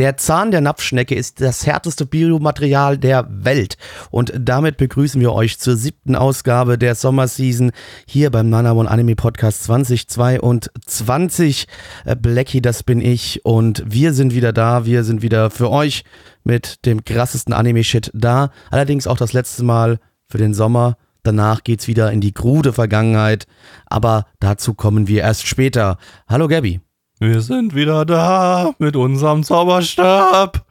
Der 0.00 0.16
Zahn 0.16 0.50
der 0.50 0.62
Napfschnecke 0.62 1.14
ist 1.14 1.42
das 1.42 1.66
härteste 1.66 2.06
Biomaterial 2.06 2.96
der 2.96 3.26
Welt. 3.28 3.76
Und 4.10 4.32
damit 4.34 4.78
begrüßen 4.78 5.20
wir 5.20 5.34
euch 5.34 5.58
zur 5.58 5.76
siebten 5.76 6.16
Ausgabe 6.16 6.78
der 6.78 6.94
Sommerseason 6.94 7.70
hier 8.06 8.30
beim 8.30 8.48
Nanamon 8.48 8.88
Anime 8.88 9.14
Podcast 9.14 9.64
2022. 9.64 11.66
Äh, 12.06 12.16
Blackie, 12.16 12.62
das 12.62 12.82
bin 12.82 13.02
ich. 13.02 13.44
Und 13.44 13.84
wir 13.86 14.14
sind 14.14 14.34
wieder 14.34 14.54
da. 14.54 14.86
Wir 14.86 15.04
sind 15.04 15.20
wieder 15.20 15.50
für 15.50 15.70
euch 15.70 16.04
mit 16.44 16.86
dem 16.86 17.04
krassesten 17.04 17.52
Anime-Shit 17.52 18.10
da. 18.14 18.52
Allerdings 18.70 19.06
auch 19.06 19.18
das 19.18 19.34
letzte 19.34 19.64
Mal 19.64 19.98
für 20.30 20.38
den 20.38 20.54
Sommer. 20.54 20.96
Danach 21.24 21.62
geht's 21.62 21.88
wieder 21.88 22.10
in 22.10 22.22
die 22.22 22.32
krude 22.32 22.72
Vergangenheit. 22.72 23.46
Aber 23.84 24.24
dazu 24.38 24.72
kommen 24.72 25.08
wir 25.08 25.20
erst 25.20 25.46
später. 25.46 25.98
Hallo 26.26 26.48
Gabby. 26.48 26.80
Wir 27.22 27.42
sind 27.42 27.74
wieder 27.74 28.06
da 28.06 28.74
mit 28.78 28.96
unserem 28.96 29.44
Zauberstab. 29.44 30.64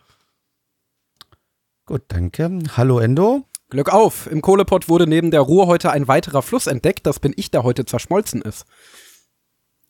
Gut, 1.86 2.02
danke. 2.08 2.50
Hallo 2.76 2.98
Endo. 2.98 3.46
Glück 3.70 3.94
auf! 3.94 4.26
Im 4.26 4.42
Kohlepott 4.42 4.90
wurde 4.90 5.06
neben 5.06 5.30
der 5.30 5.42
Ruhr 5.42 5.68
heute 5.68 5.92
ein 5.92 6.08
weiterer 6.08 6.42
Fluss 6.42 6.66
entdeckt. 6.66 7.06
Das 7.06 7.20
bin 7.20 7.34
ich, 7.36 7.52
der 7.52 7.62
heute 7.62 7.86
zerschmolzen 7.86 8.42
ist. 8.42 8.66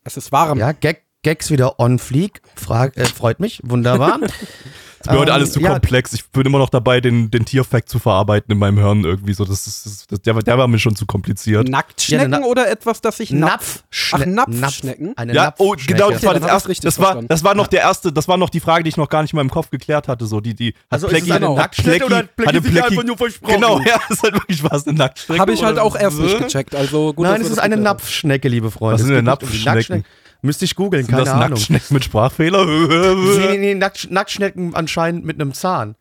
Es 0.03 0.17
ist 0.17 0.33
warm. 0.33 0.59
Ja, 0.59 0.73
Gag, 0.73 1.05
Gags 1.23 1.51
wieder 1.51 1.79
on 1.79 1.99
fleek. 1.99 2.41
Frag, 2.55 2.95
äh, 2.97 3.05
freut 3.05 3.39
mich. 3.41 3.59
Wunderbar. 3.65 4.19
ist 5.01 5.09
mir 5.11 5.17
heute 5.19 5.31
Ähm, 5.31 5.35
alles 5.35 5.51
zu 5.51 5.59
ja. 5.59 5.71
komplex. 5.71 6.13
Ich 6.13 6.29
bin 6.29 6.45
immer 6.45 6.59
noch 6.59 6.69
dabei, 6.69 7.01
den, 7.01 7.29
den 7.29 7.43
Tierfact 7.43 7.89
zu 7.89 7.99
verarbeiten 7.99 8.53
in 8.53 8.57
meinem 8.57 8.77
Hirn 8.77 9.03
irgendwie 9.03 9.33
so. 9.33 9.43
Das 9.43 9.67
ist, 9.67 9.85
das, 9.85 10.07
das, 10.07 10.21
der, 10.21 10.35
war- 10.35 10.43
der 10.43 10.57
war 10.57 10.69
mir 10.69 10.79
schon 10.79 10.95
zu 10.95 11.05
kompliziert. 11.05 11.67
Nacktschnecken 11.67 12.31
Ja, 12.31 12.37
eine 12.37 12.45
Na- 12.45 12.49
oder 12.49 12.69
etwas, 12.71 13.01
das 13.01 13.17
sich 13.17 13.31
Napf. 13.31 13.83
Ach, 14.13 14.19
Napfschne- 14.19 14.59
Napfschnecken? 14.59 15.17
Eine 15.17 15.33
Ja, 15.33 15.53
oh, 15.57 15.71
Napfschnecke. 15.71 15.93
genau, 15.99 16.11
das 16.11 16.23
war 16.23 16.33
das 16.35 16.45
erste. 16.47 16.73
Das 16.83 16.99
war, 16.99 17.21
das 17.21 17.43
war 17.43 17.53
noch 17.53 17.67
der 17.67 17.81
erste, 17.81 18.13
das 18.13 18.29
war 18.29 18.37
noch 18.37 18.49
die 18.49 18.61
Frage, 18.61 18.83
die 18.85 18.89
ich 18.89 18.97
noch 18.97 19.09
gar 19.09 19.21
nicht 19.21 19.33
in 19.33 19.37
meinem 19.37 19.49
Kopf 19.49 19.69
geklärt 19.71 20.07
hatte. 20.07 20.25
So, 20.25 20.39
die, 20.39 20.53
die, 20.55 20.73
Also 20.89 21.07
hat 21.07 21.13
ist 21.15 21.23
es 21.23 21.27
Blackie- 21.27 21.35
eine 21.45 21.53
Nacktschnecke 21.53 22.05
oder 22.05 22.17
hat 22.17 22.29
sich 22.29 22.61
Blackie- 22.63 22.81
einfach 22.81 23.03
nur 23.03 23.17
versprochen? 23.17 23.55
Genau, 23.55 23.79
ja, 23.81 23.99
das 24.07 24.17
ist 24.19 24.23
halt 24.23 24.35
wirklich 24.35 24.63
was, 24.63 24.87
eine 24.87 24.97
Nacktschnecke. 24.97 25.41
Habe 25.41 25.51
ich 25.53 25.63
halt 25.65 25.79
auch 25.79 25.97
erst 25.97 26.17
nicht 26.19 26.37
gecheckt. 26.37 26.75
Also 26.75 27.13
gut, 27.13 27.25
Nein, 27.25 27.41
es 27.41 27.49
ist 27.49 27.59
eine. 27.59 27.75
Napfschnecke, 27.75 28.47
liebe 28.47 28.71
Freunde. 28.71 28.93
Was 28.95 29.01
Es 29.01 29.07
sind 29.07 29.15
denn 29.17 30.03
Müsste 30.41 30.65
ich 30.65 30.75
googeln, 30.75 31.05
keine 31.07 31.23
das 31.23 31.29
Ahnung. 31.33 31.49
Nacktschnecken 31.49 31.93
mit 31.93 32.03
Sprachfehler? 32.05 32.65
Nee, 32.65 33.47
nee, 33.51 33.57
nee, 33.57 33.75
Nackt, 33.75 34.09
Nacktschnecken 34.09 34.73
anscheinend 34.75 35.25
mit 35.25 35.39
einem 35.39 35.53
Zahn. 35.53 35.95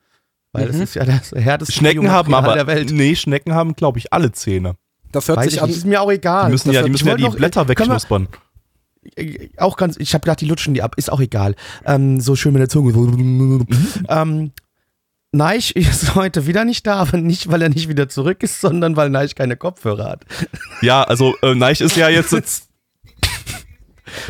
Weil 0.53 0.67
das 0.69 0.77
ist 0.77 0.95
ja 0.95 1.05
das 1.05 1.33
härteste 1.33 1.75
Schnecken 1.75 2.11
haben 2.11 2.33
aber, 2.35 2.55
der 2.55 2.67
Welt. 2.67 2.91
nee, 2.93 3.15
Schnecken 3.17 3.53
haben, 3.55 3.75
glaube 3.75 3.99
ich, 3.99 4.13
alle 4.13 4.33
Zähne. 4.33 4.77
Das 5.13 5.29
hört 5.29 5.39
Weiß 5.39 5.45
sich 5.47 5.55
ich 5.55 5.63
an. 5.63 5.69
nicht, 5.69 5.79
ist 5.79 5.87
mir 5.87 6.01
auch 6.01 6.11
egal. 6.11 6.47
Die 6.47 6.53
müssen 6.53 6.69
Das 6.69 6.75
ja, 6.77 6.83
die 6.83 6.87
ich 6.89 6.93
müssen 6.93 7.09
ja 7.09 7.17
die 7.17 7.23
noch- 7.25 7.35
Blätter 7.37 7.65
wir- 7.65 7.69
wegschnuspern. 7.71 8.29
äh, 9.17 9.49
auch 9.57 9.77
ganz, 9.77 9.97
ich 9.99 10.15
habe 10.15 10.23
gedacht, 10.23 10.41
die 10.41 10.47
lutschen 10.47 10.73
die 10.75 10.83
ab, 10.83 10.95
ist 10.97 11.11
auch 11.13 11.21
egal. 11.21 11.55
Ähm, 11.85 12.21
so 12.21 12.37
schön 12.37 12.53
mit 12.53 12.61
der 12.61 12.69
Zunge. 12.69 12.93
Mhm. 12.93 13.67
ähm, 14.09 14.53
Neich 15.33 15.77
ist 15.77 16.15
heute 16.15 16.47
wieder 16.47 16.65
nicht 16.65 16.87
da, 16.87 16.95
aber 16.97 17.19
nicht, 17.19 17.51
weil 17.51 17.61
er 17.61 17.69
nicht 17.69 17.89
wieder 17.89 18.09
zurück 18.09 18.43
ist, 18.43 18.61
sondern 18.61 18.97
weil 18.97 19.11
Neich 19.11 19.35
keine 19.35 19.57
Kopfhörer 19.57 20.09
hat. 20.09 20.25
Ja, 20.81 21.03
also 21.03 21.35
äh, 21.43 21.55
Neich 21.55 21.81
ist 21.83 21.97
ja 21.97 22.09
jetzt, 22.09 22.33
jetzt 22.33 22.68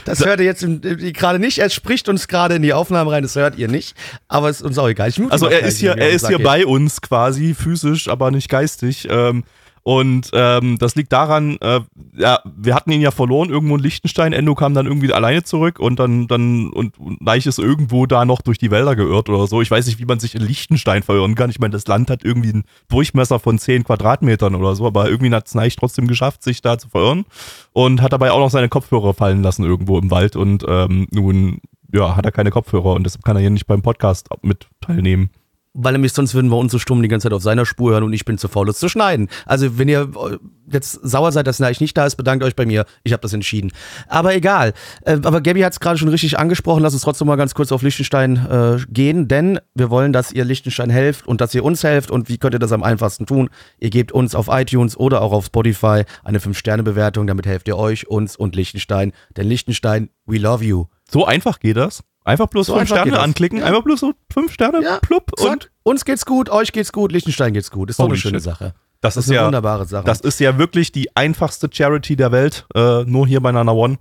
Das 0.04 0.24
hört 0.24 0.40
ihr 0.40 0.46
jetzt 0.46 0.66
gerade 1.14 1.38
nicht. 1.38 1.58
Er 1.58 1.70
spricht 1.70 2.08
uns 2.08 2.28
gerade 2.28 2.56
in 2.56 2.62
die 2.62 2.72
Aufnahme 2.72 3.10
rein, 3.10 3.22
das 3.22 3.36
hört 3.36 3.56
ihr 3.56 3.68
nicht. 3.68 3.96
Aber 4.28 4.48
es 4.48 4.58
ist 4.60 4.66
uns 4.66 4.78
auch 4.78 4.88
egal. 4.88 5.12
Also 5.30 5.46
er 5.46 5.60
ist 5.60 5.78
hier, 5.78 5.92
er 5.96 6.10
ist 6.10 6.26
hier 6.28 6.42
bei 6.42 6.66
uns 6.66 7.00
quasi 7.00 7.54
physisch, 7.54 8.08
aber 8.08 8.30
nicht 8.30 8.48
geistig. 8.48 9.08
Ähm, 9.10 9.44
und 9.88 10.28
ähm, 10.34 10.76
das 10.76 10.96
liegt 10.96 11.14
daran, 11.14 11.56
äh, 11.62 11.80
ja, 12.14 12.40
wir 12.44 12.74
hatten 12.74 12.90
ihn 12.90 13.00
ja 13.00 13.10
verloren 13.10 13.48
irgendwo 13.48 13.74
in 13.74 13.82
Liechtenstein. 13.82 14.34
Endo 14.34 14.54
kam 14.54 14.74
dann 14.74 14.84
irgendwie 14.84 15.10
alleine 15.14 15.44
zurück 15.44 15.78
und 15.80 15.98
dann 15.98 16.26
dann 16.26 16.68
und, 16.68 16.98
und 16.98 17.22
Neich 17.22 17.46
ist 17.46 17.58
irgendwo 17.58 18.04
da 18.04 18.26
noch 18.26 18.42
durch 18.42 18.58
die 18.58 18.70
Wälder 18.70 18.96
geirrt 18.96 19.30
oder 19.30 19.46
so. 19.46 19.62
Ich 19.62 19.70
weiß 19.70 19.86
nicht, 19.86 19.98
wie 19.98 20.04
man 20.04 20.20
sich 20.20 20.34
in 20.34 20.42
Liechtenstein 20.42 21.02
verirren 21.02 21.34
kann. 21.36 21.48
Ich 21.48 21.58
meine, 21.58 21.72
das 21.72 21.86
Land 21.86 22.10
hat 22.10 22.22
irgendwie 22.22 22.50
einen 22.50 22.64
Durchmesser 22.90 23.38
von 23.38 23.58
10 23.58 23.84
Quadratmetern 23.84 24.54
oder 24.54 24.76
so, 24.76 24.86
aber 24.86 25.08
irgendwie 25.08 25.34
hat 25.34 25.46
es 25.46 25.54
Neich 25.54 25.74
trotzdem 25.76 26.06
geschafft, 26.06 26.42
sich 26.42 26.60
da 26.60 26.76
zu 26.76 26.90
verirren 26.90 27.24
und 27.72 28.02
hat 28.02 28.12
dabei 28.12 28.30
auch 28.30 28.40
noch 28.40 28.50
seine 28.50 28.68
Kopfhörer 28.68 29.14
fallen 29.14 29.42
lassen 29.42 29.64
irgendwo 29.64 29.98
im 29.98 30.10
Wald 30.10 30.36
und 30.36 30.66
ähm, 30.68 31.06
nun 31.12 31.62
ja, 31.94 32.14
hat 32.14 32.26
er 32.26 32.32
keine 32.32 32.50
Kopfhörer 32.50 32.92
und 32.92 33.04
deshalb 33.04 33.24
kann 33.24 33.36
er 33.36 33.40
hier 33.40 33.48
nicht 33.48 33.66
beim 33.66 33.80
Podcast 33.80 34.28
mit 34.42 34.66
teilnehmen. 34.82 35.30
Weil 35.74 35.92
nämlich 35.92 36.12
sonst 36.12 36.34
würden 36.34 36.50
wir 36.50 36.56
uns 36.56 36.72
so 36.72 36.78
stumm 36.78 37.02
die 37.02 37.08
ganze 37.08 37.24
Zeit 37.24 37.32
auf 37.32 37.42
seiner 37.42 37.66
Spur 37.66 37.92
hören 37.92 38.04
und 38.04 38.12
ich 38.12 38.24
bin 38.24 38.38
zu 38.38 38.48
faul, 38.48 38.68
es 38.68 38.78
zu 38.78 38.88
schneiden. 38.88 39.28
Also 39.46 39.78
wenn 39.78 39.88
ihr 39.88 40.02
äh, 40.02 40.38
jetzt 40.72 40.92
sauer 40.92 41.32
seid, 41.32 41.46
dass 41.46 41.58
Neich 41.58 41.80
nicht 41.80 41.96
da 41.96 42.06
ist, 42.06 42.16
bedankt 42.16 42.44
euch 42.44 42.56
bei 42.56 42.66
mir. 42.66 42.84
Ich 43.04 43.12
habe 43.12 43.20
das 43.20 43.32
entschieden. 43.32 43.72
Aber 44.08 44.34
egal. 44.34 44.72
Äh, 45.02 45.18
aber 45.22 45.40
Gabby 45.40 45.60
hat 45.60 45.72
es 45.72 45.80
gerade 45.80 45.98
schon 45.98 46.08
richtig 46.08 46.38
angesprochen. 46.38 46.82
Lass 46.82 46.94
uns 46.94 47.02
trotzdem 47.02 47.26
mal 47.26 47.36
ganz 47.36 47.54
kurz 47.54 47.72
auf 47.72 47.82
Liechtenstein 47.82 48.36
äh, 48.36 48.78
gehen, 48.88 49.28
denn 49.28 49.60
wir 49.74 49.90
wollen, 49.90 50.12
dass 50.12 50.32
ihr 50.32 50.44
Liechtenstein 50.44 50.90
helft 50.90 51.26
und 51.26 51.40
dass 51.40 51.54
ihr 51.54 51.64
uns 51.64 51.84
helft. 51.84 52.10
Und 52.10 52.28
wie 52.28 52.38
könnt 52.38 52.54
ihr 52.54 52.60
das 52.60 52.72
am 52.72 52.82
einfachsten 52.82 53.26
tun? 53.26 53.50
Ihr 53.78 53.90
gebt 53.90 54.12
uns 54.12 54.34
auf 54.34 54.48
iTunes 54.50 54.96
oder 54.96 55.22
auch 55.22 55.32
auf 55.32 55.46
Spotify 55.46 56.04
eine 56.24 56.38
5-Sterne-Bewertung. 56.38 57.26
Damit 57.26 57.46
helft 57.46 57.68
ihr 57.68 57.76
euch, 57.76 58.08
uns 58.08 58.36
und 58.36 58.56
Liechtenstein. 58.56 59.12
Denn 59.36 59.46
Liechtenstein, 59.46 60.10
we 60.26 60.38
love 60.38 60.64
you. 60.64 60.86
So 61.10 61.24
einfach 61.24 61.60
geht 61.60 61.76
das. 61.76 62.02
Einfach 62.28 62.46
bloß 62.48 62.66
So 62.66 62.74
fünf 62.76 62.90
einfach 62.92 63.04
Sterne 63.06 63.20
anklicken, 63.20 63.58
Ja. 63.58 63.64
einfach 63.66 63.82
bloß 63.82 64.00
so 64.00 64.12
fünf 64.32 64.52
Sterne, 64.52 64.82
Ja, 64.82 64.98
plupp 65.00 65.30
Zack. 65.36 65.50
und 65.50 65.70
uns 65.82 66.04
geht's 66.04 66.26
gut, 66.26 66.50
euch 66.50 66.72
geht's 66.72 66.92
gut, 66.92 67.10
Liechtenstein 67.12 67.52
geht's 67.54 67.70
gut. 67.70 67.90
Ist 67.90 67.98
doch 67.98 68.06
eine 68.06 68.16
schöne 68.16 68.36
shit. 68.38 68.42
Sache. 68.44 68.74
das, 69.00 69.14
Das 69.14 69.16
ist 69.16 69.24
ist 69.24 69.30
eine 69.30 69.36
ja, 69.40 69.46
wunderbare 69.46 69.86
Sache. 69.86 70.04
das 70.04 70.20
ist 70.20 70.38
ja 70.40 70.58
wirklich 70.58 70.92
die 70.92 71.14
einfachste 71.16 71.68
Charity 71.72 72.16
der 72.16 72.30
Welt, 72.32 72.66
äh, 72.74 73.04
nur 73.04 73.26
hier 73.26 73.40
bei 73.40 73.50
Nana 73.52 73.72
One. 73.72 73.96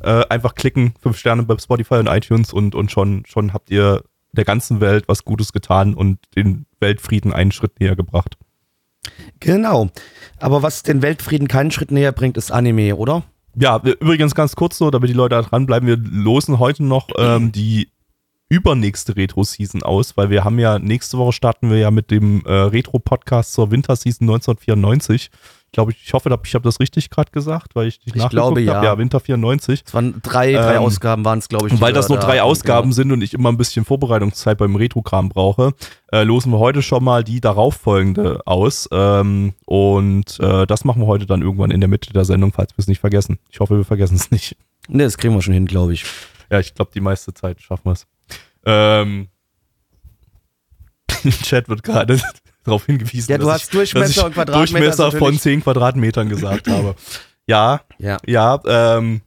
Äh, 0.00 0.24
einfach 0.28 0.54
klicken, 0.54 0.94
fünf 1.00 1.16
Sterne 1.18 1.42
bei 1.44 1.56
Spotify 1.58 1.94
und 1.94 2.06
iTunes 2.08 2.52
und, 2.52 2.74
und 2.74 2.90
schon, 2.90 3.24
schon 3.26 3.52
habt 3.52 3.70
ihr 3.70 4.02
der 4.32 4.44
ganzen 4.44 4.80
Welt 4.80 5.04
was 5.08 5.24
Gutes 5.24 5.52
getan 5.52 5.94
und 5.94 6.18
den 6.36 6.66
Weltfrieden 6.80 7.32
einen 7.32 7.52
Schritt 7.52 7.78
näher 7.80 7.96
gebracht. 7.96 8.36
Genau. 9.40 9.90
Aber 10.38 10.62
was 10.62 10.82
den 10.82 11.02
Weltfrieden 11.02 11.48
keinen 11.48 11.70
Schritt 11.70 11.90
näher 11.90 12.12
bringt, 12.12 12.36
ist 12.36 12.50
Anime, 12.52 12.96
oder? 12.96 13.24
Ja, 13.54 13.76
übrigens 13.78 14.34
ganz 14.34 14.56
kurz 14.56 14.78
so, 14.78 14.90
damit 14.90 15.10
die 15.10 15.14
Leute 15.14 15.34
da 15.34 15.42
dranbleiben, 15.42 15.86
wir 15.86 15.96
losen 15.96 16.58
heute 16.58 16.84
noch 16.84 17.08
ähm, 17.18 17.52
die 17.52 17.88
übernächste 18.48 19.16
Retro-Season 19.16 19.82
aus, 19.82 20.16
weil 20.16 20.30
wir 20.30 20.44
haben 20.44 20.58
ja, 20.58 20.78
nächste 20.78 21.18
Woche 21.18 21.32
starten 21.32 21.70
wir 21.70 21.78
ja 21.78 21.90
mit 21.90 22.10
dem 22.10 22.44
äh, 22.44 22.52
Retro-Podcast 22.52 23.52
zur 23.54 23.70
Winterseason 23.70 24.28
1994. 24.28 25.30
Ich 25.72 25.74
glaube, 25.74 25.92
ich 25.92 26.12
hoffe, 26.12 26.28
ich 26.44 26.54
habe 26.54 26.64
das 26.64 26.80
richtig 26.80 27.08
gerade 27.08 27.30
gesagt, 27.30 27.74
weil 27.74 27.86
ich 27.86 27.98
nicht 28.04 28.14
Ich 28.14 28.28
glaube, 28.28 28.60
ja. 28.60 28.74
habe. 28.74 28.84
Ja, 28.84 28.98
Winter 28.98 29.20
94. 29.20 29.84
Es 29.86 29.94
waren 29.94 30.20
drei, 30.22 30.52
drei 30.52 30.74
Ähm, 30.74 30.82
Ausgaben, 30.82 31.24
waren 31.24 31.38
es, 31.38 31.48
glaube 31.48 31.66
ich. 31.66 31.72
Und 31.72 31.80
weil 31.80 31.94
das 31.94 32.10
nur 32.10 32.18
drei 32.18 32.42
Ausgaben 32.42 32.90
genau. 32.90 32.94
sind 32.94 33.10
und 33.10 33.22
ich 33.22 33.32
immer 33.32 33.48
ein 33.48 33.56
bisschen 33.56 33.86
Vorbereitungszeit 33.86 34.58
beim 34.58 34.76
Retro-Kram 34.76 35.30
brauche, 35.30 35.72
äh, 36.12 36.24
losen 36.24 36.52
wir 36.52 36.58
heute 36.58 36.82
schon 36.82 37.02
mal 37.02 37.24
die 37.24 37.40
darauffolgende 37.40 38.42
aus. 38.44 38.86
Ähm, 38.92 39.54
und 39.64 40.38
äh, 40.40 40.66
das 40.66 40.84
machen 40.84 41.00
wir 41.00 41.06
heute 41.06 41.24
dann 41.24 41.40
irgendwann 41.40 41.70
in 41.70 41.80
der 41.80 41.88
Mitte 41.88 42.12
der 42.12 42.26
Sendung, 42.26 42.52
falls 42.52 42.72
wir 42.72 42.82
es 42.82 42.86
nicht 42.86 43.00
vergessen. 43.00 43.38
Ich 43.48 43.60
hoffe, 43.60 43.78
wir 43.78 43.86
vergessen 43.86 44.16
es 44.16 44.30
nicht. 44.30 44.58
Ne, 44.88 45.04
das 45.04 45.16
kriegen 45.16 45.32
wir 45.32 45.40
schon 45.40 45.54
hin, 45.54 45.64
glaube 45.64 45.94
ich. 45.94 46.04
Ja, 46.50 46.60
ich 46.60 46.74
glaube, 46.74 46.90
die 46.94 47.00
meiste 47.00 47.32
Zeit 47.32 47.62
schaffen 47.62 47.86
wir 47.86 47.92
es. 47.92 48.06
Ähm, 48.66 49.28
Im 51.24 51.30
Chat 51.30 51.70
wird 51.70 51.82
gerade 51.82 52.20
darauf 52.64 52.86
hingewiesen, 52.86 53.30
Ja, 53.30 53.38
du 53.38 53.46
dass 53.46 53.54
hast 53.54 53.64
ich, 53.64 53.70
Durchmesser 53.70 54.26
und 54.26 54.34
Quadratmeter 54.34 54.58
Durchmesser 54.80 55.10
von 55.10 55.20
natürlich- 55.20 55.40
10 55.42 55.62
Quadratmetern 55.62 56.28
gesagt 56.28 56.68
habe. 56.68 56.94
Ja, 57.46 57.80
Ja. 57.98 58.18
ja, 58.26 58.60
ähm, 58.66 59.22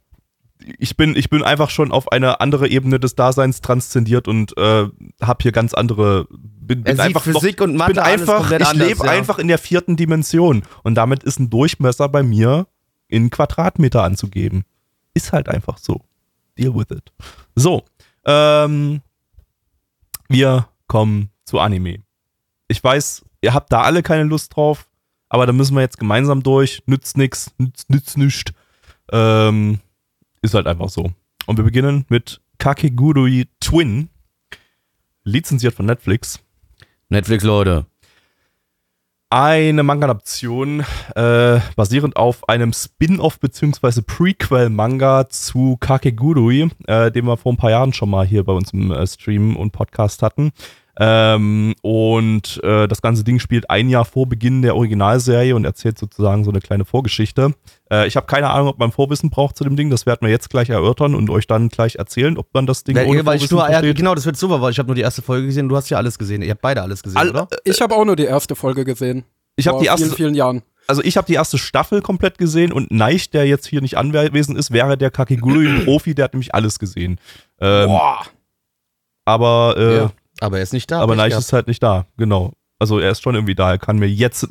ich 0.79 0.97
bin, 0.97 1.15
ich 1.15 1.29
bin 1.29 1.43
einfach 1.43 1.69
schon 1.69 1.91
auf 1.91 2.11
eine 2.11 2.39
andere 2.39 2.67
Ebene 2.67 2.99
des 2.99 3.13
Daseins 3.15 3.61
transzendiert 3.61 4.27
und 4.27 4.57
äh, 4.57 4.87
habe 5.21 5.37
hier 5.41 5.51
ganz 5.51 5.73
andere. 5.75 6.27
Bin, 6.31 6.81
bin 6.83 6.99
einfach 6.99 7.21
Physik 7.21 7.61
und 7.61 7.71
ich 7.71 7.77
Mathe 7.77 7.93
bin 7.93 7.99
einfach, 8.01 8.49
ich 8.51 8.73
lebe 8.73 9.05
ja. 9.05 9.11
einfach 9.11 9.37
in 9.37 9.47
der 9.47 9.59
vierten 9.59 9.95
Dimension 9.95 10.63
und 10.81 10.95
damit 10.95 11.23
ist 11.23 11.39
ein 11.39 11.51
Durchmesser 11.51 12.09
bei 12.09 12.23
mir 12.23 12.65
in 13.07 13.29
Quadratmeter 13.29 14.01
anzugeben. 14.03 14.63
Ist 15.13 15.33
halt 15.33 15.49
einfach 15.49 15.77
so. 15.77 16.01
Deal 16.57 16.73
with 16.73 16.87
it. 16.89 17.11
So, 17.55 17.83
ähm, 18.25 19.01
wir 20.29 20.67
kommen 20.87 21.29
zu 21.43 21.59
Anime. 21.59 21.99
Ich 22.67 22.83
weiß, 22.83 23.23
ihr 23.41 23.53
habt 23.53 23.71
da 23.71 23.81
alle 23.81 24.03
keine 24.03 24.23
Lust 24.23 24.55
drauf, 24.55 24.87
aber 25.29 25.45
da 25.45 25.53
müssen 25.53 25.75
wir 25.75 25.81
jetzt 25.81 25.99
gemeinsam 25.99 26.43
durch. 26.43 26.81
Nützt 26.85 27.17
nix, 27.17 27.51
nützt, 27.57 27.89
nützt 27.89 28.17
nischt. 28.17 28.53
Ähm, 29.11 29.79
ist 30.41 30.53
halt 30.53 30.67
einfach 30.67 30.89
so. 30.89 31.11
Und 31.45 31.57
wir 31.57 31.63
beginnen 31.63 32.05
mit 32.09 32.41
Kakegurui 32.57 33.47
Twin, 33.59 34.09
lizenziert 35.23 35.73
von 35.73 35.85
Netflix. 35.85 36.39
Netflix, 37.09 37.43
Leute. 37.43 37.85
Eine 39.29 39.83
Manga-Adaption 39.83 40.85
äh, 41.15 41.59
basierend 41.75 42.15
auf 42.15 42.47
einem 42.47 42.73
Spin-off 42.73 43.39
bzw. 43.39 44.01
Prequel-Manga 44.01 45.29
zu 45.29 45.77
Kakegurui, 45.77 46.69
äh, 46.87 47.11
den 47.11 47.25
wir 47.25 47.35
vor 47.35 47.53
ein 47.53 47.57
paar 47.57 47.71
Jahren 47.71 47.91
schon 47.91 48.09
mal 48.09 48.25
hier 48.25 48.43
bei 48.43 48.53
uns 48.53 48.71
im 48.71 48.91
äh, 48.91 49.05
Stream 49.05 49.55
und 49.55 49.71
Podcast 49.71 50.21
hatten. 50.21 50.51
Ähm, 50.97 51.75
und 51.81 52.61
äh, 52.63 52.87
das 52.87 53.01
ganze 53.01 53.23
Ding 53.25 53.39
spielt 53.39 53.69
ein 53.69 53.89
Jahr 53.89 54.05
vor 54.05 54.27
Beginn 54.27 54.61
der 54.61 54.75
Originalserie 54.75 55.53
und 55.55 55.65
erzählt 55.65 55.97
sozusagen 55.99 56.43
so 56.45 56.51
eine 56.51 56.61
kleine 56.61 56.85
Vorgeschichte. 56.85 57.53
Äh, 57.91 58.07
ich 58.07 58.15
habe 58.15 58.27
keine 58.27 58.49
Ahnung, 58.49 58.69
ob 58.69 58.79
man 58.79 58.91
Vorwissen 58.93 59.29
braucht 59.29 59.57
zu 59.57 59.63
dem 59.65 59.75
Ding. 59.75 59.89
Das 59.89 60.05
werden 60.05 60.19
wir 60.21 60.29
jetzt 60.29 60.49
gleich 60.49 60.69
erörtern 60.69 61.13
und 61.13 61.29
euch 61.29 61.47
dann 61.47 61.67
gleich 61.69 61.95
erzählen, 61.95 62.37
ob 62.37 62.53
man 62.53 62.65
das 62.65 62.83
Ding 62.85 62.95
Weil, 62.95 63.07
ohne 63.07 63.25
weil 63.25 63.35
ich 63.37 63.41
Vorwissen 63.49 63.55
nur, 63.57 63.65
ja, 63.65 63.71
versteht. 63.79 63.97
genau, 63.97 64.15
das 64.15 64.25
wird 64.25 64.37
super, 64.37 64.61
weil 64.61 64.71
ich 64.71 64.79
habe 64.79 64.87
nur 64.87 64.95
die 64.95 65.01
erste 65.01 65.21
Folge 65.21 65.47
gesehen. 65.47 65.67
Du 65.67 65.75
hast 65.75 65.89
ja 65.89 65.97
alles 65.97 66.17
gesehen. 66.17 66.41
Ihr 66.41 66.51
habt 66.51 66.61
beide 66.61 66.81
alles 66.81 67.03
gesehen, 67.03 67.17
All- 67.17 67.29
oder? 67.31 67.47
Ich 67.65 67.81
habe 67.81 67.93
auch 67.93 68.05
nur 68.05 68.15
die 68.15 68.23
erste 68.25 68.55
Folge 68.55 68.85
gesehen. 68.85 69.25
Ich 69.57 69.67
habe 69.67 69.75
Vor 69.75 69.81
die 69.83 69.87
erste, 69.87 70.05
vielen, 70.05 70.15
vielen 70.17 70.35
Jahren. 70.35 70.61
also 70.87 71.01
ich 71.01 71.17
habe 71.17 71.27
die 71.27 71.33
erste 71.33 71.57
Staffel 71.57 72.01
komplett 72.01 72.37
gesehen 72.37 72.71
und 72.73 72.91
Neich, 72.91 73.29
der 73.31 73.45
jetzt 73.47 73.67
hier 73.67 73.81
nicht 73.81 73.97
anwesend 73.97 74.57
ist, 74.57 74.71
wäre 74.71 74.97
der 74.97 75.11
Kakegurui-Profi, 75.11 76.13
der 76.15 76.25
hat 76.25 76.33
nämlich 76.33 76.53
alles 76.55 76.77
gesehen. 76.79 77.19
Ähm, 77.61 77.87
Boah. 77.87 78.25
aber 79.25 79.75
äh, 79.77 79.95
Ja. 79.97 80.11
Aber 80.39 80.57
er 80.57 80.63
ist 80.63 80.73
nicht 80.73 80.91
da. 80.91 81.01
aber 81.01 81.15
Neich 81.15 81.33
ist 81.33 81.53
halt 81.53 81.67
nicht 81.67 81.81
da, 81.81 82.05
genau. 82.17 82.53
Also 82.79 82.99
er 82.99 83.11
ist 83.11 83.21
schon 83.21 83.35
irgendwie 83.35 83.55
da. 83.55 83.71
Er 83.71 83.77
kann 83.77 83.97
mir 83.97 84.09
jetzt, 84.09 84.47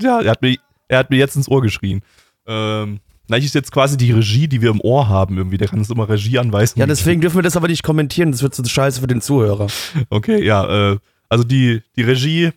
ja, 0.00 0.20
er 0.20 0.32
hat 0.32 0.42
mir, 0.42 0.56
er 0.88 0.98
hat 0.98 1.10
mir 1.10 1.16
jetzt 1.16 1.36
ins 1.36 1.48
Ohr 1.48 1.62
geschrien. 1.62 2.02
Ähm, 2.46 3.00
Neich 3.28 3.44
ist 3.44 3.54
jetzt 3.54 3.72
quasi 3.72 3.96
die 3.96 4.10
Regie, 4.10 4.48
die 4.48 4.62
wir 4.62 4.70
im 4.70 4.80
Ohr 4.80 5.08
haben 5.08 5.36
irgendwie. 5.36 5.58
Der 5.58 5.68
kann 5.68 5.78
uns 5.78 5.90
immer 5.90 6.08
Regie 6.08 6.38
anweisen. 6.38 6.80
Ja, 6.80 6.86
deswegen 6.86 7.20
dürfen 7.20 7.36
wir 7.36 7.42
das 7.42 7.56
aber 7.56 7.68
nicht 7.68 7.82
kommentieren. 7.82 8.32
Das 8.32 8.42
wird 8.42 8.54
so 8.54 8.64
scheiße 8.64 9.00
für 9.00 9.06
den 9.06 9.20
Zuhörer. 9.20 9.68
Okay, 10.10 10.42
ja, 10.44 10.92
äh, 10.92 10.98
also 11.28 11.44
die, 11.44 11.82
die 11.96 12.02
Regie 12.02 12.50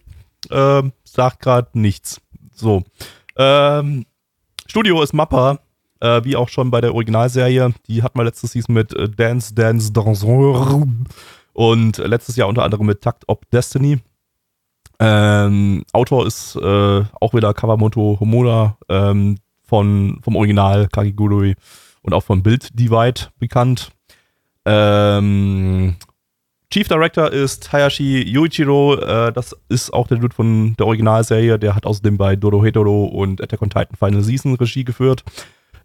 ähm, 0.50 0.94
sagt 1.04 1.42
gerade 1.42 1.68
nichts. 1.74 2.22
So. 2.54 2.83
Ähm, 3.36 4.06
Studio 4.66 5.01
ist 5.01 5.13
Mappa, 5.13 5.60
äh, 6.00 6.24
wie 6.24 6.38
auch 6.38 6.48
schon 6.48 6.72
bei 6.72 6.80
der 6.80 6.94
Originalserie. 6.94 7.74
Die 7.88 8.01
hat 8.01 8.16
man 8.16 8.25
letztes 8.25 8.54
Season 8.54 8.74
mit 8.74 8.94
äh, 8.94 9.10
Dance, 9.10 9.54
Dance, 9.54 9.92
Danseur 9.92 10.88
und 11.53 11.98
letztes 11.98 12.36
Jahr 12.36 12.48
unter 12.48 12.63
anderem 12.63 12.86
mit 12.86 13.01
Takt 13.01 13.24
Op 13.27 13.50
Destiny. 13.51 14.00
Ähm, 15.00 15.83
Autor 15.94 16.27
ist 16.27 16.56
äh, 16.56 17.03
auch 17.19 17.33
wieder 17.33 17.53
Kawamoto 17.53 18.18
Homura 18.19 18.77
ähm, 18.88 19.38
von, 19.63 20.19
vom 20.21 20.36
Original 20.36 20.88
Kakigurui 20.88 21.56
und 22.03 22.13
auch 22.13 22.24
von 22.24 22.44
Build 22.44 22.69
Divide 22.77 23.30
bekannt. 23.39 23.92
Ähm, 24.65 25.95
Chief 26.71 26.88
Director 26.88 27.31
ist 27.31 27.74
Hayashi 27.74 28.24
Yuichiro. 28.24 28.95
Äh, 28.95 29.33
das 29.33 29.56
ist 29.69 29.92
auch 29.92 30.07
der 30.07 30.18
Dude 30.18 30.33
von 30.33 30.75
der 30.77 30.88
Originalserie. 30.88 31.59
Der 31.59 31.75
hat 31.75 31.86
außerdem 31.86 32.18
bei 32.18 32.36
Dodo 32.36 32.63
Hedoro 32.63 33.06
und 33.06 33.42
Attack 33.42 33.62
on 33.62 33.69
Titan 33.69 33.97
Final 33.97 34.21
Season 34.21 34.56
Regie 34.56 34.86
geführt. 34.86 35.24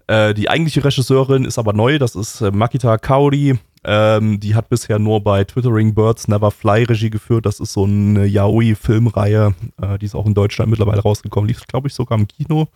Äh, 0.06 0.34
die 0.34 0.48
eigentliche 0.48 0.84
Regisseurin 0.84 1.44
ist 1.44 1.58
aber 1.58 1.72
neu. 1.72 1.98
Das 1.98 2.14
ist 2.14 2.40
äh, 2.40 2.52
Makita 2.52 2.98
Kaori. 2.98 3.58
Ähm, 3.88 4.40
die 4.40 4.56
hat 4.56 4.68
bisher 4.68 4.98
nur 4.98 5.22
bei 5.22 5.44
Twittering 5.44 5.94
Birds 5.94 6.26
Never 6.26 6.50
Fly 6.50 6.82
Regie 6.82 7.08
geführt. 7.08 7.46
Das 7.46 7.60
ist 7.60 7.72
so 7.72 7.84
eine 7.84 8.26
Yaoi-Filmreihe. 8.26 9.54
Äh, 9.80 9.98
die 9.98 10.06
ist 10.06 10.16
auch 10.16 10.26
in 10.26 10.34
Deutschland 10.34 10.70
mittlerweile 10.70 11.02
rausgekommen. 11.02 11.46
Lief, 11.46 11.64
glaube 11.68 11.86
ich, 11.86 11.94
sogar 11.94 12.18
im 12.18 12.26
Kino. 12.26 12.66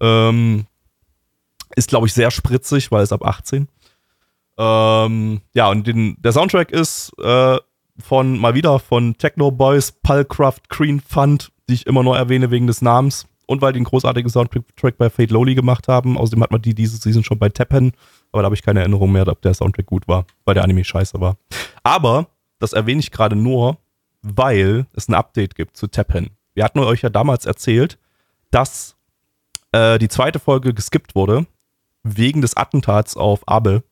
Ähm, 0.00 0.66
ist, 1.74 1.88
glaube 1.88 2.06
ich, 2.06 2.12
sehr 2.12 2.30
spritzig, 2.30 2.92
weil 2.92 3.02
es 3.02 3.10
ab 3.10 3.24
18. 3.24 3.66
Ähm, 4.56 5.40
ja, 5.52 5.68
und 5.68 5.84
den, 5.84 6.16
der 6.22 6.30
Soundtrack 6.30 6.70
ist 6.70 7.12
äh, 7.18 7.58
von 7.98 8.38
mal 8.38 8.54
wieder 8.54 8.78
von 8.78 9.18
Techno 9.18 9.50
Boys, 9.50 9.90
Pulcraft, 9.90 10.68
Green 10.68 11.00
Fund, 11.00 11.50
die 11.68 11.74
ich 11.74 11.86
immer 11.88 12.04
nur 12.04 12.16
erwähne 12.16 12.52
wegen 12.52 12.68
des 12.68 12.82
Namens 12.82 13.26
und 13.46 13.62
weil 13.62 13.72
die 13.72 13.78
einen 13.78 13.84
großartigen 13.84 14.30
Soundtrack 14.30 14.96
bei 14.96 15.10
Fate 15.10 15.32
Lowly 15.32 15.56
gemacht 15.56 15.88
haben. 15.88 16.16
Außerdem 16.16 16.44
hat 16.44 16.52
man 16.52 16.62
die 16.62 16.74
diese 16.74 16.98
Season 16.98 17.24
schon 17.24 17.38
bei 17.38 17.48
Teppen, 17.48 17.92
aber 18.32 18.42
da 18.42 18.46
habe 18.46 18.54
ich 18.54 18.62
keine 18.62 18.80
Erinnerung 18.80 19.12
mehr, 19.12 19.26
ob 19.28 19.40
der 19.42 19.54
Soundtrack 19.54 19.86
gut 19.86 20.08
war, 20.08 20.26
weil 20.44 20.54
der 20.54 20.64
Anime 20.64 20.84
scheiße 20.84 21.20
war. 21.20 21.36
Aber 21.82 22.28
das 22.58 22.72
erwähne 22.72 23.00
ich 23.00 23.10
gerade 23.10 23.36
nur, 23.36 23.78
weil 24.22 24.86
es 24.94 25.08
ein 25.08 25.14
Update 25.14 25.54
gibt 25.54 25.76
zu 25.76 25.86
Teppen. 25.86 26.30
Wir 26.54 26.64
hatten 26.64 26.78
euch 26.80 27.02
ja 27.02 27.10
damals 27.10 27.46
erzählt, 27.46 27.98
dass 28.50 28.96
äh, 29.72 29.98
die 29.98 30.08
zweite 30.08 30.38
Folge 30.38 30.74
geskippt 30.74 31.14
wurde 31.14 31.46
wegen 32.02 32.40
des 32.40 32.56
Attentats 32.56 33.16
auf 33.16 33.46
Abe. 33.46 33.82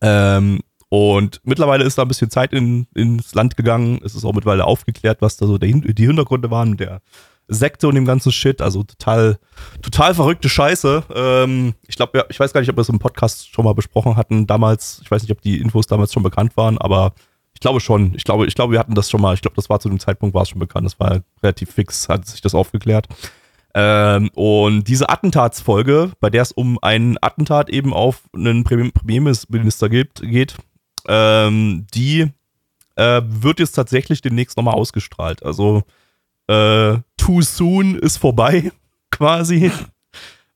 Ähm, 0.00 0.60
und 0.90 1.40
mittlerweile 1.44 1.84
ist 1.84 1.98
da 1.98 2.02
ein 2.02 2.08
bisschen 2.08 2.30
Zeit 2.30 2.52
in, 2.52 2.86
ins 2.94 3.34
Land 3.34 3.56
gegangen. 3.56 4.00
Es 4.04 4.14
ist 4.14 4.24
auch 4.24 4.32
mittlerweile 4.32 4.64
aufgeklärt, 4.64 5.20
was 5.20 5.36
da 5.36 5.46
so 5.46 5.58
der, 5.58 5.70
die 5.70 6.06
Hintergründe 6.06 6.50
waren 6.50 6.76
der 6.76 7.02
Sekte 7.48 7.88
und 7.88 7.94
dem 7.94 8.04
ganzen 8.04 8.30
Shit. 8.30 8.60
Also 8.60 8.82
total, 8.82 9.38
total 9.82 10.14
verrückte 10.14 10.48
Scheiße. 10.48 11.02
Ähm, 11.14 11.74
ich 11.86 11.96
glaube, 11.96 12.18
ja, 12.18 12.24
ich 12.28 12.38
weiß 12.38 12.52
gar 12.52 12.60
nicht, 12.60 12.70
ob 12.70 12.76
wir 12.76 12.82
es 12.82 12.88
im 12.88 12.98
Podcast 12.98 13.52
schon 13.52 13.64
mal 13.64 13.74
besprochen 13.74 14.16
hatten 14.16 14.46
damals. 14.46 15.00
Ich 15.02 15.10
weiß 15.10 15.22
nicht, 15.22 15.32
ob 15.32 15.40
die 15.40 15.60
Infos 15.60 15.86
damals 15.86 16.12
schon 16.12 16.22
bekannt 16.22 16.56
waren, 16.56 16.78
aber 16.78 17.14
ich 17.54 17.60
glaube 17.60 17.80
schon. 17.80 18.14
Ich 18.14 18.24
glaube, 18.24 18.46
ich 18.46 18.54
glaube, 18.54 18.72
wir 18.72 18.78
hatten 18.78 18.94
das 18.94 19.10
schon 19.10 19.20
mal. 19.20 19.34
Ich 19.34 19.40
glaube, 19.40 19.56
das 19.56 19.68
war 19.68 19.80
zu 19.80 19.88
dem 19.88 19.98
Zeitpunkt 19.98 20.34
war 20.34 20.42
es 20.42 20.50
schon 20.50 20.60
bekannt. 20.60 20.86
Das 20.86 21.00
war 21.00 21.22
relativ 21.42 21.72
fix, 21.72 22.08
hat 22.08 22.26
sich 22.26 22.40
das 22.40 22.54
aufgeklärt. 22.54 23.08
Ähm, 23.74 24.30
und 24.34 24.84
diese 24.84 25.08
Attentatsfolge, 25.08 26.12
bei 26.20 26.30
der 26.30 26.42
es 26.42 26.52
um 26.52 26.78
ein 26.82 27.18
Attentat 27.20 27.70
eben 27.70 27.92
auf 27.92 28.22
einen 28.34 28.64
Premier- 28.64 28.90
Premierminister 28.90 29.88
geht, 29.88 30.20
geht 30.22 30.56
ähm, 31.06 31.86
die 31.94 32.30
äh, 32.96 33.22
wird 33.24 33.60
jetzt 33.60 33.72
tatsächlich 33.72 34.20
demnächst 34.22 34.56
nochmal 34.56 34.74
ausgestrahlt. 34.74 35.44
Also 35.44 35.82
äh, 36.48 36.98
Too 37.16 37.42
Soon 37.42 37.96
ist 37.98 38.16
vorbei, 38.18 38.72
quasi. 39.10 39.70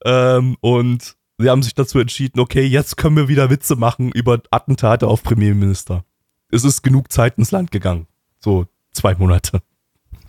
ähm, 0.04 0.56
und 0.60 1.16
sie 1.38 1.50
haben 1.50 1.62
sich 1.62 1.74
dazu 1.74 1.98
entschieden, 1.98 2.40
okay, 2.40 2.64
jetzt 2.64 2.96
können 2.96 3.16
wir 3.16 3.28
wieder 3.28 3.50
Witze 3.50 3.76
machen 3.76 4.10
über 4.12 4.40
Attentate 4.50 5.06
auf 5.06 5.22
Premierminister. 5.22 6.04
Es 6.50 6.64
ist 6.64 6.82
genug 6.82 7.12
Zeit 7.12 7.38
ins 7.38 7.50
Land 7.50 7.70
gegangen. 7.70 8.06
So 8.40 8.66
zwei 8.92 9.14
Monate. 9.14 9.62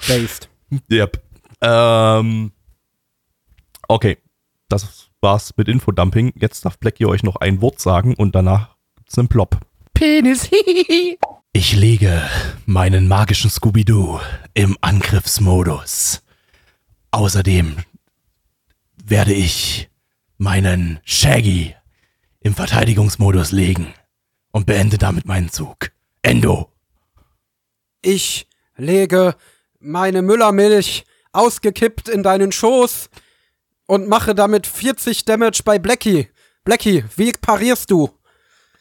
Based. 0.08 0.50
Yep. 0.92 1.22
Ähm, 1.62 2.52
okay, 3.88 4.18
das 4.70 5.10
war's 5.22 5.54
mit 5.58 5.68
Infodumping. 5.68 6.34
Jetzt 6.36 6.66
darf 6.66 6.78
Blackie 6.78 7.06
euch 7.06 7.24
noch 7.24 7.38
ein 7.38 7.62
Wort 7.62 7.80
sagen 7.80 8.16
und 8.16 8.36
danach 8.36 8.76
gibt's 8.96 9.18
einen 9.18 9.28
Plop. 9.28 9.58
Penis. 9.94 10.50
Ich 11.56 11.74
lege 11.74 12.28
meinen 12.66 13.08
magischen 13.08 13.52
Scooby-Doo 13.52 14.20
im 14.56 14.76
Angriffsmodus. 14.82 16.24
Außerdem 17.12 17.78
werde 19.06 19.34
ich 19.34 19.88
meinen 20.40 21.00
Shaggy 21.06 21.76
im 22.40 22.56
Verteidigungsmodus 22.56 23.52
legen 23.52 23.94
und 24.52 24.66
beende 24.66 24.98
damit 24.98 25.28
meinen 25.28 25.52
Zug. 25.52 25.92
Endo. 26.24 26.72
Ich 28.02 28.48
lege 28.76 29.36
meine 29.80 30.24
Müllermilch 30.24 31.06
ausgekippt 31.34 32.10
in 32.10 32.24
deinen 32.24 32.52
Schoß 32.52 33.12
und 33.86 34.08
mache 34.08 34.34
damit 34.34 34.66
40 34.66 35.26
Damage 35.26 35.62
bei 35.64 35.78
Blackie. 35.78 36.30
Blackie, 36.64 37.06
wie 37.16 37.32
parierst 37.32 37.92
du? 37.92 38.10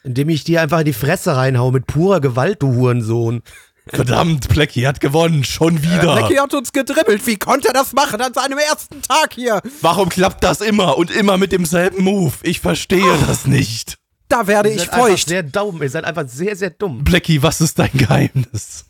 Indem 0.04 0.28
ich 0.28 0.44
dir 0.44 0.62
einfach 0.62 0.80
in 0.80 0.87
die 0.87 0.92
Fresse 0.92 1.37
reinhau 1.37 1.71
mit 1.71 1.87
purer 1.87 2.21
Gewalt, 2.21 2.62
du 2.62 2.75
Hurensohn. 2.75 3.42
Verdammt, 3.87 4.49
Blackie 4.49 4.87
hat 4.87 5.00
gewonnen, 5.00 5.42
schon 5.44 5.82
wieder. 5.82 6.14
Blackie 6.14 6.38
hat 6.38 6.54
uns 6.54 6.73
gedribbelt. 6.73 7.26
Wie 7.26 7.37
konnte 7.37 7.68
er 7.68 7.75
das 7.75 7.92
machen 7.92 8.21
an 8.21 8.32
seinem 8.32 8.59
ersten 8.59 9.02
Tag 9.02 9.35
hier? 9.35 9.61
Warum 9.80 10.09
klappt 10.09 10.44
das 10.44 10.61
immer 10.61 10.97
und 10.99 11.11
immer 11.11 11.37
mit 11.37 11.50
demselben 11.52 12.04
Move? 12.04 12.32
Ich 12.42 12.61
verstehe 12.61 13.18
das 13.26 13.47
nicht. 13.47 13.99
Da 14.28 14.47
werde 14.47 14.68
Ihr 14.71 14.76
ich 14.76 14.80
seid 14.82 14.92
einfach 14.92 15.09
feucht. 15.09 15.28
sehr 15.28 15.42
dumm. 15.42 15.82
Ihr 15.82 15.90
seid 15.90 16.04
einfach 16.04 16.28
sehr, 16.28 16.54
sehr 16.56 16.71
dumm. 16.71 17.02
Blackie, 17.04 17.42
was 17.42 17.61
ist 17.61 17.78
dein 17.78 17.90
Geheimnis? 17.92 18.87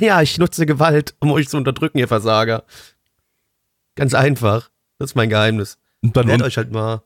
Ja, 0.00 0.22
ich 0.22 0.38
nutze 0.38 0.66
Gewalt, 0.66 1.14
um 1.20 1.30
euch 1.30 1.48
zu 1.48 1.56
unterdrücken, 1.56 1.98
ihr 1.98 2.08
Versager. 2.08 2.64
Ganz 3.94 4.12
einfach. 4.14 4.70
Das 4.98 5.10
ist 5.10 5.14
mein 5.14 5.28
Geheimnis. 5.28 5.78
Und 6.02 6.16
dann 6.16 6.28
un 6.30 6.42
euch 6.42 6.56
halt 6.56 6.72
mal. 6.72 7.02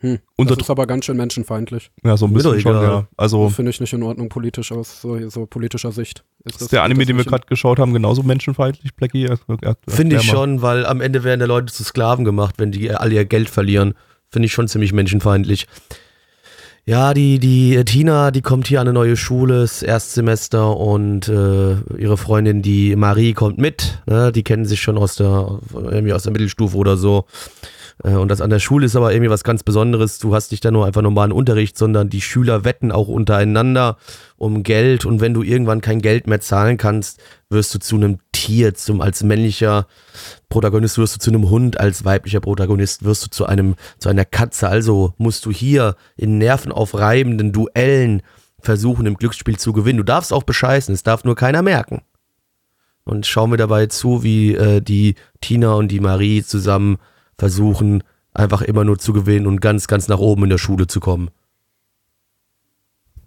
Hm, 0.00 0.18
Unter- 0.36 0.54
das 0.54 0.64
ist 0.66 0.70
aber 0.70 0.86
ganz 0.86 1.04
schön 1.06 1.16
menschenfeindlich. 1.16 1.90
ja, 2.04 2.16
so 2.16 2.26
ein 2.26 2.32
bisschen 2.32 2.60
schon, 2.60 2.80
ja. 2.80 3.08
Also 3.16 3.48
Finde 3.48 3.70
ich 3.70 3.80
nicht 3.80 3.92
in 3.92 4.02
Ordnung 4.04 4.28
politisch 4.28 4.70
aus 4.70 5.00
so, 5.00 5.28
so 5.28 5.46
politischer 5.46 5.90
Sicht. 5.90 6.22
Ist 6.44 6.62
ist 6.62 6.72
der 6.72 6.84
Anime, 6.84 7.00
das 7.00 7.08
den 7.08 7.16
wir 7.16 7.24
gerade 7.24 7.46
geschaut 7.48 7.80
haben, 7.80 7.92
genauso 7.92 8.22
menschenfeindlich, 8.22 8.94
Blackie? 8.94 9.28
Finde 9.88 10.16
ich 10.16 10.22
schon, 10.22 10.62
weil 10.62 10.86
am 10.86 11.00
Ende 11.00 11.24
werden 11.24 11.40
der 11.40 11.48
Leute 11.48 11.72
zu 11.72 11.82
Sklaven 11.82 12.24
gemacht, 12.24 12.54
wenn 12.58 12.70
die 12.70 12.92
alle 12.92 13.14
ihr 13.14 13.24
Geld 13.24 13.50
verlieren. 13.50 13.94
Finde 14.30 14.46
ich 14.46 14.52
schon 14.52 14.68
ziemlich 14.68 14.92
menschenfeindlich. 14.92 15.66
Ja, 16.84 17.12
die, 17.12 17.38
die 17.38 17.84
Tina, 17.84 18.30
die 18.30 18.40
kommt 18.40 18.66
hier 18.66 18.80
an 18.80 18.86
eine 18.86 18.94
neue 18.94 19.16
Schule, 19.16 19.60
das 19.60 19.82
Erstsemester 19.82 20.74
und 20.74 21.28
äh, 21.28 21.72
ihre 21.98 22.16
Freundin, 22.16 22.62
die 22.62 22.96
Marie, 22.96 23.34
kommt 23.34 23.58
mit. 23.58 24.00
Ne? 24.06 24.32
Die 24.32 24.42
kennen 24.42 24.64
sich 24.64 24.80
schon 24.80 24.96
aus 24.96 25.16
der, 25.16 25.58
irgendwie 25.74 26.14
aus 26.14 26.22
der 26.22 26.32
Mittelstufe 26.32 26.76
oder 26.78 26.96
so. 26.96 27.26
Äh, 28.04 28.14
und 28.14 28.28
das 28.28 28.40
an 28.40 28.50
der 28.50 28.58
Schule 28.58 28.86
ist 28.86 28.96
aber 28.96 29.12
irgendwie 29.12 29.30
was 29.30 29.44
ganz 29.44 29.62
Besonderes. 29.62 30.18
Du 30.18 30.34
hast 30.34 30.50
nicht 30.50 30.64
da 30.64 30.70
nur 30.70 30.86
einfach 30.86 31.02
normalen 31.02 31.32
Unterricht, 31.32 31.78
sondern 31.78 32.08
die 32.08 32.20
Schüler 32.20 32.64
wetten 32.64 32.92
auch 32.92 33.08
untereinander 33.08 33.96
um 34.36 34.62
Geld. 34.62 35.04
Und 35.04 35.20
wenn 35.20 35.34
du 35.34 35.42
irgendwann 35.42 35.80
kein 35.80 36.00
Geld 36.00 36.26
mehr 36.26 36.40
zahlen 36.40 36.76
kannst, 36.76 37.20
wirst 37.50 37.74
du 37.74 37.78
zu 37.78 37.96
einem 37.96 38.18
Tier, 38.32 38.74
zum, 38.74 39.00
als 39.00 39.22
männlicher 39.22 39.86
Protagonist 40.48 40.98
wirst 40.98 41.16
du 41.16 41.18
zu 41.18 41.30
einem 41.30 41.50
Hund, 41.50 41.80
als 41.80 42.04
weiblicher 42.04 42.40
Protagonist 42.40 43.04
wirst 43.04 43.24
du 43.24 43.30
zu 43.30 43.46
einem, 43.46 43.74
zu 43.98 44.08
einer 44.08 44.24
Katze. 44.24 44.68
Also 44.68 45.14
musst 45.18 45.44
du 45.44 45.50
hier 45.50 45.96
in 46.16 46.38
nervenaufreibenden 46.38 47.52
Duellen 47.52 48.22
versuchen, 48.60 49.06
im 49.06 49.16
Glücksspiel 49.16 49.58
zu 49.58 49.72
gewinnen. 49.72 49.98
Du 49.98 50.04
darfst 50.04 50.32
auch 50.32 50.42
bescheißen, 50.42 50.94
es 50.94 51.02
darf 51.02 51.24
nur 51.24 51.36
keiner 51.36 51.62
merken. 51.62 52.02
Und 53.04 53.26
schau 53.26 53.46
mir 53.46 53.56
dabei 53.56 53.86
zu, 53.86 54.22
wie 54.22 54.54
äh, 54.54 54.82
die 54.82 55.14
Tina 55.40 55.72
und 55.74 55.88
die 55.88 56.00
Marie 56.00 56.42
zusammen 56.42 56.98
versuchen, 57.38 58.02
einfach 58.34 58.62
immer 58.62 58.84
nur 58.84 58.98
zu 58.98 59.12
gewinnen 59.12 59.46
und 59.46 59.60
ganz, 59.60 59.86
ganz 59.86 60.08
nach 60.08 60.18
oben 60.18 60.44
in 60.44 60.50
der 60.50 60.58
Schule 60.58 60.86
zu 60.86 61.00
kommen. 61.00 61.30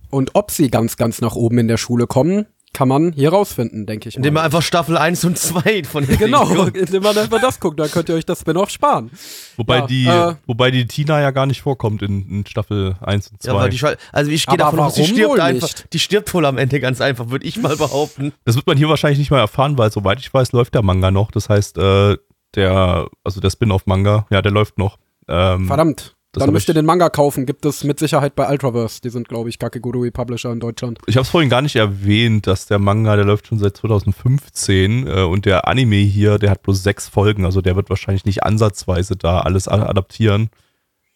Und 0.10 0.32
ob 0.36 0.52
sie 0.52 0.70
ganz, 0.70 0.98
ganz 0.98 1.22
nach 1.22 1.36
oben 1.36 1.58
in 1.58 1.68
der 1.70 1.78
Schule 1.78 2.06
kommen, 2.06 2.46
kann 2.74 2.88
man 2.88 3.12
hier 3.12 3.30
rausfinden, 3.32 3.86
denke 3.86 4.08
ich. 4.08 4.16
Indem 4.16 4.36
man 4.36 4.46
einfach 4.46 4.62
Staffel 4.62 4.98
1 4.98 5.26
und 5.26 5.38
2 5.38 5.84
von 5.84 6.06
den 6.06 6.18
Genau, 6.20 6.48
indem 6.68 7.04
man 7.04 7.18
einfach 7.18 7.42
das 7.42 7.60
guckt, 7.60 7.80
dann 7.80 7.92
könnt 7.92 8.08
ihr 8.08 8.16
euch 8.16 8.26
das 8.26 8.42
Spin-off 8.42 8.70
sparen. 8.70 9.12
Wobei, 9.58 9.80
ja, 9.80 9.88
die, 9.88 10.06
äh, 10.06 10.36
wobei 10.48 10.72
die 10.72 10.86
Tina 10.88 11.20
ja 11.20 11.32
gar 11.32 11.46
nicht 11.46 11.62
vorkommt 11.62 12.02
in, 12.02 12.30
in 12.30 12.46
Staffel 12.46 12.96
1 13.02 13.30
und 13.30 13.44
2. 13.44 13.52
Ja, 13.52 13.68
die, 13.68 13.98
also 14.14 14.32
ich 14.32 14.46
gehe 14.46 14.58
davon 14.58 14.80
aus, 14.80 14.94
die 14.94 15.06
stirbt 15.06 15.40
einfach. 15.40 15.70
Die 15.92 16.00
stirbt 16.00 16.34
wohl 16.34 16.46
am 16.46 16.58
Ende 16.58 16.80
ganz 16.80 17.02
einfach, 17.02 17.30
würde 17.30 17.46
ich 17.46 17.58
mal 17.58 17.76
behaupten. 17.76 18.32
Das 18.46 18.56
wird 18.56 18.68
man 18.68 18.78
hier 18.78 18.88
wahrscheinlich 18.88 19.20
nicht 19.20 19.32
mal 19.32 19.40
erfahren, 19.40 19.78
weil 19.78 19.92
soweit 19.92 20.20
ich 20.20 20.34
weiß, 20.34 20.54
läuft 20.54 20.74
der 20.74 20.82
Manga 20.82 21.12
noch. 21.12 21.32
Das 21.32 21.50
heißt, 21.50 21.78
äh, 21.78 22.18
der, 22.56 23.08
also 23.24 23.42
der 23.42 23.50
Spin-off-Manga, 23.50 24.28
ja, 24.30 24.42
der 24.42 24.52
läuft 24.52 24.78
noch. 24.78 24.98
Ähm, 25.28 25.68
Verdammt. 25.68 26.16
Das 26.34 26.46
Dann 26.46 26.54
müsst 26.54 26.70
ihr 26.70 26.74
den 26.74 26.86
Manga 26.86 27.10
kaufen, 27.10 27.46
gibt 27.46 27.66
es 27.66 27.84
mit 27.84 28.00
Sicherheit 28.00 28.36
bei 28.36 28.50
Ultraverse. 28.50 29.02
Die 29.02 29.10
sind, 29.10 29.28
glaube 29.28 29.50
ich, 29.50 29.60
Kakegurui 29.60 30.12
Publisher 30.12 30.50
in 30.54 30.62
Deutschland. 30.62 30.98
Ich 31.06 31.18
habe 31.18 31.24
es 31.24 31.30
vorhin 31.30 31.50
gar 31.50 31.62
nicht 31.62 31.76
erwähnt, 31.76 32.48
dass 32.48 32.68
der 32.68 32.80
Manga, 32.80 33.18
der 33.18 33.26
läuft 33.26 33.48
schon 33.48 33.60
seit 33.60 33.76
2015 33.76 35.08
äh, 35.08 35.24
und 35.24 35.46
der 35.46 35.68
Anime 35.68 35.98
hier, 35.98 36.38
der 36.38 36.52
hat 36.52 36.64
bloß 36.64 36.84
sechs 36.84 37.10
Folgen, 37.10 37.44
also 37.44 37.60
der 37.60 37.76
wird 37.76 37.90
wahrscheinlich 37.90 38.24
nicht 38.24 38.44
ansatzweise 38.44 39.18
da 39.18 39.42
alles 39.42 39.68
adaptieren. 39.68 40.52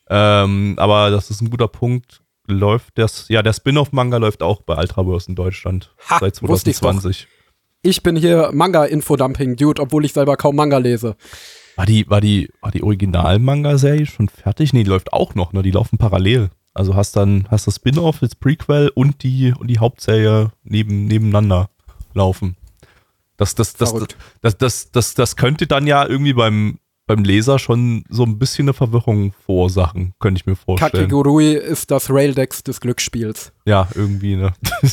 Ähm, 0.10 0.76
aber 0.78 1.12
das 1.12 1.30
ist 1.30 1.42
ein 1.42 1.50
guter 1.50 1.70
Punkt. 1.70 2.22
Läuft 2.48 2.98
das, 2.98 3.30
ja, 3.30 3.42
der 3.42 3.54
Spin-off-Manga 3.54 4.18
läuft 4.18 4.44
auch 4.44 4.64
bei 4.64 4.78
Ultraverse 4.78 5.30
in 5.30 5.36
Deutschland 5.36 5.96
ha, 6.10 6.20
seit 6.20 6.36
2020. 6.36 7.28
Ich, 7.86 8.02
bin 8.02 8.16
hier 8.16 8.50
Manga-Infodumping-Dude, 8.52 9.82
obwohl 9.82 10.06
ich 10.06 10.14
selber 10.14 10.38
kaum 10.38 10.56
Manga 10.56 10.80
lese. 10.80 11.16
War 11.76 11.86
die, 11.86 12.10
war 12.10 12.20
die, 12.20 12.50
war 12.62 12.72
die 12.72 12.82
Original-Manga-Serie 12.82 14.08
schon 14.08 14.28
fertig? 14.28 14.74
Nee, 14.74 14.84
die 14.84 14.90
läuft 14.90 15.14
auch 15.14 15.36
noch, 15.36 15.54
ne? 15.54 15.62
Die 15.62 15.72
laufen 15.72 15.98
parallel. 16.00 16.50
Also 16.74 16.96
hast 16.96 17.16
dann, 17.16 17.48
hast 17.52 17.68
das 17.68 17.76
Spin-off, 17.76 18.20
das 18.20 18.36
Prequel 18.36 18.90
und 18.96 19.22
die, 19.22 19.54
und 19.58 19.68
die 19.68 19.78
Hauptserie 19.78 20.52
neben, 20.64 21.06
nebeneinander 21.06 21.70
laufen. 22.16 22.58
Das, 23.38 23.54
das, 23.54 23.74
das, 23.74 23.94
das, 23.94 24.08
das, 24.42 24.58
das, 24.58 24.92
das, 24.92 25.14
das 25.14 25.36
könnte 25.36 25.68
dann 25.68 25.86
ja 25.86 26.08
irgendwie 26.08 26.34
beim, 26.34 26.80
beim 27.08 27.24
Leser 27.24 27.60
schon 27.60 28.04
so 28.10 28.24
ein 28.24 28.40
bisschen 28.40 28.66
eine 28.66 28.74
Verwirrung 28.74 29.34
verursachen, 29.46 30.14
könnte 30.20 30.40
ich 30.40 30.46
mir 30.46 30.56
vorstellen. 30.56 30.92
Kakegurui 30.92 31.54
ist 31.54 31.92
das 31.92 32.10
Raildex 32.10 32.64
des 32.64 32.82
Glücksspiels. 32.82 33.52
Ja, 33.66 33.88
irgendwie, 33.94 34.36
ne? 34.36 34.54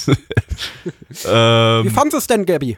ähm, 1.27 1.85
Wie 1.85 1.91
fandest 1.91 2.13
du 2.13 2.19
es 2.19 2.27
denn, 2.27 2.45
Gabby? 2.45 2.77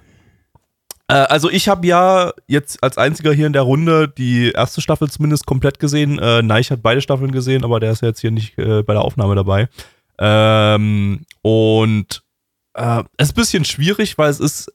Äh, 1.09 1.15
also 1.15 1.51
ich 1.51 1.69
habe 1.69 1.87
ja 1.87 2.33
jetzt 2.47 2.83
als 2.83 2.97
einziger 2.97 3.33
hier 3.33 3.47
in 3.47 3.53
der 3.53 3.63
Runde 3.63 4.09
die 4.09 4.53
erste 4.53 4.81
Staffel 4.81 5.11
zumindest 5.11 5.47
komplett 5.47 5.79
gesehen. 5.79 6.19
Äh, 6.19 6.43
Neich 6.43 6.71
hat 6.71 6.83
beide 6.83 7.01
Staffeln 7.01 7.33
gesehen, 7.33 7.65
aber 7.65 7.81
der 7.81 7.93
ist 7.93 8.03
ja 8.03 8.09
jetzt 8.09 8.21
hier 8.21 8.31
nicht 8.31 8.57
äh, 8.59 8.83
bei 8.83 8.95
der 8.95 9.03
Aufnahme 9.03 9.35
dabei. 9.35 9.69
Ähm, 10.19 11.23
und 11.43 12.23
äh, 12.75 13.03
es 13.17 13.29
ist 13.29 13.33
ein 13.33 13.41
bisschen 13.41 13.65
schwierig, 13.65 14.17
weil 14.17 14.31
es 14.31 14.41
ist, 14.41 14.73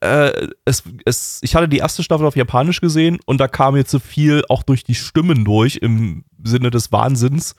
äh, 0.00 0.48
es, 0.64 0.82
es, 1.04 1.40
ich 1.42 1.54
hatte 1.54 1.68
die 1.68 1.78
erste 1.78 2.02
Staffel 2.02 2.26
auf 2.26 2.36
Japanisch 2.36 2.80
gesehen 2.80 3.18
und 3.26 3.38
da 3.38 3.48
kam 3.48 3.76
jetzt 3.76 3.90
so 3.90 3.98
viel 3.98 4.44
auch 4.48 4.62
durch 4.62 4.84
die 4.84 4.94
Stimmen 4.94 5.44
durch 5.44 5.76
im 5.76 6.24
Sinne 6.42 6.70
des 6.70 6.92
Wahnsinns. 6.92 7.54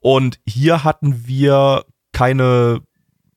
Und 0.00 0.38
hier 0.46 0.84
hatten 0.84 1.26
wir 1.26 1.84
keine 2.12 2.82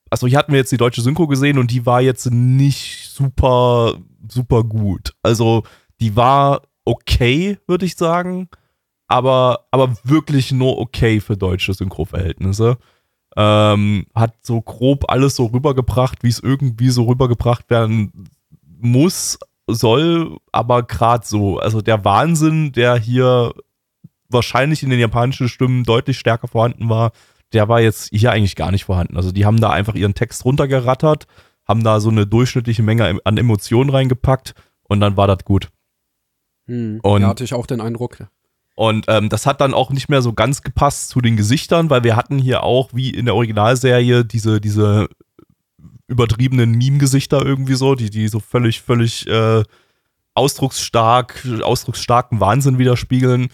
also 0.09 0.27
hier 0.27 0.37
hatten 0.37 0.51
wir 0.51 0.59
jetzt 0.59 0.71
die 0.71 0.77
deutsche 0.77 1.01
Synchro 1.01 1.27
gesehen 1.27 1.57
und 1.57 1.71
die 1.71 1.85
war 1.85 2.01
jetzt 2.01 2.31
nicht 2.31 3.09
super, 3.09 3.95
super 4.27 4.63
gut. 4.63 5.13
Also 5.23 5.63
die 5.99 6.15
war 6.15 6.61
okay, 6.85 7.57
würde 7.67 7.85
ich 7.85 7.97
sagen, 7.97 8.49
aber, 9.07 9.67
aber 9.71 9.95
wirklich 10.03 10.51
nur 10.51 10.79
okay 10.79 11.19
für 11.19 11.37
deutsche 11.37 11.73
Synchro-Verhältnisse. 11.73 12.77
Ähm, 13.35 14.07
hat 14.15 14.33
so 14.41 14.61
grob 14.61 15.11
alles 15.11 15.35
so 15.35 15.45
rübergebracht, 15.45 16.23
wie 16.23 16.29
es 16.29 16.39
irgendwie 16.39 16.89
so 16.89 17.03
rübergebracht 17.03 17.69
werden 17.69 18.29
muss, 18.79 19.39
soll, 19.67 20.37
aber 20.51 20.83
gerade 20.83 21.25
so. 21.25 21.59
Also 21.59 21.81
der 21.81 22.05
Wahnsinn, 22.05 22.71
der 22.71 22.97
hier 22.97 23.53
wahrscheinlich 24.29 24.83
in 24.83 24.89
den 24.89 24.99
japanischen 24.99 25.49
Stimmen 25.49 25.83
deutlich 25.83 26.17
stärker 26.17 26.47
vorhanden 26.47 26.89
war, 26.89 27.11
der 27.53 27.69
war 27.69 27.81
jetzt 27.81 28.09
hier 28.13 28.31
eigentlich 28.31 28.55
gar 28.55 28.71
nicht 28.71 28.85
vorhanden. 28.85 29.17
Also 29.17 29.31
die 29.31 29.45
haben 29.45 29.59
da 29.59 29.69
einfach 29.69 29.95
ihren 29.95 30.13
Text 30.13 30.43
runtergerattert, 30.45 31.27
haben 31.65 31.83
da 31.83 31.99
so 31.99 32.09
eine 32.09 32.27
durchschnittliche 32.27 32.83
Menge 32.83 33.19
an 33.23 33.37
Emotionen 33.37 33.89
reingepackt 33.89 34.53
und 34.83 34.99
dann 34.99 35.17
war 35.17 35.27
das 35.27 35.45
gut. 35.45 35.69
Hm, 36.67 36.99
und 37.01 37.21
ja, 37.21 37.27
hatte 37.29 37.43
ich 37.43 37.53
auch 37.53 37.65
den 37.65 37.81
Eindruck. 37.81 38.17
Und 38.75 39.05
ähm, 39.07 39.29
das 39.29 39.45
hat 39.45 39.59
dann 39.59 39.73
auch 39.73 39.89
nicht 39.89 40.07
mehr 40.07 40.21
so 40.21 40.33
ganz 40.33 40.61
gepasst 40.61 41.09
zu 41.09 41.19
den 41.19 41.35
Gesichtern, 41.35 41.89
weil 41.89 42.03
wir 42.03 42.15
hatten 42.15 42.37
hier 42.37 42.63
auch, 42.63 42.89
wie 42.93 43.09
in 43.09 43.25
der 43.25 43.35
Originalserie, 43.35 44.23
diese, 44.23 44.61
diese 44.61 45.07
übertriebenen 46.07 46.71
Meme-Gesichter 46.71 47.45
irgendwie 47.45 47.75
so, 47.75 47.95
die, 47.95 48.09
die 48.09 48.27
so 48.27 48.39
völlig, 48.39 48.81
völlig 48.81 49.27
äh, 49.27 49.63
ausdrucksstark, 50.33 51.45
ausdrucksstarken 51.61 52.39
Wahnsinn 52.39 52.77
widerspiegeln. 52.77 53.49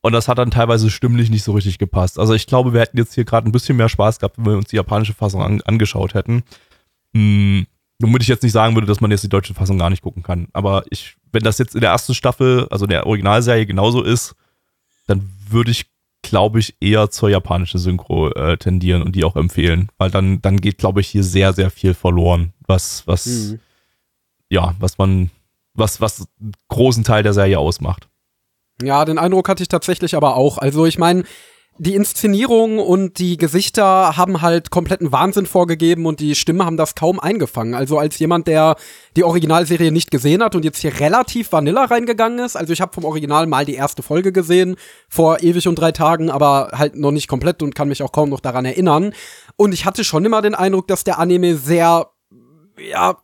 Und 0.00 0.12
das 0.12 0.28
hat 0.28 0.38
dann 0.38 0.50
teilweise 0.50 0.90
stimmlich 0.90 1.30
nicht 1.30 1.44
so 1.44 1.52
richtig 1.52 1.78
gepasst. 1.78 2.18
Also 2.18 2.34
ich 2.34 2.46
glaube, 2.46 2.72
wir 2.72 2.80
hätten 2.80 2.98
jetzt 2.98 3.14
hier 3.14 3.24
gerade 3.24 3.48
ein 3.48 3.52
bisschen 3.52 3.76
mehr 3.76 3.88
Spaß 3.88 4.18
gehabt, 4.18 4.36
wenn 4.36 4.44
wir 4.44 4.56
uns 4.56 4.68
die 4.68 4.76
japanische 4.76 5.14
Fassung 5.14 5.42
an, 5.42 5.60
angeschaut 5.62 6.14
hätten. 6.14 6.42
Hm, 7.14 7.66
womit 8.00 8.22
ich 8.22 8.28
jetzt 8.28 8.42
nicht 8.42 8.52
sagen 8.52 8.74
würde, 8.74 8.86
dass 8.86 9.00
man 9.00 9.10
jetzt 9.10 9.24
die 9.24 9.28
deutsche 9.28 9.54
Fassung 9.54 9.78
gar 9.78 9.90
nicht 9.90 10.02
gucken 10.02 10.22
kann. 10.22 10.48
Aber 10.52 10.84
ich, 10.90 11.16
wenn 11.32 11.42
das 11.42 11.58
jetzt 11.58 11.74
in 11.74 11.80
der 11.80 11.90
ersten 11.90 12.14
Staffel, 12.14 12.66
also 12.70 12.84
in 12.84 12.90
der 12.90 13.06
Originalserie 13.06 13.66
genauso 13.66 14.02
ist, 14.02 14.34
dann 15.06 15.30
würde 15.48 15.70
ich, 15.70 15.86
glaube 16.24 16.58
ich, 16.58 16.76
eher 16.80 17.10
zur 17.10 17.30
japanischen 17.30 17.78
Synchro 17.78 18.30
äh, 18.30 18.56
tendieren 18.56 19.02
und 19.02 19.14
die 19.14 19.24
auch 19.24 19.36
empfehlen. 19.36 19.88
Weil 19.98 20.10
dann, 20.10 20.42
dann 20.42 20.60
geht, 20.60 20.78
glaube 20.78 21.00
ich, 21.00 21.08
hier 21.08 21.22
sehr, 21.22 21.52
sehr 21.52 21.70
viel 21.70 21.94
verloren, 21.94 22.52
was, 22.66 23.06
was, 23.06 23.26
mhm. 23.26 23.60
ja, 24.50 24.74
was 24.80 24.98
man, 24.98 25.30
was, 25.74 26.00
was 26.00 26.26
einen 26.40 26.52
großen 26.68 27.04
Teil 27.04 27.22
der 27.22 27.34
Serie 27.34 27.58
ausmacht. 27.58 28.08
Ja, 28.82 29.04
den 29.04 29.18
Eindruck 29.18 29.48
hatte 29.48 29.62
ich 29.62 29.68
tatsächlich 29.68 30.16
aber 30.16 30.36
auch. 30.36 30.58
Also 30.58 30.84
ich 30.86 30.98
meine, 30.98 31.22
die 31.78 31.96
Inszenierung 31.96 32.78
und 32.78 33.18
die 33.18 33.36
Gesichter 33.36 34.16
haben 34.16 34.42
halt 34.42 34.70
kompletten 34.70 35.10
Wahnsinn 35.10 35.46
vorgegeben 35.46 36.06
und 36.06 36.20
die 36.20 36.36
Stimmen 36.36 36.64
haben 36.64 36.76
das 36.76 36.94
kaum 36.94 37.18
eingefangen. 37.18 37.74
Also 37.74 37.98
als 37.98 38.18
jemand, 38.18 38.46
der 38.46 38.76
die 39.16 39.24
Originalserie 39.24 39.90
nicht 39.90 40.12
gesehen 40.12 40.42
hat 40.42 40.54
und 40.54 40.64
jetzt 40.64 40.78
hier 40.78 41.00
relativ 41.00 41.50
Vanilla 41.50 41.84
reingegangen 41.86 42.38
ist, 42.38 42.56
also 42.56 42.72
ich 42.72 42.80
habe 42.80 42.92
vom 42.92 43.04
Original 43.04 43.46
mal 43.46 43.64
die 43.64 43.74
erste 43.74 44.02
Folge 44.02 44.30
gesehen, 44.30 44.76
vor 45.08 45.42
ewig 45.42 45.66
und 45.66 45.76
drei 45.76 45.90
Tagen, 45.90 46.30
aber 46.30 46.70
halt 46.74 46.94
noch 46.94 47.10
nicht 47.10 47.26
komplett 47.26 47.60
und 47.62 47.74
kann 47.74 47.88
mich 47.88 48.02
auch 48.04 48.12
kaum 48.12 48.30
noch 48.30 48.40
daran 48.40 48.64
erinnern. 48.64 49.12
Und 49.56 49.74
ich 49.74 49.84
hatte 49.84 50.04
schon 50.04 50.24
immer 50.24 50.42
den 50.42 50.54
Eindruck, 50.54 50.86
dass 50.86 51.02
der 51.02 51.18
Anime 51.18 51.56
sehr, 51.56 52.08
ja, 52.78 53.16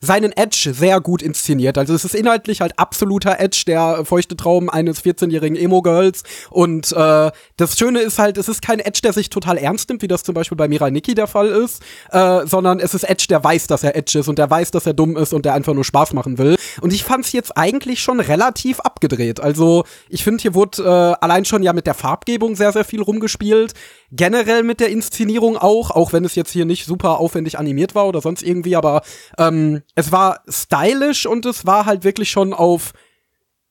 seinen 0.00 0.32
Edge 0.32 0.72
sehr 0.74 1.00
gut 1.00 1.22
inszeniert. 1.22 1.76
Also 1.78 1.94
es 1.94 2.04
ist 2.04 2.14
inhaltlich 2.14 2.60
halt 2.60 2.78
absoluter 2.78 3.38
Edge, 3.38 3.64
der 3.66 4.04
feuchte 4.04 4.36
Traum 4.36 4.70
eines 4.70 5.02
14-jährigen 5.04 5.56
Emo-Girls. 5.56 6.22
Und 6.50 6.92
äh, 6.92 7.30
das 7.56 7.78
Schöne 7.78 8.00
ist 8.00 8.18
halt, 8.18 8.38
es 8.38 8.48
ist 8.48 8.62
kein 8.62 8.80
Edge, 8.80 9.00
der 9.02 9.12
sich 9.12 9.30
total 9.30 9.58
ernst 9.58 9.88
nimmt, 9.88 10.02
wie 10.02 10.08
das 10.08 10.22
zum 10.22 10.34
Beispiel 10.34 10.56
bei 10.56 10.68
Mirai 10.68 10.90
Nikki 10.90 11.14
der 11.14 11.26
Fall 11.26 11.48
ist, 11.48 11.82
äh, 12.10 12.46
sondern 12.46 12.80
es 12.80 12.94
ist 12.94 13.04
Edge, 13.04 13.26
der 13.28 13.44
weiß, 13.44 13.66
dass 13.66 13.82
er 13.82 13.96
Edge 13.96 14.18
ist 14.18 14.28
und 14.28 14.38
der 14.38 14.50
weiß, 14.50 14.70
dass 14.70 14.86
er 14.86 14.94
dumm 14.94 15.16
ist 15.16 15.32
und 15.32 15.44
der 15.44 15.54
einfach 15.54 15.74
nur 15.74 15.84
Spaß 15.84 16.12
machen 16.14 16.38
will. 16.38 16.56
Und 16.80 16.92
ich 16.92 17.04
fand's 17.04 17.32
jetzt 17.32 17.56
eigentlich 17.56 18.00
schon 18.00 18.20
relativ 18.20 18.80
abgedreht. 18.80 19.40
Also 19.40 19.84
ich 20.08 20.24
finde, 20.24 20.40
hier 20.40 20.54
wurde 20.54 20.82
äh, 20.82 21.24
allein 21.24 21.44
schon 21.44 21.62
ja 21.62 21.72
mit 21.72 21.86
der 21.86 21.94
Farbgebung 21.94 22.56
sehr, 22.56 22.72
sehr 22.72 22.84
viel 22.84 23.02
rumgespielt 23.02 23.74
generell 24.12 24.62
mit 24.62 24.80
der 24.80 24.88
Inszenierung 24.88 25.56
auch, 25.56 25.90
auch 25.90 26.12
wenn 26.12 26.24
es 26.24 26.34
jetzt 26.34 26.50
hier 26.50 26.64
nicht 26.64 26.84
super 26.84 27.18
aufwendig 27.18 27.58
animiert 27.58 27.94
war 27.94 28.06
oder 28.06 28.20
sonst 28.20 28.42
irgendwie, 28.42 28.76
aber 28.76 29.02
ähm, 29.38 29.82
es 29.94 30.12
war 30.12 30.42
stylisch 30.48 31.26
und 31.26 31.46
es 31.46 31.66
war 31.66 31.86
halt 31.86 32.04
wirklich 32.04 32.30
schon 32.30 32.52
auf, 32.52 32.92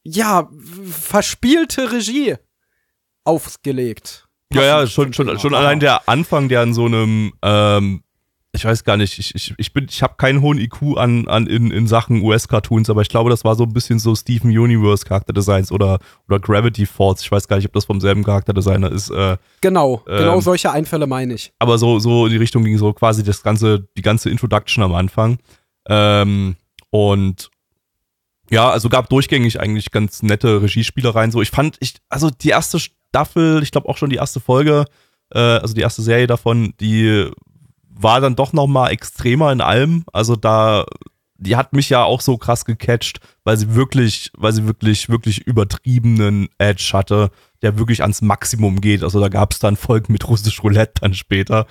ja, 0.03 0.50
verspielte 0.89 1.91
Regie 1.91 2.36
aufgelegt. 3.24 4.27
Ja, 4.53 4.63
ja, 4.63 4.88
schon, 4.88 5.13
schon, 5.13 5.38
schon 5.39 5.53
allein 5.53 5.79
der 5.79 6.10
Anfang, 6.10 6.50
der 6.50 6.62
an 6.62 6.74
so 6.74 6.86
einem, 6.86 7.34
ähm, 7.43 8.03
ich 8.59 8.65
weiß 8.65 8.83
gar 8.83 8.97
nicht, 8.97 9.17
ich, 9.17 9.33
ich, 9.35 9.53
ich 9.57 9.71
bin, 9.71 9.87
ich 9.89 10.03
habe 10.03 10.15
keinen 10.17 10.41
hohen 10.41 10.57
IQ 10.57 10.97
an, 10.97 11.27
an 11.29 11.47
in, 11.47 11.71
in 11.71 11.87
Sachen 11.87 12.21
US-Cartoons, 12.21 12.89
aber 12.89 13.01
ich 13.01 13.07
glaube, 13.07 13.29
das 13.29 13.45
war 13.45 13.55
so 13.55 13.63
ein 13.63 13.71
bisschen 13.71 13.99
so 13.99 14.13
Steven 14.15 14.49
Universe 14.49 15.05
Charakterdesigns 15.05 15.71
oder, 15.71 15.99
oder 16.27 16.39
Gravity 16.39 16.85
Falls. 16.85 17.21
Ich 17.21 17.31
weiß 17.31 17.47
gar 17.47 17.55
nicht, 17.55 17.65
ob 17.67 17.73
das 17.73 17.85
vom 17.85 18.01
selben 18.01 18.23
Charakterdesigner 18.23 18.91
ist. 18.91 19.09
Äh, 19.11 19.37
Genau, 19.61 20.03
genau 20.05 20.35
Ähm, 20.35 20.41
solche 20.41 20.71
Einfälle 20.71 21.07
meine 21.07 21.33
ich. 21.35 21.53
aber 21.59 21.77
so, 21.77 21.99
so 21.99 22.25
in 22.25 22.31
die 22.33 22.37
Richtung 22.37 22.63
ging 22.65 22.77
so 22.77 22.91
quasi 22.91 23.23
das 23.23 23.43
ganze, 23.43 23.87
die 23.97 24.01
ganze 24.01 24.29
Introduction 24.29 24.83
am 24.83 24.93
Anfang. 24.93 25.39
Ähm, 25.87 26.57
und 26.89 27.49
ja, 28.49 28.69
also 28.69 28.89
gab 28.89 29.09
durchgängig 29.09 29.59
eigentlich 29.59 29.91
ganz 29.91 30.21
nette 30.21 30.61
Regiespielereien. 30.61 31.31
So, 31.31 31.41
ich 31.41 31.51
fand, 31.51 31.77
ich, 31.79 31.95
also 32.09 32.29
die 32.29 32.49
erste 32.49 32.79
Staffel, 32.79 33.63
ich 33.63 33.71
glaube 33.71 33.87
auch 33.87 33.97
schon 33.97 34.09
die 34.09 34.17
erste 34.17 34.39
Folge, 34.39 34.85
äh, 35.33 35.39
also 35.39 35.73
die 35.73 35.81
erste 35.81 36.01
Serie 36.01 36.27
davon, 36.27 36.73
die 36.79 37.29
war 38.01 38.21
dann 38.21 38.35
doch 38.35 38.53
noch 38.53 38.67
mal 38.67 38.89
extremer 38.89 39.51
in 39.51 39.61
allem. 39.61 40.05
Also 40.13 40.35
da, 40.35 40.85
die 41.37 41.55
hat 41.55 41.73
mich 41.73 41.89
ja 41.89 42.03
auch 42.03 42.21
so 42.21 42.37
krass 42.37 42.65
gecatcht, 42.65 43.19
weil 43.43 43.57
sie 43.57 43.75
wirklich, 43.75 44.31
weil 44.37 44.53
sie 44.53 44.65
wirklich, 44.65 45.09
wirklich 45.09 45.39
übertriebenen 45.45 46.47
Edge 46.57 46.91
hatte, 46.93 47.31
der 47.61 47.77
wirklich 47.77 48.01
ans 48.01 48.21
Maximum 48.21 48.79
geht. 48.79 49.03
Also 49.03 49.19
da 49.19 49.27
gab 49.27 49.51
es 49.51 49.59
dann 49.59 49.75
Folgen 49.75 50.13
mit 50.13 50.27
russisch 50.27 50.63
Roulette 50.63 51.01
dann 51.01 51.13
später. 51.13 51.65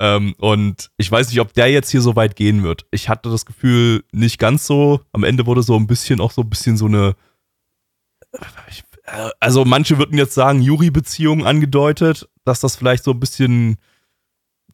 Ähm, 0.00 0.34
und 0.38 0.90
ich 0.96 1.10
weiß 1.10 1.28
nicht, 1.28 1.40
ob 1.40 1.52
der 1.52 1.70
jetzt 1.70 1.90
hier 1.90 2.00
so 2.00 2.16
weit 2.16 2.34
gehen 2.34 2.62
wird. 2.62 2.86
Ich 2.90 3.08
hatte 3.08 3.30
das 3.30 3.46
Gefühl, 3.46 4.02
nicht 4.12 4.38
ganz 4.38 4.66
so. 4.66 5.00
Am 5.12 5.24
Ende 5.24 5.46
wurde 5.46 5.62
so 5.62 5.76
ein 5.76 5.86
bisschen 5.86 6.20
auch 6.20 6.32
so 6.32 6.42
ein 6.42 6.50
bisschen 6.50 6.76
so 6.76 6.86
eine. 6.86 7.14
Äh, 9.04 9.30
also 9.38 9.64
manche 9.64 9.98
würden 9.98 10.18
jetzt 10.18 10.34
sagen, 10.34 10.62
Juri-Beziehung 10.62 11.46
angedeutet, 11.46 12.28
dass 12.44 12.60
das 12.60 12.76
vielleicht 12.76 13.04
so 13.04 13.12
ein 13.12 13.20
bisschen, 13.20 13.76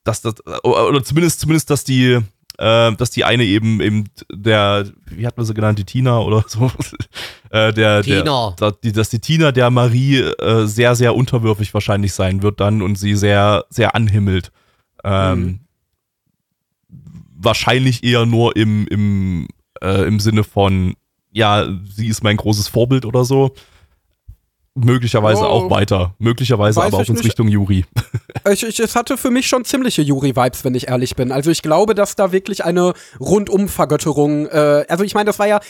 dass 0.07 0.23
das, 0.23 0.35
oder 0.65 1.03
zumindest, 1.03 1.41
zumindest, 1.41 1.69
dass 1.71 1.85
die, 1.85 2.21
äh, 2.59 2.93
dass 2.93 3.11
die 3.11 3.25
eine 3.25 3.45
eben 3.45 3.81
eben 3.81 4.05
der, 4.33 4.87
wie 5.11 5.27
hat 5.27 5.37
man 5.37 5.45
sie 5.45 5.55
genannt, 5.55 5.79
die 5.79 5.85
Tina 5.85 6.21
oder 6.21 6.45
so, 6.47 6.71
äh, 7.51 7.73
der, 7.73 8.03
Tina. 8.03 8.23
der, 8.23 8.55
dass 8.57 8.81
die, 8.81 8.93
dass 8.93 9.11
die 9.11 9.19
Tina 9.19 9.53
der 9.53 9.71
Marie 9.71 10.19
äh, 10.21 10.67
sehr, 10.67 10.95
sehr 10.95 11.15
unterwürfig 11.15 11.75
wahrscheinlich 11.75 12.13
sein 12.13 12.43
wird 12.43 12.61
dann 12.61 12.83
und 12.83 12.97
sie 12.97 13.17
sehr, 13.17 13.65
sehr 13.69 13.95
anhimmelt. 13.95 14.53
Ähm, 15.05 15.61
Wahrscheinlich 17.39 18.03
eher 18.03 18.25
nur 18.25 18.57
im, 18.57 18.87
im, 18.89 19.49
äh, 19.83 20.07
im 20.07 20.21
Sinne 20.21 20.43
von, 20.43 20.95
ja, 21.33 21.69
sie 21.85 22.09
ist 22.09 22.25
mein 22.25 22.39
großes 22.39 22.69
Vorbild 22.69 23.05
oder 23.05 23.25
so. 23.25 23.55
Möglicherweise 24.77 25.43
Oh. 25.43 25.47
auch 25.47 25.71
weiter. 25.71 26.15
Möglicherweise 26.19 26.79
Weiß 26.81 26.93
aber 26.93 27.03
auch 27.03 27.09
in. 27.09 27.17
Richtung 27.17 27.49
Juri. 27.49 27.85
Ich, 28.53 28.63
ich, 28.63 28.79
es 28.79 28.95
hatte 28.95 29.17
für 29.17 29.31
mich 29.31 29.49
schon 29.49 29.65
ziemliche 29.65 30.03
Yuri-Vibes, 30.03 30.65
wenn 30.65 30.77
ich 30.77 30.87
ehrlich 30.87 31.17
bin. 31.17 31.33
Also 31.33 31.51
ich 31.51 31.63
glaube, 31.63 31.97
dass 31.97 32.15
da 32.15 32.31
wirklich 32.31 32.65
eine 32.65 32.93
Rundum-Vergötterung, 33.19 34.47
äh, 34.47 34.85
also 34.89 35.05
ich 35.05 35.15
meine, 35.15 35.25
das 35.27 35.39
war 35.39 35.49
ja 35.49 35.61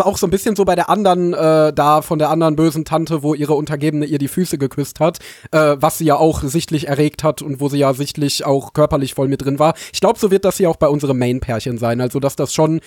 auch 0.00 0.18
so 0.18 0.26
ein 0.26 0.30
bisschen 0.30 0.56
so 0.56 0.64
bei 0.64 0.74
der 0.74 0.90
anderen, 0.90 1.32
äh, 1.32 1.72
da 1.72 2.02
von 2.02 2.18
der 2.18 2.30
anderen 2.30 2.56
bösen 2.56 2.84
Tante, 2.84 3.22
wo 3.22 3.34
ihre 3.34 3.54
Untergebene 3.54 4.04
ihr 4.06 4.18
die 4.18 4.28
Füße 4.28 4.58
geküsst 4.58 5.00
hat, 5.00 5.18
äh, 5.52 5.76
was 5.78 5.98
sie 5.98 6.04
ja 6.04 6.16
auch 6.16 6.42
sichtlich 6.42 6.88
erregt 6.88 7.22
hat 7.24 7.42
und 7.42 7.60
wo 7.60 7.68
sie 7.68 7.78
ja 7.78 7.94
sichtlich 7.94 8.44
auch 8.44 8.72
körperlich 8.72 9.14
voll 9.14 9.28
mit 9.28 9.42
drin 9.44 9.58
war. 9.58 9.74
Ich 9.92 10.00
glaube, 10.00 10.18
so 10.18 10.30
wird 10.30 10.44
das 10.44 10.56
hier 10.58 10.68
auch 10.68 10.76
bei 10.76 10.88
unserem 10.88 11.18
Main-Pärchen 11.18 11.78
sein. 11.78 12.00
Also, 12.00 12.20
dass 12.20 12.36
das 12.36 12.52
schon 12.52 12.80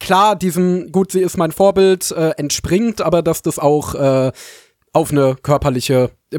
klar 0.00 0.36
diesem, 0.36 0.90
gut, 0.92 1.12
sie 1.12 1.20
ist 1.20 1.36
mein 1.36 1.52
Vorbild, 1.52 2.10
äh, 2.10 2.30
entspringt, 2.30 3.02
aber 3.02 3.22
dass 3.22 3.42
das 3.42 3.58
auch 3.58 3.94
äh, 3.94 4.32
auf 4.96 5.12
eine 5.12 5.36
körperliche 5.42 6.10
äh, 6.32 6.38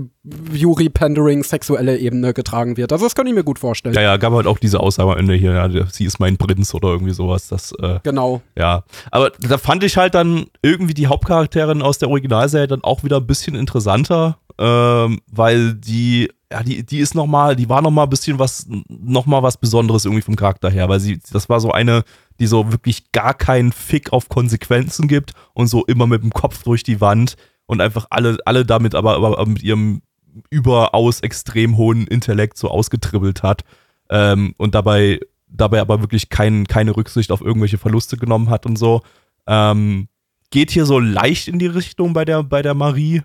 Yuri-Pandering, 0.52 1.44
sexuelle 1.44 1.98
Ebene 1.98 2.34
getragen 2.34 2.76
wird. 2.76 2.92
Also 2.92 3.06
das 3.06 3.14
kann 3.14 3.28
ich 3.28 3.34
mir 3.34 3.44
gut 3.44 3.60
vorstellen. 3.60 3.94
Ja, 3.94 4.02
ja, 4.02 4.18
gab 4.18 4.34
halt 4.34 4.48
auch 4.48 4.58
diese 4.58 4.80
Aussage 4.80 5.12
am 5.12 5.18
Ende 5.20 5.36
hier, 5.36 5.54
ja, 5.54 5.86
sie 5.92 6.06
ist 6.06 6.20
mein 6.20 6.38
Prinz 6.38 6.74
oder 6.74 6.90
irgendwie 6.90 7.14
sowas. 7.14 7.48
Das, 7.48 7.72
äh, 7.74 8.00
Genau. 8.02 8.42
ja. 8.58 8.84
Aber 9.12 9.30
da 9.30 9.60
fand 9.60 9.84
ich 9.84 9.96
halt 9.96 10.16
dann 10.16 10.48
irgendwie 10.64 10.96
die 10.96 11.06
Hauptcharakterin 11.06 11.84
aus 11.84 12.00
der 12.00 12.10
Originalserie 12.10 12.68
dann 12.68 12.84
auch 12.84 13.04
wieder 13.04 13.18
ein 13.18 13.28
bisschen 13.28 13.56
interessanter, 13.56 14.40
ähm, 14.58 15.22
weil 15.32 15.76
die, 15.76 16.32
ja, 16.52 16.64
die, 16.64 16.84
die 16.84 16.98
ist 16.98 17.14
nochmal, 17.14 17.56
die 17.56 17.70
war 17.70 17.84
nochmal 17.84 18.08
ein 18.08 18.10
bisschen 18.10 18.40
was, 18.40 18.68
nochmal 18.88 19.44
was 19.44 19.58
Besonderes 19.58 20.06
irgendwie 20.06 20.24
vom 20.24 20.36
Charakter 20.36 20.72
her, 20.72 20.90
weil 20.90 21.00
sie, 21.00 21.20
das 21.32 21.48
war 21.48 21.60
so 21.60 21.72
eine, 21.72 22.04
die 22.40 22.48
so 22.48 22.72
wirklich 22.72 23.12
gar 23.12 23.36
keinen 23.36 23.72
Fick 23.72 24.12
auf 24.13 24.30
Konsequenzen 24.30 25.08
gibt 25.08 25.34
und 25.54 25.67
so 25.67 25.86
immer 25.86 26.08
mit 26.08 26.24
dem 26.24 26.32
Kopf 26.32 26.63
durch 26.63 26.82
die 26.82 27.00
Wand 27.02 27.36
und 27.67 27.82
einfach 27.82 28.08
alle, 28.10 28.38
alle 28.45 28.65
damit 28.65 28.95
aber, 28.95 29.15
aber 29.15 29.45
mit 29.45 29.62
ihrem 29.62 30.01
überaus 30.49 31.21
extrem 31.21 31.77
hohen 31.77 32.08
Intellekt 32.08 32.58
so 32.58 32.69
ausgetribbelt 32.69 33.43
hat 33.43 33.63
ähm, 34.10 34.56
und 34.58 34.73
dabei, 34.73 35.19
dabei 35.47 35.82
aber 35.82 36.01
wirklich 36.01 36.30
kein, 36.30 36.65
keine 36.65 36.95
Rücksicht 36.95 37.32
auf 37.32 37.41
irgendwelche 37.41 37.77
Verluste 37.77 38.17
genommen 38.17 38.49
hat 38.49 38.65
und 38.65 38.77
so. 38.77 39.01
Ähm, 39.45 40.08
geht 40.49 40.71
hier 40.71 40.86
so 40.86 40.99
leicht 40.99 41.47
in 41.47 41.60
die 41.60 41.67
Richtung 41.67 42.13
bei 42.13 42.25
der, 42.25 42.43
bei 42.43 42.62
der 42.62 42.73
Marie, 42.73 43.21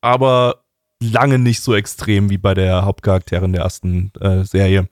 aber 0.00 0.64
lange 1.00 1.38
nicht 1.38 1.60
so 1.60 1.74
extrem 1.74 2.30
wie 2.30 2.38
bei 2.38 2.54
der 2.54 2.84
Hauptcharakterin 2.84 3.52
der 3.52 3.62
ersten 3.62 4.12
äh, 4.20 4.44
Serie. 4.44 4.88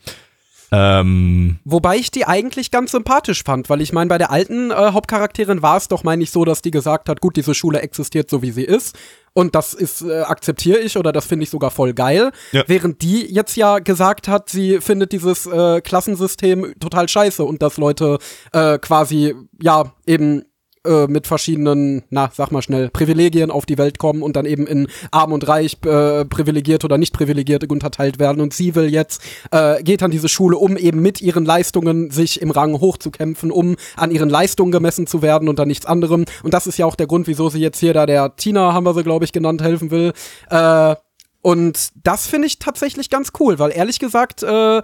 Ähm, 0.72 1.58
Wobei 1.64 1.96
ich 1.96 2.10
die 2.10 2.26
eigentlich 2.26 2.70
ganz 2.70 2.92
sympathisch 2.92 3.42
fand, 3.42 3.68
weil 3.68 3.80
ich 3.80 3.92
meine, 3.92 4.08
bei 4.08 4.18
der 4.18 4.30
alten 4.30 4.70
äh, 4.70 4.74
Hauptcharakterin 4.74 5.62
war 5.62 5.76
es 5.76 5.88
doch, 5.88 6.04
meine 6.04 6.22
ich, 6.22 6.30
so, 6.30 6.44
dass 6.44 6.62
die 6.62 6.70
gesagt 6.70 7.08
hat, 7.08 7.20
gut, 7.20 7.36
diese 7.36 7.54
Schule 7.54 7.80
existiert 7.80 8.30
so, 8.30 8.42
wie 8.42 8.52
sie 8.52 8.64
ist. 8.64 8.96
Und 9.32 9.54
das 9.54 9.74
ist, 9.74 10.02
äh, 10.02 10.22
akzeptiere 10.22 10.78
ich 10.78 10.96
oder 10.96 11.12
das 11.12 11.26
finde 11.26 11.44
ich 11.44 11.50
sogar 11.50 11.70
voll 11.70 11.92
geil. 11.92 12.30
Ja. 12.52 12.64
Während 12.66 13.02
die 13.02 13.32
jetzt 13.32 13.56
ja 13.56 13.78
gesagt 13.78 14.28
hat, 14.28 14.48
sie 14.48 14.80
findet 14.80 15.12
dieses 15.12 15.46
äh, 15.46 15.80
Klassensystem 15.80 16.74
total 16.80 17.08
scheiße 17.08 17.44
und 17.44 17.62
dass 17.62 17.76
Leute 17.76 18.18
äh, 18.52 18.78
quasi, 18.78 19.34
ja, 19.60 19.92
eben 20.06 20.44
äh, 20.86 21.06
mit 21.06 21.26
verschiedenen, 21.26 22.02
na, 22.10 22.30
sag 22.32 22.52
mal 22.52 22.62
schnell, 22.62 22.88
Privilegien 22.88 23.50
auf 23.50 23.66
die 23.66 23.78
Welt 23.78 23.98
kommen 23.98 24.22
und 24.22 24.36
dann 24.36 24.46
eben 24.46 24.66
in 24.66 24.88
arm 25.10 25.32
und 25.32 25.46
reich, 25.46 25.76
äh, 25.84 26.24
privilegiert 26.24 26.84
oder 26.84 26.96
nicht 26.96 27.12
privilegiert 27.12 27.70
unterteilt 27.70 28.18
werden. 28.18 28.40
Und 28.40 28.54
sie 28.54 28.74
will 28.74 28.88
jetzt, 28.88 29.22
äh, 29.50 29.82
geht 29.82 30.02
an 30.02 30.10
diese 30.10 30.28
Schule, 30.28 30.56
um 30.56 30.76
eben 30.76 31.02
mit 31.02 31.20
ihren 31.20 31.44
Leistungen 31.44 32.10
sich 32.10 32.40
im 32.40 32.50
Rang 32.50 32.80
hochzukämpfen, 32.80 33.50
um 33.50 33.76
an 33.96 34.10
ihren 34.10 34.30
Leistungen 34.30 34.72
gemessen 34.72 35.06
zu 35.06 35.22
werden 35.22 35.48
und 35.48 35.60
an 35.60 35.68
nichts 35.68 35.86
anderem. 35.86 36.24
Und 36.42 36.54
das 36.54 36.66
ist 36.66 36.78
ja 36.78 36.86
auch 36.86 36.96
der 36.96 37.06
Grund, 37.06 37.26
wieso 37.26 37.50
sie 37.50 37.60
jetzt 37.60 37.78
hier 37.78 37.92
da 37.92 38.06
der 38.06 38.36
Tina, 38.36 38.72
haben 38.72 38.84
wir 38.84 38.94
sie, 38.94 39.02
glaube 39.02 39.24
ich, 39.24 39.32
genannt, 39.32 39.62
helfen 39.62 39.90
will. 39.90 40.12
Äh, 40.48 40.94
und 41.42 41.90
das 42.02 42.26
finde 42.26 42.46
ich 42.46 42.58
tatsächlich 42.58 43.10
ganz 43.10 43.32
cool, 43.38 43.58
weil 43.58 43.70
ehrlich 43.70 43.98
gesagt, 43.98 44.42
äh, 44.42 44.82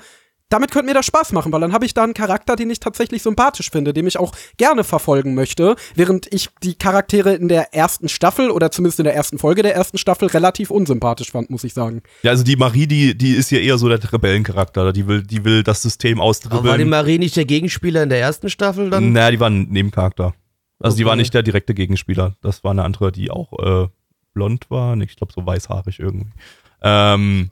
damit 0.48 0.70
könnte 0.70 0.86
mir 0.86 0.94
das 0.94 1.06
Spaß 1.06 1.32
machen, 1.32 1.52
weil 1.52 1.60
dann 1.60 1.72
habe 1.72 1.84
ich 1.86 1.94
da 1.94 2.04
einen 2.04 2.14
Charakter, 2.14 2.54
den 2.56 2.70
ich 2.70 2.78
tatsächlich 2.80 3.22
sympathisch 3.22 3.70
finde, 3.70 3.92
den 3.92 4.06
ich 4.06 4.18
auch 4.18 4.32
gerne 4.58 4.84
verfolgen 4.84 5.34
möchte, 5.34 5.74
während 5.94 6.32
ich 6.32 6.48
die 6.62 6.74
Charaktere 6.74 7.34
in 7.34 7.48
der 7.48 7.74
ersten 7.74 8.08
Staffel 8.08 8.50
oder 8.50 8.70
zumindest 8.70 9.00
in 9.00 9.04
der 9.04 9.14
ersten 9.14 9.38
Folge 9.38 9.62
der 9.62 9.74
ersten 9.74 9.98
Staffel 9.98 10.28
relativ 10.28 10.70
unsympathisch 10.70 11.30
fand, 11.32 11.50
muss 11.50 11.64
ich 11.64 11.74
sagen. 11.74 12.02
ja, 12.22 12.30
also 12.30 12.44
die 12.44 12.56
Marie, 12.56 12.86
die, 12.86 13.16
die 13.18 13.32
ist 13.32 13.50
ja 13.50 13.58
eher 13.58 13.78
so 13.78 13.88
der 13.88 14.00
Rebellencharakter. 14.12 14.92
Die 14.92 15.06
will, 15.08 15.22
die 15.22 15.44
will 15.44 15.62
das 15.62 15.82
System 15.82 16.20
Aber 16.20 16.26
war 16.28 16.32
die 16.42 16.48
austribbeln. 16.48 16.88
Marie 16.88 17.18
nicht 17.18 17.36
der 17.36 17.44
Gegenspieler 17.44 18.02
in 18.04 18.08
der 18.08 18.20
ersten 18.20 18.48
Staffel 18.50 18.90
dann? 18.90 19.12
Naja, 19.12 19.30
die 19.32 19.40
war 19.40 19.50
ein 19.50 19.68
Nebencharakter. 19.68 20.34
Also 20.78 20.96
die 20.96 21.02
Okay. 21.04 21.08
war 21.10 21.16
nicht 21.16 21.32
der 21.34 21.42
direkte 21.42 21.74
Gegenspieler. 21.74 22.36
Das 22.42 22.62
war 22.62 22.70
eine 22.70 22.84
andere, 22.84 23.10
die 23.10 23.30
auch 23.30 23.52
äh, 23.58 23.88
blond 24.34 24.70
war. 24.70 24.94
Nee, 24.94 25.04
ich 25.04 25.16
glaube 25.16 25.32
so 25.32 25.44
weißhaarig 25.44 25.98
irgendwie. 25.98 26.30
Ähm, 26.82 27.50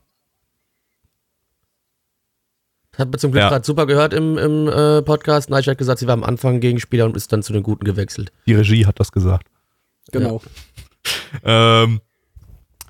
Hat 2.98 3.10
man 3.10 3.18
zum 3.18 3.32
Glück 3.32 3.42
Ja. 3.42 3.48
gerade 3.48 3.64
super 3.64 3.86
gehört 3.86 4.12
im, 4.14 4.38
im 4.38 4.68
äh, 4.68 5.02
Podcast. 5.02 5.50
Nein, 5.50 5.60
ich 5.60 5.68
hat 5.68 5.78
gesagt, 5.78 5.98
sie 5.98 6.06
war 6.06 6.14
am 6.14 6.24
Anfang 6.24 6.60
Gegenspieler 6.60 7.04
und 7.06 7.16
ist 7.16 7.32
dann 7.32 7.42
zu 7.42 7.52
den 7.52 7.62
Guten 7.62 7.84
gewechselt. 7.84 8.32
die 8.46 8.54
Regie 8.54 8.86
hat 8.86 9.00
das 9.00 9.12
gesagt. 9.12 9.48
Genau. 10.12 10.40
Ähm, 11.42 12.00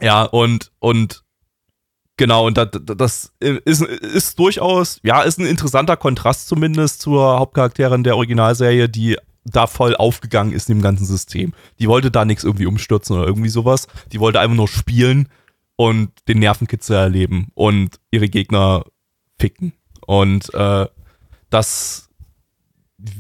ja, 0.01 0.25
und, 0.25 0.71
und 0.79 1.23
genau, 2.17 2.47
und 2.47 2.57
das, 2.59 2.69
das 2.85 3.33
ist, 3.41 3.83
ist 3.83 4.39
durchaus, 4.39 5.01
ja, 5.03 5.23
ist 5.23 5.39
ein 5.39 5.47
interessanter 5.47 5.97
Kontrast 5.97 6.49
zumindest 6.49 7.01
zur 7.01 7.39
Hauptcharakterin 7.39 8.05
der 8.05 8.17
Originalserie, 8.17 8.89
die 8.89 9.17
da 9.45 9.67
voll 9.67 9.95
aufgegangen 9.97 10.53
ist 10.53 10.69
in 10.69 10.79
dem 10.79 10.83
ganzen 10.83 11.05
System. 11.07 11.53
Die 11.79 11.89
wollte 11.89 12.11
da 12.11 12.25
nichts 12.25 12.45
irgendwie 12.45 12.67
umstürzen 12.67 13.17
oder 13.17 13.27
irgendwie 13.27 13.51
sowas. 13.51 13.89
Die 14.13 14.21
wollte 14.21 14.41
einfach 14.41 14.57
nur 14.57 14.69
spielen 14.69 15.29
und 15.77 16.11
den 16.29 16.39
Nervenkitzel 16.39 16.97
erleben 16.97 17.49
und 17.55 18.01
ihre 18.11 18.29
Gegner 18.29 18.85
ficken. 19.39 19.73
Und 20.07 20.53
äh, 20.55 20.87
das, 21.51 22.09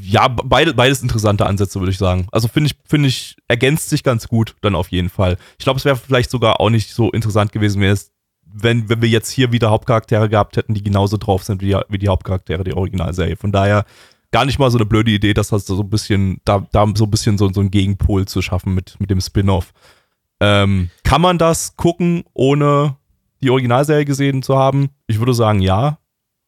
ja, 0.00 0.28
beide, 0.28 0.74
beides 0.74 1.02
interessante 1.02 1.46
Ansätze, 1.46 1.80
würde 1.80 1.92
ich 1.92 1.98
sagen. 1.98 2.26
Also 2.32 2.48
finde 2.48 2.70
ich, 2.70 2.76
finde 2.84 3.08
ich, 3.08 3.36
ergänzt 3.48 3.90
sich 3.90 4.02
ganz 4.02 4.28
gut 4.28 4.56
dann 4.62 4.74
auf 4.74 4.88
jeden 4.88 5.10
Fall. 5.10 5.36
Ich 5.58 5.64
glaube, 5.64 5.78
es 5.78 5.84
wäre 5.84 5.96
vielleicht 5.96 6.30
sogar 6.30 6.60
auch 6.60 6.70
nicht 6.70 6.92
so 6.92 7.10
interessant 7.10 7.52
gewesen, 7.52 7.80
wenn, 7.80 7.90
es, 7.90 8.12
wenn, 8.46 8.88
wenn 8.88 9.02
wir 9.02 9.08
jetzt 9.08 9.30
hier 9.30 9.52
wieder 9.52 9.70
Hauptcharaktere 9.70 10.28
gehabt 10.28 10.56
hätten, 10.56 10.74
die 10.74 10.82
genauso 10.82 11.16
drauf 11.16 11.44
sind 11.44 11.60
wie 11.60 11.66
die, 11.66 11.78
wie 11.88 11.98
die 11.98 12.08
Hauptcharaktere 12.08 12.64
der 12.64 12.76
Originalserie. 12.76 13.36
Von 13.36 13.52
daher 13.52 13.84
gar 14.34 14.44
nicht 14.44 14.58
mal 14.58 14.70
so 14.70 14.78
eine 14.78 14.86
blöde 14.86 15.12
Idee, 15.12 15.32
dass 15.32 15.48
das 15.48 15.64
so 15.64 15.80
ein 15.80 15.90
bisschen, 15.90 16.40
da, 16.44 16.66
da 16.72 16.86
so 16.96 17.04
ein 17.04 17.10
bisschen 17.10 17.38
so, 17.38 17.52
so 17.52 17.60
einen 17.60 17.70
Gegenpol 17.70 18.26
zu 18.26 18.42
schaffen 18.42 18.74
mit, 18.74 18.96
mit 18.98 19.10
dem 19.10 19.20
Spin-off. 19.20 19.72
Ähm, 20.40 20.90
kann 21.04 21.20
man 21.20 21.38
das 21.38 21.76
gucken, 21.76 22.24
ohne 22.34 22.96
die 23.42 23.50
Originalserie 23.50 24.04
gesehen 24.04 24.42
zu 24.42 24.56
haben? 24.56 24.90
Ich 25.06 25.20
würde 25.20 25.34
sagen, 25.34 25.60
ja. 25.60 25.98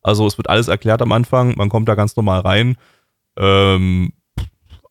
Also 0.07 0.25
es 0.25 0.39
wird 0.39 0.49
alles 0.49 0.69
erklärt 0.69 1.03
am 1.03 1.11
Anfang, 1.11 1.57
man 1.57 1.69
kommt 1.69 1.89
da 1.89 1.97
ganz 1.97 2.15
normal 2.15 2.41
rein. 2.41 2.77
Ähm, 3.37 4.13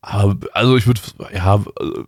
also 0.01 0.75
ich 0.75 0.87
würde, 0.87 0.99
ja, 1.33 1.63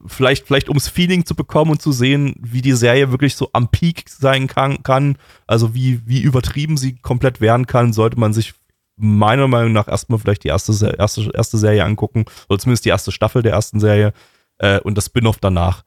vielleicht, 0.06 0.46
vielleicht 0.46 0.68
ums 0.68 0.90
Feeling 0.90 1.26
zu 1.26 1.34
bekommen 1.34 1.72
und 1.72 1.82
zu 1.82 1.94
sehen, 1.94 2.36
wie 2.38 2.62
die 2.62 2.74
Serie 2.74 3.10
wirklich 3.10 3.38
so 3.38 3.50
am 3.54 3.70
Peak 3.70 4.10
sein 4.10 4.48
kann, 4.48 4.84
kann 4.84 5.18
also 5.48 5.74
wie, 5.74 6.02
wie 6.06 6.22
übertrieben 6.22 6.76
sie 6.76 6.98
komplett 6.98 7.40
werden 7.40 7.66
kann, 7.66 7.94
sollte 7.94 8.20
man 8.20 8.34
sich 8.34 8.54
meiner 8.98 9.48
Meinung 9.48 9.72
nach 9.72 9.88
erstmal 9.88 10.20
vielleicht 10.20 10.44
die 10.44 10.50
erste, 10.50 10.74
erste, 10.98 11.32
erste 11.34 11.58
Serie 11.58 11.86
angucken, 11.86 12.26
oder 12.50 12.60
zumindest 12.60 12.84
die 12.84 12.90
erste 12.90 13.14
Staffel 13.14 13.42
der 13.42 13.54
ersten 13.54 13.80
Serie 13.80 14.12
äh, 14.58 14.82
und 14.82 14.96
das 14.98 15.06
Spin-off 15.06 15.38
danach. 15.40 15.84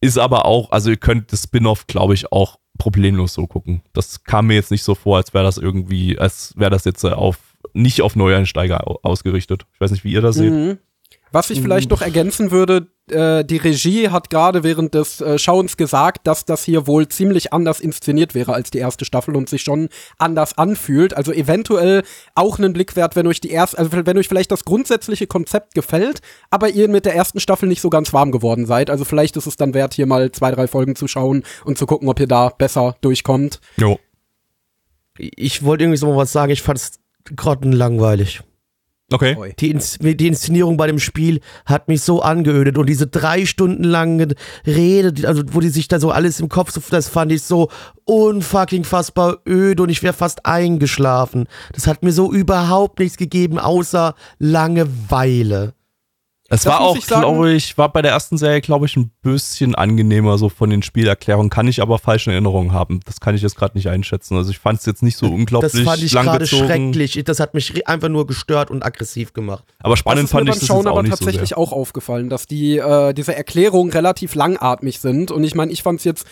Ist 0.00 0.18
aber 0.18 0.46
auch, 0.46 0.70
also 0.70 0.88
ihr 0.88 0.96
könnt 0.96 1.30
das 1.30 1.42
Spin-off, 1.42 1.86
glaube 1.86 2.14
ich, 2.14 2.32
auch 2.32 2.58
problemlos 2.78 3.34
so 3.34 3.46
gucken. 3.46 3.82
Das 3.92 4.24
kam 4.24 4.46
mir 4.46 4.54
jetzt 4.54 4.70
nicht 4.70 4.82
so 4.84 4.94
vor, 4.94 5.16
als 5.18 5.34
wäre 5.34 5.44
das 5.44 5.58
irgendwie, 5.58 6.18
als 6.18 6.54
wäre 6.56 6.70
das 6.70 6.84
jetzt 6.84 7.04
auf 7.04 7.38
nicht 7.74 8.02
auf 8.02 8.16
Neueinsteiger 8.16 8.86
ausgerichtet. 9.04 9.66
Ich 9.74 9.80
weiß 9.80 9.90
nicht, 9.90 10.04
wie 10.04 10.12
ihr 10.12 10.22
das 10.22 10.36
seht. 10.36 10.78
Mhm. 11.30 11.34
Was 11.34 11.50
ich 11.50 11.60
vielleicht 11.60 11.90
noch 11.90 12.02
ergänzen 12.02 12.50
würde, 12.50 12.88
äh, 13.10 13.44
die 13.44 13.56
Regie 13.56 14.08
hat 14.10 14.30
gerade 14.30 14.62
während 14.62 14.94
des 14.94 15.20
äh, 15.20 15.38
Schauens 15.38 15.76
gesagt, 15.76 16.26
dass 16.26 16.44
das 16.44 16.64
hier 16.64 16.86
wohl 16.86 17.08
ziemlich 17.08 17.52
anders 17.52 17.80
inszeniert 17.80 18.34
wäre 18.34 18.52
als 18.52 18.70
die 18.70 18.78
erste 18.78 19.04
Staffel 19.04 19.36
und 19.36 19.48
sich 19.48 19.62
schon 19.62 19.88
anders 20.18 20.56
anfühlt. 20.58 21.16
Also 21.16 21.32
eventuell 21.32 22.02
auch 22.34 22.58
einen 22.58 22.72
Blick 22.72 22.96
wert, 22.96 23.16
wenn 23.16 23.26
euch 23.26 23.40
die 23.40 23.50
erste, 23.50 23.78
also 23.78 23.90
wenn 23.92 24.18
euch 24.18 24.28
vielleicht 24.28 24.50
das 24.50 24.64
grundsätzliche 24.64 25.26
Konzept 25.26 25.74
gefällt, 25.74 26.20
aber 26.50 26.70
ihr 26.70 26.88
mit 26.88 27.04
der 27.04 27.14
ersten 27.14 27.40
Staffel 27.40 27.68
nicht 27.68 27.80
so 27.80 27.90
ganz 27.90 28.12
warm 28.12 28.32
geworden 28.32 28.66
seid. 28.66 28.90
Also 28.90 29.04
vielleicht 29.04 29.36
ist 29.36 29.46
es 29.46 29.56
dann 29.56 29.74
wert, 29.74 29.94
hier 29.94 30.06
mal 30.06 30.30
zwei, 30.32 30.50
drei 30.50 30.66
Folgen 30.66 30.94
zu 30.94 31.08
schauen 31.08 31.44
und 31.64 31.78
zu 31.78 31.86
gucken, 31.86 32.08
ob 32.08 32.20
ihr 32.20 32.28
da 32.28 32.50
besser 32.50 32.96
durchkommt. 33.00 33.60
Jo. 33.76 33.98
Ich 35.18 35.64
wollte 35.64 35.84
irgendwie 35.84 35.98
so 35.98 36.14
was 36.16 36.32
sagen, 36.32 36.52
ich 36.52 36.62
fand 36.62 36.78
es 36.78 37.00
grottenlangweilig. 37.34 38.40
Okay. 39.10 39.54
Die, 39.58 39.70
Ins 39.70 39.98
die 39.98 40.26
Inszenierung 40.26 40.76
bei 40.76 40.86
dem 40.86 40.98
Spiel 40.98 41.40
hat 41.64 41.88
mich 41.88 42.02
so 42.02 42.20
angeödet 42.20 42.76
und 42.76 42.86
diese 42.86 43.06
drei 43.06 43.46
Stunden 43.46 43.82
lange 43.82 44.34
Rede, 44.66 45.26
also 45.26 45.42
wo 45.52 45.60
die 45.60 45.70
sich 45.70 45.88
da 45.88 45.98
so 45.98 46.10
alles 46.10 46.40
im 46.40 46.50
Kopf, 46.50 46.78
das 46.90 47.08
fand 47.08 47.32
ich 47.32 47.42
so 47.42 47.70
unfucking 48.04 48.84
fassbar 48.84 49.38
öde 49.48 49.82
und 49.82 49.88
ich 49.88 50.02
wäre 50.02 50.12
fast 50.12 50.44
eingeschlafen. 50.44 51.46
Das 51.72 51.86
hat 51.86 52.02
mir 52.02 52.12
so 52.12 52.30
überhaupt 52.30 52.98
nichts 52.98 53.16
gegeben, 53.16 53.58
außer 53.58 54.14
Langeweile. 54.38 55.72
Es 56.50 56.64
war 56.64 56.80
auch, 56.80 56.98
glaube 56.98 57.52
ich, 57.52 57.76
war 57.76 57.92
bei 57.92 58.00
der 58.00 58.12
ersten 58.12 58.38
Serie, 58.38 58.62
glaube 58.62 58.86
ich, 58.86 58.96
ein 58.96 59.10
bisschen 59.22 59.74
angenehmer 59.74 60.38
so 60.38 60.48
von 60.48 60.70
den 60.70 60.82
Spielerklärungen. 60.82 61.50
Kann 61.50 61.68
ich 61.68 61.82
aber 61.82 61.98
falsche 61.98 62.32
Erinnerungen 62.32 62.72
haben. 62.72 63.00
Das 63.04 63.20
kann 63.20 63.34
ich 63.34 63.42
jetzt 63.42 63.56
gerade 63.56 63.76
nicht 63.76 63.88
einschätzen. 63.88 64.36
Also 64.36 64.50
ich 64.50 64.58
fand 64.58 64.80
es 64.80 64.86
jetzt 64.86 65.02
nicht 65.02 65.18
so 65.18 65.26
unglaublich 65.26 65.72
Das 65.72 65.82
fand 65.82 66.02
ich 66.02 66.12
gerade 66.12 66.46
schrecklich. 66.46 67.22
Das 67.24 67.38
hat 67.38 67.52
mich 67.52 67.86
einfach 67.86 68.08
nur 68.08 68.26
gestört 68.26 68.70
und 68.70 68.82
aggressiv 68.82 69.34
gemacht. 69.34 69.64
Aber 69.78 69.98
spannend 69.98 70.30
fand 70.30 70.48
ich 70.48 70.54
das 70.54 70.66
Schauen 70.66 70.78
jetzt 70.78 70.86
auch 70.86 70.92
aber 70.92 71.02
nicht 71.02 71.10
tatsächlich 71.10 71.50
so 71.50 71.56
sehr. 71.56 71.58
auch 71.58 71.72
aufgefallen, 71.72 72.30
dass 72.30 72.46
die 72.46 72.78
äh, 72.78 73.12
diese 73.12 73.34
Erklärungen 73.34 73.92
relativ 73.92 74.34
langatmig 74.34 75.00
sind. 75.00 75.30
Und 75.30 75.44
ich 75.44 75.54
meine, 75.54 75.70
ich 75.70 75.82
fand 75.82 75.98
es 75.98 76.04
jetzt 76.04 76.26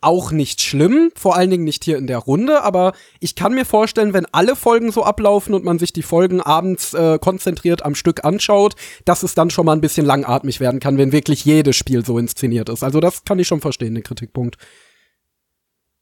auch 0.00 0.32
nicht 0.32 0.60
schlimm, 0.60 1.10
vor 1.14 1.36
allen 1.36 1.50
Dingen 1.50 1.64
nicht 1.64 1.84
hier 1.84 1.98
in 1.98 2.06
der 2.06 2.18
Runde, 2.18 2.62
aber 2.62 2.92
ich 3.20 3.34
kann 3.34 3.54
mir 3.54 3.64
vorstellen, 3.64 4.12
wenn 4.12 4.26
alle 4.32 4.56
Folgen 4.56 4.92
so 4.92 5.04
ablaufen 5.04 5.54
und 5.54 5.64
man 5.64 5.78
sich 5.78 5.92
die 5.92 6.02
Folgen 6.02 6.40
abends 6.40 6.94
äh, 6.94 7.18
konzentriert 7.18 7.84
am 7.84 7.94
Stück 7.94 8.24
anschaut, 8.24 8.74
dass 9.04 9.22
es 9.22 9.34
dann 9.34 9.50
schon 9.50 9.66
mal 9.66 9.72
ein 9.72 9.80
bisschen 9.80 10.06
langatmig 10.06 10.60
werden 10.60 10.80
kann, 10.80 10.98
wenn 10.98 11.12
wirklich 11.12 11.44
jedes 11.44 11.76
Spiel 11.76 12.04
so 12.04 12.18
inszeniert 12.18 12.68
ist. 12.68 12.82
Also 12.82 13.00
das 13.00 13.24
kann 13.24 13.38
ich 13.38 13.46
schon 13.46 13.60
verstehen, 13.60 13.94
den 13.94 14.04
Kritikpunkt. 14.04 14.56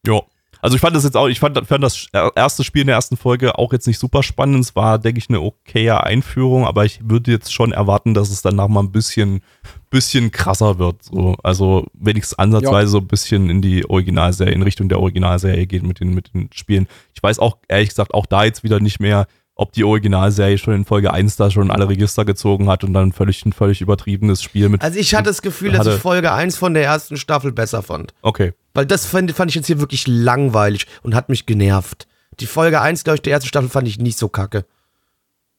Ja. 0.07 0.23
Also 0.61 0.77
ich 0.77 0.81
fand 0.81 0.97
das 0.97 1.05
jetzt 1.05 1.17
auch, 1.17 1.29
ich 1.29 1.39
fand, 1.39 1.59
fand 1.67 1.85
das 1.85 2.09
erste 2.35 2.65
Spiel 2.65 2.83
in 2.83 2.89
der 2.89 2.97
ersten 2.97 3.17
Folge 3.17 3.59
auch 3.59 3.73
jetzt 3.73 3.87
nicht 3.87 3.99
super 3.99 4.23
spannend. 4.23 4.65
Es 4.65 4.75
war, 4.75 4.99
denke 4.99 5.19
ich, 5.19 5.29
eine 5.29 5.41
okaye 5.41 6.03
Einführung, 6.03 6.67
aber 6.67 6.85
ich 6.85 7.01
würde 7.09 7.31
jetzt 7.31 7.53
schon 7.53 7.73
erwarten, 7.73 8.15
dass 8.15 8.31
es 8.31 8.43
danach 8.43 8.69
mal 8.69 8.81
ein 8.81 8.93
bisschen, 8.93 9.43
bisschen 9.91 10.31
krasser 10.31 10.79
wird. 10.79 11.05
So. 11.05 11.37
Also 11.43 11.87
wenigstens 11.95 12.39
ansatzweise 12.39 12.91
so 12.91 12.99
ein 12.99 13.07
bisschen 13.07 13.51
in 13.51 13.63
die 13.63 13.89
Originalserie, 13.89 14.53
in 14.53 14.63
Richtung 14.63 14.89
der 14.89 15.01
Originalserie 15.01 15.67
geht 15.67 15.85
mit 15.85 16.01
den, 16.01 16.15
mit 16.15 16.35
den 16.35 16.51
Spielen. 16.53 16.89
Ich 17.15 17.23
weiß 17.23 17.39
auch, 17.39 17.59
ehrlich 17.69 17.91
gesagt, 17.91 18.15
auch 18.15 18.27
da 18.27 18.45
jetzt 18.45 18.65
wieder 18.65 18.81
nicht 18.81 19.01
mehr, 19.01 19.27
ob 19.59 19.73
die 19.73 19.83
Originalserie 19.83 20.57
schon 20.57 20.73
in 20.73 20.85
Folge 20.85 21.13
1 21.13 21.35
da 21.37 21.51
schon 21.51 21.73
alle 21.73 21.89
Register 21.89 22.25
gezogen 22.25 22.69
hat 22.69 22.85
und 22.85 22.95
dann 22.95 23.13
völlig 23.13 23.45
ein 23.45 23.53
völlig 23.53 23.81
übertriebenes 23.81 24.41
Spiel 24.41 24.69
mit. 24.69 24.83
Also 24.83 24.99
ich 25.01 25.15
hatte 25.15 25.25
das 25.25 25.43
Gefühl, 25.43 25.73
dass 25.73 25.87
ich 25.87 26.01
Folge 26.01 26.33
1 26.33 26.57
von 26.57 26.75
der 26.75 26.85
ersten 26.85 27.17
Staffel 27.17 27.53
besser 27.53 27.83
fand. 27.83 28.15
Okay. 28.23 28.53
Weil 28.73 28.87
das 28.87 29.05
fand, 29.05 29.33
fand 29.33 29.51
ich 29.51 29.57
jetzt 29.57 29.67
hier 29.67 29.81
wirklich 29.81 30.07
langweilig 30.07 30.87
und 31.03 31.17
hat 31.17 31.29
mich 31.29 31.45
genervt. 31.45 32.07
Die 32.39 32.47
Folge 32.47 32.81
1, 32.81 33.03
glaube 33.03 33.17
ich, 33.17 33.23
der 33.23 33.33
ersten 33.33 33.49
Staffel 33.49 33.69
fand 33.69 33.89
ich 33.89 33.99
nicht 33.99 34.17
so 34.17 34.29
kacke. 34.29 34.65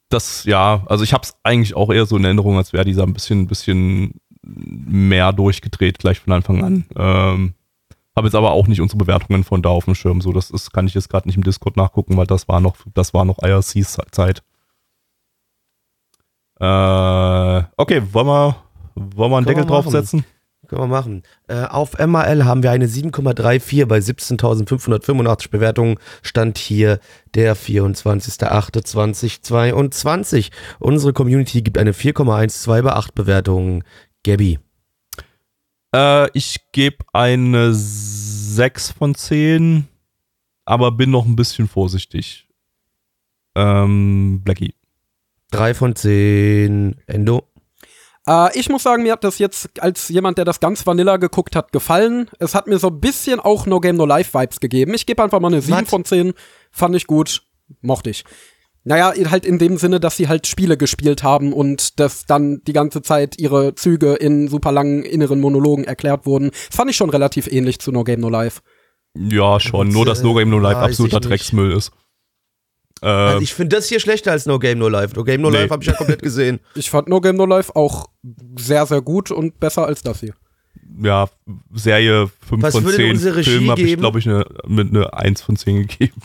Das, 0.08 0.46
ja, 0.46 0.84
also 0.86 1.04
ich 1.04 1.12
habe 1.12 1.24
es 1.24 1.36
eigentlich 1.44 1.76
auch 1.76 1.92
eher 1.92 2.06
so 2.06 2.16
in 2.16 2.24
Erinnerung, 2.24 2.56
als 2.56 2.72
wäre 2.72 2.86
dieser 2.86 3.04
ein 3.04 3.14
bisschen, 3.14 3.48
bisschen 3.48 4.22
mehr 4.42 5.34
durchgedreht 5.34 6.00
gleich 6.00 6.22
von 6.22 6.32
Anfang 6.32 6.64
an. 6.64 6.86
Ähm, 6.96 7.54
habe 8.20 8.28
jetzt 8.28 8.36
aber 8.36 8.52
auch 8.52 8.68
nicht 8.68 8.82
unsere 8.82 8.98
Bewertungen 8.98 9.46
von 9.46 9.62
da 9.62 9.70
auf 9.70 9.86
dem 9.86 9.96
Schirm. 9.96 10.20
So, 10.22 10.34
das 10.34 10.52
ist, 10.52 10.74
kann 10.74 10.86
ich 10.86 10.94
jetzt 10.94 11.10
gerade 11.10 11.26
nicht 11.28 11.38
im 11.38 11.44
Discord 11.44 11.78
nachgucken, 11.78 12.18
weil 12.18 12.28
das 12.28 12.50
war 12.50 12.60
noch, 12.60 12.76
das 12.94 13.14
war 13.14 13.24
noch 13.26 13.42
IRCs 13.42 13.98
Zeit. 14.12 14.44
Äh, 16.60 17.64
okay, 17.78 18.02
wollen 18.12 18.28
wir, 18.28 18.58
wollen 18.96 19.32
wir 19.32 19.38
einen 19.38 19.46
Deckel 19.46 19.66
draufsetzen? 19.66 20.26
Können 20.68 20.82
wir 20.82 20.88
machen. 20.88 21.24
Äh, 21.48 21.64
auf 21.64 21.98
MAL 21.98 22.44
haben 22.44 22.62
wir 22.62 22.72
eine 22.72 22.88
7,34 22.88 23.86
bei 23.86 24.00
17.585 24.00 25.50
Bewertungen. 25.50 25.96
Stand 26.22 26.58
hier 26.58 27.00
der 27.34 27.56
24.08.2022. 27.56 30.52
Unsere 30.80 31.14
Community 31.14 31.62
gibt 31.62 31.78
eine 31.78 31.94
4,12 31.94 32.82
bei 32.82 32.92
8 32.92 33.16
Bewertungen. 33.16 33.86
Gabby. 34.26 34.60
Äh, 35.96 36.30
ich 36.38 36.60
gebe 36.72 36.98
eine 37.14 37.74
6 37.74 38.92
von 38.92 39.16
10, 39.16 39.88
aber 40.66 40.92
bin 40.92 41.12
noch 41.12 41.26
ein 41.26 41.36
bisschen 41.36 41.68
vorsichtig. 41.68 42.48
Ähm, 43.56 44.42
Blackie. 44.44 44.74
3 45.52 45.74
von 45.74 45.96
10. 45.96 47.02
Endo. 47.08 47.48
Äh, 48.28 48.58
ich 48.58 48.70
muss 48.70 48.84
sagen, 48.84 49.04
mir 49.04 49.14
hat 49.14 49.24
das 49.24 49.40
jetzt 49.40 49.82
als 49.82 50.10
jemand, 50.10 50.38
der 50.38 50.46
das 50.46 50.60
ganz 50.60 50.86
Vanilla 50.86 51.18
geguckt 51.18 51.56
hat, 51.56 51.72
gefallen. 51.72 52.30
Es 52.38 52.54
hat 52.54 52.68
mir 52.68 52.78
so 52.78 52.88
ein 52.88 53.00
bisschen 53.00 53.40
auch 53.40 53.66
No 53.66 53.80
Game 53.80 53.96
No 53.96 54.06
Life 54.06 54.38
Vibes 54.38 54.60
gegeben. 54.60 54.94
Ich 54.94 55.06
gebe 55.06 55.24
einfach 55.24 55.40
mal 55.40 55.48
eine 55.48 55.62
7 55.62 55.82
Was? 55.82 55.90
von 55.90 56.06
10. 56.06 56.34
Fand 56.72 56.96
ich 56.96 57.08
gut. 57.08 57.42
Mochte 57.82 58.12
ich. 58.12 58.24
Naja, 58.86 59.14
halt 59.30 59.46
in 59.46 59.60
dem 59.60 59.78
Sinne, 59.78 60.00
dass 60.00 60.18
sie 60.18 60.28
halt 60.28 60.48
Spiele 60.48 60.78
gespielt 60.78 61.22
haben 61.22 61.54
und 61.54 62.00
dass 62.00 62.26
dann 62.26 62.62
die 62.66 62.74
ganze 62.74 63.02
Zeit 63.02 63.38
ihre 63.38 63.76
Züge 63.76 64.14
in 64.16 64.48
super 64.48 64.72
langen 64.72 65.04
inneren 65.04 65.40
Monologen 65.42 65.84
erklärt 65.84 66.26
wurden. 66.26 66.52
Das 66.52 66.76
fand 66.78 66.90
ich 66.90 66.96
schon 66.98 67.10
relativ 67.10 67.48
ähnlich 67.48 67.80
zu 67.80 67.92
No 67.92 68.04
Game 68.04 68.22
No 68.22 68.30
Life. 68.30 68.62
Ja, 69.18 69.60
schon. 69.60 69.88
Und, 69.88 69.94
Nur, 69.94 70.06
dass 70.06 70.22
äh, 70.22 70.24
No 70.24 70.34
Game 70.34 70.50
No 70.50 70.60
Life 70.60 70.80
weiß 70.80 70.92
absoluter. 70.92 71.20
Drecksmüll 71.20 71.74
ist. 71.74 71.92
Äh, 73.02 73.08
Also 73.08 73.42
ich 73.42 73.54
finde 73.54 73.76
das 73.76 73.88
hier 73.90 74.00
schlechter 74.00 74.32
als 74.32 74.46
No 74.46 74.60
Game 74.60 74.78
No 74.80 74.88
Life. 74.88 75.16
No 75.16 75.24
Game 75.24 75.42
No 75.42 75.50
Nee. 75.50 75.58
Life 75.58 75.72
habe 75.72 75.84
ich 75.84 75.88
ja 75.90 75.96
komplett 75.96 76.22
gesehen. 76.22 76.60
Ich 76.76 76.90
fand 76.90 77.08
No 77.10 77.20
Game 77.22 77.36
No 77.36 77.46
Life 77.46 77.76
auch 77.76 78.08
sehr, 78.58 78.86
sehr 78.86 79.02
gut 79.02 79.30
und 79.32 79.60
besser 79.60 79.86
als 79.86 80.04
das 80.04 80.22
hier. 80.22 80.34
ja, 81.02 81.28
Serie 81.74 82.30
5 82.48 82.64
Was 82.64 82.74
von 82.76 82.84
würde 82.86 82.98
denn 82.98 83.08
10. 83.08 83.16
unsere 83.16 83.36
Regie 83.36 83.52
Film 83.52 83.70
habe 83.72 83.82
ich, 83.82 83.98
glaube 83.98 84.20
ich, 84.20 84.28
eine, 84.30 84.46
mit 84.68 84.90
eine 84.90 85.14
1 85.14 85.42
von 85.42 85.56
10 85.58 85.88
gegeben. 85.88 86.22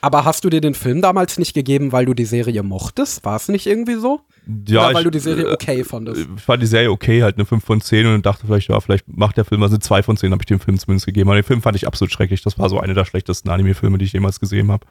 Aber 0.00 0.24
hast 0.24 0.44
du 0.44 0.50
dir 0.50 0.60
den 0.60 0.74
Film 0.74 1.02
damals 1.02 1.38
nicht 1.38 1.54
gegeben, 1.54 1.90
weil 1.90 2.06
du 2.06 2.14
die 2.14 2.24
Serie 2.24 2.62
mochtest? 2.62 3.24
War 3.24 3.36
es 3.36 3.48
nicht 3.48 3.66
irgendwie 3.66 3.96
so? 3.96 4.20
Ja, 4.68 4.80
Oder 4.80 4.94
weil 4.94 4.96
ich, 4.98 5.04
du 5.04 5.10
die 5.10 5.18
Serie 5.18 5.44
äh, 5.46 5.52
okay 5.52 5.84
fandest? 5.84 6.26
Ich 6.36 6.42
fand 6.42 6.62
die 6.62 6.66
Serie 6.66 6.90
okay, 6.90 7.22
halt 7.22 7.36
eine 7.36 7.44
5 7.44 7.64
von 7.64 7.80
10 7.80 8.06
und 8.06 8.24
dachte 8.24 8.46
vielleicht, 8.46 8.68
ja, 8.68 8.80
vielleicht 8.80 9.08
macht 9.08 9.36
der 9.36 9.44
Film, 9.44 9.62
also 9.62 9.74
eine 9.74 9.80
2 9.80 10.02
von 10.04 10.16
10 10.16 10.30
habe 10.30 10.42
ich 10.42 10.46
dem 10.46 10.60
Film 10.60 10.78
zumindest 10.78 11.06
gegeben. 11.06 11.28
Aber 11.28 11.36
den 11.36 11.44
Film 11.44 11.62
fand 11.62 11.76
ich 11.76 11.86
absolut 11.86 12.12
schrecklich. 12.12 12.42
Das 12.42 12.58
war 12.58 12.68
so 12.68 12.78
einer 12.78 12.94
der 12.94 13.04
schlechtesten 13.04 13.50
Anime-Filme, 13.50 13.98
die 13.98 14.04
ich 14.04 14.12
jemals 14.12 14.38
gesehen 14.38 14.70
habe. 14.70 14.86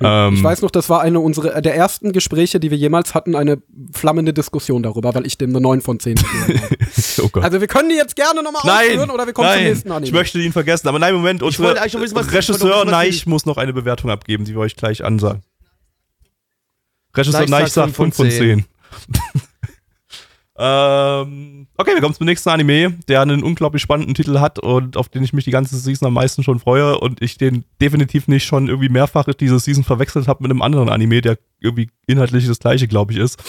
Ähm, 0.00 0.34
ich 0.34 0.42
weiß 0.42 0.62
noch, 0.62 0.70
das 0.70 0.90
war 0.90 1.00
eine 1.00 1.20
unserer 1.20 1.60
der 1.62 1.74
ersten 1.74 2.12
Gespräche, 2.12 2.60
die 2.60 2.70
wir 2.70 2.76
jemals 2.76 3.14
hatten, 3.14 3.34
eine 3.34 3.62
flammende 3.92 4.34
Diskussion 4.34 4.82
darüber, 4.82 5.14
weil 5.14 5.26
ich 5.26 5.38
dem 5.38 5.50
eine 5.50 5.60
9 5.60 5.80
von 5.80 5.98
10 5.98 6.16
gegeben 6.16 6.60
habe. 6.62 6.76
oh. 7.22 7.40
Also 7.40 7.60
wir 7.60 7.66
können 7.66 7.88
die 7.88 7.96
jetzt 7.96 8.14
gerne 8.14 8.42
nochmal 8.42 8.62
ausführen 8.62 9.10
oder 9.10 9.26
wir 9.26 9.32
kommen 9.32 9.48
nein, 9.48 9.58
zum 9.58 9.68
nächsten 9.68 9.90
Anime. 9.92 10.06
ich 10.06 10.12
möchte 10.12 10.38
ihn 10.38 10.52
vergessen. 10.52 10.88
Aber 10.88 10.98
nein, 10.98 11.14
Moment, 11.14 11.42
unsere 11.42 11.64
wollte 11.64 11.80
eigentlich 11.80 11.94
noch 11.94 12.02
wissen, 12.02 12.30
Regisseur 12.30 12.84
Neich 12.84 13.26
muss 13.26 13.46
noch 13.46 13.56
eine 13.56 13.72
Bewertung 13.72 14.10
abgeben, 14.10 14.44
die 14.44 14.52
wir 14.52 14.60
euch 14.60 14.76
gleich 14.76 15.02
ansagen. 15.02 15.42
Regisseur 17.16 17.48
Neich 17.48 17.72
sagt 17.72 17.94
sagt 17.94 17.96
5 17.96 18.16
von 18.16 18.30
10. 18.30 18.64
ähm, 20.58 21.66
okay, 21.76 21.92
wir 21.94 22.00
kommen 22.00 22.14
zum 22.14 22.26
nächsten 22.26 22.48
Anime, 22.48 22.94
der 23.08 23.20
einen 23.20 23.42
unglaublich 23.42 23.82
spannenden 23.82 24.14
Titel 24.14 24.38
hat 24.38 24.58
und 24.58 24.96
auf 24.96 25.08
den 25.08 25.22
ich 25.22 25.32
mich 25.32 25.44
die 25.44 25.50
ganze 25.50 25.76
Season 25.76 26.06
am 26.06 26.14
meisten 26.14 26.42
schon 26.42 26.58
freue 26.58 26.98
und 26.98 27.20
ich 27.20 27.36
den 27.36 27.64
definitiv 27.80 28.26
nicht 28.26 28.44
schon 28.44 28.68
irgendwie 28.68 28.88
mehrfach 28.88 29.26
diese 29.34 29.58
Season 29.58 29.84
verwechselt 29.84 30.28
habe 30.28 30.42
mit 30.42 30.50
einem 30.50 30.62
anderen 30.62 30.88
Anime, 30.88 31.20
der 31.20 31.38
irgendwie 31.60 31.90
inhaltlich 32.06 32.46
das 32.46 32.58
gleiche, 32.58 32.88
glaube 32.88 33.12
ich, 33.12 33.18
ist. 33.18 33.42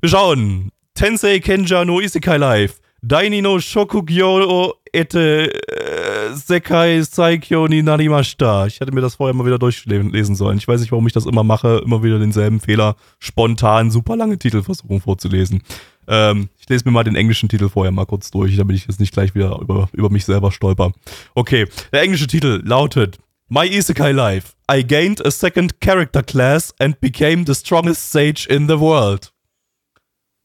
Wir 0.00 0.08
schauen. 0.08 0.70
Tensei 0.94 1.38
Kenja 1.38 1.84
no 1.84 2.00
Isekai 2.00 2.38
Life. 2.38 2.74
Daini 3.02 3.40
no 3.40 3.60
Shokugyo 3.60 4.74
ete 4.92 5.52
äh, 5.52 6.34
Sekai 6.34 7.02
Saikyo 7.02 7.68
ni 7.68 7.82
Narimashita. 7.82 8.66
Ich 8.66 8.80
hätte 8.80 8.92
mir 8.92 9.00
das 9.00 9.14
vorher 9.14 9.34
mal 9.34 9.46
wieder 9.46 9.58
durchlesen 9.58 10.34
sollen. 10.34 10.58
Ich 10.58 10.66
weiß 10.66 10.80
nicht, 10.80 10.90
warum 10.90 11.06
ich 11.06 11.12
das 11.12 11.26
immer 11.26 11.44
mache, 11.44 11.82
immer 11.84 12.02
wieder 12.02 12.18
denselben 12.18 12.58
Fehler, 12.58 12.96
spontan 13.20 13.92
super 13.92 14.16
lange 14.16 14.38
Titel 14.38 14.62
versuchen 14.62 15.00
vorzulesen. 15.00 15.62
Ähm, 16.08 16.48
ich 16.58 16.68
lese 16.68 16.84
mir 16.86 16.90
mal 16.90 17.04
den 17.04 17.16
englischen 17.16 17.48
Titel 17.48 17.68
vorher 17.68 17.92
mal 17.92 18.06
kurz 18.06 18.30
durch, 18.30 18.56
damit 18.56 18.76
ich 18.76 18.86
jetzt 18.86 18.98
nicht 18.98 19.12
gleich 19.12 19.34
wieder 19.34 19.58
über, 19.60 19.88
über 19.92 20.10
mich 20.10 20.24
selber 20.24 20.50
stolper. 20.50 20.92
Okay, 21.34 21.66
der 21.92 22.02
englische 22.02 22.26
Titel 22.26 22.62
lautet 22.64 23.18
My 23.48 23.66
Isekai 23.66 24.12
Life. 24.12 24.54
I 24.70 24.82
gained 24.82 25.24
a 25.24 25.30
second 25.30 25.80
character 25.80 26.22
class 26.22 26.74
and 26.78 27.00
became 27.00 27.44
the 27.46 27.54
strongest 27.54 28.10
sage 28.10 28.46
in 28.48 28.68
the 28.68 28.78
world. 28.78 29.32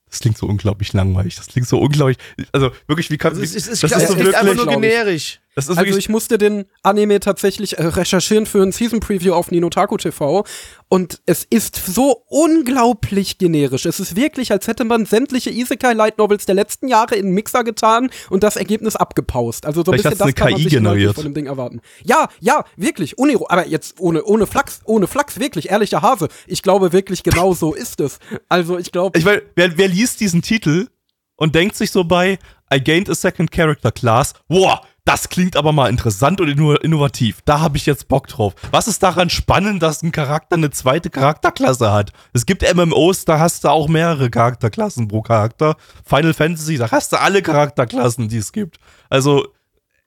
Das 0.10 0.20
klingt 0.20 0.38
so 0.38 0.46
unglaublich 0.46 0.94
langweilig. 0.94 1.36
Das 1.36 1.48
klingt 1.48 1.68
so 1.68 1.80
unglaublich. 1.80 2.18
Also 2.52 2.72
wirklich, 2.88 3.10
wie 3.10 3.18
kann 3.18 3.32
Also 3.32 3.42
es 3.42 3.56
ist, 3.56 3.68
es 3.68 3.80
das 3.80 3.92
ist, 3.92 3.98
ist 4.04 4.08
so 4.10 4.16
echt 4.16 4.36
einfach 4.36 4.56
wirklich, 4.56 4.66
nur 4.66 4.82
generisch. 4.82 5.40
Also 5.56 5.98
ich 5.98 6.10
musste 6.10 6.38
den 6.38 6.66
Anime 6.82 7.20
tatsächlich 7.20 7.78
äh, 7.78 7.86
recherchieren 7.86 8.46
für 8.46 8.62
ein 8.64 8.72
Season 8.72 9.00
Preview 9.00 9.34
auf 9.34 9.52
Ninotaku 9.52 9.98
TV 9.98 10.46
und 10.90 11.22
es 11.26 11.46
ist 11.48 11.76
so 11.76 12.24
unglaublich 12.28 13.38
generisch. 13.38 13.86
Es 13.86 14.00
ist 14.00 14.16
wirklich, 14.16 14.52
als 14.52 14.68
hätte 14.68 14.84
man 14.84 15.06
sämtliche 15.06 15.52
Isekai 15.52 15.94
Light 15.94 16.18
Novels 16.18 16.46
der 16.46 16.56
letzten 16.56 16.88
Jahre 16.88 17.16
in 17.16 17.28
einen 17.28 17.36
Mixer 17.36 17.64
getan 17.64 18.10
und 18.30 18.44
das 18.44 18.56
Ergebnis 18.56 18.96
abgepaust. 18.96 19.66
Also 19.66 19.84
so 19.84 19.92
ein 19.92 19.98
bisschen 19.98 20.12
das 20.12 20.22
eine 20.22 20.34
kann 20.34 20.52
man 20.52 20.56
KI 20.56 20.64
sich 20.64 20.74
inhaltlich 20.74 21.04
generiert. 21.04 21.16
von 21.16 21.24
dem 21.24 21.34
Ding 21.34 21.46
erwarten. 21.46 21.82
Ja, 22.04 22.30
ja, 22.40 22.66
wirklich, 22.76 23.18
uniro 23.18 23.48
aber 23.50 23.68
jetzt 23.68 24.00
ohne 24.00 24.24
ohne 24.24 24.48
Flachs, 24.48 24.82
ohne 24.86 25.08
Flachs 25.08 25.40
wirklich, 25.40 25.70
ehrlicher 25.70 26.02
Hase. 26.02 26.30
Ich 26.48 26.64
glaube 26.64 26.94
wirklich 26.94 27.24
genau 27.24 27.54
so 27.54 27.74
ist 27.74 28.00
es. 28.00 28.20
Also 28.50 28.78
ich 28.80 28.92
glaube 28.92 29.18
Ich 29.18 29.26
meine, 29.26 29.44
wer, 29.56 29.78
wer 29.78 29.88
liest 29.88 30.20
diesen 30.20 30.42
Titel 30.42 30.88
und 31.36 31.56
denkt 31.56 31.76
sich 31.76 31.92
so 31.92 32.04
bei 32.04 32.40
I 32.74 32.80
gained 32.84 33.10
a 33.10 33.16
second 33.16 33.52
character 33.52 33.92
class, 33.92 34.34
wow, 34.48 34.80
das 35.06 35.28
klingt 35.30 35.58
aber 35.58 35.74
mal 35.74 35.90
interessant 35.90 36.40
und 36.40 36.48
inno- 36.50 36.80
innovativ. 36.80 37.40
Da 37.44 37.60
habe 37.60 37.76
ich 37.78 37.86
jetzt 37.86 38.08
Bock 38.08 38.28
drauf. 38.28 38.56
Was 38.72 38.88
ist 38.88 39.04
daran 39.04 39.30
spannend, 39.30 39.84
dass 39.84 40.02
ein 40.02 40.12
Charakter 40.14 40.56
eine 40.56 40.70
zweite 40.70 41.10
Charakterklasse 41.10 41.92
hat? 41.92 42.14
Es 42.32 42.46
gibt 42.46 42.64
MMOs, 42.74 43.26
da 43.26 43.40
hast 43.40 43.64
du 43.66 43.70
auch 43.70 43.90
mehrere 43.90 44.30
Charakterklassen 44.30 45.10
pro 45.10 45.22
Charakter. 45.22 45.76
Final 46.06 46.34
Fantasy, 46.34 46.78
da 46.78 46.90
hast 46.90 47.12
du 47.12 47.20
alle 47.20 47.42
Charakterklassen, 47.42 48.30
die 48.30 48.38
es 48.38 48.54
gibt. 48.54 48.78
Also, 49.10 49.48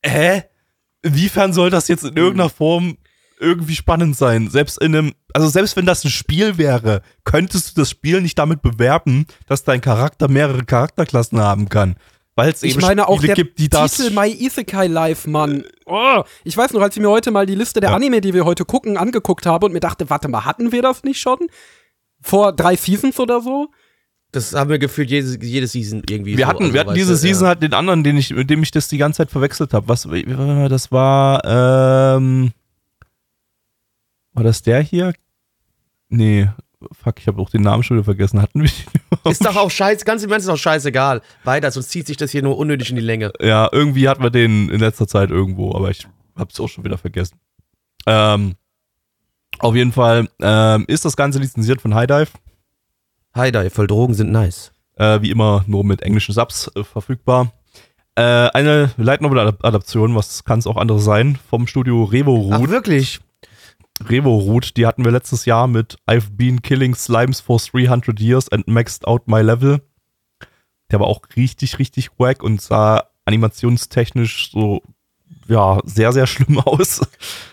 hä? 0.03 0.45
Inwiefern 1.03 1.53
soll 1.53 1.71
das 1.71 1.89
jetzt 1.89 2.05
in 2.05 2.17
irgendeiner 2.17 2.51
Form 2.51 2.97
irgendwie 3.39 3.77
spannend 3.77 4.17
sein? 4.17 4.49
Selbst 4.49 4.79
in 4.79 4.97
einem, 4.97 5.13
also 5.35 5.49
selbst 5.49 5.77
wenn 5.77 5.87
das 5.87 6.05
ein 6.05 6.11
Spiel 6.11 6.57
wäre, 6.57 7.03
könntest 7.25 7.77
du 7.77 7.83
das 7.83 7.91
Spiel 7.91 8.23
nicht 8.23 8.39
damit 8.39 8.63
bewerben, 8.63 9.27
dass 9.47 9.63
dein 9.63 9.83
Charakter 9.83 10.29
mehrere 10.29 10.65
Charakterklassen 10.65 11.39
haben 11.39 11.69
kann. 11.69 11.97
Weil 12.37 12.53
es 12.53 12.63
Ich 12.63 12.73
eben 12.75 12.83
meine 12.83 13.09
auch 13.09 13.17
Spiele 13.17 13.35
der 13.35 13.45
gibt, 13.45 13.59
die 13.59 13.69
das. 13.69 13.97
Titel 13.97 14.15
My 14.15 14.31
Isekai 14.31 14.87
Life, 14.87 15.29
Mann. 15.29 15.65
Oh, 15.87 16.23
ich 16.45 16.55
weiß 16.55 16.75
noch, 16.75 16.83
als 16.83 16.95
ich 16.95 17.03
mir 17.03 17.09
heute 17.09 17.31
mal 17.31 17.47
die 17.47 17.55
Liste 17.55 17.81
der 17.81 17.91
Ja. 17.91 17.97
Anime, 17.97 18.21
die 18.21 18.35
wir 18.35 18.45
heute 18.45 18.67
gucken, 18.67 18.99
angeguckt 18.99 19.47
habe 19.47 19.67
und 19.67 19.73
mir 19.73 19.81
dachte, 19.81 20.11
warte 20.11 20.29
mal, 20.29 20.45
hatten 20.45 20.71
wir 20.71 20.83
das 20.83 21.03
nicht 21.03 21.19
schon? 21.19 21.39
Vor 22.21 22.53
drei 22.53 22.77
Seasons 22.77 23.19
oder 23.19 23.41
so? 23.41 23.71
Das 24.33 24.53
haben 24.53 24.69
wir 24.69 24.79
gefühlt 24.79 25.11
jede, 25.11 25.43
jede 25.43 25.67
Season 25.67 26.03
irgendwie. 26.11 26.37
wir 26.37 26.45
so, 26.45 26.51
hatten, 26.51 26.65
also, 26.65 26.75
wir 26.75 26.81
hatten 26.81 26.95
diese 26.95 27.13
du, 27.13 27.17
Season 27.17 27.45
ja. 27.45 27.49
halt 27.49 27.63
den 27.63 27.73
anderen, 27.73 28.05
den 28.05 28.19
ich, 28.19 28.31
mit 28.35 28.51
dem 28.51 28.63
ich 28.63 28.71
das 28.71 28.89
die 28.89 28.99
ganze 28.99 29.19
Zeit 29.19 29.31
verwechselt 29.31 29.73
habe. 29.73 29.89
Was, 29.89 30.07
das 30.07 30.93
war, 30.93 31.43
ähm, 31.45 32.53
war 34.35 34.45
das 34.45 34.61
der 34.61 34.83
hier? 34.83 35.15
Nee, 36.11 36.51
fuck, 36.93 37.19
ich 37.19 37.27
habe 37.27 37.41
auch 37.41 37.51
den 37.51 37.63
Namen 37.63 37.83
schon 37.83 37.97
wieder 37.97 38.05
vergessen. 38.05 38.41
Hatten 38.43 38.63
wir? 38.63 38.71
Ist 39.31 39.45
doch 39.45 39.57
auch 39.57 39.71
scheiße, 39.71 40.05
ganz 40.05 40.23
im 40.23 40.31
Ernst 40.31 40.47
ist 40.47 40.53
doch 40.53 40.59
scheißegal. 40.59 41.23
Weiter, 41.45 41.71
sonst 41.71 41.91
zieht 41.91 42.07
sich 42.07 42.17
das 42.17 42.31
hier 42.31 42.43
nur 42.43 42.57
unnötig 42.59 42.91
in 42.91 42.97
die 42.97 43.03
Länge. 43.03 43.33
Ja, 43.41 43.69
irgendwie 43.73 44.09
hatten 44.09 44.23
wir 44.23 44.31
den 44.31 44.69
in 44.69 44.81
letzter 44.81 45.07
Zeit 45.09 45.31
irgendwo, 45.31 45.75
aber 45.75 45.91
ich 45.91 46.07
hab's 46.37 46.59
auch 46.61 46.69
schon 46.69 46.85
wieder 46.85 46.99
vergessen. 46.99 47.39
Ähm, 48.07 48.55
auf 49.59 49.75
jeden 49.75 49.93
Fall 49.93 50.29
ähm, 50.41 50.85
ist 50.87 51.05
das 51.05 51.17
Ganze 51.17 51.39
lizenziert 51.39 51.81
von 51.81 51.95
High 51.95 52.07
Dive. 52.07 52.29
Hi 53.35 53.51
da, 53.53 53.69
voll 53.71 53.87
Drogen 53.87 54.15
sind 54.15 54.31
nice. 54.33 54.73
Äh, 54.97 55.21
wie 55.23 55.31
immer 55.31 55.65
nur 55.67 55.85
mit 55.85 56.03
englischen 56.03 56.33
Subs 56.33 56.71
äh, 56.75 56.85
verfügbar. 56.85 57.53
Äh, 58.15 58.23
eine 58.23 58.93
Light 58.97 59.21
Novel 59.21 59.39
Adap- 59.41 59.63
Adaption, 59.65 60.15
was 60.15 60.45
kann 60.45 60.59
es 60.59 60.67
auch 60.67 60.77
anderes 60.77 61.05
sein, 61.05 61.39
vom 61.51 61.67
Studio 61.67 62.05
Revo 62.05 62.51
Ach, 62.53 62.61
Root. 62.61 62.71
wirklich? 62.71 63.21
Revo 64.05 64.39
Root, 64.39 64.77
die 64.77 64.87
hatten 64.87 65.05
wir 65.05 65.13
letztes 65.13 65.45
Jahr 65.47 65.67
mit 65.67 65.97
I've 66.09 66.37
been 66.37 66.63
killing 66.63 66.95
slimes 66.95 67.41
for 67.41 67.59
300 67.59 68.21
years 68.21 68.49
and 68.51 68.67
maxed 68.67 69.07
out 69.07 69.27
my 69.27 69.41
level. 69.41 69.81
Der 70.91 71.01
war 71.01 71.09
auch 71.09 71.23
richtig, 71.35 71.79
richtig 71.79 72.11
wack 72.19 72.43
und 72.43 72.61
sah 72.61 73.05
animationstechnisch 73.25 74.53
so, 74.53 74.83
ja, 75.49 75.81
sehr, 75.85 76.13
sehr 76.13 76.27
schlimm 76.27 76.59
aus. 76.59 77.01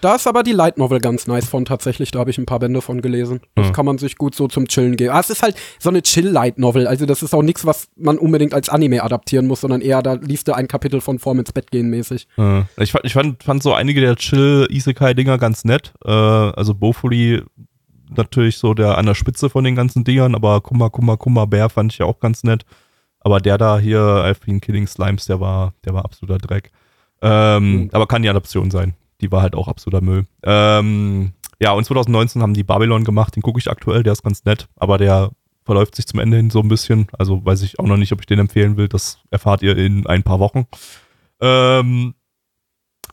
Da 0.02 0.16
ist 0.16 0.26
aber 0.28 0.44
die 0.44 0.52
Light 0.52 0.78
Novel 0.78 1.00
ganz 1.00 1.28
nice 1.28 1.48
von 1.48 1.66
tatsächlich. 1.66 2.12
Da 2.12 2.20
habe 2.20 2.30
ich 2.32 2.38
ein 2.38 2.46
paar 2.46 2.60
Bände 2.60 2.82
von 2.82 3.02
gelesen. 3.02 3.42
Das 3.56 3.68
Hm. 3.68 3.74
kann 3.74 3.86
man 3.86 3.98
sich 3.98 4.18
gut 4.18 4.36
so 4.36 4.48
zum 4.48 4.68
Chillen 4.68 4.96
geben. 4.96 5.12
Ah, 5.14 5.20
es 5.20 5.30
ist 5.30 5.44
halt 5.44 5.56
so 5.80 5.90
eine 5.90 6.02
Chill-Light 6.02 6.58
Novel. 6.58 6.88
Also 6.88 7.06
das 7.06 7.22
ist 7.24 7.34
auch 7.34 7.44
nichts, 7.44 7.66
was 7.66 7.88
man 7.96 8.18
unbedingt 8.18 8.54
als 8.54 8.70
Anime 8.70 9.04
adaptieren 9.04 9.48
muss, 9.48 9.62
sondern 9.62 9.82
eher, 9.82 10.02
da 10.02 10.14
liest 10.14 10.48
du 10.48 10.54
ein 10.54 10.68
Kapitel 10.68 11.02
von 11.02 11.20
vorm 11.20 11.40
ins 11.40 11.52
Bett 11.54 11.72
gehen 11.72 11.90
mäßig. 11.90 12.28
Äh, 12.38 12.64
ich 12.78 12.92
fand, 12.92 13.06
ich 13.06 13.14
fand, 13.14 13.44
fand 13.44 13.62
so 13.64 13.74
einige 13.74 14.02
der 14.02 14.16
Chill-Isekai-Dinger 14.16 15.38
ganz 15.38 15.66
nett. 15.66 15.94
Äh, 16.06 16.10
also 16.12 16.74
Bofuli 16.74 17.42
natürlich 18.16 18.58
so 18.58 18.74
der 18.74 18.98
an 18.98 19.06
der 19.06 19.16
Spitze 19.16 19.50
von 19.50 19.64
den 19.64 19.76
ganzen 19.76 20.04
Dingern, 20.04 20.36
aber 20.36 20.62
Kummer, 20.62 20.90
Kummer, 20.90 21.18
Kummer 21.18 21.48
Bär 21.48 21.70
fand 21.70 21.92
ich 21.94 22.00
ja 22.00 22.06
auch 22.06 22.20
ganz 22.20 22.44
nett. 22.44 22.64
Aber 23.22 23.40
der 23.40 23.58
da 23.58 23.80
hier, 23.80 24.00
I've 24.00 24.46
been 24.46 24.60
killing 24.60 24.86
slimes, 24.86 25.26
der 25.26 25.40
war, 25.40 25.74
der 25.86 25.94
war 25.94 26.04
absoluter 26.04 26.38
Dreck. 26.40 26.72
Ähm, 27.24 27.72
Mhm. 27.84 27.90
Aber 27.94 28.06
kann 28.06 28.22
die 28.22 28.30
Adaption 28.30 28.70
sein. 28.70 28.94
Die 29.22 29.32
war 29.32 29.42
halt 29.42 29.56
auch 29.56 29.68
absoluter 29.68 30.02
Müll. 30.04 30.28
Ähm, 30.44 31.32
ja, 31.60 31.72
und 31.72 31.86
2019 31.86 32.42
haben 32.42 32.54
die 32.54 32.64
Babylon 32.64 33.06
gemacht, 33.06 33.36
den 33.36 33.42
gucke 33.42 33.60
ich 33.60 33.72
aktuell, 33.72 34.04
der 34.04 34.14
ist 34.14 34.24
ganz 34.24 34.44
nett, 34.44 34.68
aber 34.76 34.98
der 34.98 35.32
verläuft 35.64 35.96
sich 35.96 36.06
zum 36.06 36.20
Ende 36.20 36.36
hin 36.38 36.50
so 36.50 36.60
ein 36.60 36.68
bisschen. 36.68 37.08
Also 37.18 37.44
weiß 37.46 37.62
ich 37.62 37.80
auch 37.80 37.86
noch 37.88 37.96
nicht, 37.96 38.12
ob 38.12 38.20
ich 38.20 38.26
den 38.26 38.40
empfehlen 38.40 38.76
will. 38.76 38.90
Das 38.90 39.20
erfahrt 39.32 39.62
ihr 39.62 39.78
in 39.78 40.06
ein 40.06 40.22
paar 40.24 40.40
Wochen. 40.40 40.66
Ähm, 41.40 42.16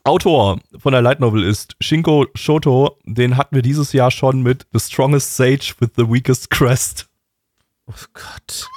Autor 0.03 0.59
von 0.77 0.91
der 0.91 1.01
Light 1.01 1.19
Novel 1.21 1.43
ist 1.43 1.75
Shinko 1.79 2.25
Shoto. 2.35 2.97
Den 3.05 3.37
hatten 3.37 3.55
wir 3.55 3.61
dieses 3.61 3.93
Jahr 3.93 4.11
schon 4.11 4.41
mit 4.41 4.67
The 4.73 4.79
Strongest 4.79 5.35
Sage 5.37 5.73
with 5.79 5.91
the 5.95 6.09
Weakest 6.09 6.49
Crest. 6.49 7.07
Oh 7.87 7.93
Gott. 8.13 8.67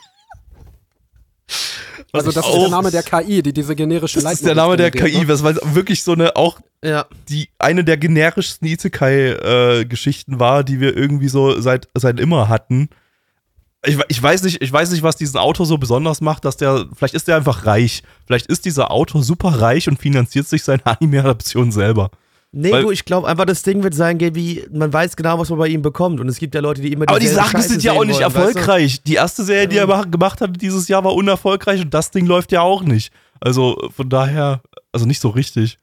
Also 2.13 2.31
das 2.31 2.47
ist 2.47 2.55
der 2.55 2.69
Name 2.69 2.91
der 2.91 3.03
KI, 3.03 3.43
die 3.43 3.53
diese 3.53 3.75
generische 3.75 4.17
Das 4.17 4.25
Light 4.25 4.35
ist 4.35 4.47
der 4.47 4.55
Name 4.55 4.77
der 4.77 4.91
KI, 4.91 5.19
ne? 5.19 5.29
was 5.29 5.43
weil 5.43 5.57
wirklich 5.63 6.03
so 6.03 6.13
eine 6.13 6.37
auch 6.37 6.61
Ja. 6.85 7.07
die 7.29 7.49
eine 7.59 7.83
der 7.85 7.97
generischsten 7.97 8.69
Isekai-Geschichten 8.69 10.39
war, 10.39 10.63
die 10.63 10.81
wir 10.81 10.97
irgendwie 10.97 11.29
so 11.29 11.61
seit, 11.61 11.89
seit 11.95 12.21
immer 12.21 12.49
hatten. 12.49 12.89
Ich, 13.87 13.99
ich, 14.09 14.23
weiß 14.23 14.45
nicht, 14.45 14.63
ich 14.63 14.73
weiß 14.73 14.93
nicht, 14.93 15.03
was 15.03 15.17
diesen 15.17 15.39
Autor 15.39 15.67
so 15.67 15.77
besonders 15.77 16.21
macht, 16.21 16.45
dass 16.45 16.57
der, 16.57 16.87
vielleicht 16.95 17.15
ist 17.15 17.29
der 17.29 17.37
einfach 17.37 17.67
reich. 17.67 18.03
Vielleicht 18.27 18.47
ist 18.47 18.65
dieser 18.65 18.91
Autor 18.91 19.23
super 19.23 19.61
reich 19.61 19.89
und 19.89 19.99
finanziert 19.99 20.47
sich 20.47 20.63
seine 20.63 20.87
Anime-Adaption 20.87 21.73
selber. 21.73 22.11
Nee, 22.57 22.71
Weil- 22.71 22.83
du, 22.85 22.91
ich 22.93 23.05
glaube 23.05 23.27
einfach, 23.27 23.47
das 23.47 23.63
Ding 23.63 23.83
wird 23.83 23.95
sein, 23.95 24.21
wie 24.21 24.65
man 24.73 24.93
weiß 24.93 25.17
genau, 25.17 25.39
was 25.41 25.51
man 25.51 25.59
bei 25.59 25.67
ihm 25.67 25.83
bekommt. 25.83 26.21
Und 26.21 26.29
es 26.29 26.39
gibt 26.39 26.55
ja 26.55 26.61
Leute, 26.61 26.83
die 26.83 26.93
immer 26.93 27.09
Aber 27.09 27.19
die 27.19 27.27
Sachen 27.27 27.51
Scheiße 27.61 27.69
sind 27.71 27.83
ja 27.83 27.93
auch 27.95 28.05
nicht 28.05 28.21
wollen, 28.21 28.33
weißt 28.33 28.37
du? 28.37 28.49
erfolgreich. 28.61 29.03
Die 29.03 29.15
erste 29.15 29.43
Serie, 29.43 29.67
die 29.67 29.77
er 29.79 29.89
mach- 29.89 30.09
gemacht 30.09 30.41
hat 30.41 30.61
dieses 30.63 30.87
Jahr, 30.87 31.03
war 31.03 31.15
unerfolgreich 31.15 31.81
und 31.81 31.93
das 31.93 32.13
Ding 32.13 32.27
läuft 32.27 32.53
ja 32.53 32.61
auch 32.61 32.83
nicht. 32.83 33.13
Also 33.41 33.91
von 33.97 34.09
daher, 34.09 34.61
also 34.93 35.05
nicht 35.05 35.21
so 35.21 35.31
richtig. 35.31 35.79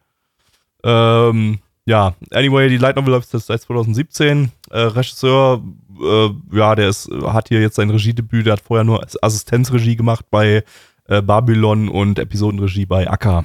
Ähm, 0.84 1.60
ja, 1.86 2.14
anyway, 2.32 2.70
die 2.70 2.78
Light 2.78 2.96
Novel 2.96 3.12
läuft 3.12 3.34
jetzt 3.34 3.48
seit 3.48 3.62
2017. 3.62 4.52
Äh, 4.70 4.80
Regisseur, 4.80 5.62
äh, 6.02 6.30
ja, 6.54 6.74
der 6.76 6.88
ist, 6.88 7.10
hat 7.24 7.50
hier 7.50 7.60
jetzt 7.60 7.76
sein 7.76 7.90
Regiedebüt, 7.90 8.46
der 8.46 8.54
hat 8.54 8.62
vorher 8.62 8.86
nur 8.86 9.04
Assistenzregie 9.22 9.98
gemacht 9.98 10.26
bei 10.32 10.64
äh, 11.10 11.22
Babylon 11.22 11.90
und 11.90 12.18
Episodenregie 12.18 12.86
bei 12.86 13.10
Akka. 13.10 13.44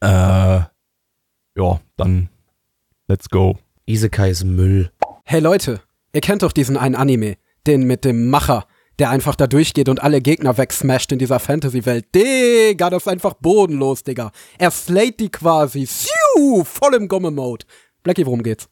Äh, 0.00 0.60
ja, 1.58 1.80
dann 1.96 2.28
let's 3.08 3.28
go. 3.28 3.58
Isekai 3.86 4.30
ist 4.30 4.44
Müll. 4.44 4.90
Hey 5.24 5.40
Leute, 5.40 5.80
ihr 6.12 6.20
kennt 6.20 6.42
doch 6.42 6.52
diesen 6.52 6.76
einen 6.76 6.94
Anime, 6.94 7.36
den 7.66 7.84
mit 7.84 8.04
dem 8.04 8.30
Macher, 8.30 8.66
der 8.98 9.10
einfach 9.10 9.34
da 9.34 9.46
durchgeht 9.46 9.88
und 9.88 10.02
alle 10.02 10.20
Gegner 10.20 10.56
wegsmasht 10.56 11.12
in 11.12 11.18
dieser 11.18 11.40
Fantasy-Welt. 11.40 12.14
Digga, 12.14 12.90
das 12.90 13.04
ist 13.04 13.08
einfach 13.08 13.34
bodenlos, 13.34 14.02
Digga. 14.02 14.32
Er 14.58 14.70
slayt 14.70 15.20
die 15.20 15.30
quasi. 15.30 15.86
Siu, 15.86 16.64
voll 16.64 16.94
im 16.94 17.08
Gomme-Mode. 17.08 17.66
Blackie, 18.02 18.26
worum 18.26 18.42
geht's? 18.42 18.68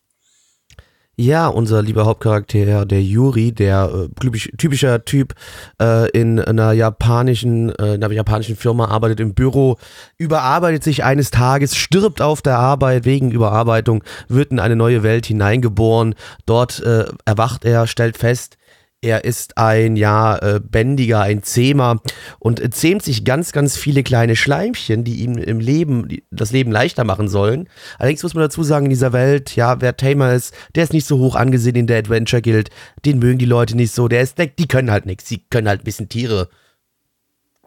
Ja, 1.19 1.49
unser 1.49 1.81
lieber 1.81 2.05
Hauptcharakter, 2.05 2.85
der 2.85 3.03
Yuri, 3.03 3.51
der 3.51 3.91
äh, 3.91 4.21
typisch, 4.21 4.51
typischer 4.59 5.03
Typ 5.07 5.33
äh, 5.81 6.11
in 6.11 6.39
einer 6.39 6.73
japanischen, 6.73 7.71
äh, 7.71 7.95
in 7.95 8.05
einer 8.05 8.13
japanischen 8.13 8.55
Firma 8.55 8.89
arbeitet 8.89 9.21
im 9.21 9.33
Büro, 9.33 9.79
überarbeitet 10.19 10.85
sich 10.85 11.05
eines 11.05 11.31
Tages, 11.31 11.75
stirbt 11.75 12.21
auf 12.21 12.43
der 12.43 12.59
Arbeit 12.59 13.07
wegen 13.07 13.31
Überarbeitung, 13.31 14.05
wird 14.29 14.51
in 14.51 14.61
eine 14.61 14.77
neue 14.77 15.03
Welt 15.03 15.25
hineingeboren. 15.25 16.15
Dort 16.45 16.81
äh, 16.81 17.07
erwacht 17.25 17.65
er, 17.65 17.87
stellt 17.87 18.19
fest, 18.19 18.59
Er 19.03 19.25
ist 19.25 19.59
ein, 19.59 19.97
ja, 19.97 20.37
äh, 20.39 20.61
Bändiger, 20.61 21.21
ein 21.21 21.43
Zähmer 21.43 22.01
und 22.39 22.61
äh, 22.61 22.71
zähmt 22.71 23.03
sich 23.03 23.25
ganz, 23.25 23.53
ganz 23.53 23.77
viele 23.77 24.03
kleine 24.03 24.37
Schleimchen, 24.37 25.05
die 25.05 25.17
ihm 25.17 25.37
im 25.37 25.61
Leben, 25.61 26.09
die, 26.09 26.25
das 26.31 26.51
Leben 26.51 26.73
leichter 26.73 27.05
machen 27.05 27.29
sollen. 27.29 27.69
Allerdings 27.99 28.23
muss 28.23 28.35
man 28.35 28.43
dazu 28.43 28.63
sagen, 28.63 28.87
in 28.87 28.91
dieser 28.91 29.13
Welt, 29.13 29.55
ja, 29.55 29.81
wer 29.81 29.97
Tamer 29.97 30.33
ist, 30.33 30.55
der 30.75 30.85
ist 30.85 30.93
nicht 30.95 31.07
so 31.07 31.19
hoch 31.19 31.37
angesehen 31.37 31.77
in 31.77 31.87
der 31.87 31.99
Adventure 31.99 32.43
Guild. 32.43 32.71
Den 33.05 33.19
mögen 33.19 33.39
die 33.39 33.45
Leute 33.45 33.77
nicht 33.77 33.93
so. 33.93 34.09
Der 34.09 34.23
ist, 34.23 34.39
die 34.39 34.69
können 34.69 34.91
halt 34.91 35.07
nichts. 35.07 35.25
Die 35.25 35.45
können 35.51 35.69
halt 35.69 35.83
ein 35.83 35.85
bisschen 35.85 36.09
Tiere 36.09 36.49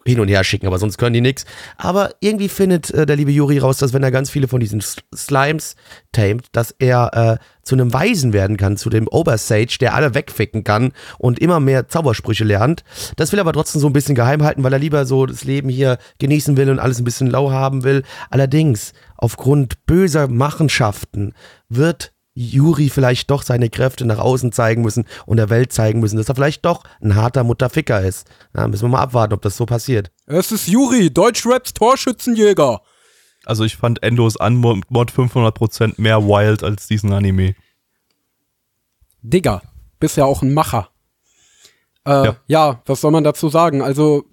hin 0.10 0.20
und 0.20 0.28
her 0.28 0.44
schicken, 0.44 0.68
aber 0.68 0.80
sonst 0.80 0.98
können 0.98 1.14
die 1.14 1.22
nichts. 1.22 1.46
Aber 1.78 2.12
irgendwie 2.20 2.50
findet 2.50 2.92
äh, 2.92 3.06
der 3.06 3.16
liebe 3.16 3.32
Juri 3.32 3.60
raus, 3.60 3.78
dass 3.78 3.94
wenn 3.94 4.04
er 4.04 4.12
ganz 4.12 4.30
viele 4.30 4.48
von 4.48 4.60
diesen 4.60 4.82
Slimes 4.82 5.76
tamed, 6.12 6.48
dass 6.52 6.76
er 6.80 7.40
äh, 7.40 7.44
zu 7.64 7.76
einem 7.76 7.94
Weisen 7.94 8.34
werden 8.34 8.58
kann, 8.58 8.78
zu 8.78 8.90
dem 8.90 9.08
Obersage, 9.08 9.78
der 9.80 9.94
alle 9.94 10.16
wegficken 10.16 10.64
kann 10.64 10.92
und 11.20 11.40
immer 11.40 11.60
mehr 11.60 11.88
Zaubersprüche 11.88 12.44
lernt. 12.44 12.84
Das 13.16 13.32
will 13.32 13.40
er 13.40 13.42
aber 13.42 13.54
trotzdem 13.54 13.80
so 13.80 13.88
ein 13.88 13.94
bisschen 13.94 14.16
geheim 14.16 14.44
halten, 14.44 14.64
weil 14.64 14.74
er 14.74 14.80
lieber 14.80 15.06
so 15.06 15.26
das 15.26 15.44
Leben 15.44 15.70
hier 15.70 15.98
genießen 16.18 16.58
will 16.58 16.70
und 16.70 16.80
alles 16.80 17.00
ein 17.00 17.04
bisschen 17.04 17.28
lau 17.28 17.52
haben 17.52 17.84
will. 17.84 18.04
Allerdings, 18.30 18.94
aufgrund 19.18 19.86
böser 19.86 20.28
Machenschaften 20.28 21.34
wird 21.70 22.12
Juri 22.40 22.90
vielleicht 22.90 23.30
doch 23.30 23.44
seine 23.44 23.70
Kräfte 23.70 24.06
nach 24.06 24.18
außen 24.18 24.54
zeigen 24.54 24.82
müssen 24.82 25.06
und 25.26 25.38
der 25.38 25.50
Welt 25.50 25.74
zeigen 25.74 26.00
müssen, 26.00 26.16
dass 26.16 26.30
er 26.30 26.36
vielleicht 26.36 26.64
doch 26.64 26.84
ein 27.02 27.16
harter 27.16 27.44
Mutterficker 27.44 28.02
ist. 28.02 28.30
Ja, 28.56 28.66
müssen 28.66 28.84
wir 28.84 28.90
mal 28.90 29.02
abwarten, 29.02 29.34
ob 29.34 29.42
das 29.42 29.58
so 29.58 29.66
passiert. 29.66 30.10
Es 30.26 30.54
ist 30.54 30.70
Juri, 30.70 31.12
Deutschraps 31.12 31.74
Torschützenjäger. 31.74 32.82
Also 33.44 33.66
ich 33.66 33.76
fand 33.76 34.04
Endos 34.04 34.38
Unmod 34.38 34.86
500% 34.90 35.96
mehr 35.98 36.24
wild 36.24 36.64
als 36.64 36.88
diesen 36.88 37.12
Anime. 37.12 37.56
Digga, 39.22 39.62
bist 40.00 40.16
ja 40.16 40.24
auch 40.24 40.42
ein 40.42 40.54
Macher. 40.54 40.90
Äh, 42.06 42.26
ja. 42.26 42.36
ja, 42.48 42.82
was 42.86 43.02
soll 43.02 43.12
man 43.12 43.26
dazu 43.26 43.50
sagen? 43.50 43.82
Also, 43.82 44.24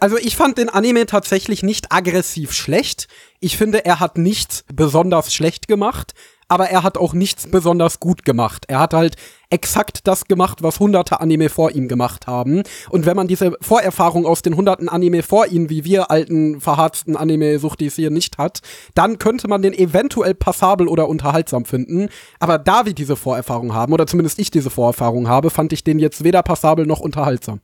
also 0.00 0.16
ich 0.16 0.34
fand 0.34 0.56
den 0.56 0.70
Anime 0.70 1.04
tatsächlich 1.04 1.62
nicht 1.62 1.92
aggressiv 1.92 2.52
schlecht. 2.54 3.06
Ich 3.40 3.58
finde, 3.58 3.84
er 3.84 4.00
hat 4.00 4.16
nichts 4.16 4.64
besonders 4.72 5.34
schlecht 5.34 5.68
gemacht 5.68 6.14
aber 6.54 6.70
er 6.70 6.84
hat 6.84 6.96
auch 6.96 7.14
nichts 7.14 7.48
besonders 7.48 7.98
gut 7.98 8.24
gemacht. 8.24 8.66
Er 8.68 8.78
hat 8.78 8.94
halt 8.94 9.16
exakt 9.50 10.06
das 10.06 10.26
gemacht, 10.26 10.62
was 10.62 10.78
hunderte 10.78 11.20
Anime 11.20 11.48
vor 11.48 11.72
ihm 11.72 11.88
gemacht 11.88 12.28
haben. 12.28 12.62
Und 12.90 13.06
wenn 13.06 13.16
man 13.16 13.26
diese 13.26 13.56
Vorerfahrung 13.60 14.24
aus 14.24 14.42
den 14.42 14.54
hunderten 14.54 14.88
Anime 14.88 15.24
vor 15.24 15.48
ihm, 15.48 15.68
wie 15.68 15.84
wir 15.84 16.12
alten, 16.12 16.60
verharzten 16.60 17.16
Anime-Suchtis 17.16 17.96
hier 17.96 18.10
nicht 18.10 18.38
hat, 18.38 18.60
dann 18.94 19.18
könnte 19.18 19.48
man 19.48 19.62
den 19.62 19.72
eventuell 19.72 20.32
passabel 20.34 20.86
oder 20.86 21.08
unterhaltsam 21.08 21.64
finden. 21.64 22.08
Aber 22.38 22.58
da 22.58 22.86
wir 22.86 22.94
diese 22.94 23.16
Vorerfahrung 23.16 23.74
haben, 23.74 23.92
oder 23.92 24.06
zumindest 24.06 24.38
ich 24.38 24.52
diese 24.52 24.70
Vorerfahrung 24.70 25.26
habe, 25.26 25.50
fand 25.50 25.72
ich 25.72 25.82
den 25.82 25.98
jetzt 25.98 26.22
weder 26.22 26.44
passabel 26.44 26.86
noch 26.86 27.00
unterhaltsam. 27.00 27.62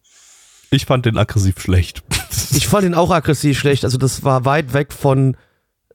Ich 0.72 0.84
fand 0.84 1.06
den 1.06 1.16
aggressiv 1.16 1.60
schlecht. 1.60 2.02
ich 2.50 2.66
fand 2.66 2.82
den 2.82 2.94
auch 2.94 3.12
aggressiv 3.12 3.56
schlecht. 3.56 3.84
Also 3.84 3.98
das 3.98 4.24
war 4.24 4.44
weit 4.44 4.72
weg 4.72 4.92
von 4.92 5.36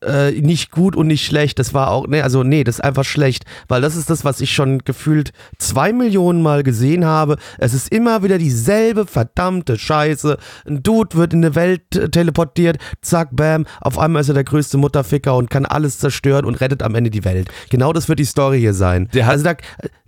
äh, 0.06 0.32
nicht 0.32 0.72
gut 0.72 0.96
und 0.96 1.08
nicht 1.08 1.26
schlecht. 1.26 1.60
Das 1.60 1.74
war 1.74 1.92
auch, 1.92 2.08
nee, 2.08 2.22
also 2.22 2.44
nee, 2.44 2.64
das 2.64 2.76
ist 2.76 2.82
einfach 2.82 3.04
schlecht, 3.04 3.46
weil 3.68 3.82
das 3.82 3.96
ist 3.96 4.10
das, 4.10 4.24
was 4.24 4.42
ich 4.42 4.54
schon 4.54 4.80
gefühlt 4.80 5.32
zwei 5.58 5.94
Millionen 5.94 6.42
Mal 6.42 6.64
gesehen 6.64 7.06
habe. 7.06 7.38
Es 7.58 7.74
ist 7.74 7.92
immer 7.92 8.24
wieder 8.24 8.38
dieselbe 8.38 9.06
verdammte 9.06 9.78
Scheiße. 9.78 10.38
Ein 10.68 10.84
Dude 10.84 11.16
wird 11.16 11.34
in 11.34 11.44
eine 11.44 11.56
Welt 11.56 12.12
teleportiert, 12.12 12.78
zack, 13.02 13.30
bam, 13.32 13.66
auf 13.82 14.00
einmal 14.00 14.22
ist 14.22 14.30
er 14.30 14.34
der 14.34 14.44
größte 14.44 14.78
Mutterficker 14.78 15.36
und 15.36 15.50
kann 15.50 15.66
alles 15.66 16.00
zerstören 16.00 16.46
und 16.46 16.56
rettet 16.62 16.84
am 16.84 16.96
Ende 16.96 17.10
die 17.10 17.24
Welt. 17.24 17.50
Genau 17.70 17.94
das 17.94 18.10
wird 18.10 18.20
die 18.20 18.26
Story 18.26 18.60
hier 18.60 18.74
sein. 18.74 19.10
Der 19.14 19.28
also 19.28 19.44
da, 19.44 19.56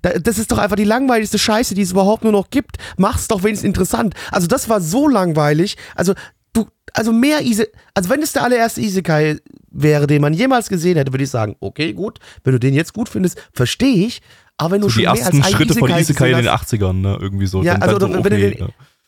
da, 0.02 0.20
das 0.20 0.38
ist 0.38 0.52
doch 0.52 0.58
einfach 0.58 0.76
die 0.76 0.84
langweiligste 0.84 1.38
Scheiße, 1.38 1.76
die 1.76 1.82
es 1.82 1.92
überhaupt 1.92 2.24
nur 2.24 2.32
noch 2.32 2.50
gibt. 2.50 2.78
Mach's 2.98 3.28
doch 3.28 3.44
wenigstens 3.44 3.68
interessant. 3.68 4.14
Also 4.32 4.48
das 4.48 4.70
war 4.70 4.80
so 4.80 5.08
langweilig. 5.08 5.76
Also 5.96 6.14
du, 6.54 6.68
also 6.94 7.12
mehr 7.12 7.42
Ise, 7.44 7.68
also 7.94 8.10
wenn 8.10 8.22
es 8.22 8.34
der 8.34 8.44
allererste 8.44 8.82
Isekai 8.82 9.38
wäre, 9.78 10.08
den 10.08 10.22
man 10.22 10.34
jemals 10.34 10.70
gesehen 10.70 10.98
hätte, 10.98 11.14
würde 11.14 11.24
ich 11.24 11.30
sagen, 11.30 11.56
okay, 11.60 11.94
gut, 11.94 12.20
wenn 12.44 12.54
du 12.54 12.60
den 12.60 12.74
jetzt 12.74 12.94
gut 12.94 13.08
findest, 13.08 13.42
verstehe 13.54 14.08
ich. 14.08 14.22
Aber 14.58 14.72
wenn 14.72 14.82
du 14.82 14.88
so 14.90 14.94
schon 14.94 15.02
die 15.02 15.06
ersten 15.06 15.44
Schritte 15.44 15.74
Isekai 15.74 15.80
von 15.80 16.00
Isekai 16.00 16.32
in 16.32 16.38
den 16.38 16.48
80ern, 16.48 16.94
ne, 16.94 17.18
irgendwie 17.22 17.46
so. 17.46 17.62
Ja, 17.62 17.76
also 17.76 18.00
so, 18.00 18.10
wenn, 18.10 18.20
okay, 18.20 18.30
du 18.30 18.38
den, 18.38 18.58
ja. 18.58 18.68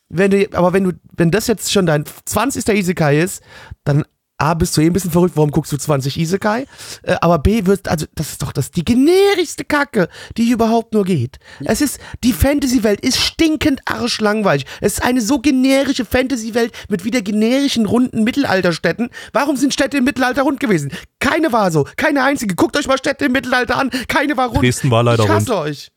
wenn 0.10 0.32
du, 0.32 0.48
aber 0.54 0.74
wenn 0.74 0.84
du, 0.84 0.92
wenn 1.18 1.32
das 1.32 1.48
jetzt 1.48 1.72
schon 1.72 1.88
dein 1.88 2.06
20. 2.26 2.68
Isekai 2.70 3.20
ist, 3.20 3.44
dann 3.84 4.06
A, 4.40 4.54
bist 4.54 4.76
du 4.78 4.82
eh 4.82 4.86
ein 4.86 4.94
bisschen 4.94 5.12
verrückt, 5.12 5.36
warum 5.36 5.52
guckst 5.52 5.72
du 5.74 5.78
20 5.78 6.18
Isekai? 6.18 6.66
Äh, 7.04 7.16
aber 7.20 7.40
B, 7.40 7.66
wird, 7.66 7.90
also, 7.90 8.06
das 8.16 8.32
ist 8.32 8.42
doch 8.42 8.54
das, 8.54 8.72
die 8.72 8.86
generischste 8.86 9.66
Kacke, 9.66 10.08
die 10.38 10.50
überhaupt 10.50 10.94
nur 10.94 11.04
geht. 11.04 11.40
Es 11.66 11.82
ist, 11.82 12.00
die 12.24 12.32
Fantasy-Welt 12.32 13.02
ist 13.02 13.20
stinkend 13.20 13.82
arschlangweilig. 13.86 14.66
Es 14.80 14.94
ist 14.94 15.04
eine 15.04 15.20
so 15.20 15.40
generische 15.40 16.06
Fantasy-Welt 16.06 16.72
mit 16.88 17.04
wieder 17.04 17.22
generischen, 17.22 17.86
runden 17.86 18.24
Mittelalterstädten. 18.24 19.10
Warum 19.34 19.58
sind 19.58 19.74
Städte 19.74 19.98
im 19.98 20.06
Mittelalter 20.06 20.44
rund 20.44 20.62
gewesen? 20.62 20.92
Keine 21.20 21.52
war 21.52 21.70
so. 21.72 21.86
Keine 21.98 22.24
einzige. 22.24 22.56
Guckt 22.56 22.78
euch 22.78 22.88
mal 22.88 22.98
Städte 22.98 23.26
im 23.26 23.34
Mittelalter 23.34 23.78
an. 23.78 23.90
Keine 24.08 24.38
war 24.38 24.48
rund. 24.48 24.64
Dresden 24.64 24.90
war 24.90 25.04
leider 25.04 25.24
ich 25.26 25.30
hasse 25.30 25.52
rund. 25.52 25.66
euch. 25.66 25.92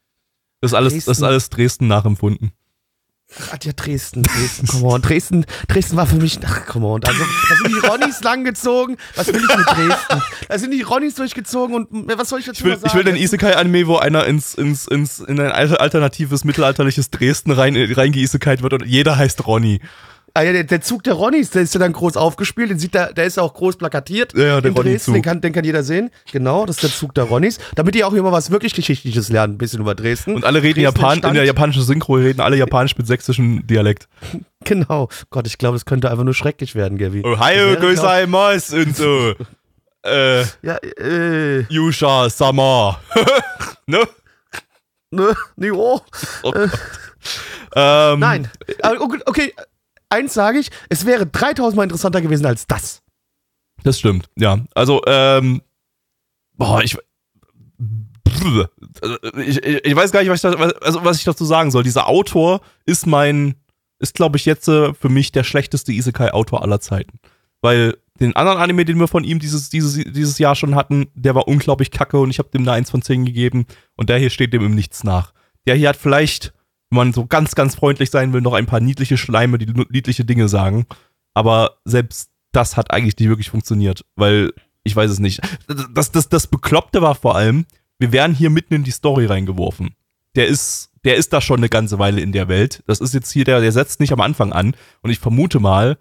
Das 0.61 0.73
ist 0.73 0.75
alles, 0.75 0.93
Dresden. 0.95 1.11
das 1.11 1.19
ist 1.19 1.23
alles 1.25 1.49
Dresden 1.49 1.87
nachempfunden. 1.87 2.53
Ach 3.51 3.59
ja, 3.63 3.73
Dresden, 3.73 4.23
Dresden, 4.23 4.67
come 4.67 4.87
on. 4.87 5.03
Dresden, 5.03 5.47
Dresden 5.69 5.97
war 5.97 6.07
für 6.07 6.17
mich, 6.17 6.39
ach, 6.45 6.67
come 6.67 6.87
on. 6.87 7.05
Also, 7.05 7.21
da 7.21 7.57
sind 7.57 7.69
die 7.69 7.87
Ronnies 7.87 8.21
langgezogen. 8.23 8.97
Was 9.15 9.29
will 9.29 9.43
ich 9.43 9.57
mit 9.57 9.67
Dresden? 9.67 10.23
Da 10.49 10.59
sind 10.59 10.71
die 10.73 10.83
Ronnies 10.83 11.15
durchgezogen 11.15 11.75
und 11.75 12.19
was 12.19 12.29
soll 12.29 12.41
ich 12.41 12.47
dazu 12.47 12.61
ich 12.61 12.65
will, 12.65 12.77
sagen? 12.77 12.87
Ich 12.87 12.95
will 12.95 13.05
den 13.05 13.17
Isekai-Anime, 13.17 13.87
wo 13.87 13.97
einer 13.97 14.27
ins, 14.27 14.55
ins, 14.55 14.87
ins, 14.87 15.21
in 15.21 15.41
ein 15.41 15.51
alternatives, 15.51 16.45
mittelalterliches 16.45 17.11
Dresden 17.11 17.53
rein, 17.53 17.77
reingeisekait 17.77 18.63
wird 18.63 18.73
und 18.75 18.87
jeder 18.87 19.17
heißt 19.17 19.47
Ronny. 19.47 19.81
Ah 20.35 20.43
ja, 20.43 20.53
der, 20.53 20.65
der, 20.65 20.81
Zug 20.81 21.05
der 21.05 21.13
Ronnies, 21.13 21.51
der 21.51 21.61
ist 21.63 21.75
ja 21.75 21.81
dann 21.81 21.93
groß 21.93 22.17
aufgespielt, 22.17 22.71
den 22.71 22.79
sieht 22.79 22.95
der, 22.95 23.13
der 23.13 23.27
ist 23.27 23.39
auch 23.39 23.53
groß 23.53 23.77
plakatiert. 23.77 24.33
Ja, 24.35 24.45
ja 24.45 24.61
der 24.63 24.73
Ronny 24.73 24.93
Dresden, 24.93 25.13
den 25.13 25.23
kann, 25.23 25.43
den 25.43 25.53
kann 25.53 25.65
jeder 25.65 25.83
sehen. 25.83 26.11
Genau, 26.33 26.65
das 26.65 26.77
ist 26.77 26.83
der 26.85 26.91
Zug 26.91 27.15
der 27.15 27.25
Ronnies. 27.25 27.59
Damit 27.75 27.95
die 27.95 28.03
auch 28.03 28.15
immer 28.15 28.33
was 28.33 28.51
wirklich 28.51 28.73
Geschichtliches 28.73 29.29
lernen, 29.29 29.55
ein 29.55 29.59
bisschen 29.59 29.81
über 29.81 29.95
Dresden. 29.95 30.35
Und 30.35 30.45
alle 30.47 30.63
reden 30.63 30.83
Dresden 30.83 31.01
Japan, 31.01 31.23
in 31.23 31.35
der 31.35 31.45
japanischen 31.45 31.83
Synchro 31.83 32.15
reden 32.15 32.41
alle 32.41 32.57
Japanisch 32.57 32.97
mit 32.97 33.07
sächsischem 33.07 33.67
Dialekt. 33.67 34.09
Genau. 34.65 35.09
Gott, 35.31 35.49
ich 35.49 35.59
glaube, 35.59 35.77
es 35.77 35.85
könnte 35.85 36.09
einfach 36.09 36.23
nur 36.23 36.35
schrecklich 36.35 36.77
werden, 36.77 36.97
Gaby. 36.97 37.25
Ohio 37.25 37.75
gozaimasu 37.81 38.77
und 38.77 38.97
so. 38.97 39.35
äh, 40.07 40.43
ja, 40.63 40.77
äh. 40.77 41.63
Yusha 41.63 42.31
Sama. 42.31 43.01
ne? 43.87 44.07
Ne? 45.11 45.35
Ne, 45.57 45.73
oh. 45.73 46.01
oh 46.45 46.53
äh. 46.53 46.69
ähm, 47.75 48.21
Nein. 48.21 48.49
Okay, 49.27 49.53
eins 50.13 50.35
sage 50.35 50.59
ich, 50.59 50.71
es 50.89 51.07
wäre 51.07 51.27
3000 51.27 51.77
Mal 51.77 51.85
interessanter 51.85 52.21
gewesen 52.21 52.47
als 52.47 52.67
das. 52.67 53.03
Das 53.83 53.99
stimmt, 53.99 54.29
ja. 54.37 54.61
Also, 54.75 55.03
ähm, 55.07 55.63
boah, 56.55 56.83
ich, 56.83 56.97
ich, 59.37 59.61
ich 59.85 59.97
weiß 59.97 60.13
gar 60.13 60.21
nicht, 60.21 60.31
was 60.31 60.45
ich, 60.45 60.51
da, 60.51 60.59
also 60.83 61.05
was 61.05 61.19
ich 61.19 61.25
dazu 61.25 61.45
sagen 61.45 61.71
soll. 61.71 61.83
Dieser 61.83 62.07
Autor 62.09 62.61
ist 62.87 63.07
mein, 63.07 63.57
ist 63.99 64.15
glaube 64.15 64.37
ich 64.37 64.45
jetzt 64.45 64.69
äh, 64.69 64.95
für 64.95 65.09
mich 65.09 65.33
der 65.33 65.45
schlechteste 65.45 65.93
Isekai-Autor 65.93 66.63
aller 66.63 66.81
Zeiten. 66.81 67.19
Weil 67.61 67.97
den 68.21 68.37
anderen 68.37 68.59
Anime, 68.59 68.85
den 68.85 68.99
wir 68.99 69.09
von 69.09 69.25
ihm 69.25 69.39
dieses, 69.39 69.71
dieses, 69.71 69.95
dieses 69.95 70.39
Jahr 70.39 70.55
schon 70.55 70.75
hatten, 70.75 71.09
der 71.15 71.35
war 71.35 71.49
unglaublich 71.49 71.91
kacke 71.91 72.19
und 72.19 72.31
ich 72.31 72.39
habe 72.39 72.51
dem 72.51 72.63
eine 72.63 72.73
1 72.73 72.91
von 72.91 73.03
10 73.03 73.25
gegeben 73.25 73.67
und 73.97 74.09
der 74.09 74.19
hier 74.19 74.31
steht 74.31 74.53
dem 74.53 74.65
im 74.65 74.75
Nichts 74.75 75.03
nach. 75.03 75.33
Der 75.67 75.75
hier 75.75 75.89
hat 75.89 75.97
vielleicht 75.97 76.53
wenn 76.93 76.97
man 76.99 77.13
so 77.15 77.25
ganz, 77.25 77.55
ganz 77.55 77.75
freundlich 77.75 78.11
sein 78.11 78.35
will, 78.35 78.43
noch 78.43 78.53
ein 78.53 78.67
paar 78.67 78.81
niedliche 78.81 79.17
Schleime, 79.17 79.57
die 79.57 79.73
niedliche 79.89 80.27
Dinge 80.27 80.47
sagen. 80.49 80.85
Aber 81.33 81.79
selbst 81.87 82.31
das 82.53 82.77
hat 82.77 82.93
eigentlich 82.93 83.17
nicht 83.17 83.31
wirklich 83.31 83.49
funktioniert, 83.49 84.05
weil 84.15 84.53
ich 84.85 84.95
weiß 84.95 85.11
es 85.11 85.19
nicht. 85.19 85.41
Das, 85.95 86.13
das, 86.13 86.29
das 86.29 86.47
Bekloppte 86.47 87.01
war 87.01 87.15
vor 87.15 87.35
allem, 87.35 87.65
wir 87.99 88.13
werden 88.13 88.37
hier 88.37 88.51
mitten 88.51 88.75
in 88.75 88.85
die 88.85 88.91
Story 88.91 89.25
reingeworfen. 89.25 89.95
Der 90.37 90.47
ist, 90.49 90.91
der 91.05 91.17
ist 91.17 91.33
da 91.33 91.41
schon 91.41 91.61
eine 91.61 91.71
ganze 91.71 91.99
Weile 91.99 92.21
in 92.21 92.33
der 92.33 92.49
Welt. 92.49 92.83
Das 92.87 93.01
ist 93.01 93.15
jetzt 93.15 93.31
hier, 93.33 93.47
der, 93.47 93.63
der 93.63 93.73
setzt 93.73 93.99
nicht 93.99 94.13
am 94.13 94.21
Anfang 94.21 94.53
an. 94.53 94.75
Und 95.01 95.11
ich 95.11 95.19
vermute 95.19 95.61
mal, 95.61 95.97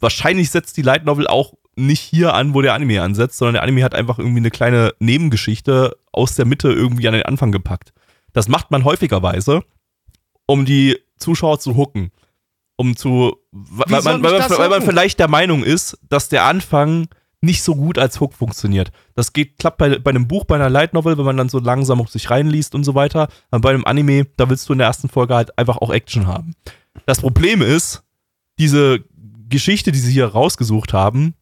wahrscheinlich 0.00 0.50
setzt 0.50 0.76
die 0.76 0.82
Light 0.82 1.04
Novel 1.04 1.28
auch 1.28 1.54
nicht 1.76 2.00
hier 2.00 2.34
an, 2.34 2.52
wo 2.52 2.62
der 2.62 2.74
Anime 2.74 3.00
ansetzt, 3.00 3.38
sondern 3.38 3.54
der 3.54 3.62
Anime 3.62 3.84
hat 3.84 3.94
einfach 3.94 4.18
irgendwie 4.18 4.38
eine 4.38 4.50
kleine 4.50 4.92
Nebengeschichte 4.98 5.96
aus 6.10 6.34
der 6.34 6.46
Mitte 6.46 6.72
irgendwie 6.72 7.06
an 7.06 7.14
den 7.14 7.22
Anfang 7.22 7.52
gepackt. 7.52 7.92
Das 8.32 8.48
macht 8.48 8.72
man 8.72 8.82
häufigerweise 8.82 9.62
um 10.46 10.64
die 10.64 10.98
Zuschauer 11.18 11.58
zu 11.60 11.76
hooken. 11.76 12.10
Um 12.76 12.96
zu, 12.96 13.36
weil 13.52 14.02
man, 14.02 14.22
weil, 14.22 14.38
man, 14.38 14.50
weil 14.50 14.68
man 14.68 14.82
vielleicht 14.82 15.18
der 15.18 15.28
Meinung 15.28 15.64
ist, 15.64 15.98
dass 16.08 16.28
der 16.28 16.44
Anfang 16.44 17.08
nicht 17.40 17.62
so 17.62 17.74
gut 17.74 17.98
als 17.98 18.20
Hook 18.20 18.34
funktioniert. 18.34 18.90
Das 19.14 19.32
geht, 19.32 19.58
klappt 19.58 19.78
bei, 19.78 19.98
bei 19.98 20.10
einem 20.10 20.28
Buch, 20.28 20.44
bei 20.44 20.56
einer 20.56 20.68
Light 20.68 20.92
Novel, 20.92 21.16
wenn 21.16 21.24
man 21.24 21.36
dann 21.36 21.48
so 21.48 21.58
langsam 21.58 22.00
auf 22.00 22.10
sich 22.10 22.30
reinliest 22.30 22.74
und 22.74 22.84
so 22.84 22.94
weiter. 22.94 23.28
Aber 23.50 23.60
bei 23.62 23.70
einem 23.70 23.84
Anime, 23.84 24.26
da 24.36 24.50
willst 24.50 24.68
du 24.68 24.72
in 24.72 24.78
der 24.78 24.88
ersten 24.88 25.08
Folge 25.08 25.34
halt 25.34 25.56
einfach 25.58 25.78
auch 25.78 25.90
Action 25.90 26.26
haben. 26.26 26.54
Das 27.06 27.20
Problem 27.20 27.62
ist, 27.62 28.02
diese 28.58 29.04
Geschichte, 29.48 29.92
die 29.92 29.98
sie 29.98 30.12
hier 30.12 30.26
rausgesucht 30.26 30.92
haben, 30.92 31.34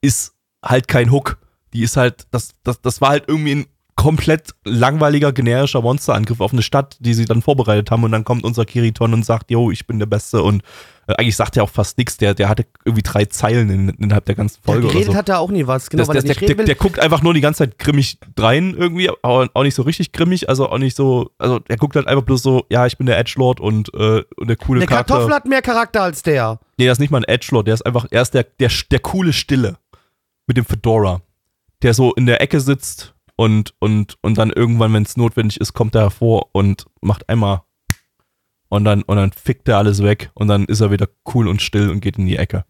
ist 0.00 0.34
halt 0.64 0.88
kein 0.88 1.10
Hook. 1.10 1.38
Die 1.72 1.82
ist 1.82 1.96
halt, 1.96 2.26
das, 2.30 2.54
das, 2.62 2.80
das 2.80 3.00
war 3.00 3.10
halt 3.10 3.24
irgendwie 3.26 3.56
ein 3.56 3.66
komplett 3.96 4.54
langweiliger, 4.64 5.32
generischer 5.32 5.80
Monsterangriff 5.80 6.40
auf 6.40 6.52
eine 6.52 6.62
Stadt, 6.62 6.96
die 7.00 7.14
sie 7.14 7.24
dann 7.24 7.42
vorbereitet 7.42 7.90
haben. 7.90 8.04
Und 8.04 8.12
dann 8.12 8.24
kommt 8.24 8.44
unser 8.44 8.64
Kiriton 8.64 9.14
und 9.14 9.24
sagt, 9.24 9.50
yo, 9.50 9.70
ich 9.70 9.86
bin 9.86 9.98
der 9.98 10.06
Beste. 10.06 10.42
Und 10.42 10.62
äh, 11.06 11.14
eigentlich 11.14 11.36
sagt 11.36 11.56
er 11.56 11.62
auch 11.62 11.70
fast 11.70 11.96
nichts, 11.96 12.16
der, 12.16 12.34
der 12.34 12.48
hatte 12.48 12.66
irgendwie 12.84 13.02
drei 13.02 13.26
Zeilen 13.26 13.70
in, 13.70 13.88
innerhalb 13.90 14.24
der 14.24 14.34
ganzen 14.34 14.60
Folge 14.62 14.86
Ja, 14.86 14.92
geredet 14.92 15.12
so. 15.12 15.18
hat 15.18 15.28
er 15.28 15.38
auch 15.38 15.50
nie 15.50 15.66
was, 15.66 15.90
genau, 15.90 16.04
das, 16.04 16.08
das, 16.08 16.24
er 16.24 16.34
der, 16.34 16.54
der, 16.54 16.64
der 16.66 16.74
guckt 16.74 16.98
einfach 16.98 17.22
nur 17.22 17.34
die 17.34 17.40
ganze 17.40 17.58
Zeit 17.58 17.78
grimmig 17.78 18.18
drein 18.34 18.74
irgendwie, 18.76 19.10
aber 19.22 19.48
auch 19.54 19.62
nicht 19.62 19.74
so 19.74 19.82
richtig 19.82 20.12
grimmig, 20.12 20.48
also 20.48 20.68
auch 20.68 20.78
nicht 20.78 20.96
so, 20.96 21.30
also 21.38 21.60
er 21.68 21.76
guckt 21.76 21.94
halt 21.96 22.08
einfach 22.08 22.24
bloß 22.24 22.42
so, 22.42 22.66
ja, 22.70 22.86
ich 22.86 22.98
bin 22.98 23.06
der 23.06 23.18
Edgelord 23.18 23.60
und, 23.60 23.92
äh, 23.94 24.22
und 24.36 24.48
der 24.48 24.56
coole 24.56 24.84
Charakter. 24.86 25.14
Kartoffel 25.14 25.34
hat 25.34 25.46
mehr 25.46 25.62
Charakter 25.62 26.02
als 26.02 26.22
der. 26.22 26.58
Nee, 26.78 26.86
das 26.86 26.96
ist 26.96 27.00
nicht 27.00 27.10
mal 27.10 27.18
ein 27.18 27.28
Edgelord, 27.28 27.66
der 27.66 27.74
ist 27.74 27.82
einfach, 27.86 28.06
er 28.10 28.22
ist 28.22 28.32
der, 28.32 28.44
der, 28.58 28.70
der 28.90 28.98
coole 28.98 29.32
Stille 29.32 29.76
mit 30.46 30.56
dem 30.56 30.64
Fedora, 30.64 31.20
der 31.82 31.94
so 31.94 32.12
in 32.14 32.26
der 32.26 32.40
Ecke 32.40 32.60
sitzt 32.60 33.13
und, 33.36 33.74
und, 33.78 34.16
und 34.22 34.38
dann 34.38 34.50
irgendwann, 34.50 34.92
wenn 34.92 35.02
es 35.02 35.16
notwendig 35.16 35.60
ist, 35.60 35.72
kommt 35.72 35.94
er 35.94 36.02
hervor 36.02 36.50
und 36.52 36.86
macht 37.00 37.28
einmal 37.28 37.62
und 38.68 38.84
dann, 38.84 39.02
und 39.02 39.16
dann 39.16 39.32
fickt 39.32 39.68
er 39.68 39.78
alles 39.78 40.02
weg 40.02 40.30
und 40.34 40.48
dann 40.48 40.64
ist 40.64 40.80
er 40.80 40.90
wieder 40.90 41.08
cool 41.34 41.48
und 41.48 41.62
still 41.62 41.90
und 41.90 42.00
geht 42.00 42.18
in 42.18 42.26
die 42.26 42.36
Ecke. 42.36 42.64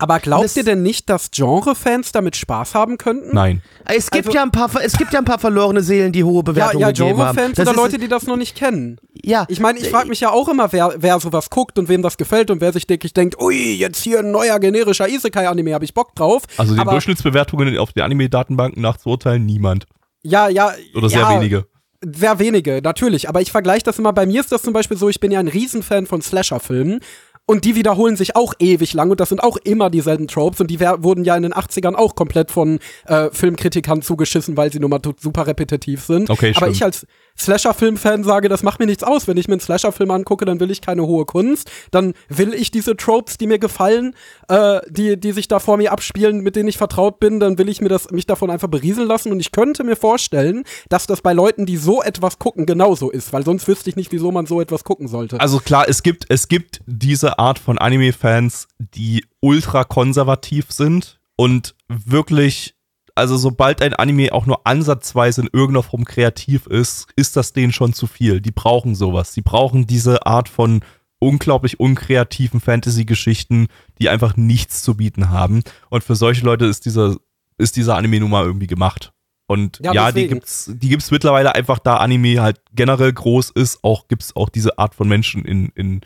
Aber 0.00 0.18
glaubt 0.18 0.56
ihr 0.56 0.64
denn 0.64 0.82
nicht, 0.82 1.10
dass 1.10 1.30
Genre-Fans 1.30 2.10
damit 2.12 2.34
Spaß 2.34 2.74
haben 2.74 2.96
könnten? 2.98 3.34
Nein. 3.34 3.62
Es 3.84 4.10
gibt 4.10 4.26
Also- 4.28 4.36
ja 4.36 4.42
ein 4.42 4.50
paar, 4.50 4.70
es 4.82 4.94
gibt 4.96 5.12
ja 5.12 5.18
ein 5.18 5.24
paar 5.26 5.38
verlorene 5.38 5.82
Seelen, 5.82 6.10
die 6.12 6.24
hohe 6.24 6.36
Ja, 6.38 6.42
Bewertungen 6.42 6.80
ja, 6.80 6.90
gegeben 6.90 7.18
haben. 7.18 7.36
Genre-Fans 7.36 7.58
oder 7.60 7.74
Leute, 7.74 7.98
die 7.98 8.08
das 8.08 8.26
noch 8.26 8.36
nicht 8.36 8.56
kennen. 8.56 8.98
ja, 9.22 9.44
Ich 9.48 9.60
meine, 9.60 9.78
ich 9.78 9.88
frage 9.90 10.08
mich 10.08 10.20
ja 10.20 10.30
auch 10.30 10.48
immer, 10.48 10.72
wer, 10.72 10.94
wer 10.96 11.20
sowas 11.20 11.50
guckt 11.50 11.78
und 11.78 11.88
wem 11.90 12.00
das 12.02 12.16
gefällt 12.16 12.50
und 12.50 12.60
wer 12.60 12.72
sich 12.72 12.88
wirklich 12.88 13.12
denkt, 13.12 13.40
ui, 13.40 13.74
jetzt 13.74 14.02
hier 14.02 14.20
ein 14.20 14.30
neuer 14.30 14.58
generischer 14.58 15.06
Isekai-Anime, 15.08 15.74
habe 15.74 15.84
ich 15.84 15.92
Bock 15.94 16.14
drauf. 16.14 16.44
Also 16.56 16.74
die 16.74 16.80
Aber- 16.80 16.92
Durchschnittsbewertungen 16.92 17.76
auf 17.78 17.92
den 17.92 18.02
Anime-Datenbanken 18.02 18.80
nachzuurteilen, 18.82 19.44
niemand. 19.44 19.84
Ja, 20.22 20.48
ja. 20.48 20.72
Oder 20.94 21.08
sehr 21.10 21.20
ja, 21.20 21.30
wenige. 21.38 21.66
Sehr 22.02 22.38
wenige, 22.38 22.80
natürlich. 22.82 23.28
Aber 23.28 23.42
ich 23.42 23.52
vergleiche 23.52 23.84
das 23.84 23.98
immer. 23.98 24.14
Bei 24.14 24.24
mir 24.24 24.40
ist 24.40 24.50
das 24.52 24.62
zum 24.62 24.72
Beispiel 24.72 24.96
so, 24.96 25.10
ich 25.10 25.20
bin 25.20 25.30
ja 25.30 25.38
ein 25.40 25.48
Riesenfan 25.48 26.06
von 26.06 26.22
Slasher-Filmen. 26.22 27.00
Und 27.46 27.64
die 27.64 27.74
wiederholen 27.74 28.14
sich 28.16 28.36
auch 28.36 28.54
ewig 28.60 28.94
lang 28.94 29.10
und 29.10 29.18
das 29.18 29.28
sind 29.28 29.42
auch 29.42 29.56
immer 29.56 29.90
dieselben 29.90 30.28
Tropes 30.28 30.60
und 30.60 30.70
die 30.70 30.78
wurden 30.78 31.24
ja 31.24 31.36
in 31.36 31.42
den 31.42 31.52
80ern 31.52 31.94
auch 31.94 32.14
komplett 32.14 32.52
von 32.52 32.78
äh, 33.06 33.28
Filmkritikern 33.32 34.02
zugeschissen, 34.02 34.56
weil 34.56 34.72
sie 34.72 34.78
nun 34.78 34.90
mal 34.90 35.00
super 35.18 35.48
repetitiv 35.48 36.04
sind. 36.04 36.30
Okay, 36.30 36.52
Aber 36.54 36.66
stimmt. 36.66 36.76
ich 36.76 36.84
als 36.84 37.06
Slasher-Film-Fan 37.40 38.24
sage, 38.24 38.48
das 38.48 38.62
macht 38.62 38.80
mir 38.80 38.86
nichts 38.86 39.02
aus. 39.02 39.26
Wenn 39.26 39.36
ich 39.36 39.48
mir 39.48 39.54
einen 39.54 39.60
Slasher-Film 39.60 40.10
angucke, 40.10 40.44
dann 40.44 40.60
will 40.60 40.70
ich 40.70 40.80
keine 40.80 41.06
hohe 41.06 41.24
Kunst. 41.24 41.70
Dann 41.90 42.14
will 42.28 42.54
ich 42.54 42.70
diese 42.70 42.96
Tropes, 42.96 43.38
die 43.38 43.46
mir 43.46 43.58
gefallen, 43.58 44.14
äh, 44.48 44.80
die, 44.88 45.18
die 45.18 45.32
sich 45.32 45.48
da 45.48 45.58
vor 45.58 45.76
mir 45.76 45.92
abspielen, 45.92 46.40
mit 46.40 46.56
denen 46.56 46.68
ich 46.68 46.78
vertraut 46.78 47.20
bin, 47.20 47.40
dann 47.40 47.58
will 47.58 47.68
ich 47.68 47.80
mir 47.80 47.88
das, 47.88 48.10
mich 48.10 48.26
davon 48.26 48.50
einfach 48.50 48.68
berieseln 48.68 49.08
lassen. 49.08 49.32
Und 49.32 49.40
ich 49.40 49.52
könnte 49.52 49.84
mir 49.84 49.96
vorstellen, 49.96 50.64
dass 50.88 51.06
das 51.06 51.22
bei 51.22 51.32
Leuten, 51.32 51.66
die 51.66 51.76
so 51.76 52.02
etwas 52.02 52.38
gucken, 52.38 52.66
genauso 52.66 53.10
ist, 53.10 53.32
weil 53.32 53.44
sonst 53.44 53.66
wüsste 53.68 53.90
ich 53.90 53.96
nicht, 53.96 54.12
wieso 54.12 54.32
man 54.32 54.46
so 54.46 54.60
etwas 54.60 54.84
gucken 54.84 55.08
sollte. 55.08 55.40
Also 55.40 55.58
klar, 55.58 55.86
es 55.88 56.02
gibt, 56.02 56.26
es 56.28 56.48
gibt 56.48 56.80
diese 56.86 57.38
Art 57.38 57.58
von 57.58 57.78
Anime-Fans, 57.78 58.68
die 58.78 59.24
ultra 59.40 59.84
konservativ 59.84 60.70
sind 60.70 61.20
und 61.36 61.74
wirklich, 61.88 62.74
also 63.20 63.36
sobald 63.36 63.82
ein 63.82 63.92
Anime 63.92 64.32
auch 64.32 64.46
nur 64.46 64.66
ansatzweise 64.66 65.42
in 65.42 65.50
irgendeiner 65.52 65.82
Form 65.82 66.06
kreativ 66.06 66.66
ist, 66.66 67.06
ist 67.16 67.36
das 67.36 67.52
denen 67.52 67.70
schon 67.70 67.92
zu 67.92 68.06
viel. 68.06 68.40
Die 68.40 68.50
brauchen 68.50 68.94
sowas. 68.94 69.32
Die 69.32 69.42
brauchen 69.42 69.86
diese 69.86 70.24
Art 70.26 70.48
von 70.48 70.80
unglaublich 71.18 71.78
unkreativen 71.78 72.60
Fantasy-Geschichten, 72.60 73.68
die 74.00 74.08
einfach 74.08 74.38
nichts 74.38 74.82
zu 74.82 74.96
bieten 74.96 75.28
haben. 75.28 75.62
Und 75.90 76.02
für 76.02 76.16
solche 76.16 76.46
Leute 76.46 76.64
ist 76.64 76.86
dieser, 76.86 77.16
ist 77.58 77.76
dieser 77.76 77.96
Anime 77.96 78.20
nun 78.20 78.30
mal 78.30 78.46
irgendwie 78.46 78.66
gemacht. 78.66 79.12
Und 79.46 79.80
Ja, 79.82 79.92
ja, 79.92 80.12
die 80.12 80.28
gibt's, 80.28 80.70
die 80.74 80.88
gibt's 80.88 81.10
mittlerweile 81.10 81.54
einfach, 81.54 81.78
da 81.78 81.96
Anime 81.96 82.40
halt 82.40 82.62
generell 82.72 83.12
groß 83.12 83.50
ist, 83.50 83.84
auch 83.84 84.08
gibt's 84.08 84.34
auch 84.34 84.48
diese 84.48 84.78
Art 84.78 84.94
von 84.94 85.08
Menschen 85.08 85.44
in, 85.44 85.68
in, 85.74 86.00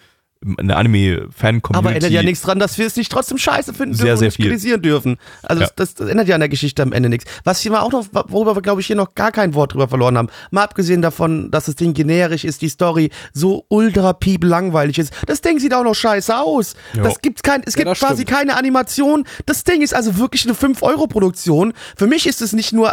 in 0.58 0.68
der 0.68 0.76
Anime-Fan-Community. 0.76 1.76
aber 1.76 1.94
ändert 1.96 2.10
ja 2.10 2.22
nichts 2.22 2.42
dran, 2.42 2.58
dass 2.58 2.76
wir 2.78 2.86
es 2.86 2.96
nicht 2.96 3.10
trotzdem 3.10 3.38
scheiße 3.38 3.72
finden 3.72 3.94
Sehr, 3.94 4.06
dürfen 4.06 4.18
sehr 4.18 4.28
und 4.28 4.32
viel. 4.34 4.44
kritisieren 4.46 4.82
dürfen. 4.82 5.16
Also 5.42 5.62
Ja. 5.62 5.70
das, 5.76 5.94
das 5.94 6.08
ändert 6.08 6.28
ja 6.28 6.34
an 6.34 6.40
der 6.40 6.48
Geschichte 6.48 6.82
am 6.82 6.92
Ende 6.92 7.08
nichts. 7.08 7.24
Was 7.44 7.60
hier 7.60 7.72
mal 7.72 7.80
auch 7.80 7.92
noch, 7.92 8.06
worüber 8.28 8.54
wir 8.56 8.62
glaube 8.62 8.80
ich 8.80 8.86
hier 8.86 8.96
noch 8.96 9.14
gar 9.14 9.32
kein 9.32 9.54
Wort 9.54 9.72
drüber 9.72 9.88
verloren 9.88 10.18
haben, 10.18 10.28
mal 10.50 10.62
abgesehen 10.64 11.02
davon, 11.02 11.50
dass 11.50 11.64
das 11.64 11.76
Ding 11.76 11.94
generisch 11.94 12.44
ist, 12.44 12.62
die 12.62 12.68
Story 12.68 13.10
so 13.32 13.64
ultra 13.68 14.12
piep 14.12 14.44
langweilig 14.44 14.98
ist, 14.98 15.12
das 15.26 15.40
Ding 15.40 15.58
sieht 15.58 15.72
auch 15.74 15.84
noch 15.84 15.94
scheiße 15.94 16.36
aus. 16.36 16.74
Ja. 16.94 17.02
Das 17.04 17.20
gibt 17.22 17.42
kein, 17.42 17.62
es 17.64 17.74
Ja, 17.74 17.78
gibt 17.84 17.90
das 17.92 17.98
quasi 18.00 18.22
stimmt. 18.22 18.30
keine 18.38 18.56
Animation. 18.56 19.24
Das 19.46 19.64
Ding 19.64 19.82
ist 19.82 19.94
also 19.94 20.18
wirklich 20.18 20.44
eine 20.44 20.54
5-Euro-Produktion. 20.54 21.72
Für 21.96 22.06
mich 22.06 22.26
ist 22.26 22.42
es 22.42 22.52
nicht 22.52 22.72
nur 22.72 22.92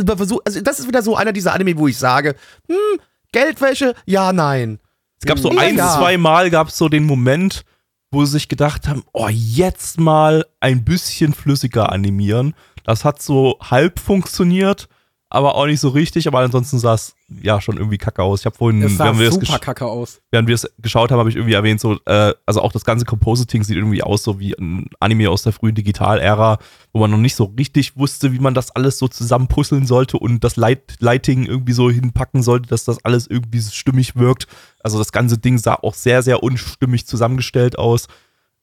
also 0.00 0.40
das 0.62 0.78
ist 0.78 0.86
wieder 0.86 1.02
so 1.02 1.16
einer 1.16 1.32
dieser 1.32 1.52
Anime, 1.54 1.76
wo 1.76 1.88
ich 1.88 1.98
sage, 1.98 2.36
hm, 2.68 3.00
Geldwäsche, 3.32 3.94
ja, 4.06 4.32
nein. 4.32 4.78
Es 5.20 5.26
gab 5.26 5.38
so 5.38 5.52
Ja, 5.52 5.60
ein, 5.60 5.76
zwei 5.76 6.16
Mal 6.16 6.50
gab 6.50 6.68
es 6.68 6.78
so 6.78 6.88
den 6.88 7.04
Moment, 7.04 7.64
wo 8.10 8.24
sie 8.24 8.32
sich 8.32 8.48
gedacht 8.48 8.88
haben, 8.88 9.02
oh, 9.12 9.28
jetzt 9.28 10.00
mal 10.00 10.46
ein 10.60 10.84
bisschen 10.84 11.34
flüssiger 11.34 11.92
animieren. 11.92 12.54
Das 12.84 13.04
hat 13.04 13.20
so 13.20 13.58
halb 13.60 13.98
funktioniert, 13.98 14.88
aber 15.30 15.56
auch 15.56 15.66
nicht 15.66 15.80
so 15.80 15.90
richtig, 15.90 16.26
aber 16.26 16.38
ansonsten 16.38 16.78
sah 16.78 16.94
es 16.94 17.14
ja 17.42 17.60
schon 17.60 17.76
irgendwie 17.76 17.98
kacke 17.98 18.22
aus. 18.22 18.40
Ich 18.40 18.46
habe 18.46 18.56
vorhin, 18.56 18.82
es 18.82 18.96
sah 18.96 19.04
während 19.04 19.20
wir, 19.20 19.30
super 19.30 19.58
kacke 19.58 19.84
aus. 19.84 20.22
während 20.30 20.48
wir 20.48 20.54
es 20.54 20.70
geschaut 20.78 21.10
haben, 21.10 21.18
habe 21.18 21.28
ich 21.28 21.36
irgendwie 21.36 21.54
erwähnt, 21.54 21.80
so, 21.80 21.98
äh, 22.06 22.32
also 22.46 22.62
auch 22.62 22.72
das 22.72 22.84
ganze 22.86 23.04
Compositing 23.04 23.62
sieht 23.62 23.76
irgendwie 23.76 24.02
aus, 24.02 24.22
so 24.22 24.40
wie 24.40 24.54
ein 24.58 24.88
Anime 25.00 25.28
aus 25.28 25.42
der 25.42 25.52
frühen 25.52 25.74
Digital-Ära, 25.74 26.58
wo 26.94 27.00
man 27.00 27.10
noch 27.10 27.18
nicht 27.18 27.36
so 27.36 27.44
richtig 27.58 27.98
wusste, 27.98 28.32
wie 28.32 28.38
man 28.38 28.54
das 28.54 28.70
alles 28.70 28.98
so 28.98 29.06
zusammenpuzzeln 29.06 29.86
sollte 29.86 30.18
und 30.18 30.42
das 30.44 30.56
Light 30.56 30.96
Lighting 31.00 31.44
irgendwie 31.44 31.74
so 31.74 31.90
hinpacken 31.90 32.42
sollte, 32.42 32.70
dass 32.70 32.84
das 32.84 33.04
alles 33.04 33.26
irgendwie 33.26 33.60
stimmig 33.60 34.16
wirkt. 34.16 34.46
Also 34.82 34.96
das 34.96 35.12
ganze 35.12 35.36
Ding 35.36 35.58
sah 35.58 35.74
auch 35.74 35.94
sehr, 35.94 36.22
sehr 36.22 36.42
unstimmig 36.42 37.06
zusammengestellt 37.06 37.78
aus. 37.78 38.06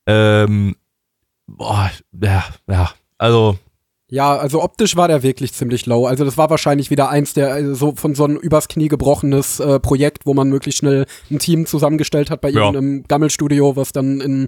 Ähm, 0.07 0.75
boah, 1.45 1.91
ja, 2.19 2.43
ja, 2.67 2.91
also 3.19 3.59
Ja, 4.07 4.35
also 4.37 4.61
optisch 4.61 4.95
war 4.95 5.07
der 5.07 5.23
wirklich 5.23 5.53
ziemlich 5.53 5.87
low. 5.87 6.05
Also 6.05 6.25
das 6.25 6.37
war 6.37 6.49
wahrscheinlich 6.51 6.91
wieder 6.91 7.09
eins 7.09 7.33
der 7.33 7.55
äh, 7.57 7.73
so 7.73 7.93
von 7.95 8.13
so 8.13 8.25
einem 8.25 8.37
übers 8.37 8.67
Knie 8.67 8.87
gebrochenes 8.87 9.59
äh, 9.59 9.79
Projekt, 9.79 10.25
wo 10.25 10.33
man 10.35 10.49
möglichst 10.49 10.79
schnell 10.79 11.05
ein 11.31 11.39
Team 11.39 11.65
zusammengestellt 11.65 12.29
hat 12.29 12.41
bei 12.41 12.49
Ja. 12.49 12.61
irgendeinem 12.65 13.03
Gammelstudio, 13.07 13.75
was 13.75 13.91
dann 13.91 14.21
in 14.21 14.47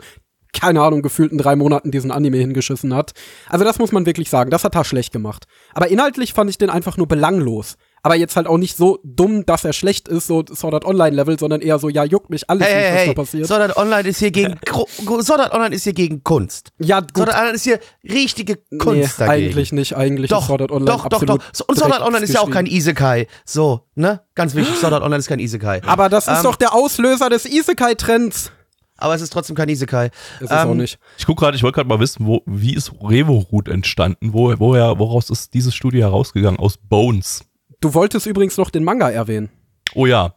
keine 0.54 0.82
Ahnung, 0.82 1.02
gefühlten 1.02 1.38
drei 1.38 1.56
Monaten 1.56 1.92
diesen 1.92 2.10
Anime 2.10 2.38
hingeschissen 2.38 2.96
hat. 2.96 3.12
Also 3.48 3.64
das 3.66 3.80
muss 3.80 3.92
man 3.92 4.06
wirklich 4.06 4.30
sagen, 4.30 4.50
das 4.50 4.64
hat 4.64 4.76
er 4.76 4.86
schlecht 4.86 5.12
gemacht. 5.12 5.46
Aber 5.74 5.88
inhaltlich 5.90 6.34
fand 6.34 6.50
ich 6.50 6.58
den 6.58 6.70
einfach 6.70 6.98
nur 6.98 7.08
belanglos. 7.08 7.78
Aber 8.04 8.16
jetzt 8.16 8.36
halt 8.36 8.48
auch 8.48 8.58
nicht 8.58 8.78
so 8.78 9.00
dumm, 9.04 9.46
dass 9.46 9.66
er 9.66 9.74
schlecht 9.74 10.08
ist, 10.08 10.28
so 10.28 10.46
Sword 10.54 10.74
Art 10.76 10.86
Online 10.86 11.16
Level, 11.16 11.38
sondern 11.38 11.62
eher 11.62 11.78
so, 11.80 11.90
ja, 11.90 12.04
juckt 12.06 12.30
mich 12.30 12.50
alles 12.50 12.66
Hey, 12.68 12.74
hey, 12.74 12.84
was 12.94 13.00
hey, 13.00 13.08
da 13.08 13.14
passiert. 13.14 13.48
Sword 13.48 13.62
Art 13.62 13.78
Online 13.78 14.08
ist 14.08 14.20
hier 14.20 14.32
gegen, 14.32 14.56
Sword 15.22 15.40
Art 15.42 15.54
Online 15.54 15.76
ist 15.76 15.84
hier 15.84 15.94
gegen 15.94 16.24
Kunst. 16.24 16.72
ja, 16.80 17.00
gut. 17.02 17.16
Sword 17.18 17.30
Art 17.30 17.40
Online 17.40 17.56
ist 17.56 17.64
hier 17.64 17.80
richtige 18.04 18.58
Kunst 18.78 19.20
nee, 19.20 19.26
dagegen. 19.26 19.48
eigentlich 19.48 19.72
nicht, 19.74 19.96
eigentlich 19.98 20.30
Doch, 20.30 20.42
ist 20.42 20.48
Sword 20.48 20.62
Art 20.62 20.72
Online 20.72 20.86
doch, 20.92 21.08
doch, 21.10 21.22
absolut 21.22 21.42
doch. 21.42 21.46
So, 21.54 21.66
Und 21.68 21.78
Sword 21.80 21.92
Art 21.94 22.02
Online 22.04 22.24
ist 22.24 22.34
ja 22.34 22.42
auch 22.42 22.50
kein 22.52 22.66
Isekai. 22.68 23.28
So, 23.46 23.82
ne? 23.96 24.22
Ganz 24.36 24.56
wichtig, 24.56 24.76
Sword 24.78 24.94
Art 24.94 25.04
Online 25.04 25.20
ist 25.20 25.28
kein 25.28 25.40
Isekai. 25.40 25.82
Aber 25.86 26.08
das 26.10 26.28
ist 26.28 26.38
Ähm, 26.38 26.44
doch 26.44 26.56
der 26.56 26.74
Auslöser 26.74 27.30
des 27.30 27.46
Isekai-Trends. 27.46 28.52
Aber 29.00 29.14
es 29.14 29.22
ist 29.22 29.32
trotzdem 29.32 29.56
kein 29.56 29.70
Isekai. 29.70 30.08
Ist 30.40 30.50
es 30.50 30.52
auch 30.52 30.72
Ähm, 30.72 30.78
nicht. 30.78 30.98
Ich 31.20 31.26
gucke 31.28 31.42
gerade, 31.42 31.56
ich 31.56 31.62
wollte 31.62 31.76
gerade 31.76 31.90
mal 31.90 32.00
wissen, 32.00 32.26
wo, 32.26 32.42
wie 32.48 32.74
ist 32.74 32.92
Revo-Root 33.02 33.68
entstanden? 33.68 34.34
Wo, 34.34 34.54
woher, 34.58 34.98
woraus 34.98 35.30
ist 35.30 35.54
dieses 35.54 35.76
Studio 35.76 36.02
herausgegangen? 36.02 36.60
Aus 36.60 36.78
Bones. 36.78 37.44
Du 37.80 37.94
wolltest 37.94 38.26
übrigens 38.26 38.58
noch 38.58 38.70
den 38.70 38.84
Manga 38.84 39.10
erwähnen. 39.10 39.50
Oh 39.94 40.06
ja. 40.06 40.36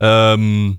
Ähm, 0.00 0.78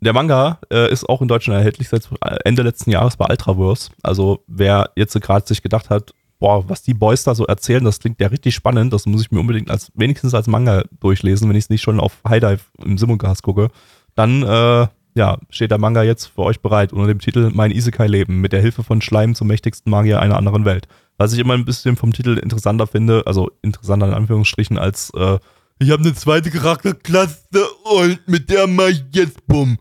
der 0.00 0.12
Manga 0.12 0.58
äh, 0.70 0.90
ist 0.90 1.08
auch 1.08 1.22
in 1.22 1.28
Deutschland 1.28 1.58
erhältlich 1.58 1.88
seit 1.88 2.08
Ende 2.44 2.62
letzten 2.62 2.90
Jahres 2.90 3.16
bei 3.16 3.26
Ultraverse. 3.28 3.90
Also 4.02 4.42
wer 4.46 4.90
jetzt 4.96 5.18
gerade 5.20 5.46
sich 5.46 5.62
gedacht 5.62 5.90
hat, 5.90 6.12
boah, 6.38 6.68
was 6.68 6.82
die 6.82 6.94
Boys 6.94 7.24
da 7.24 7.34
so 7.34 7.46
erzählen, 7.46 7.84
das 7.84 8.00
klingt 8.00 8.20
ja 8.20 8.28
richtig 8.28 8.54
spannend, 8.54 8.92
das 8.92 9.06
muss 9.06 9.22
ich 9.22 9.30
mir 9.30 9.40
unbedingt 9.40 9.70
als 9.70 9.90
wenigstens 9.94 10.34
als 10.34 10.46
Manga 10.46 10.82
durchlesen, 11.00 11.48
wenn 11.48 11.56
ich 11.56 11.64
es 11.64 11.70
nicht 11.70 11.82
schon 11.82 12.00
auf 12.00 12.20
High 12.28 12.40
Dive 12.40 12.60
im 12.84 12.98
Simulcast 12.98 13.42
gucke, 13.42 13.68
dann 14.14 14.42
äh, 14.42 14.86
ja, 15.14 15.38
steht 15.48 15.70
der 15.70 15.78
Manga 15.78 16.02
jetzt 16.02 16.26
für 16.26 16.42
euch 16.42 16.60
bereit 16.60 16.92
unter 16.92 17.06
dem 17.06 17.20
Titel 17.20 17.50
Mein 17.54 17.70
Isekai-Leben 17.70 18.40
mit 18.40 18.52
der 18.52 18.60
Hilfe 18.60 18.82
von 18.82 19.00
Schleim 19.00 19.34
zum 19.34 19.48
mächtigsten 19.48 19.90
Magier 19.90 20.20
einer 20.20 20.36
anderen 20.36 20.64
Welt. 20.64 20.88
Was 21.16 21.32
ich 21.32 21.38
immer 21.38 21.54
ein 21.54 21.64
bisschen 21.64 21.96
vom 21.96 22.12
Titel 22.12 22.38
interessanter 22.38 22.86
finde, 22.86 23.22
also 23.26 23.50
interessanter 23.62 24.08
in 24.08 24.14
Anführungsstrichen, 24.14 24.78
als 24.78 25.10
äh, 25.16 25.38
ich 25.78 25.90
habe 25.90 26.02
eine 26.02 26.14
zweite 26.14 26.50
Charakterklasse 26.50 27.38
und 27.84 28.18
mit 28.26 28.50
der 28.50 28.66
mach 28.66 28.88
ich 28.88 29.04
jetzt 29.12 29.46
bumm. 29.46 29.78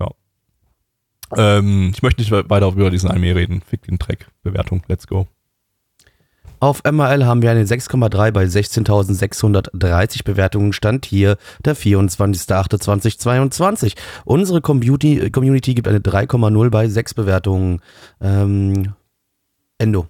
Ja. 0.00 0.10
Ähm, 1.36 1.90
ich 1.94 2.02
möchte 2.02 2.20
nicht 2.20 2.30
we- 2.30 2.48
weiter 2.48 2.68
über 2.68 2.90
diesen 2.90 3.10
Anime 3.10 3.34
reden. 3.34 3.62
Fick 3.66 3.82
den 3.82 3.98
Dreck. 3.98 4.28
Bewertung. 4.42 4.82
Let's 4.88 5.06
go. 5.06 5.26
Auf 6.60 6.82
MRL 6.84 7.26
haben 7.26 7.42
wir 7.42 7.50
eine 7.50 7.64
6,3 7.64 8.30
bei 8.30 8.44
16.630 8.44 10.24
Bewertungen. 10.24 10.72
Stand 10.72 11.04
hier 11.04 11.36
der 11.64 11.76
24.08.2022. 11.76 13.94
Unsere 14.24 14.60
Community, 14.62 15.30
Community 15.30 15.74
gibt 15.74 15.88
eine 15.88 15.98
3,0 15.98 16.70
bei 16.70 16.88
6 16.88 17.14
Bewertungen. 17.14 17.80
Ähm, 18.20 18.94
Endo. 19.84 20.08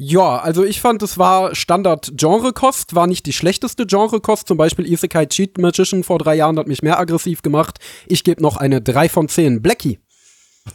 Ja, 0.00 0.38
also 0.38 0.64
ich 0.64 0.80
fand, 0.80 1.02
es 1.02 1.18
war 1.18 1.56
Standard-Genre-Kost, 1.56 2.94
war 2.94 3.08
nicht 3.08 3.26
die 3.26 3.32
schlechteste 3.32 3.84
Genre-Kost. 3.84 4.46
Zum 4.46 4.56
Beispiel 4.56 4.86
Isekai 4.86 5.26
Cheat 5.26 5.58
Magician 5.58 6.04
vor 6.04 6.18
drei 6.18 6.36
Jahren 6.36 6.56
hat 6.58 6.68
mich 6.68 6.82
mehr 6.82 7.00
aggressiv 7.00 7.42
gemacht. 7.42 7.78
Ich 8.06 8.22
gebe 8.22 8.40
noch 8.40 8.56
eine 8.56 8.80
3 8.80 9.08
von 9.08 9.28
10. 9.28 9.60
Blackie. 9.60 9.98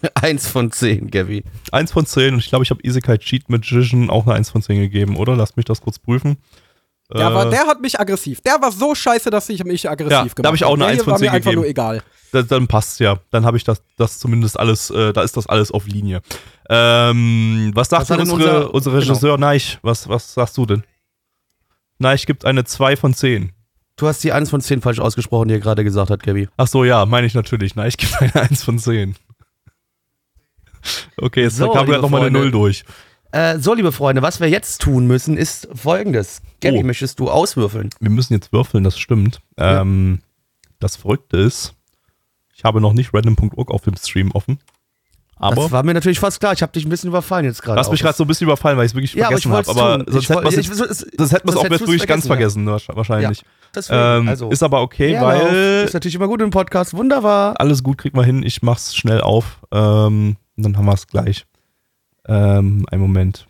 Eins 0.16 0.48
von 0.48 0.72
zehn, 0.72 1.10
Gabby. 1.10 1.44
Eins 1.72 1.92
von 1.92 2.06
zehn 2.06 2.34
und 2.34 2.40
ich 2.40 2.50
glaube, 2.50 2.64
ich 2.64 2.72
habe 2.72 2.82
Isekai 2.84 3.18
Cheat 3.18 3.50
Magician 3.50 4.10
auch 4.10 4.26
eine 4.26 4.36
Eins 4.36 4.50
von 4.50 4.62
zehn 4.62 4.80
gegeben, 4.80 5.16
oder? 5.16 5.36
Lasst 5.36 5.56
mich 5.56 5.66
das 5.66 5.82
kurz 5.82 6.00
prüfen. 6.00 6.38
Der, 7.14 7.28
Äh, 7.28 7.34
war, 7.34 7.50
der 7.50 7.68
hat 7.68 7.82
mich 7.82 8.00
aggressiv. 8.00 8.42
Der 8.42 8.60
war 8.62 8.72
so 8.72 8.96
scheiße, 8.96 9.30
dass 9.30 9.48
ich 9.50 9.64
mich 9.64 9.90
aggressiv 9.90 10.12
Ja, 10.12 10.22
gemacht 10.24 10.40
da 10.40 10.48
hab 10.50 10.56
ich 10.56 10.64
auch 10.66 10.74
eine 10.74 10.80
Der 10.80 10.88
Eins 10.88 10.98
hier 10.98 11.04
von 11.04 11.12
war 11.12 11.20
10 11.20 11.26
mir 11.26 11.32
einfach 11.32 11.44
gegeben. 11.52 11.62
nur 11.62 11.70
egal. 11.70 12.04
dann, 12.32 12.48
dann 12.48 12.68
passt's 12.68 13.00
ja. 13.00 13.20
Dann 13.30 13.46
habe 13.46 13.58
ich 13.58 13.64
das, 13.64 13.82
das 13.98 14.18
zumindest 14.20 14.60
alles, 14.60 14.90
äh, 14.90 15.14
da 15.14 15.22
ist 15.22 15.38
das 15.38 15.46
alles 15.48 15.72
auf 15.72 15.86
Linie. 15.88 16.22
Ähm, 16.70 17.72
was 17.76 17.90
sagt 17.90 18.10
Was 18.10 18.18
denn 18.18 18.30
unsere, 18.32 18.70
unser- 18.70 18.74
unser 18.74 18.92
genau. 18.92 19.02
Regisseur 19.02 19.38
Neich? 19.38 19.80
Was, 19.84 20.10
was 20.10 20.34
sagst 20.34 20.58
du 20.58 20.66
denn? 20.66 20.84
Neich 22.00 22.26
gibt 22.26 22.46
eine 22.46 22.64
2 22.64 22.96
von 22.98 23.14
10. 23.14 23.52
Du 23.96 24.08
hast 24.08 24.24
die 24.24 24.32
eins 24.32 24.50
von 24.50 24.60
zehn 24.60 24.82
falsch 24.82 25.00
ausgesprochen, 25.00 25.50
die 25.50 25.54
er 25.54 25.60
gerade 25.60 25.84
gesagt 25.84 26.10
hat, 26.10 26.24
Gabby. 26.24 26.50
Ach 26.58 26.66
so, 26.68 26.84
ja, 26.84 27.06
meine 27.06 27.28
ich 27.28 27.36
natürlich. 27.36 27.76
Neich 27.76 27.96
gibt 27.98 28.20
eine 28.20 28.34
1 28.36 28.64
von 28.64 28.80
10. 28.80 29.16
Okay, 31.18 31.44
jetzt 31.44 31.58
So, 31.58 31.70
kam 31.72 31.86
gerade 31.86 32.02
noch 32.02 32.10
mal 32.10 32.18
eine 32.22 32.26
Freunde. 32.32 32.40
0 32.40 32.52
durch. 32.52 32.84
Äh, 33.34 33.58
so, 33.58 33.74
liebe 33.74 33.92
Freunde, 33.92 34.22
was 34.22 34.40
wir 34.40 34.48
jetzt 34.48 34.80
tun 34.82 35.08
müssen, 35.08 35.38
ist 35.38 35.68
folgendes. 35.74 36.42
Gabby, 36.62 36.80
Oh. 36.80 36.84
möchtest 36.84 37.20
du 37.20 37.32
auswürfeln? 37.32 37.90
Wir 38.00 38.12
müssen 38.12 38.34
jetzt 38.34 38.54
würfeln, 38.54 38.84
das 38.84 38.98
stimmt. 39.00 39.42
Ja. 39.58 39.82
Ähm, 39.82 40.20
das 40.80 40.96
Verrückte 40.98 41.38
ist, 41.38 41.74
ich 42.56 42.64
habe 42.64 42.80
noch 42.80 42.94
nicht 42.94 43.12
random.org 43.12 43.72
auf 43.72 43.82
dem 43.82 43.96
Stream 43.98 44.30
offen. 44.32 44.60
Aber 45.36 45.64
das 45.64 45.72
war 45.72 45.82
mir 45.82 45.96
natürlich 45.96 46.20
fast 46.20 46.40
klar. 46.40 46.54
Ich 46.54 46.62
habe 46.62 46.72
dich 46.74 46.86
ein 46.86 46.90
bisschen 46.90 47.10
überfallen 47.10 47.44
jetzt 47.46 47.64
gerade. 47.64 47.76
du 47.78 47.80
hast 47.82 47.90
mich 47.92 48.02
gerade 48.02 48.16
so 48.16 48.24
ein 48.24 48.28
bisschen 48.28 48.46
überfallen, 48.46 48.78
weil 48.78 48.86
ich 48.86 48.92
es 48.92 48.96
wirklich 48.96 49.14
Ja, 49.16 49.26
vergessen 49.28 49.52
habe. 49.52 49.68
Aber 49.68 50.06
sonst 50.08 50.30
hätten 50.30 50.44
wir 50.44 51.52
es 51.52 51.58
auch 51.58 51.64
jetzt 51.70 51.80
wirklich 51.82 52.06
ganz 52.08 52.28
vergessen, 52.28 52.68
wahrscheinlich. 52.68 53.44
Deswegen, 53.76 54.00
Ähm, 54.00 54.28
also, 54.30 54.52
ist 54.52 54.62
aber 54.62 54.82
okay, 54.82 55.20
weil 55.20 55.84
Ist 55.86 55.94
natürlich 55.96 56.14
immer 56.16 56.28
gut 56.28 56.42
im 56.44 56.52
Podcast. 56.52 56.94
Wunderbar. 56.94 57.56
alles 57.60 57.82
gut 57.82 57.98
kriegt 57.98 58.16
man 58.16 58.26
hin. 58.26 58.44
Ich 58.44 58.62
mach's 58.62 58.96
schnell 58.96 59.22
auf. 59.22 59.60
Ähm, 59.72 60.38
und 60.56 60.64
dann 60.64 60.78
haben 60.78 60.86
wir 60.86 60.94
es 60.94 61.08
gleich. 61.08 61.46
Ähm, 62.28 62.86
einen 62.90 63.02
Moment. 63.02 63.48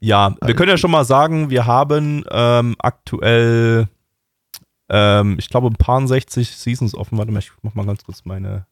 Ja, 0.00 0.34
wir 0.44 0.54
können 0.54 0.70
ja 0.70 0.78
schon 0.78 0.90
mal 0.90 1.04
sagen, 1.04 1.48
wir 1.50 1.64
haben 1.64 2.24
ähm, 2.28 2.74
aktuell, 2.80 3.86
ähm, 4.88 5.36
ich 5.38 5.48
glaube, 5.48 5.68
ein 5.68 5.76
paar 5.76 6.04
60 6.04 6.56
Seasons 6.56 6.96
offen. 6.96 7.18
Warte 7.18 7.30
mal, 7.30 7.38
ich 7.38 7.52
mach 7.62 7.74
mal 7.74 7.86
ganz 7.86 8.02
kurz 8.02 8.24
meine. 8.24 8.66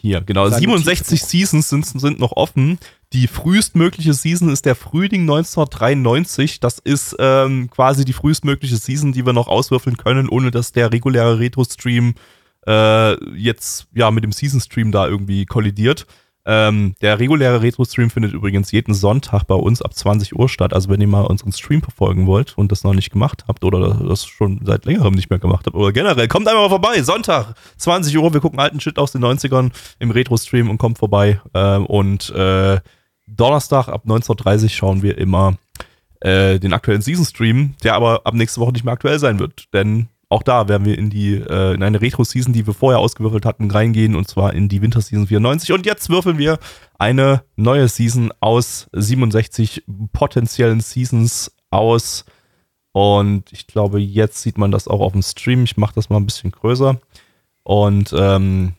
Hier, 0.00 0.20
genau. 0.20 0.48
Sein 0.48 0.60
67 0.60 1.20
Seasons 1.20 1.68
sind, 1.68 1.84
sind 1.84 2.20
noch 2.20 2.32
offen. 2.32 2.78
Die 3.12 3.26
frühestmögliche 3.26 4.14
Season 4.14 4.50
ist 4.50 4.66
der 4.66 4.76
Frühling 4.76 5.22
1993. 5.22 6.60
Das 6.60 6.78
ist 6.78 7.16
ähm, 7.18 7.68
quasi 7.70 8.04
die 8.04 8.12
frühestmögliche 8.12 8.76
Season, 8.76 9.10
die 9.12 9.26
wir 9.26 9.32
noch 9.32 9.48
auswürfeln 9.48 9.96
können, 9.96 10.28
ohne 10.28 10.52
dass 10.52 10.70
der 10.70 10.92
reguläre 10.92 11.40
Retro-Stream 11.40 12.14
äh, 12.68 13.36
jetzt 13.36 13.88
ja 13.94 14.12
mit 14.12 14.22
dem 14.22 14.30
Season-Stream 14.30 14.92
da 14.92 15.08
irgendwie 15.08 15.44
kollidiert. 15.44 16.06
Ähm, 16.46 16.94
der 17.02 17.18
reguläre 17.18 17.60
Retro-Stream 17.60 18.08
findet 18.08 18.32
übrigens 18.32 18.72
jeden 18.72 18.94
Sonntag 18.94 19.44
bei 19.44 19.54
uns 19.54 19.82
ab 19.82 19.94
20 19.94 20.36
Uhr 20.36 20.48
statt. 20.48 20.72
Also 20.72 20.88
wenn 20.88 21.00
ihr 21.00 21.06
mal 21.06 21.26
unseren 21.26 21.52
Stream 21.52 21.82
verfolgen 21.82 22.26
wollt 22.26 22.56
und 22.56 22.72
das 22.72 22.82
noch 22.82 22.94
nicht 22.94 23.10
gemacht 23.10 23.44
habt 23.46 23.62
oder 23.62 23.94
das 23.94 24.24
schon 24.24 24.60
seit 24.64 24.86
längerem 24.86 25.14
nicht 25.14 25.28
mehr 25.28 25.38
gemacht 25.38 25.66
habt 25.66 25.76
oder 25.76 25.92
generell, 25.92 26.28
kommt 26.28 26.48
einfach 26.48 26.62
mal 26.62 26.68
vorbei. 26.68 27.02
Sonntag, 27.02 27.54
20 27.76 28.16
Uhr, 28.16 28.32
wir 28.32 28.40
gucken 28.40 28.58
alten 28.58 28.80
Shit 28.80 28.98
aus 28.98 29.12
den 29.12 29.22
90ern 29.22 29.70
im 29.98 30.10
Retro-Stream 30.10 30.70
und 30.70 30.78
kommt 30.78 30.98
vorbei. 30.98 31.40
Ähm, 31.52 31.84
und 31.86 32.30
äh, 32.30 32.80
Donnerstag 33.26 33.88
ab 33.88 34.04
19.30 34.06 34.62
Uhr 34.62 34.68
schauen 34.70 35.02
wir 35.02 35.18
immer 35.18 35.56
äh, 36.20 36.58
den 36.58 36.72
aktuellen 36.72 37.02
Season-Stream, 37.02 37.74
der 37.84 37.94
aber 37.94 38.22
ab 38.24 38.34
nächste 38.34 38.60
Woche 38.60 38.72
nicht 38.72 38.84
mehr 38.84 38.94
aktuell 38.94 39.18
sein 39.18 39.38
wird. 39.38 39.72
Denn 39.74 40.08
auch 40.30 40.44
da 40.44 40.68
werden 40.68 40.86
wir 40.86 40.96
in 40.96 41.10
die 41.10 41.34
äh, 41.34 41.74
in 41.74 41.82
eine 41.82 42.00
Retro-Season, 42.00 42.52
die 42.52 42.64
wir 42.64 42.72
vorher 42.72 43.00
ausgewürfelt 43.00 43.44
hatten, 43.44 43.68
reingehen 43.68 44.14
und 44.14 44.28
zwar 44.28 44.54
in 44.54 44.68
die 44.68 44.80
Winter-Season 44.80 45.26
94. 45.26 45.72
Und 45.72 45.86
jetzt 45.86 46.08
würfeln 46.08 46.38
wir 46.38 46.60
eine 46.98 47.42
neue 47.56 47.88
Season 47.88 48.32
aus 48.38 48.88
67 48.92 49.82
potenziellen 50.12 50.80
Seasons 50.80 51.52
aus. 51.70 52.24
Und 52.92 53.52
ich 53.52 53.66
glaube, 53.66 54.00
jetzt 54.00 54.40
sieht 54.42 54.56
man 54.56 54.70
das 54.70 54.86
auch 54.86 55.00
auf 55.00 55.12
dem 55.12 55.22
Stream. 55.22 55.64
Ich 55.64 55.76
mache 55.76 55.94
das 55.96 56.10
mal 56.10 56.18
ein 56.18 56.26
bisschen 56.26 56.52
größer. 56.52 57.00
Und 57.64 58.14
ähm, 58.16 58.74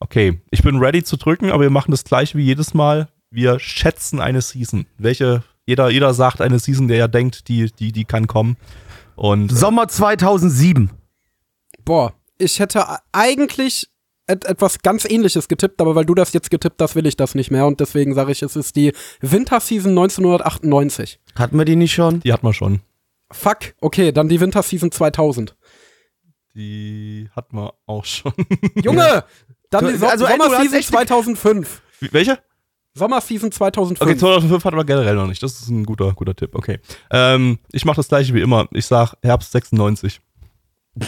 okay, 0.00 0.40
ich 0.50 0.62
bin 0.62 0.78
ready 0.78 1.04
zu 1.04 1.16
drücken, 1.16 1.52
aber 1.52 1.62
wir 1.62 1.70
machen 1.70 1.92
das 1.92 2.02
gleiche 2.02 2.36
wie 2.36 2.44
jedes 2.44 2.74
Mal. 2.74 3.08
Wir 3.30 3.60
schätzen 3.60 4.18
eine 4.18 4.42
Season. 4.42 4.86
Welche, 4.98 5.44
jeder, 5.64 5.90
jeder 5.90 6.12
sagt 6.12 6.40
eine 6.40 6.58
Season, 6.58 6.88
der 6.88 6.96
ja 6.96 7.08
denkt, 7.08 7.46
die, 7.46 7.70
die, 7.70 7.92
die 7.92 8.04
kann 8.04 8.26
kommen. 8.26 8.56
Und 9.20 9.50
Sommer 9.50 9.86
2007. 9.86 10.88
Boah, 11.84 12.14
ich 12.38 12.58
hätte 12.58 12.86
eigentlich 13.12 13.90
et 14.26 14.46
etwas 14.46 14.78
ganz 14.80 15.04
ähnliches 15.04 15.46
getippt, 15.46 15.78
aber 15.82 15.94
weil 15.94 16.06
du 16.06 16.14
das 16.14 16.32
jetzt 16.32 16.50
getippt 16.50 16.80
hast, 16.80 16.96
will 16.96 17.04
ich 17.04 17.16
das 17.16 17.34
nicht 17.34 17.50
mehr 17.50 17.66
und 17.66 17.80
deswegen 17.80 18.14
sage 18.14 18.32
ich, 18.32 18.40
es 18.40 18.56
ist 18.56 18.76
die 18.76 18.94
Winterseason 19.20 19.90
1998. 19.90 21.20
Hatten 21.34 21.58
wir 21.58 21.66
die 21.66 21.76
nicht 21.76 21.92
schon? 21.92 22.20
die 22.20 22.32
hat 22.32 22.42
man 22.42 22.54
schon. 22.54 22.80
Fuck, 23.30 23.74
okay, 23.82 24.10
dann 24.10 24.30
die 24.30 24.40
Winterseason 24.40 24.90
2000. 24.90 25.54
Die 26.54 27.28
hat 27.36 27.52
man 27.52 27.72
auch 27.84 28.06
schon. 28.06 28.32
Junge, 28.82 29.24
dann 29.68 29.86
die 29.86 29.98
so 29.98 30.06
also, 30.06 30.26
Sommerseason 30.26 30.78
echt- 30.78 30.88
2005. 30.88 31.82
Welche? 32.10 32.38
Sommerseason 32.94 33.52
2005. 33.52 34.00
Okay, 34.00 34.18
2005 34.18 34.64
hatten 34.64 34.76
wir 34.76 34.84
generell 34.84 35.14
noch 35.14 35.26
nicht. 35.26 35.42
Das 35.42 35.60
ist 35.60 35.68
ein 35.68 35.84
guter, 35.84 36.12
guter 36.12 36.34
Tipp. 36.34 36.54
Okay. 36.54 36.80
Ähm, 37.10 37.58
ich 37.72 37.84
mache 37.84 37.96
das 37.96 38.08
gleiche 38.08 38.34
wie 38.34 38.40
immer. 38.40 38.66
Ich 38.72 38.86
sag 38.86 39.14
Herbst 39.22 39.52
96. 39.52 40.20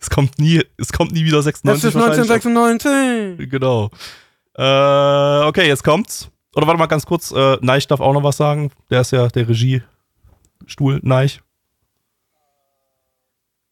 es 0.00 0.10
kommt 0.10 0.38
nie, 0.38 0.62
es 0.76 0.92
kommt 0.92 1.12
nie 1.12 1.24
wieder 1.24 1.36
das 1.36 1.44
96. 1.44 1.88
ist 1.88 1.94
wahrscheinlich. 1.94 2.30
1996. 2.30 3.50
Genau. 3.50 3.90
Äh, 4.54 5.46
okay, 5.46 5.68
jetzt 5.68 5.84
kommt's. 5.84 6.28
Oder 6.56 6.66
warte 6.66 6.78
mal 6.78 6.86
ganz 6.86 7.06
kurz. 7.06 7.30
Äh, 7.30 7.58
Neich 7.60 7.86
darf 7.86 8.00
auch 8.00 8.12
noch 8.12 8.22
was 8.22 8.36
sagen. 8.36 8.72
Der 8.90 9.02
ist 9.02 9.12
ja 9.12 9.28
der 9.28 9.48
Regiestuhl. 9.48 11.00
Neich. 11.02 11.40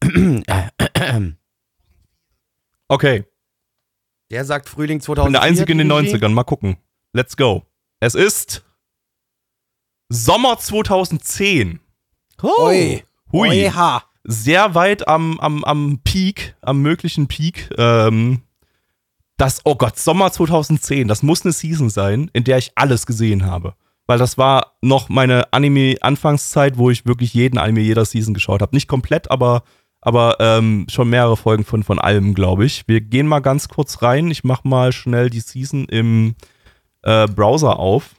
Okay. 2.86 3.24
Der 4.30 4.44
sagt 4.44 4.68
Frühling 4.68 4.98
Ich 4.98 5.06
bin 5.06 5.14
2004. 5.16 5.32
der 5.32 5.42
Einzige 5.42 5.72
in 5.72 5.78
den 5.78 5.88
die 5.88 5.94
Regie. 5.94 6.16
90ern. 6.16 6.28
Mal 6.28 6.44
gucken. 6.44 6.76
Let's 7.14 7.36
go. 7.36 7.62
Es 8.00 8.16
ist 8.16 8.64
Sommer 10.08 10.58
2010. 10.58 11.78
Oh. 12.42 12.66
Ui. 12.66 13.04
Hui. 13.30 13.66
Oha. 13.68 14.02
Sehr 14.24 14.74
weit 14.74 15.06
am, 15.06 15.38
am, 15.38 15.62
am 15.62 16.00
Peak, 16.02 16.56
am 16.60 16.82
möglichen 16.82 17.28
Peak. 17.28 17.70
Ähm, 17.78 18.42
das, 19.36 19.60
oh 19.64 19.76
Gott, 19.76 19.96
Sommer 19.96 20.32
2010. 20.32 21.06
Das 21.06 21.22
muss 21.22 21.44
eine 21.44 21.52
Season 21.52 21.88
sein, 21.88 22.30
in 22.32 22.42
der 22.42 22.58
ich 22.58 22.72
alles 22.74 23.06
gesehen 23.06 23.46
habe. 23.46 23.74
Weil 24.08 24.18
das 24.18 24.36
war 24.36 24.74
noch 24.82 25.08
meine 25.08 25.52
Anime-Anfangszeit, 25.52 26.78
wo 26.78 26.90
ich 26.90 27.06
wirklich 27.06 27.32
jeden 27.32 27.58
Anime 27.58 27.80
jeder 27.80 28.04
Season 28.04 28.34
geschaut 28.34 28.60
habe. 28.60 28.74
Nicht 28.74 28.88
komplett, 28.88 29.30
aber, 29.30 29.62
aber 30.00 30.38
ähm, 30.40 30.86
schon 30.90 31.10
mehrere 31.10 31.36
Folgen 31.36 31.64
von, 31.64 31.84
von 31.84 32.00
allem, 32.00 32.34
glaube 32.34 32.64
ich. 32.64 32.88
Wir 32.88 33.00
gehen 33.00 33.28
mal 33.28 33.38
ganz 33.38 33.68
kurz 33.68 34.02
rein. 34.02 34.32
Ich 34.32 34.42
mache 34.42 34.66
mal 34.66 34.90
schnell 34.90 35.30
die 35.30 35.40
Season 35.40 35.84
im 35.84 36.34
äh, 37.04 37.26
Browser 37.28 37.78
auf. 37.78 38.14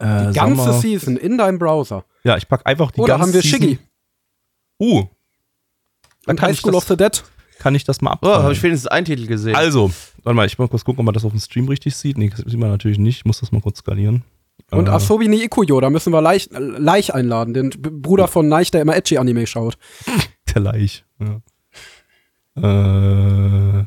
Äh, 0.00 0.28
Die 0.28 0.32
ganze 0.34 0.62
Sommer- 0.64 0.72
Season 0.80 1.16
in 1.16 1.38
deinem 1.38 1.58
Browser. 1.58 2.04
Ja, 2.24 2.36
ich 2.36 2.46
pack 2.48 2.62
einfach 2.66 2.90
die 2.90 3.00
Oder 3.00 3.14
ganze 3.18 3.22
haben 3.26 3.32
wir 3.34 3.42
Season. 3.42 3.60
Shiggy 3.60 3.78
Uh. 4.80 5.02
Dann 6.24 6.34
und 6.34 6.36
kann 6.36 6.48
High 6.48 6.54
ich, 6.54 6.60
School 6.60 6.74
of 6.74 6.84
das, 6.84 6.88
the 6.88 6.96
Dead? 6.96 7.24
kann 7.58 7.74
ich 7.74 7.82
das 7.84 8.00
mal 8.00 8.16
Oh, 8.22 8.28
habe 8.28 8.52
ich 8.52 8.62
wenigstens 8.62 8.86
einen 8.88 9.04
Titel 9.06 9.26
gesehen. 9.26 9.56
also, 9.56 9.90
warte 10.22 10.36
mal, 10.36 10.46
ich 10.46 10.56
muss 10.58 10.70
kurz 10.70 10.84
gucken, 10.84 11.00
ob 11.00 11.06
man 11.06 11.14
das 11.14 11.24
auf 11.24 11.32
dem 11.32 11.40
Stream 11.40 11.66
richtig 11.68 11.96
sieht. 11.96 12.16
Nee, 12.18 12.28
das 12.30 12.38
sieht 12.40 12.58
man 12.60 12.70
natürlich 12.70 12.98
nicht. 12.98 13.18
Ich 13.18 13.24
muss 13.24 13.40
das 13.40 13.50
mal 13.50 13.60
kurz 13.60 13.78
skalieren. 13.78 14.22
Und 14.70 14.86
Äh, 14.86 14.90
Asobi 14.92 15.26
ni 15.26 15.42
Ikuyo, 15.42 15.80
da 15.80 15.90
müssen 15.90 16.12
wir 16.12 16.20
Leich, 16.20 16.48
Leich 16.52 17.12
einladen, 17.14 17.54
den 17.54 17.70
Bruder 17.70 18.28
von 18.28 18.46
Neich, 18.48 18.70
der 18.70 18.82
immer 18.82 18.94
Edgy-Anime 18.94 19.46
schaut. 19.48 19.76
Der 20.54 20.62
Laich. 20.62 21.04
Ja. 21.18 21.40
Äh, 23.80 23.84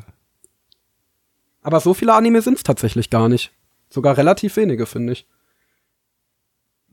Aber 1.62 1.80
so 1.80 1.94
viele 1.94 2.14
Anime 2.14 2.42
sind's 2.42 2.62
tatsächlich 2.62 3.10
gar 3.10 3.28
nicht. 3.28 3.52
Sogar 3.92 4.16
relativ 4.16 4.56
wenige, 4.56 4.86
finde 4.86 5.12
ich. 5.12 5.26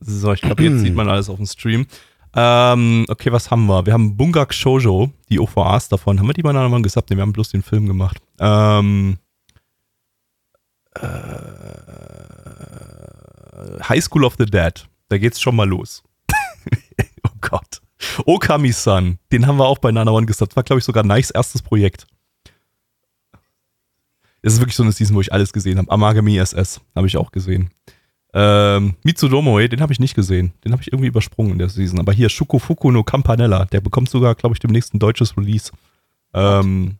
so, 0.01 0.33
ich 0.33 0.41
glaube, 0.41 0.63
jetzt 0.63 0.81
sieht 0.81 0.95
man 0.95 1.07
alles 1.07 1.29
auf 1.29 1.37
dem 1.37 1.45
Stream. 1.45 1.87
Ähm, 2.35 3.05
okay, 3.07 3.31
was 3.31 3.49
haben 3.49 3.65
wir? 3.67 3.85
Wir 3.85 3.93
haben 3.93 4.17
Bungak 4.17 4.53
Shoujo, 4.53 5.09
die 5.29 5.39
OVAs 5.39 5.87
davon. 5.87 6.19
Haben 6.19 6.27
wir 6.27 6.33
die 6.33 6.43
mal 6.43 6.51
nochmal 6.51 6.81
gesagt? 6.81 7.09
Nee, 7.09 7.15
wir 7.15 7.21
haben 7.21 7.31
bloß 7.31 7.49
den 7.51 7.63
Film 7.63 7.87
gemacht. 7.87 8.21
Ähm, 8.39 9.17
äh, 10.95 11.07
High 13.87 14.03
School 14.03 14.25
of 14.25 14.35
the 14.37 14.45
Dead. 14.45 14.85
Da 15.07 15.17
geht's 15.17 15.39
schon 15.39 15.55
mal 15.55 15.67
los. 15.67 16.03
oh 17.23 17.31
Gott. 17.39 17.81
Okami-san, 18.25 19.19
den 19.31 19.47
haben 19.47 19.57
wir 19.57 19.65
auch 19.65 19.79
bei 19.79 19.91
Nana 19.91 20.11
One 20.11 20.25
gesagt. 20.25 20.55
War, 20.57 20.63
glaube 20.63 20.79
ich, 20.79 20.85
sogar 20.85 21.03
Nikes 21.03 21.31
erstes 21.31 21.61
Projekt. 21.61 22.07
Es 24.41 24.53
ist 24.53 24.59
wirklich 24.59 24.75
so 24.75 24.83
eine 24.83 24.91
Season, 24.91 25.15
wo 25.15 25.21
ich 25.21 25.33
alles 25.33 25.53
gesehen 25.53 25.77
habe. 25.77 25.91
Amagami 25.91 26.37
SS 26.37 26.81
habe 26.95 27.07
ich 27.07 27.17
auch 27.17 27.31
gesehen. 27.31 27.69
Ähm, 28.33 28.95
Mitsudomoe, 29.03 29.67
den 29.67 29.81
habe 29.81 29.91
ich 29.91 29.99
nicht 29.99 30.15
gesehen. 30.15 30.53
Den 30.63 30.71
habe 30.71 30.81
ich 30.81 30.91
irgendwie 30.91 31.07
übersprungen 31.07 31.53
in 31.53 31.59
der 31.59 31.69
Season. 31.69 31.99
Aber 31.99 32.13
hier 32.13 32.29
Shukofuku 32.29 32.91
no 32.91 33.03
Campanella, 33.03 33.65
der 33.65 33.81
bekommt 33.81 34.09
sogar, 34.09 34.35
glaube 34.35 34.53
ich, 34.53 34.59
demnächst 34.59 34.93
ein 34.93 34.99
deutsches 34.99 35.35
Release. 35.35 35.71
Ähm, 36.33 36.97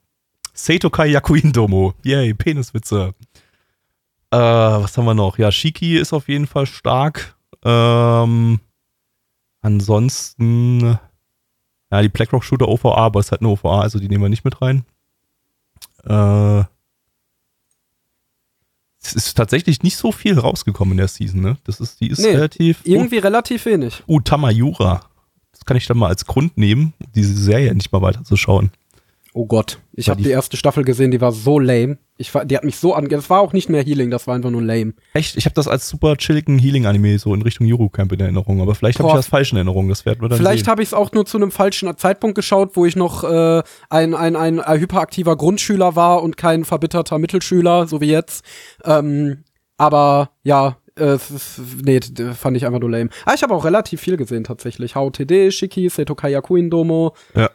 Seitokai 0.54 1.08
Yakuin 1.08 1.54
Domo. 1.54 1.94
Yay, 2.04 2.34
Peniswitze. 2.34 3.14
Äh, 4.32 4.38
was 4.38 4.98
haben 4.98 5.06
wir 5.06 5.14
noch? 5.14 5.38
Ja, 5.38 5.52
Shiki 5.52 5.98
ist 5.98 6.14
auf 6.14 6.28
jeden 6.28 6.48
Fall 6.48 6.66
stark. 6.66 7.36
Ähm, 7.64 8.60
ansonsten, 9.62 10.98
ja, 11.92 12.02
die 12.02 12.10
Blackrock 12.10 12.44
Shooter 12.44 12.68
OVA, 12.68 12.96
aber 12.96 13.20
es 13.20 13.28
ist 13.28 13.32
halt 13.32 13.42
eine 13.42 13.50
OVA, 13.50 13.82
also 13.82 14.00
die 14.00 14.08
nehmen 14.08 14.24
wir 14.24 14.30
nicht 14.30 14.46
mit 14.46 14.62
rein. 14.62 14.84
Äh, 16.04 16.64
es 19.02 19.14
ist 19.14 19.36
tatsächlich 19.36 19.82
nicht 19.84 19.96
so 19.98 20.12
viel 20.12 20.38
rausgekommen 20.38 20.92
in 20.94 20.98
der 20.98 21.08
Season, 21.08 21.42
ne? 21.42 21.58
Das 21.64 21.80
ist, 21.80 22.02
die 22.02 22.08
ist 22.10 22.20
Nee, 22.20 22.32
relativ. 22.32 22.82
Irgendwie 22.84 23.18
relativ 23.18 23.66
wenig. 23.66 24.04
Uh, 24.08 24.20
Tamayura. 24.20 25.02
Das 25.52 25.66
kann 25.66 25.78
ich 25.78 25.88
dann 25.88 25.98
mal 25.98 26.08
als 26.08 26.26
Grund 26.26 26.58
nehmen, 26.58 26.94
diese 27.16 27.34
Serie 27.36 27.74
nicht 27.76 27.92
mal 27.92 28.02
weiterzuschauen. 28.02 28.72
Oh 29.34 29.46
Gott. 29.46 29.80
Ich 29.94 30.10
habe 30.10 30.18
die- 30.18 30.26
die 30.26 30.32
erste 30.32 30.58
Staffel 30.58 30.84
gesehen, 30.84 31.12
die 31.12 31.22
war 31.22 31.32
so 31.32 31.60
lame. 31.60 31.98
Ich, 32.22 32.34
die 32.34 32.58
hat 32.58 32.66
mich 32.66 32.76
so 32.76 32.94
an. 32.94 33.08
Das 33.08 33.30
war 33.30 33.40
auch 33.40 33.54
nicht 33.54 33.70
mehr 33.70 33.82
Healing, 33.82 34.12
das 34.12 34.28
war 34.28 34.36
einfach 34.36 34.52
nur 34.52 34.62
lame. 34.62 34.94
Echt? 35.14 35.38
Ich 35.38 35.46
habe 35.46 35.54
das 35.54 35.70
als 35.70 35.88
super 35.88 36.18
chilligen 36.18 36.60
Healing-Anime 36.60 37.18
so 37.18 37.34
in 37.34 37.42
Richtung 37.42 37.66
Eurocamp 37.66 38.12
in 38.12 38.20
Erinnerung, 38.20 38.62
aber 38.62 38.76
vielleicht 38.76 39.00
habe 39.00 39.08
ich 39.08 39.16
das 39.16 39.28
falsch 39.28 39.54
in 39.54 39.58
Erinnerung. 39.58 39.88
Das 39.88 40.06
werden 40.06 40.22
wir 40.22 40.28
dann 40.28 40.38
Vielleicht 40.38 40.68
habe 40.68 40.84
ich 40.84 40.90
es 40.90 40.94
auch 40.94 41.14
nur 41.14 41.26
zu 41.26 41.38
einem 41.38 41.50
falschen 41.50 41.96
Zeitpunkt 41.98 42.36
geschaut, 42.36 42.72
wo 42.76 42.86
ich 42.86 42.98
noch 42.98 43.24
äh, 43.24 43.64
ein, 43.90 44.14
ein, 44.14 44.36
ein, 44.36 44.60
ein 44.60 44.80
hyperaktiver 44.82 45.38
Grundschüler 45.38 45.96
war 45.96 46.22
und 46.22 46.36
kein 46.36 46.66
verbitterter 46.66 47.20
Mittelschüler, 47.20 47.88
so 47.88 48.02
wie 48.02 48.12
jetzt. 48.12 48.44
Ähm, 48.84 49.46
aber 49.78 50.32
ja, 50.44 50.76
äh, 50.98 51.18
nee, 51.84 52.02
fand 52.38 52.58
ich 52.58 52.66
einfach 52.66 52.82
nur 52.82 52.92
lame. 52.92 53.10
Ah, 53.26 53.34
ich 53.34 53.44
habe 53.44 53.54
auch 53.54 53.64
relativ 53.64 54.02
viel 54.02 54.18
gesehen 54.18 54.44
tatsächlich. 54.44 54.96
HOTD, 54.96 55.52
Shiki, 55.52 55.88
Setokai 55.88 56.32
Yakuin 56.32 56.70
Domo, 56.70 57.16
Ja. 57.34 57.50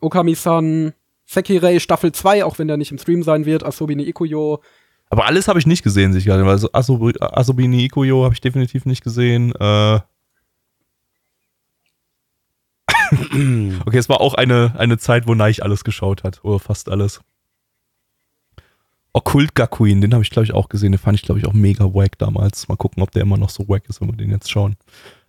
Okami-san, 0.00 0.92
Sekirei 1.34 1.78
Staffel 1.78 2.12
2, 2.12 2.44
auch 2.44 2.58
wenn 2.58 2.68
der 2.68 2.76
nicht 2.76 2.92
im 2.92 2.98
Stream 2.98 3.22
sein 3.22 3.44
wird, 3.44 3.64
Asobi 3.64 3.96
ni 3.96 4.04
Ikuyo. 4.04 4.62
Aber 5.10 5.26
alles 5.26 5.48
habe 5.48 5.58
ich 5.58 5.66
nicht 5.66 5.82
gesehen, 5.84 6.12
sicher. 6.12 6.34
Also 6.34 6.70
Asobi, 6.72 7.12
Asobini 7.20 7.84
Ikuyo 7.84 8.24
habe 8.24 8.34
ich 8.34 8.40
definitiv 8.40 8.86
nicht 8.86 9.04
gesehen. 9.04 9.52
Äh 9.60 10.00
okay, 13.86 13.98
es 13.98 14.08
war 14.08 14.20
auch 14.20 14.34
eine, 14.34 14.74
eine 14.76 14.98
Zeit, 14.98 15.26
wo 15.26 15.34
Neich 15.34 15.62
alles 15.62 15.84
geschaut 15.84 16.24
hat. 16.24 16.42
Oder 16.44 16.58
fast 16.58 16.88
alles. 16.88 17.20
Okkult 19.12 19.54
Gakuin, 19.54 20.00
den 20.00 20.12
habe 20.12 20.24
ich, 20.24 20.30
glaube 20.30 20.44
ich, 20.44 20.54
auch 20.54 20.68
gesehen. 20.68 20.92
Den 20.92 20.98
fand 20.98 21.16
ich, 21.16 21.22
glaube 21.22 21.38
ich, 21.38 21.46
auch 21.46 21.52
mega 21.52 21.84
wack 21.94 22.18
damals. 22.18 22.66
Mal 22.66 22.76
gucken, 22.76 23.02
ob 23.02 23.12
der 23.12 23.22
immer 23.22 23.36
noch 23.36 23.50
so 23.50 23.68
wack 23.68 23.84
ist, 23.88 24.00
wenn 24.00 24.08
wir 24.08 24.16
den 24.16 24.30
jetzt 24.30 24.50
schauen. 24.50 24.76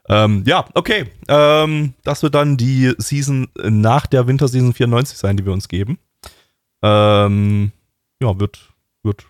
Ähm, 0.07 0.43
ja, 0.45 0.65
okay. 0.73 1.05
Ähm, 1.27 1.93
das 2.03 2.21
wird 2.23 2.35
dann 2.35 2.57
die 2.57 2.93
Season 2.97 3.47
nach 3.63 4.05
der 4.07 4.27
Winterseason 4.27 4.73
94 4.73 5.17
sein, 5.17 5.37
die 5.37 5.45
wir 5.45 5.53
uns 5.53 5.67
geben. 5.67 5.97
Ähm, 6.83 7.71
ja, 8.21 8.39
wird, 8.39 8.59
wird 9.03 9.25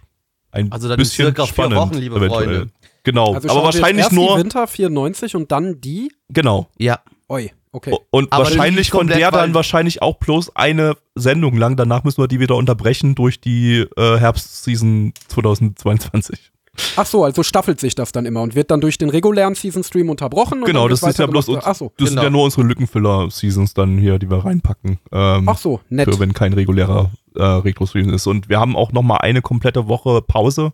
ein 0.51 0.71
Also 0.71 0.89
dann 0.89 0.97
bisschen 0.97 1.25
circa 1.27 1.43
vier 1.45 1.53
spannend, 1.53 1.77
Wochen, 1.77 1.93
liebe 1.93 2.17
eventuell. 2.17 2.45
Freunde. 2.45 2.71
Genau, 3.03 3.33
Also 3.35 3.49
aber 3.49 3.49
schauen 3.49 3.55
wir 3.55 3.65
jetzt 3.65 3.81
wahrscheinlich 3.81 4.11
nur, 4.11 4.37
Winter 4.37 4.67
94 4.67 5.35
und 5.35 5.51
dann 5.51 5.79
die. 5.79 6.11
genau. 6.29 6.67
Ja, 6.77 6.99
Oi, 7.27 7.51
okay. 7.71 7.95
Und 8.11 8.31
Aber 8.31 8.43
wahrscheinlich 8.43 8.91
von 8.91 9.07
der 9.07 9.31
dann 9.31 9.53
wahrscheinlich 9.53 10.01
auch 10.01 10.17
bloß 10.17 10.55
eine 10.55 10.95
Sendung 11.15 11.57
lang. 11.57 11.75
Danach 11.75 12.03
müssen 12.03 12.21
wir 12.21 12.27
die 12.27 12.39
wieder 12.39 12.55
unterbrechen 12.55 13.15
durch 13.15 13.41
die 13.41 13.85
äh, 13.97 14.17
Herbstseason 14.17 15.13
2022. 15.27 16.51
Ach 16.95 17.05
so, 17.05 17.23
also 17.23 17.43
staffelt 17.43 17.79
sich 17.79 17.95
das 17.95 18.11
dann 18.11 18.25
immer 18.25 18.41
und 18.41 18.55
wird 18.55 18.71
dann 18.71 18.81
durch 18.81 18.97
den 18.97 19.09
regulären 19.09 19.55
Season 19.55 19.83
Stream 19.83 20.09
unterbrochen. 20.09 20.59
und 20.59 20.65
Genau, 20.65 20.87
das 20.87 21.03
ist 21.03 21.19
ja 21.19 21.25
bloß 21.25 21.49
uns, 21.49 21.63
Ach 21.65 21.75
so, 21.75 21.91
das 21.97 22.09
genau. 22.09 22.21
sind 22.21 22.23
ja 22.23 22.29
nur 22.29 22.43
unsere 22.43 22.63
Lückenfüller-Seasons 22.63 23.73
dann 23.73 23.97
hier, 23.97 24.19
die 24.19 24.29
wir 24.29 24.43
reinpacken. 24.45 24.99
Ähm, 25.11 25.49
ach 25.49 25.57
so, 25.57 25.79
nett. 25.89 26.11
für 26.11 26.19
wenn 26.19 26.33
kein 26.33 26.53
regulärer 26.53 27.11
äh, 27.35 27.43
Retro-Season 27.43 28.13
ist. 28.13 28.27
Und 28.27 28.49
wir 28.49 28.59
haben 28.59 28.75
auch 28.75 28.91
noch 28.91 29.03
mal 29.03 29.17
eine 29.17 29.41
komplette 29.41 29.87
Woche 29.87 30.21
Pause 30.21 30.73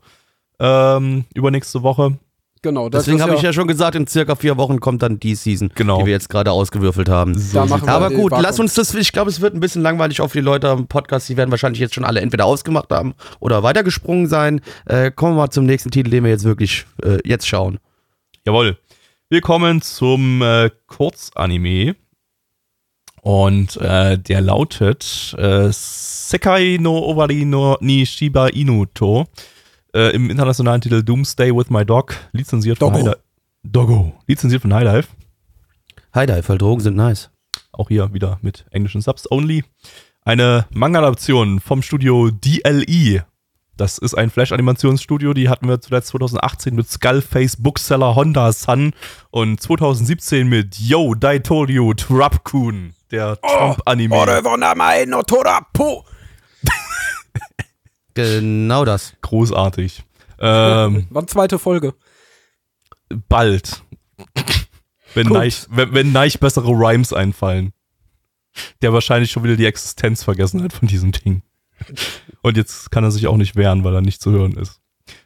ähm, 0.59 1.25
übernächste 1.33 1.83
Woche. 1.83 2.17
Genau, 2.63 2.89
das 2.89 3.05
deswegen 3.05 3.23
habe 3.23 3.33
ich 3.33 3.41
ja 3.41 3.53
schon 3.53 3.67
gesagt, 3.67 3.95
in 3.95 4.05
circa 4.05 4.35
vier 4.35 4.55
Wochen 4.55 4.79
kommt 4.79 5.01
dann 5.01 5.19
die 5.19 5.33
Season, 5.33 5.71
Genau. 5.73 5.99
die 5.99 6.05
wir 6.05 6.13
jetzt 6.13 6.29
gerade 6.29 6.51
ausgewürfelt 6.51 7.09
haben. 7.09 7.35
Da 7.53 7.65
machen 7.65 7.87
wir 7.87 7.93
Aber 7.93 8.11
gut, 8.11 8.31
lass 8.39 8.59
uns 8.59 8.75
das, 8.75 8.93
ich 8.93 9.11
glaube, 9.11 9.31
es 9.31 9.41
wird 9.41 9.55
ein 9.55 9.59
bisschen 9.59 9.81
langweilig 9.81 10.17
für 10.17 10.27
die 10.27 10.41
Leute 10.41 10.69
am 10.69 10.85
Podcast. 10.85 11.27
Die 11.27 11.37
werden 11.37 11.49
wahrscheinlich 11.49 11.79
jetzt 11.79 11.95
schon 11.95 12.05
alle 12.05 12.21
entweder 12.21 12.45
ausgemacht 12.45 12.91
haben 12.91 13.15
oder 13.39 13.63
weitergesprungen 13.63 14.27
sein. 14.27 14.61
Äh, 14.85 15.09
kommen 15.09 15.33
wir 15.33 15.43
mal 15.43 15.49
zum 15.49 15.65
nächsten 15.65 15.89
Titel, 15.89 16.11
den 16.11 16.23
wir 16.23 16.29
jetzt 16.29 16.43
wirklich 16.43 16.85
äh, 17.03 17.17
jetzt 17.25 17.47
schauen. 17.47 17.79
Jawohl. 18.45 18.77
Wir 19.29 19.41
kommen 19.41 19.81
zum 19.81 20.43
äh, 20.43 20.69
Kurzanime. 20.85 21.95
Und 23.23 23.77
äh, 23.77 24.17
der 24.17 24.41
lautet 24.41 25.35
äh, 25.37 25.69
Sekai 25.71 26.77
no 26.79 26.97
Owari 26.97 27.45
no 27.45 27.77
ni 27.79 28.05
Shiba 28.05 28.47
Inu 28.47 28.85
to. 28.87 29.25
Äh, 29.93 30.15
Im 30.15 30.29
internationalen 30.29 30.79
Titel 30.79 31.03
Doomsday 31.03 31.55
with 31.55 31.69
My 31.69 31.85
Dog. 31.85 32.15
Lizenziert 32.31 32.77
von 32.77 32.93
Doggo. 32.93 33.09
High 33.09 33.17
Doggo. 33.63 34.13
Lizenziert 34.25 34.61
von 34.61 34.73
High 34.73 34.83
Dive. 34.83 35.07
Hi, 36.13 36.25
da, 36.25 36.39
weil 36.47 36.57
Drogen 36.57 36.81
sind 36.81 36.95
nice. 36.95 37.29
Auch 37.73 37.89
hier 37.89 38.13
wieder 38.13 38.39
mit 38.41 38.65
englischen 38.71 39.01
Subs 39.01 39.29
only. 39.29 39.63
Eine 40.23 40.65
Manga-Adaption 40.71 41.59
vom 41.59 41.81
Studio 41.81 42.29
DLE. 42.31 43.25
Das 43.75 43.97
ist 43.97 44.13
ein 44.13 44.29
Flash-Animationsstudio, 44.29 45.33
die 45.33 45.49
hatten 45.49 45.67
wir 45.67 45.81
zuletzt 45.81 46.09
2018 46.09 46.75
mit 46.75 46.89
Skullface 46.89 47.57
Bookseller 47.57 48.15
Honda 48.15 48.51
Sun 48.51 48.93
und 49.31 49.59
2017 49.59 50.47
mit 50.47 50.77
Yo, 50.77 51.15
Dai 51.15 51.39
Told 51.39 51.69
You, 51.69 51.93
Trap-Kun, 51.93 52.93
der 53.09 53.39
Trump-Anime. 53.41 54.15
Genau 58.13 58.85
das. 58.85 59.13
Großartig. 59.21 60.03
Ähm, 60.39 61.07
Wann 61.11 61.27
zweite 61.27 61.59
Folge? 61.59 61.93
bald. 63.29 63.83
Wenn 65.13 65.27
Gut. 65.27 65.37
Neich, 65.37 65.65
wenn, 65.69 65.93
wenn 65.93 66.11
Neich 66.11 66.39
bessere 66.39 66.69
Rhymes 66.69 67.13
einfallen. 67.13 67.73
Der 68.81 68.91
wahrscheinlich 68.91 69.31
schon 69.31 69.43
wieder 69.43 69.55
die 69.55 69.65
Existenz 69.65 70.23
vergessen 70.23 70.61
hat 70.63 70.73
von 70.73 70.87
diesem 70.87 71.11
Ding. 71.11 71.41
Und 72.41 72.57
jetzt 72.57 72.91
kann 72.91 73.03
er 73.03 73.11
sich 73.11 73.27
auch 73.27 73.37
nicht 73.37 73.55
wehren, 73.55 73.83
weil 73.83 73.95
er 73.95 74.01
nicht 74.01 74.21
zu 74.21 74.31
hören 74.31 74.57
ist. 74.57 74.81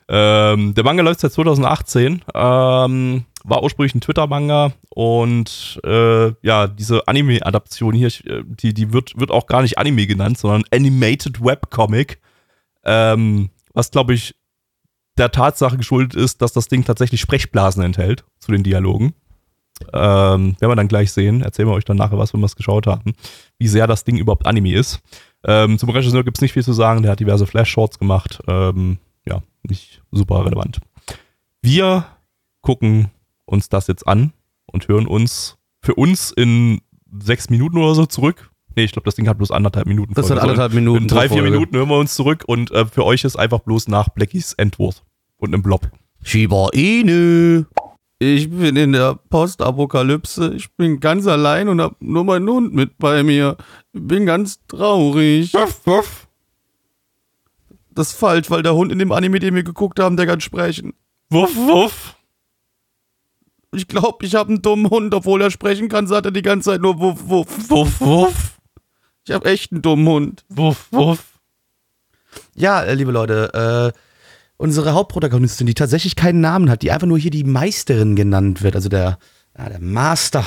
Ähm, 0.08 0.76
der 0.76 0.84
Manga 0.84 1.02
läuft 1.02 1.22
seit 1.22 1.34
2018. 1.34 2.24
Ähm, 2.34 3.26
war 3.44 3.64
ursprünglich 3.64 3.96
ein 3.96 4.02
Twitter-Manga 4.02 4.74
und 4.90 5.80
äh, 5.84 6.34
ja, 6.42 6.68
diese 6.68 7.08
Anime-Adaption 7.08 7.94
hier, 7.94 8.08
äh, 8.26 8.44
die, 8.46 8.74
die 8.74 8.94
wird, 8.94 9.20
wird 9.20 9.32
auch 9.32 9.48
gar 9.48 9.62
nicht 9.62 9.78
Anime 9.78 10.08
genannt, 10.08 10.38
sondern 10.38 10.64
Animated 10.72 11.44
Webcomic. 11.44 12.20
Ähm, 12.86 13.50
was, 13.74 13.92
glaube 13.92 14.14
ich, 14.14 14.36
der 15.18 15.32
Tatsache 15.32 15.78
geschuldet 15.78 16.16
ist, 16.16 16.42
dass 16.42 16.54
das 16.54 16.68
Ding 16.68 16.84
tatsächlich 16.84 17.22
Sprechblasen 17.22 17.84
enthält 17.84 18.26
zu 18.40 18.52
den 18.52 18.64
Dialogen. 18.64 19.14
Ähm, 19.94 20.56
werden 20.60 20.72
wir 20.72 20.76
dann 20.76 20.88
gleich 20.88 21.12
sehen. 21.12 21.42
Erzählen 21.42 21.68
wir 21.68 21.74
euch 21.74 21.86
dann 21.86 21.98
nachher 21.98 22.18
was, 22.18 22.34
wenn 22.34 22.40
wir 22.40 22.46
es 22.46 22.56
geschaut 22.56 22.88
haben, 22.88 23.14
wie 23.58 23.68
sehr 23.68 23.88
das 23.88 24.04
Ding 24.04 24.18
überhaupt 24.18 24.46
Anime 24.46 24.74
ist. 24.74 25.02
Ähm, 25.44 25.78
zum 25.78 25.90
Regisseur 25.90 26.24
gibt 26.24 26.38
es 26.38 26.42
nicht 26.42 26.54
viel 26.54 26.64
zu 26.64 26.74
sagen. 26.74 27.02
Der 27.02 27.12
hat 27.12 27.20
diverse 27.20 27.46
Flash-Shorts 27.46 28.00
gemacht. 28.00 28.42
Ähm, 28.48 29.00
ja, 29.26 29.42
nicht 29.64 30.02
super 30.12 30.46
relevant. 30.46 30.80
Wir 31.62 32.06
gucken 32.62 33.12
uns 33.46 33.70
das 33.70 33.88
jetzt 33.88 34.08
an 34.08 34.34
und 34.66 34.88
hören 34.88 35.08
uns 35.08 35.58
für 35.82 35.96
uns 35.96 36.32
in 36.32 36.82
sechs 37.20 37.50
Minuten 37.50 37.78
oder 37.78 37.96
so 37.96 38.06
zurück. 38.06 38.52
Nee, 38.76 38.84
ich 38.84 38.92
glaube, 38.92 39.06
das 39.06 39.16
Ding 39.16 39.28
hat 39.28 39.38
bloß 39.38 39.52
anderthalb 39.52 39.88
Minuten. 39.88 40.14
Das 40.14 40.28
sind 40.28 40.38
anderthalb 40.38 40.74
Minuten. 40.74 41.04
In 41.04 41.08
drei, 41.08 41.30
vier 41.30 41.38
Folge. 41.38 41.52
Minuten 41.52 41.78
hören 41.78 41.90
wir 41.90 41.98
uns 41.98 42.16
zurück 42.16 42.44
und 42.46 42.72
äh, 42.72 42.86
für 42.86 43.06
euch 43.06 43.24
ist 43.24 43.38
einfach 43.38 43.60
bloß 43.60 43.88
nach 43.88 44.10
Blackies 44.10 44.54
Endwurf 44.54 45.02
und 45.38 45.54
einem 45.54 45.64
Blob. 45.64 45.90
Shiba 46.22 46.70
Inu. 46.74 47.66
Ich 48.20 48.50
bin 48.50 48.76
in 48.76 48.94
der 48.94 49.16
Postapokalypse. 49.30 50.54
Ich 50.56 50.72
bin 50.74 51.00
ganz 51.00 51.28
allein 51.28 51.68
und 51.68 51.82
hab 51.82 52.02
nur 52.02 52.24
meinen 52.24 52.50
Hund 52.50 52.74
mit 52.74 52.98
bei 52.98 53.24
mir. 53.24 53.58
Bin 53.94 54.26
ganz 54.26 54.60
traurig. 54.68 55.52
Das 57.92 58.10
ist 58.10 58.18
falsch, 58.18 58.50
weil 58.50 58.64
der 58.64 58.76
Hund 58.76 58.92
in 58.92 59.00
dem 59.00 59.12
Anime, 59.12 59.40
den 59.40 59.56
wir 59.56 59.64
geguckt 59.64 60.00
haben, 60.00 60.18
der 60.18 60.26
kann 60.28 60.42
sprechen. 60.42 60.94
Wuff, 61.30 61.56
wuff. 61.56 62.16
Ich 63.74 63.88
glaube, 63.88 64.26
ich 64.26 64.36
habe 64.36 64.50
einen 64.50 64.62
dummen 64.62 64.90
Hund, 64.90 65.14
obwohl 65.14 65.42
er 65.42 65.52
sprechen 65.52 65.90
kann, 65.90 66.08
sagt 66.08 66.26
er 66.26 66.32
die 66.32 66.42
ganze 66.42 66.72
Zeit 66.72 66.82
nur 66.82 67.00
wuff, 67.00 67.28
wuff. 67.28 67.70
Wuff, 67.70 68.02
wuff. 68.02 68.60
Ich 69.28 69.34
habe 69.34 69.50
echt 69.50 69.72
einen 69.72 69.82
dummen 69.82 70.08
Hund. 70.08 70.46
Wuff, 70.50 70.88
wuff. 70.92 71.40
Ja, 72.54 72.84
äh, 72.84 72.94
liebe 72.94 73.12
Leute, 73.12 73.94
äh, 73.96 74.00
unsere 74.58 74.94
Hauptprotagonistin, 74.94 75.68
die 75.68 75.74
tatsächlich 75.74 76.16
keinen 76.16 76.42
Namen 76.42 76.70
hat, 76.70 76.84
die 76.84 76.92
einfach 76.92 77.08
nur 77.08 77.18
hier 77.18 77.32
die 77.32 77.44
Meisterin 77.44 78.16
genannt 78.16 78.62
wird, 78.62 78.76
also 78.76 78.88
der 78.88 79.18
Ja, 79.58 79.70
der 79.70 79.80
Master. 79.80 80.46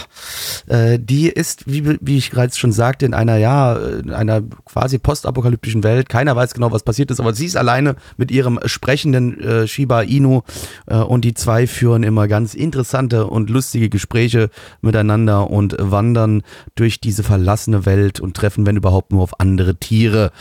Äh, 0.67 0.99
die 0.99 1.29
ist, 1.29 1.67
wie, 1.67 1.97
wie 2.03 2.19
ich 2.19 2.31
gerade 2.31 2.55
schon 2.55 2.73
sagte, 2.73 3.07
in 3.07 3.15
einer, 3.15 3.39
ja, 3.39 3.75
in 3.75 4.11
einer 4.11 4.43
quasi 4.67 4.99
postapokalyptischen 4.99 5.83
Welt. 5.83 6.11
Keiner 6.11 6.37
weiß 6.37 6.53
genau, 6.53 6.73
was 6.73 6.83
passiert 6.83 7.11
ist, 7.11 7.19
aber 7.19 7.33
sie 7.33 7.47
ist 7.47 7.57
alleine 7.57 7.97
mit 8.19 8.31
ihrem 8.31 8.61
sprechenden 8.67 9.41
äh, 9.41 9.67
Shiba 9.67 10.03
Inu 10.03 10.43
äh, 10.87 10.97
und 10.97 11.25
die 11.25 11.33
zwei 11.33 11.67
führen 11.67 12.03
immer 12.03 12.29
ganz 12.29 12.53
interessante 12.53 13.27
und 13.27 13.49
lustige 13.49 13.89
Gespräche 13.89 14.51
miteinander 14.83 15.51
und 15.51 15.77
wandern 15.79 16.43
durch 16.75 17.01
diese 17.01 17.23
verlassene 17.23 17.87
Welt 17.87 18.21
und 18.21 18.37
treffen, 18.37 18.67
wenn 18.67 18.77
überhaupt, 18.77 19.13
nur 19.13 19.23
auf 19.23 19.41
andere 19.41 19.77
Tiere. 19.77 20.33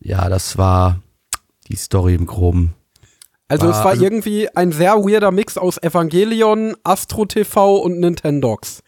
Ja, 0.00 0.30
das 0.30 0.56
war 0.56 1.00
die 1.68 1.76
Story 1.76 2.14
im 2.14 2.24
Groben. 2.24 2.74
Also 3.48 3.68
es 3.68 3.76
War- 3.76 3.84
war 3.84 3.90
also- 3.92 4.04
irgendwie 4.04 4.48
ein 4.56 4.72
sehr 4.72 4.94
weirder 4.96 5.30
Mix 5.30 5.56
aus 5.56 5.78
Evangelion, 5.82 6.74
Astro 6.84 7.26
TV 7.26 7.76
und 7.76 8.00
Nintendox. 8.00 8.82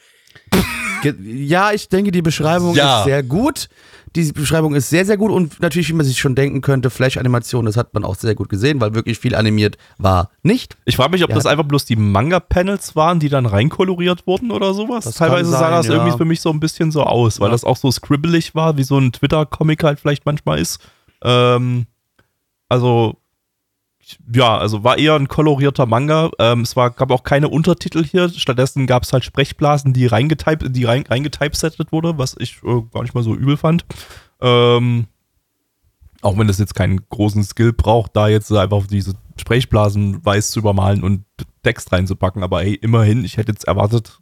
Ja, 1.22 1.70
ich 1.72 1.88
denke, 1.88 2.10
die 2.10 2.22
Beschreibung 2.22 2.74
Ja. 2.74 2.98
ist 3.00 3.04
sehr 3.04 3.22
gut. 3.22 3.68
Die 4.16 4.32
Beschreibung 4.32 4.74
ist 4.74 4.88
sehr, 4.90 5.04
sehr 5.04 5.16
gut 5.16 5.30
und 5.30 5.60
natürlich, 5.60 5.88
wie 5.90 5.92
man 5.92 6.04
sich 6.04 6.18
schon 6.18 6.34
denken 6.34 6.60
könnte, 6.60 6.90
Flash-Animation, 6.90 7.66
das 7.66 7.76
hat 7.76 7.94
man 7.94 8.04
auch 8.04 8.16
sehr 8.16 8.34
gut 8.34 8.48
gesehen, 8.48 8.80
weil 8.80 8.94
wirklich 8.94 9.18
viel 9.18 9.34
animiert 9.36 9.76
war 9.98 10.30
nicht. 10.42 10.76
Ich 10.86 10.96
frage 10.96 11.12
mich, 11.12 11.22
ob 11.22 11.30
Ja. 11.30 11.36
das 11.36 11.46
einfach 11.46 11.64
bloß 11.64 11.84
die 11.84 11.94
Manga-Panels 11.94 12.96
waren, 12.96 13.20
die 13.20 13.28
dann 13.28 13.46
reinkoloriert 13.46 14.26
wurden 14.26 14.50
oder 14.50 14.74
sowas. 14.74 15.04
Das 15.04 15.14
Teilweise 15.16 15.50
sah 15.50 15.58
sein, 15.58 15.70
das 15.72 15.86
ja. 15.86 15.92
irgendwie 15.94 16.16
für 16.16 16.24
mich 16.24 16.40
so 16.40 16.50
ein 16.50 16.58
bisschen 16.58 16.90
so 16.90 17.04
aus, 17.04 17.38
weil 17.38 17.48
Ja. 17.48 17.52
das 17.52 17.62
auch 17.64 17.76
so 17.76 17.92
scribbelig 17.92 18.54
war, 18.56 18.76
wie 18.76 18.82
so 18.82 18.98
ein 18.98 19.12
Twitter-Comic 19.12 19.84
halt 19.84 20.00
vielleicht 20.00 20.26
manchmal 20.26 20.58
ist. 20.58 20.80
Ähm, 21.22 21.86
also, 22.68 23.18
ja, 24.32 24.56
also 24.56 24.84
war 24.84 24.98
eher 24.98 25.14
ein 25.14 25.28
kolorierter 25.28 25.86
Manga. 25.86 26.30
Ähm, 26.38 26.62
es 26.62 26.76
war, 26.76 26.90
gab 26.90 27.10
auch 27.10 27.22
keine 27.22 27.48
Untertitel 27.48 28.04
hier. 28.04 28.28
Stattdessen 28.28 28.86
gab 28.86 29.02
es 29.02 29.12
halt 29.12 29.24
Sprechblasen, 29.24 29.92
die 29.92 30.06
reingetyped, 30.06 30.74
die 30.74 30.84
rein, 30.84 31.04
reingetypesettet 31.08 31.92
wurde, 31.92 32.18
was 32.18 32.36
ich 32.38 32.58
äh, 32.64 32.82
gar 32.92 33.02
nicht 33.02 33.14
mal 33.14 33.22
so 33.22 33.34
übel 33.34 33.56
fand. 33.56 33.84
Ähm, 34.40 35.06
auch 36.22 36.36
wenn 36.38 36.48
es 36.48 36.58
jetzt 36.58 36.74
keinen 36.74 37.08
großen 37.08 37.44
Skill 37.44 37.72
braucht, 37.72 38.16
da 38.16 38.28
jetzt 38.28 38.50
einfach 38.52 38.86
diese 38.86 39.14
Sprechblasen 39.36 40.24
weiß 40.24 40.50
zu 40.50 40.60
übermalen 40.60 41.02
und 41.02 41.24
Text 41.62 41.92
reinzupacken. 41.92 42.42
Aber 42.42 42.62
hey, 42.62 42.74
immerhin, 42.74 43.24
ich 43.24 43.36
hätte 43.36 43.52
jetzt 43.52 43.68
erwartet, 43.68 44.18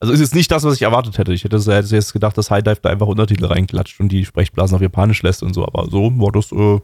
also 0.00 0.12
ist 0.12 0.20
jetzt 0.20 0.34
nicht 0.34 0.50
das, 0.50 0.64
was 0.64 0.74
ich 0.74 0.82
erwartet 0.82 1.18
hätte. 1.18 1.32
Ich 1.32 1.44
hätte 1.44 1.58
hätte 1.58 1.94
jetzt 1.94 2.12
gedacht, 2.12 2.36
dass 2.38 2.50
High 2.50 2.62
Dive 2.62 2.80
da 2.80 2.90
einfach 2.90 3.06
Untertitel 3.06 3.46
reinklatscht 3.46 4.00
und 4.00 4.08
die 4.10 4.24
Sprechblasen 4.24 4.76
auf 4.76 4.82
Japanisch 4.82 5.22
lässt 5.22 5.42
und 5.42 5.54
so. 5.54 5.66
Aber 5.66 5.90
so 5.90 6.12
war 6.18 6.32
das 6.32 6.52
äh, 6.52 6.80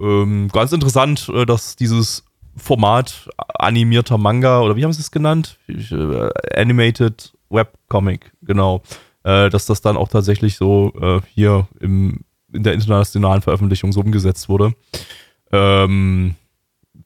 ähm, 0.00 0.48
ganz 0.48 0.72
interessant, 0.72 1.30
äh, 1.34 1.46
dass 1.46 1.76
dieses 1.76 2.24
Format 2.56 3.28
animierter 3.36 4.18
Manga 4.18 4.60
oder 4.60 4.76
wie 4.76 4.84
haben 4.84 4.92
sie 4.92 5.00
es 5.00 5.10
genannt? 5.10 5.58
Äh, 5.68 6.28
Animated 6.54 7.32
Webcomic, 7.48 8.32
genau. 8.42 8.82
Äh, 9.22 9.50
dass 9.50 9.66
das 9.66 9.80
dann 9.82 9.96
auch 9.96 10.08
tatsächlich 10.08 10.56
so 10.56 10.92
äh, 11.00 11.20
hier 11.34 11.68
im, 11.80 12.20
in 12.52 12.62
der 12.62 12.72
internationalen 12.72 13.42
Veröffentlichung 13.42 13.92
so 13.92 14.00
umgesetzt 14.00 14.48
wurde. 14.48 14.74
Ähm, 15.52 16.36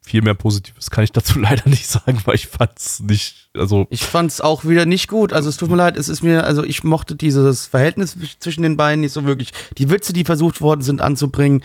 viel 0.03 0.22
mehr 0.22 0.34
Positives 0.34 0.90
kann 0.90 1.05
ich 1.05 1.12
dazu 1.12 1.38
leider 1.40 1.68
nicht 1.68 1.86
sagen, 1.86 2.20
weil 2.24 2.34
ich 2.34 2.47
fand's 2.47 3.01
nicht, 3.01 3.51
also 3.57 3.86
Ich 3.90 4.03
fand 4.03 4.30
es 4.30 4.40
auch 4.40 4.64
wieder 4.64 4.86
nicht 4.86 5.09
gut. 5.09 5.32
Also 5.32 5.49
es 5.49 5.57
tut 5.57 5.70
mir 5.70 5.76
leid, 5.76 5.97
es 5.97 6.09
ist 6.09 6.22
mir, 6.22 6.45
also 6.45 6.64
ich 6.64 6.84
mochte 6.84 7.14
dieses 7.16 7.66
Verhältnis 7.66 8.16
zwischen 8.38 8.62
den 8.62 8.76
beiden 8.76 9.01
nicht 9.01 9.12
so 9.12 9.24
wirklich. 9.24 9.53
Die 9.78 9.90
Witze, 9.90 10.12
die 10.12 10.24
versucht 10.24 10.61
worden 10.61 10.82
sind 10.82 11.01
anzubringen, 11.01 11.62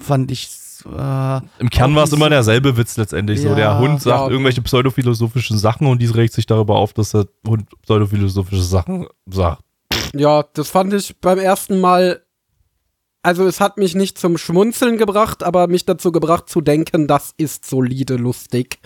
fand 0.00 0.30
ich. 0.30 0.48
Äh, 0.86 1.40
Im 1.58 1.68
Kern 1.68 1.94
war 1.94 2.04
es 2.04 2.12
immer 2.12 2.26
so- 2.26 2.30
derselbe 2.30 2.76
Witz 2.78 2.96
letztendlich. 2.96 3.40
so 3.42 3.48
Ja, 3.48 3.54
der 3.54 3.78
Hund 3.80 4.00
sagt 4.00 4.18
ja. 4.24 4.28
irgendwelche 4.30 4.62
pseudophilosophischen 4.62 5.58
Sachen 5.58 5.86
und 5.86 6.00
diese 6.00 6.14
regt 6.14 6.32
sich 6.32 6.46
darüber 6.46 6.76
auf, 6.76 6.94
dass 6.94 7.10
der 7.10 7.26
Hund 7.46 7.66
pseudophilosophische 7.82 8.62
Sachen 8.62 9.06
sagt. 9.26 9.62
Ja, 10.14 10.42
das 10.54 10.70
fand 10.70 10.92
ich 10.94 11.20
beim 11.20 11.38
ersten 11.38 11.80
Mal. 11.80 12.22
Also 13.22 13.46
es 13.46 13.60
hat 13.60 13.76
mich 13.76 13.94
nicht 13.94 14.18
zum 14.18 14.38
Schmunzeln 14.38 14.96
gebracht, 14.96 15.42
aber 15.42 15.66
mich 15.66 15.84
dazu 15.84 16.10
gebracht 16.12 16.48
zu 16.48 16.60
denken, 16.60 17.06
das 17.06 17.34
ist 17.36 17.66
solide 17.68 18.16
lustig. 18.16 18.78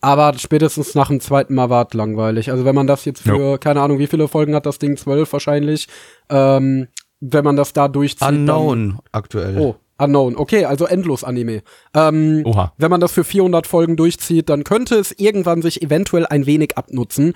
Aber 0.00 0.32
spätestens 0.38 0.94
nach 0.94 1.08
dem 1.08 1.20
zweiten 1.20 1.54
Mal 1.54 1.70
war 1.70 1.86
es 1.88 1.94
langweilig. 1.94 2.50
Also 2.50 2.64
wenn 2.64 2.74
man 2.74 2.86
das 2.86 3.04
jetzt 3.04 3.22
für, 3.22 3.58
keine 3.58 3.80
Ahnung, 3.80 3.98
wie 3.98 4.06
viele 4.06 4.28
Folgen 4.28 4.54
hat 4.54 4.66
das 4.66 4.78
Ding? 4.78 4.96
Zwölf 4.96 5.32
wahrscheinlich. 5.32 5.88
Ähm, 6.28 6.88
wenn 7.20 7.44
man 7.44 7.56
das 7.56 7.72
da 7.72 7.88
durchzieht. 7.88 8.22
Dann, 8.22 8.38
Unknown 8.48 8.98
aktuell. 9.10 9.58
oh, 9.58 9.76
Unknown. 9.98 10.36
Okay, 10.36 10.64
also 10.64 10.86
Endlos-Anime. 10.86 11.62
Ähm, 11.94 12.42
Oha. 12.44 12.72
wenn 12.78 12.90
man 12.92 13.00
das 13.00 13.10
für 13.12 13.24
400 13.24 13.66
Folgen 13.66 13.96
durchzieht, 13.96 14.48
dann 14.48 14.62
könnte 14.62 14.94
es 14.96 15.10
irgendwann 15.18 15.62
sich 15.62 15.82
eventuell 15.82 16.26
ein 16.26 16.46
wenig 16.46 16.78
abnutzen. 16.78 17.32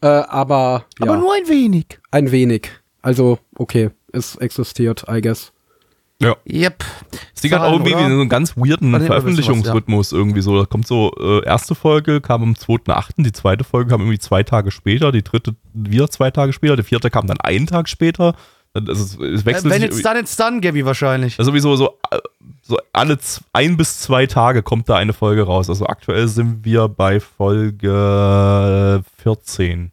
Äh, 0.00 0.06
aber 0.06 0.84
ja, 1.00 1.06
Aber 1.08 1.16
nur 1.16 1.34
ein 1.34 1.48
wenig. 1.48 1.98
ein 2.12 2.30
wenig. 2.30 2.68
Also, 3.02 3.38
okay, 3.56 3.90
es 4.12 4.36
existiert, 4.36 5.04
I 5.10 5.20
guess. 5.20 5.52
Ja. 6.22 6.36
Yep. 6.50 6.84
Hat 6.84 7.60
auch 7.60 7.64
Zahlen, 7.64 7.72
irgendwie 7.74 7.94
oder? 7.94 8.08
so 8.08 8.20
einen 8.20 8.28
ganz 8.28 8.56
weirden 8.56 8.98
Veröffentlichungsrhythmus 9.00 10.12
irgendwie 10.12 10.40
so. 10.40 10.58
Da 10.58 10.64
kommt 10.64 10.86
so, 10.86 11.12
äh, 11.20 11.44
erste 11.44 11.74
Folge 11.74 12.20
kam 12.20 12.42
am 12.42 12.52
2.8., 12.54 13.22
die 13.22 13.32
zweite 13.32 13.64
Folge 13.64 13.90
kam 13.90 14.00
irgendwie 14.00 14.18
zwei 14.18 14.42
Tage 14.42 14.70
später, 14.70 15.12
die 15.12 15.22
dritte 15.22 15.54
wieder 15.74 16.08
zwei 16.08 16.30
Tage 16.30 16.52
später, 16.52 16.76
die 16.76 16.82
vierte 16.82 17.10
kam 17.10 17.26
dann 17.26 17.40
einen 17.40 17.66
Tag 17.66 17.88
später. 17.88 18.34
Also 18.72 18.92
es, 18.92 19.14
es 19.14 19.42
Äh, 19.42 19.46
wechselt 19.46 19.72
wenn 19.72 19.82
it's 19.82 20.02
done, 20.02 20.18
it's 20.18 20.36
done, 20.36 20.60
Gabby 20.60 20.84
wahrscheinlich. 20.84 21.38
Also 21.38 21.50
sowieso 21.50 21.76
so, 21.76 21.98
äh, 22.10 22.18
so 22.62 22.78
alle 22.92 23.18
ein 23.52 23.76
bis 23.76 24.00
zwei 24.00 24.26
Tage 24.26 24.62
kommt 24.62 24.88
da 24.88 24.96
eine 24.96 25.12
Folge 25.12 25.42
raus. 25.42 25.68
Also 25.68 25.86
aktuell 25.86 26.28
sind 26.28 26.64
wir 26.64 26.88
bei 26.88 27.20
Folge 27.20 29.02
14. 29.22 29.92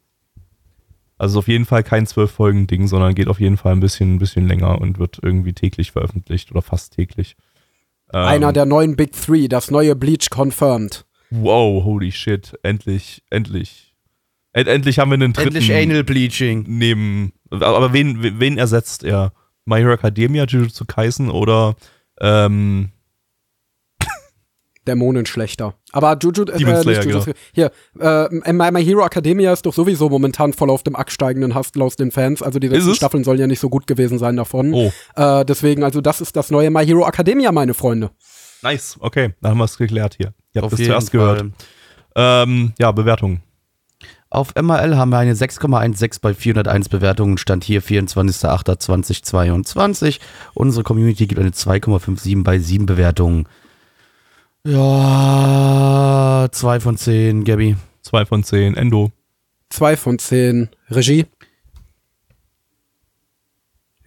Also 1.22 1.38
auf 1.38 1.48
jeden 1.48 1.66
Fall 1.66 1.84
kein 1.84 2.08
zwölf 2.08 2.32
Folgen 2.32 2.66
Ding, 2.66 2.88
sondern 2.88 3.14
geht 3.14 3.28
auf 3.28 3.40
jeden 3.40 3.56
Fall 3.56 3.74
ein 3.74 3.80
bisschen, 3.80 4.16
ein 4.16 4.18
bisschen 4.18 4.48
länger 4.48 4.82
und 4.82 4.98
wird 4.98 5.20
irgendwie 5.22 5.54
täglich 5.54 5.92
veröffentlicht 5.92 6.50
oder 6.50 6.64
fast 6.64 6.96
täglich. 6.96 7.36
Ähm, 8.12 8.26
Einer 8.26 8.52
der 8.52 8.66
neuen 8.66 8.96
Big 8.96 9.12
Three, 9.12 9.48
das 9.48 9.70
neue 9.70 9.96
Bleach 9.96 10.30
confirmed. 10.36 11.06
Wow, 11.30 11.84
holy 11.84 12.12
shit, 12.12 12.58
endlich, 12.64 13.22
endlich. 13.30 13.94
End, 14.54 14.68
endlich 14.68 14.98
haben 14.98 15.12
wir 15.12 15.14
einen 15.14 15.34
dritten 15.34 15.58
Endlich 15.58 15.72
Anal 15.72 16.04
Bleaching. 16.04 16.66
neben. 16.68 17.34
Aber 17.52 17.94
wen, 17.94 18.40
wen 18.40 18.58
ersetzt 18.58 19.04
er? 19.04 19.32
My 19.66 19.78
Hero 19.78 19.94
Academia, 19.94 20.46
Jujutsu 20.46 20.86
Kaisen 20.86 21.30
oder 21.30 21.76
ähm, 22.20 22.90
Dämonenschlechter. 24.88 25.76
Aber 25.92 26.18
Juju, 26.22 26.44
äh, 26.44 26.58
Demon 26.58 26.74
nicht 26.74 26.84
Slayer, 26.84 27.04
Jujutsu, 27.04 27.32
hier, 27.54 27.72
äh, 28.00 28.52
My, 28.54 28.72
My 28.72 28.84
Hero 28.84 29.06
Academia 29.06 29.52
ist 29.54 29.66
doch 29.66 29.74
sowieso 29.74 30.10
momentan 30.10 30.54
voll 30.54 30.70
auf 30.70 30.84
dem 30.84 30.96
absteigenden 30.96 31.54
Hassel 31.56 31.82
aus 31.82 31.96
den 31.96 32.12
Fans. 32.12 32.42
Also 32.42 32.60
die 32.60 32.68
letzten 32.68 32.92
es? 32.92 32.98
Staffeln 32.98 33.24
sollen 33.24 33.40
ja 33.40 33.48
nicht 33.48 33.60
so 33.60 33.70
gut 33.70 33.88
gewesen 33.88 34.18
sein 34.20 34.36
davon. 34.38 34.74
Oh, 34.74 34.92
Äh, 35.16 35.46
deswegen, 35.46 35.84
also 35.84 36.02
das 36.02 36.22
ist 36.22 36.36
das 36.36 36.52
neue 36.52 36.70
My 36.72 36.86
Hero 36.86 37.08
Academia, 37.08 37.52
meine 37.52 37.74
Freunde. 37.74 38.12
nice. 38.64 38.98
Okay, 39.00 39.34
dann 39.42 39.52
haben 39.52 39.58
wir 39.60 39.66
es 39.66 39.78
geklärt 39.78 40.16
hier. 40.18 40.34
Ihr 40.54 40.62
habt 40.62 40.66
Auf 40.66 40.72
das 40.72 40.80
jeden 40.80 40.92
zuerst 40.92 41.12
Fall. 41.12 41.20
gehört. 41.36 41.52
Ähm, 42.16 42.74
ja, 42.80 42.92
Bewertung. 42.92 43.42
Auf 44.30 44.54
MRL 44.56 44.96
haben 44.98 45.10
wir 45.10 45.18
eine 45.18 45.34
6,16 45.34 46.20
bei 46.22 46.34
401 46.34 46.88
Bewertungen. 46.90 47.38
Stand 47.38 47.64
hier 47.66 47.82
24.08.2022. 47.84 50.20
Unsere 50.54 50.84
Community 50.84 51.28
gibt 51.28 51.40
eine 51.42 51.50
2,57 51.52 52.44
bei 52.44 52.60
7 52.60 52.86
Bewertungen. 52.86 53.48
Ja, 54.64 56.48
2 56.52 56.80
von 56.80 56.98
10, 56.98 57.44
Gabby. 57.44 57.76
Zwei 58.02 58.26
von 58.26 58.44
zehn. 58.44 58.76
Endo. 58.76 59.12
Zwei 59.70 59.96
von 59.96 60.20
zehn. 60.20 60.70
Regie. 60.90 61.26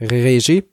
Regie. 0.00 0.64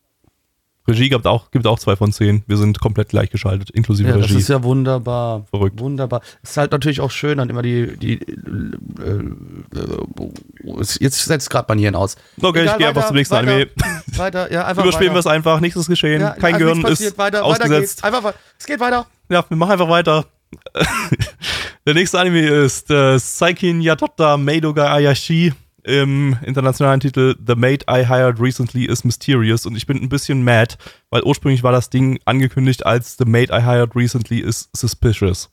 Regie 0.92 1.10
gibt 1.10 1.26
auch, 1.28 1.52
gibt 1.52 1.66
auch 1.68 1.80
zwei 1.80 1.96
von 1.96 2.12
zehn. 2.12 2.44
Wir 2.48 2.58
sind 2.58 2.80
komplett 2.80 3.10
gleichgeschaltet, 3.10 3.70
inklusive 3.72 4.10
Ja, 4.10 4.18
das 4.18 4.26
Regie. 4.30 4.38
ist 4.40 4.50
ja 4.50 4.64
wunderbar. 4.64 5.46
Verrückt. 5.50 5.80
Wunderbar. 5.80 6.22
Ist 6.44 6.58
halt 6.58 6.72
natürlich 6.72 7.02
auch 7.02 7.12
schön, 7.12 7.38
dann 7.40 7.50
immer 7.50 7.62
die. 7.62 7.98
die 7.98 8.22
äh, 8.22 9.76
äh, 9.76 10.84
jetzt 11.00 11.24
setzt 11.26 11.50
gerade 11.50 11.66
mein 11.70 11.80
Hirn 11.80 11.96
aus. 11.96 12.16
okay, 12.42 12.66
ich 12.66 12.78
gehe 12.78 12.88
einfach 12.88 13.08
zum 13.08 13.16
nächsten 13.16 13.36
weiter, 13.36 13.52
Anime. 13.52 13.70
Weiter, 14.18 14.52
ja, 14.52 14.66
einfach 14.66 14.84
Überspielen 14.84 15.12
wir 15.14 15.18
weiter. 15.18 15.20
es 15.20 15.28
einfach, 15.36 15.60
nichts 15.62 15.78
ist 15.78 15.88
geschehen. 15.88 16.22
Ja, 16.22 16.32
Kein 16.32 16.54
also 16.56 16.66
Gehirn 16.66 16.82
passiert. 16.82 17.12
ist 17.12 17.18
weiter, 17.18 17.38
Weiter 17.40 17.46
ausgesetzt. 17.46 18.02
geht's. 18.02 18.04
Einfach, 18.04 18.34
es 18.60 18.66
geht 18.66 18.80
weiter. 18.80 19.08
Ja, 19.30 19.46
wir 19.48 19.58
machen 19.58 19.72
einfach 19.72 19.90
weiter. 19.90 20.26
Der 21.86 21.94
nächste 21.94 22.20
Anime 22.20 22.42
ist 22.42 22.92
äh, 22.92 23.18
Saikin 23.18 23.82
Yatotta 23.82 24.38
Meidoga 24.38 24.92
Ayashi 24.94 25.54
im 25.84 26.38
internationalen 26.44 27.00
Titel 27.00 27.36
The 27.46 27.56
Maid 27.56 27.86
I 27.90 28.06
Hired 28.08 28.40
Recently 28.40 28.86
is 28.86 29.04
Mysterious 29.04 29.66
und 29.66 29.76
ich 29.76 29.86
bin 29.86 29.98
ein 29.98 30.10
bisschen 30.10 30.44
mad, 30.44 30.76
weil 31.10 31.24
ursprünglich 31.24 31.64
war 31.64 31.72
das 31.72 31.90
Ding 31.90 32.20
angekündigt 32.26 32.86
als 32.86 33.18
The 33.18 33.26
Maid 33.26 33.50
I 33.50 33.62
Hired 33.62 33.96
Recently 33.96 34.40
is 34.40 34.70
Suspicious. 34.76 35.52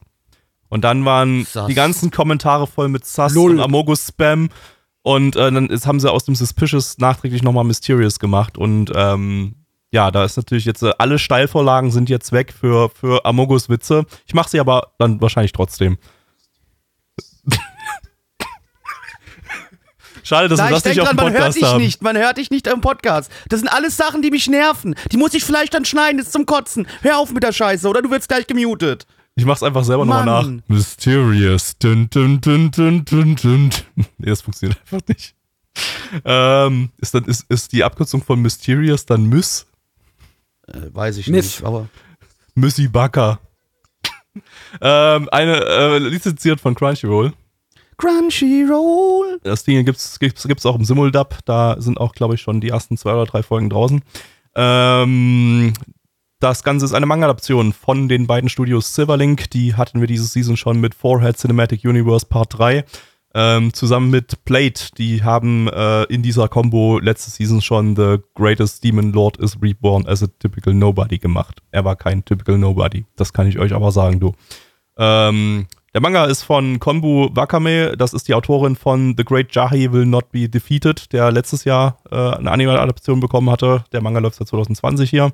Und 0.68 0.84
dann 0.84 1.04
waren 1.04 1.44
Sus. 1.44 1.66
die 1.66 1.74
ganzen 1.74 2.10
Kommentare 2.10 2.66
voll 2.66 2.88
mit 2.88 3.06
Sus 3.06 3.34
Lull. 3.34 3.52
und 3.52 3.60
Amogus-Spam 3.60 4.50
und 5.02 5.36
äh, 5.36 5.50
dann 5.50 5.68
ist, 5.68 5.86
haben 5.86 6.00
sie 6.00 6.10
aus 6.10 6.24
dem 6.24 6.34
Suspicious 6.34 6.98
nachträglich 6.98 7.42
nochmal 7.42 7.64
Mysterious 7.64 8.18
gemacht 8.18 8.58
und 8.58 8.92
ähm, 8.94 9.54
ja, 9.90 10.10
da 10.10 10.24
ist 10.24 10.36
natürlich 10.36 10.64
jetzt, 10.64 10.82
äh, 10.82 10.92
alle 10.98 11.18
Steilvorlagen 11.18 11.90
sind 11.90 12.10
jetzt 12.10 12.32
weg 12.32 12.52
für, 12.52 12.90
für 12.90 13.24
Amogus 13.24 13.68
Witze. 13.68 14.04
Ich 14.26 14.34
mache 14.34 14.50
sie 14.50 14.60
aber 14.60 14.92
dann 14.98 15.20
wahrscheinlich 15.20 15.52
trotzdem. 15.52 15.96
Schade, 20.28 20.48
dass 20.48 20.58
Na, 20.58 20.66
ich 20.66 20.72
das 20.72 20.84
nicht 20.84 21.00
auf 21.00 21.06
dran, 21.06 21.16
dem 21.16 21.24
man 21.24 21.32
hört 21.32 21.42
Podcast 21.42 21.56
dich 21.56 21.64
haben. 21.64 21.82
nicht, 21.82 22.02
man 22.02 22.18
hört 22.18 22.36
dich 22.36 22.50
nicht 22.50 22.66
im 22.66 22.82
Podcast. 22.82 23.32
Das 23.48 23.60
sind 23.60 23.68
alles 23.68 23.96
Sachen, 23.96 24.20
die 24.20 24.30
mich 24.30 24.46
nerven. 24.46 24.94
Die 25.10 25.16
muss 25.16 25.32
ich 25.32 25.42
vielleicht 25.42 25.72
dann 25.72 25.86
schneiden, 25.86 26.18
das 26.18 26.26
ist 26.26 26.32
zum 26.34 26.44
Kotzen. 26.44 26.86
Hör 27.00 27.16
auf 27.16 27.32
mit 27.32 27.42
der 27.42 27.52
Scheiße, 27.52 27.88
oder 27.88 28.02
du 28.02 28.10
wirst 28.10 28.28
gleich 28.28 28.46
gemutet. 28.46 29.06
Ich 29.36 29.46
mach's 29.46 29.62
einfach 29.62 29.84
selber 29.84 30.04
nochmal 30.04 30.26
nach. 30.26 30.46
Mysterious. 30.68 31.78
Dun, 31.78 32.10
dun, 32.10 32.42
dun, 32.42 32.70
dun, 32.70 33.06
dun, 33.06 33.36
dun. 33.36 33.70
Nee, 34.18 34.26
das 34.26 34.42
funktioniert 34.42 34.78
einfach 34.82 35.00
nicht. 35.08 35.34
Ähm, 36.26 36.90
ist, 36.98 37.14
dann, 37.14 37.24
ist, 37.24 37.46
ist 37.48 37.72
die 37.72 37.82
Abkürzung 37.82 38.22
von 38.22 38.42
Mysterious 38.42 39.06
dann 39.06 39.30
Miss? 39.30 39.66
Äh, 40.66 40.92
weiß 40.92 41.16
ich 41.16 41.28
Miss. 41.28 41.46
nicht, 41.46 41.64
aber. 41.64 41.88
Missy 42.54 42.86
Bucker. 42.86 43.38
ähm, 44.82 45.30
eine, 45.32 45.64
äh, 45.64 45.98
lizenziert 45.98 46.60
von 46.60 46.74
Crunchyroll. 46.74 47.32
Crunchyroll. 47.98 49.40
Das 49.42 49.64
Ding 49.64 49.84
gibt's, 49.84 50.18
gibt's, 50.18 50.46
gibt's 50.46 50.64
auch 50.64 50.76
im 50.76 50.84
Simuldub. 50.84 51.38
Da 51.44 51.76
sind 51.78 51.98
auch, 51.98 52.12
glaube 52.14 52.36
ich, 52.36 52.40
schon 52.40 52.60
die 52.60 52.70
ersten 52.70 52.96
zwei 52.96 53.12
oder 53.12 53.26
drei 53.26 53.42
Folgen 53.42 53.68
draußen. 53.68 54.02
Ähm, 54.54 55.74
das 56.40 56.62
Ganze 56.62 56.84
ist 56.84 56.94
eine 56.94 57.06
Manga-Adaption 57.06 57.72
von 57.72 58.08
den 58.08 58.28
beiden 58.28 58.48
Studios 58.48 58.94
Silverlink. 58.94 59.50
Die 59.50 59.74
hatten 59.74 60.00
wir 60.00 60.06
diese 60.06 60.24
Season 60.24 60.56
schon 60.56 60.80
mit 60.80 60.94
Forehead 60.94 61.36
Cinematic 61.36 61.84
Universe 61.84 62.24
Part 62.24 62.58
3. 62.58 62.84
Ähm, 63.34 63.74
zusammen 63.74 64.10
mit 64.10 64.44
Plate. 64.44 64.94
Die 64.96 65.22
haben 65.22 65.68
äh, 65.68 66.04
in 66.04 66.22
dieser 66.22 66.48
Combo 66.48 66.98
letzte 66.98 67.30
Season 67.30 67.60
schon 67.60 67.94
The 67.94 68.18
Greatest 68.34 68.82
Demon 68.84 69.12
Lord 69.12 69.36
is 69.38 69.60
Reborn 69.60 70.06
as 70.06 70.22
a 70.22 70.28
Typical 70.38 70.72
Nobody 70.72 71.18
gemacht. 71.18 71.60
Er 71.72 71.84
war 71.84 71.96
kein 71.96 72.24
Typical 72.24 72.56
Nobody. 72.56 73.04
Das 73.16 73.32
kann 73.32 73.48
ich 73.48 73.58
euch 73.58 73.74
aber 73.74 73.92
sagen, 73.92 74.20
du. 74.20 74.32
Ähm, 74.96 75.66
der 75.94 76.00
Manga 76.00 76.26
ist 76.26 76.42
von 76.42 76.78
Konbu 76.78 77.28
Wakame, 77.32 77.96
das 77.96 78.12
ist 78.12 78.28
die 78.28 78.34
Autorin 78.34 78.76
von 78.76 79.14
The 79.16 79.24
Great 79.24 79.54
Jahi 79.54 79.90
Will 79.90 80.06
Not 80.06 80.30
Be 80.30 80.48
Defeated, 80.48 81.12
der 81.12 81.32
letztes 81.32 81.64
Jahr 81.64 81.98
äh, 82.10 82.14
eine 82.14 82.50
Anime-Adaption 82.50 83.20
bekommen 83.20 83.50
hatte. 83.50 83.84
Der 83.92 84.02
Manga 84.02 84.20
läuft 84.20 84.36
seit 84.36 84.48
2020 84.48 85.08
hier. 85.08 85.32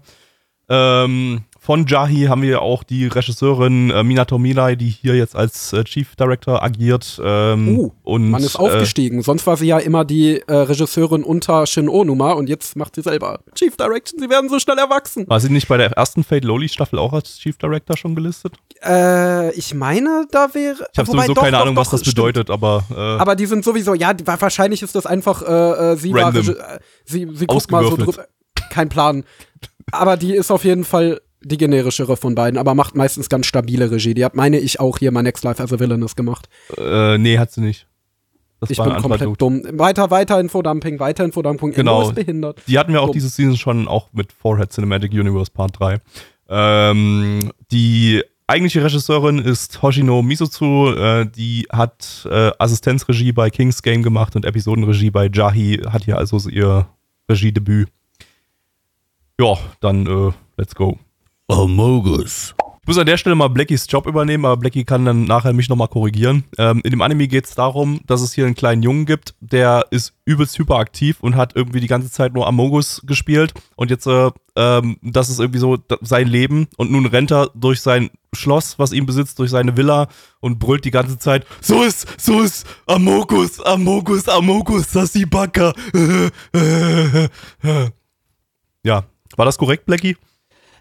Ähm, 0.68 1.42
von 1.64 1.86
Jahi 1.86 2.26
haben 2.28 2.42
wir 2.42 2.60
auch 2.60 2.82
die 2.82 3.06
Regisseurin 3.06 3.88
äh, 3.88 4.04
Minato 4.04 4.38
Mirai, 4.38 4.76
die 4.76 4.90
hier 4.90 5.16
jetzt 5.16 5.34
als 5.34 5.72
äh, 5.72 5.82
Chief 5.84 6.14
Director 6.14 6.62
agiert. 6.62 7.18
Ähm, 7.24 7.64
Uh, 7.64 7.90
und, 8.02 8.28
Man 8.28 8.42
ist 8.42 8.56
äh, 8.56 8.58
aufgestiegen. 8.58 9.22
Sonst 9.22 9.46
war 9.46 9.56
sie 9.56 9.66
ja 9.66 9.78
immer 9.78 10.04
die 10.04 10.42
äh, 10.46 10.54
Regisseurin 10.54 11.24
unter 11.24 11.66
Shin 11.66 11.88
Onuma 11.88 12.32
und 12.32 12.50
jetzt 12.50 12.76
macht 12.76 12.94
sie 12.96 13.00
selber 13.00 13.40
Chief 13.54 13.74
Direction. 13.76 14.20
Sie 14.20 14.28
werden 14.28 14.50
so 14.50 14.58
schnell 14.58 14.76
erwachsen. 14.76 15.26
war 15.26 15.40
sie 15.40 15.48
nicht 15.48 15.66
bei 15.66 15.78
der 15.78 15.92
ersten 15.92 16.22
Fate 16.22 16.44
Loli 16.44 16.68
Staffel 16.68 16.98
auch 16.98 17.14
als 17.14 17.38
Chief 17.38 17.56
Director 17.56 17.96
schon 17.96 18.14
gelistet? 18.14 18.56
Äh, 18.84 19.54
ich 19.54 19.72
meine, 19.72 20.26
da 20.30 20.52
wäre. 20.52 20.86
Ich 20.92 20.98
habe 20.98 21.10
sowieso 21.10 21.32
doch, 21.32 21.42
keine 21.42 21.56
doch, 21.56 21.62
Ahnung, 21.62 21.76
doch, 21.76 21.80
was 21.80 21.90
das 21.90 22.00
stimmt. 22.00 22.16
bedeutet, 22.16 22.50
aber, 22.50 22.84
äh, 22.90 22.94
Aber 22.94 23.36
die 23.36 23.46
sind 23.46 23.64
sowieso, 23.64 23.94
ja, 23.94 24.12
wahrscheinlich 24.26 24.82
ist 24.82 24.94
das 24.94 25.06
einfach, 25.06 25.40
äh, 25.40 25.92
äh, 25.92 25.96
sie 25.96 26.12
war, 26.12 26.24
Random. 26.24 26.46
Äh, 26.50 26.54
sie, 27.06 27.26
sie 27.32 27.46
guckt 27.46 27.70
mal 27.70 27.84
so 27.84 27.96
drüber. 27.96 28.26
Kein 28.68 28.90
Plan. 28.90 29.24
Aber 29.92 30.18
die 30.18 30.34
ist 30.34 30.50
auf 30.50 30.64
jeden 30.64 30.84
Fall 30.84 31.20
die 31.44 31.56
generischere 31.56 32.16
von 32.16 32.34
beiden, 32.34 32.58
aber 32.58 32.74
macht 32.74 32.94
meistens 32.96 33.28
ganz 33.28 33.46
stabile 33.46 33.90
Regie. 33.90 34.14
Die 34.14 34.24
hat, 34.24 34.34
meine 34.34 34.58
ich, 34.58 34.80
auch 34.80 34.98
hier 34.98 35.12
My 35.12 35.22
Next 35.22 35.44
Life 35.44 35.62
as 35.62 35.72
a 35.72 35.78
Villainous 35.78 36.16
gemacht. 36.16 36.48
äh, 36.76 37.18
nee, 37.18 37.38
hat 37.38 37.52
sie 37.52 37.60
nicht. 37.60 37.86
Das 38.60 38.70
Ich 38.70 38.78
bin 38.78 38.96
komplett 38.96 39.22
Dude. 39.22 39.36
dumm. 39.36 39.62
Weiter, 39.72 40.10
weiter 40.10 40.40
Infodumping, 40.40 40.98
weiter 40.98 41.24
Infodumping. 41.24 41.72
Genau. 41.72 42.02
Ist 42.08 42.14
behindert. 42.14 42.62
Die 42.66 42.78
hatten 42.78 42.92
wir 42.92 43.02
auch 43.02 43.06
Dumm. 43.06 43.12
diese 43.14 43.28
Season 43.28 43.56
schon 43.56 43.88
auch 43.88 44.08
mit 44.12 44.32
Forehead 44.32 44.72
Cinematic 44.72 45.12
Universe 45.12 45.50
Part 45.52 45.78
3. 45.78 45.98
Ähm, 46.48 47.52
die 47.70 48.22
eigentliche 48.46 48.82
Regisseurin 48.82 49.38
ist 49.38 49.82
Hoshino 49.82 50.22
Misutsu. 50.22 50.92
Äh, 50.92 51.26
die 51.26 51.66
hat 51.70 52.26
äh, 52.30 52.52
Assistenzregie 52.58 53.32
bei 53.32 53.50
King's 53.50 53.82
Game 53.82 54.02
gemacht 54.02 54.34
und 54.36 54.44
Episodenregie 54.46 55.10
bei 55.10 55.28
Jahi. 55.32 55.82
Hat 55.86 56.04
hier 56.04 56.16
also 56.16 56.38
so 56.38 56.48
ihr 56.48 56.86
Regiedebüt. 57.28 57.88
Ja, 59.40 59.58
dann 59.80 60.06
äh, 60.06 60.32
let's 60.56 60.74
go. 60.74 60.98
Amogus. 61.48 62.54
Ich 62.84 62.88
muss 62.88 62.98
an 62.98 63.06
der 63.06 63.16
Stelle 63.16 63.34
mal 63.34 63.48
Blackies 63.48 63.86
Job 63.88 64.06
übernehmen, 64.06 64.44
aber 64.44 64.58
Blackie 64.58 64.84
kann 64.84 65.06
dann 65.06 65.24
nachher 65.24 65.54
mich 65.54 65.70
nochmal 65.70 65.88
korrigieren. 65.88 66.44
Ähm, 66.58 66.82
in 66.84 66.90
dem 66.90 67.00
Anime 67.00 67.28
geht 67.28 67.46
es 67.46 67.54
darum, 67.54 68.00
dass 68.06 68.20
es 68.20 68.34
hier 68.34 68.44
einen 68.44 68.54
kleinen 68.54 68.82
Jungen 68.82 69.06
gibt, 69.06 69.34
der 69.40 69.86
ist 69.90 70.12
übelst 70.26 70.58
hyperaktiv 70.58 71.16
und 71.20 71.34
hat 71.34 71.56
irgendwie 71.56 71.80
die 71.80 71.86
ganze 71.86 72.10
Zeit 72.10 72.34
nur 72.34 72.46
Amogus 72.46 73.00
gespielt. 73.06 73.54
Und 73.76 73.90
jetzt, 73.90 74.06
äh, 74.06 74.30
ähm, 74.56 74.98
das 75.00 75.30
ist 75.30 75.38
irgendwie 75.38 75.60
so 75.60 75.78
sein 76.02 76.28
Leben. 76.28 76.68
Und 76.76 76.90
nun 76.90 77.06
rennt 77.06 77.32
er 77.32 77.50
durch 77.54 77.80
sein 77.80 78.10
Schloss, 78.34 78.78
was 78.78 78.92
ihn 78.92 79.06
besitzt, 79.06 79.38
durch 79.38 79.50
seine 79.50 79.78
Villa 79.78 80.08
und 80.40 80.58
brüllt 80.58 80.84
die 80.84 80.90
ganze 80.90 81.18
Zeit: 81.18 81.46
So 81.62 81.82
ist, 81.82 82.20
so 82.20 82.42
ist 82.42 82.66
Amogus, 82.86 83.60
Amogus, 83.62 84.28
Amogus, 84.28 84.92
Backer. 85.30 85.72
ja, 88.84 89.04
war 89.36 89.46
das 89.46 89.56
korrekt, 89.56 89.86
Blackie? 89.86 90.16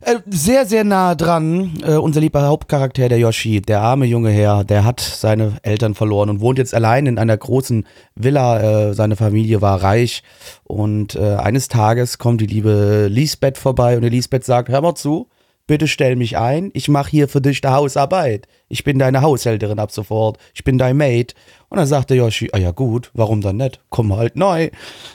Äh, 0.06 0.20
sehr, 0.30 0.66
sehr 0.66 0.84
nah 0.84 1.16
dran. 1.16 1.82
Äh, 1.86 1.96
unser 1.96 2.20
lieber 2.20 2.46
Hauptcharakter, 2.46 3.08
der 3.08 3.20
Yoshi, 3.20 3.62
der 3.62 3.82
arme 3.82 4.06
junge 4.06 4.32
Herr, 4.32 4.64
der 4.64 4.84
hat 4.84 5.00
seine 5.00 5.54
Eltern 5.62 5.96
verloren 5.96 6.30
und 6.30 6.42
wohnt 6.42 6.58
jetzt 6.58 6.74
allein 6.74 7.06
in 7.06 7.18
einer 7.18 7.38
großen 7.38 7.86
Villa. 8.16 8.90
Äh, 8.90 8.94
seine 8.94 9.16
Familie 9.16 9.62
war 9.62 9.82
reich. 9.82 10.24
Und 10.66 11.16
äh, 11.16 11.36
eines 11.36 11.70
Tages 11.70 12.18
kommt 12.18 12.42
die 12.42 12.48
liebe 12.48 13.08
Lisbeth 13.10 13.58
vorbei 13.58 13.96
und 13.96 14.02
die 14.02 14.10
Lisbeth 14.10 14.44
sagt: 14.44 14.70
Hör 14.70 14.82
mal 14.82 14.96
zu, 14.96 15.28
bitte 15.66 15.88
stell 15.88 16.16
mich 16.16 16.38
ein. 16.38 16.72
Ich 16.74 16.90
mache 16.90 17.10
hier 17.10 17.28
für 17.28 17.40
dich 17.42 17.62
die 17.62 17.68
Hausarbeit. 17.70 18.48
Ich 18.68 18.84
bin 18.84 19.00
deine 19.00 19.22
Haushälterin 19.22 19.80
ab 19.80 19.92
sofort. 19.92 20.38
Ich 20.54 20.64
bin 20.64 20.78
dein 20.78 20.98
Maid. 20.98 21.36
Und 21.70 21.78
dann 21.78 21.88
sagte 21.88 22.14
Yoshi, 22.16 22.50
ah 22.54 22.58
ja 22.58 22.72
gut, 22.72 23.10
warum 23.14 23.42
dann 23.42 23.58
nicht? 23.58 23.80
Komm 23.90 24.16
halt 24.16 24.36
neu. 24.36 24.66
Äh, 24.66 24.72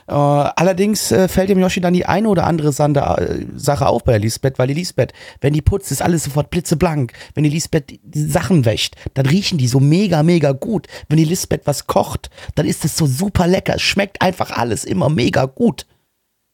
allerdings 0.08 1.12
äh, 1.12 1.28
fällt 1.28 1.50
dem 1.50 1.58
Yoshi 1.60 1.80
dann 1.80 1.92
die 1.94 2.06
eine 2.06 2.28
oder 2.28 2.46
andere 2.46 2.72
Sande, 2.72 3.00
äh, 3.00 3.44
Sache 3.56 3.86
auf 3.86 4.02
bei 4.04 4.12
der 4.12 4.20
Lisbeth, 4.20 4.58
weil 4.58 4.66
die 4.68 4.74
Lisbeth, 4.74 5.12
wenn 5.40 5.52
die 5.52 5.62
putzt, 5.62 5.92
ist 5.92 6.02
alles 6.02 6.24
sofort 6.24 6.50
blitzeblank. 6.50 7.12
Wenn 7.34 7.44
die 7.44 7.50
Lisbeth 7.50 7.90
die- 8.02 8.20
Sachen 8.28 8.64
wäscht, 8.64 8.96
dann 9.14 9.26
riechen 9.26 9.58
die 9.58 9.68
so 9.68 9.78
mega, 9.80 10.22
mega 10.22 10.52
gut. 10.52 10.86
Wenn 11.08 11.18
die 11.18 11.24
Lisbeth 11.24 11.66
was 11.66 11.86
kocht, 11.86 12.30
dann 12.54 12.66
ist 12.66 12.84
es 12.84 12.96
so 12.96 13.06
super 13.06 13.46
lecker. 13.46 13.76
Es 13.76 13.82
schmeckt 13.82 14.20
einfach 14.22 14.50
alles 14.50 14.84
immer 14.84 15.08
mega 15.10 15.44
gut. 15.44 15.86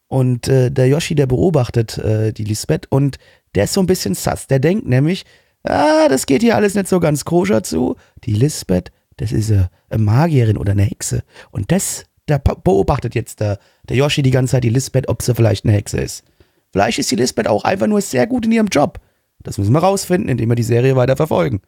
Und 0.08 0.48
äh, 0.48 0.70
der 0.70 0.88
Yoshi, 0.88 1.14
der 1.14 1.26
beobachtet 1.26 1.96
äh, 1.98 2.32
die 2.32 2.44
Lisbeth 2.44 2.86
und 2.90 3.16
der 3.54 3.64
ist 3.64 3.72
so 3.72 3.80
ein 3.80 3.86
bisschen 3.86 4.14
sass. 4.14 4.46
Der 4.46 4.58
denkt 4.58 4.86
nämlich, 4.86 5.24
ah, 5.62 6.08
das 6.08 6.26
geht 6.26 6.42
hier 6.42 6.56
alles 6.56 6.74
nicht 6.74 6.88
so 6.88 7.00
ganz 7.00 7.24
koscher 7.24 7.62
zu. 7.62 7.96
Die 8.24 8.34
Lisbeth, 8.34 8.90
das 9.16 9.32
ist 9.32 9.50
eine 9.50 9.70
Magierin 9.96 10.56
oder 10.56 10.72
eine 10.72 10.82
Hexe. 10.82 11.22
Und 11.50 11.70
das, 11.72 12.04
da 12.26 12.38
beobachtet 12.38 13.14
jetzt 13.14 13.40
der, 13.40 13.58
der 13.88 13.96
Yoshi 13.96 14.22
die 14.22 14.30
ganze 14.30 14.52
Zeit 14.52 14.64
die 14.64 14.70
Lisbeth, 14.70 15.08
ob 15.08 15.22
sie 15.22 15.34
vielleicht 15.34 15.64
eine 15.64 15.74
Hexe 15.74 16.00
ist. 16.00 16.24
Vielleicht 16.72 16.98
ist 16.98 17.10
die 17.10 17.16
Lisbeth 17.16 17.46
auch 17.46 17.64
einfach 17.64 17.86
nur 17.86 18.00
sehr 18.00 18.26
gut 18.26 18.44
in 18.46 18.52
ihrem 18.52 18.66
Job. 18.66 18.98
Das 19.42 19.58
müssen 19.58 19.72
wir 19.72 19.78
rausfinden, 19.80 20.28
indem 20.28 20.48
wir 20.48 20.56
die 20.56 20.62
Serie 20.62 20.96
weiter 20.96 21.16
verfolgen. 21.16 21.60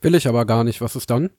Will 0.00 0.14
ich 0.14 0.26
aber 0.26 0.44
gar 0.46 0.64
nicht. 0.64 0.80
Was 0.80 0.96
ist 0.96 1.10
dann? 1.10 1.30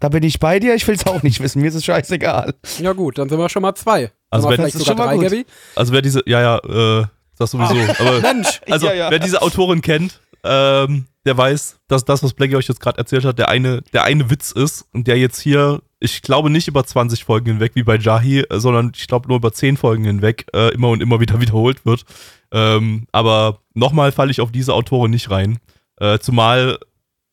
Da 0.00 0.08
bin 0.10 0.22
ich 0.22 0.38
bei 0.38 0.60
dir, 0.60 0.74
ich 0.74 0.86
will 0.86 0.94
es 0.96 1.06
auch 1.06 1.22
nicht 1.22 1.40
wissen, 1.40 1.62
mir 1.62 1.68
ist 1.68 1.74
es 1.74 1.84
scheißegal. 1.84 2.54
Ja 2.78 2.92
gut, 2.92 3.18
dann 3.18 3.28
sind 3.28 3.38
wir 3.38 3.48
schon 3.48 3.62
mal 3.62 3.74
zwei. 3.74 4.12
Also 4.30 4.48
wenn- 4.48 4.56
vielleicht 4.56 4.76
sogar 4.76 4.86
schon 4.86 4.96
mal 4.98 5.06
drei, 5.06 5.14
gut. 5.14 5.24
Gabi? 5.24 5.46
Also 5.74 5.92
wer 5.92 6.02
diese, 6.02 6.22
ja, 6.26 6.40
ja, 6.42 7.00
äh, 7.00 7.06
das 7.40 7.50
sowieso. 7.50 7.74
Aber 7.98 8.20
Mensch! 8.20 8.60
also 8.70 8.86
Ja, 8.86 8.94
ja. 8.94 9.10
wer 9.10 9.18
diese 9.18 9.42
Autorin 9.42 9.82
kennt, 9.82 10.20
ähm, 10.44 11.06
der 11.24 11.36
weiß, 11.36 11.80
dass 11.88 12.04
das, 12.04 12.22
was 12.22 12.34
Blackie 12.34 12.56
euch 12.56 12.68
jetzt 12.68 12.80
gerade 12.80 12.98
erzählt 12.98 13.24
hat, 13.24 13.38
der 13.38 13.48
eine, 13.48 13.82
der 13.92 14.04
eine 14.04 14.30
Witz 14.30 14.52
ist 14.52 14.86
und 14.92 15.06
der 15.08 15.18
jetzt 15.18 15.40
hier, 15.40 15.82
ich 15.98 16.22
glaube 16.22 16.50
nicht 16.50 16.68
über 16.68 16.84
20 16.84 17.24
Folgen 17.24 17.46
hinweg 17.46 17.72
wie 17.74 17.82
bei 17.82 17.96
Jahi, 17.96 18.40
äh, 18.40 18.60
sondern 18.60 18.92
ich 18.94 19.08
glaube 19.08 19.28
nur 19.28 19.38
über 19.38 19.52
10 19.52 19.76
Folgen 19.76 20.04
hinweg 20.04 20.46
äh, 20.54 20.72
immer 20.72 20.88
und 20.88 21.02
immer 21.02 21.20
wieder 21.20 21.40
wiederholt 21.40 21.84
wird. 21.84 22.04
Ähm, 22.52 23.06
aber 23.12 23.60
nochmal 23.74 24.12
falle 24.12 24.30
ich 24.30 24.40
auf 24.40 24.52
diese 24.52 24.72
Autorin 24.72 25.10
nicht 25.10 25.30
rein. 25.30 25.58
Äh, 25.96 26.18
zumal 26.20 26.78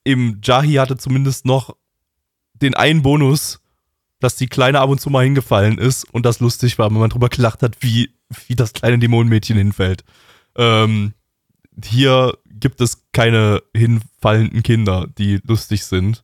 im 0.03 0.41
Jahi 0.43 0.73
hatte 0.73 0.97
zumindest 0.97 1.45
noch 1.45 1.75
den 2.53 2.73
einen 2.73 3.03
Bonus, 3.03 3.59
dass 4.19 4.35
die 4.37 4.47
Kleine 4.47 4.79
ab 4.79 4.89
und 4.89 5.01
zu 5.01 5.09
mal 5.09 5.23
hingefallen 5.23 5.77
ist 5.77 6.05
und 6.13 6.25
das 6.25 6.39
lustig 6.39 6.79
war, 6.79 6.89
wenn 6.89 6.99
man 6.99 7.09
drüber 7.09 7.29
gelacht 7.29 7.61
hat, 7.61 7.77
wie, 7.81 8.09
wie 8.47 8.55
das 8.55 8.73
kleine 8.73 8.99
Dämonenmädchen 8.99 9.57
hinfällt. 9.57 10.03
Ähm, 10.55 11.13
hier 11.83 12.37
gibt 12.45 12.81
es 12.81 13.03
keine 13.11 13.61
hinfallenden 13.75 14.63
Kinder, 14.63 15.07
die 15.17 15.39
lustig 15.45 15.85
sind. 15.85 16.23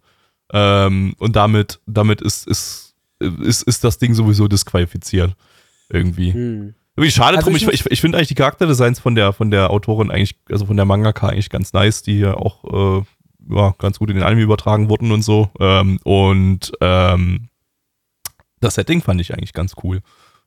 Ähm, 0.52 1.14
und 1.18 1.36
damit, 1.36 1.80
damit 1.86 2.22
ist, 2.22 2.48
ist, 2.48 2.96
ist, 3.20 3.64
ist 3.64 3.84
das 3.84 3.98
Ding 3.98 4.14
sowieso 4.14 4.48
disqualifiziert. 4.48 5.36
Irgendwie. 5.90 6.34
Hm. 6.34 6.76
Irgendwie 6.96 7.12
schade 7.12 7.38
Also 7.38 7.50
drum. 7.50 7.56
ich 7.56 7.68
ich, 7.68 7.86
ich 7.86 8.02
finde 8.02 8.18
eigentlich 8.18 8.28
die 8.28 8.36
Charakterdesigns 8.36 9.00
von 9.00 9.16
der, 9.16 9.34
von 9.34 9.52
der 9.52 9.70
Autorin 9.70 10.12
eigentlich, 10.12 10.36
also 10.50 10.66
von 10.66 10.76
der 10.76 10.86
Mangaka 10.86 11.30
eigentlich 11.30 11.50
ganz 11.50 11.74
nice, 11.74 12.02
die 12.02 12.16
hier 12.16 12.38
auch 12.38 13.00
äh, 13.00 13.56
ja, 13.56 13.74
ganz 13.78 14.00
gut 14.00 14.10
in 14.10 14.16
den 14.16 14.24
Anime 14.24 14.42
übertragen 14.42 14.90
wurden 14.90 15.12
und 15.12 15.22
so. 15.22 15.50
Ähm, 15.60 16.00
und 16.04 16.72
ähm, 16.82 17.50
das 18.60 18.76
Setting 18.76 19.02
fand 19.02 19.22
ich 19.22 19.34
eigentlich 19.34 19.54
ganz 19.54 19.76
cool. 19.84 20.02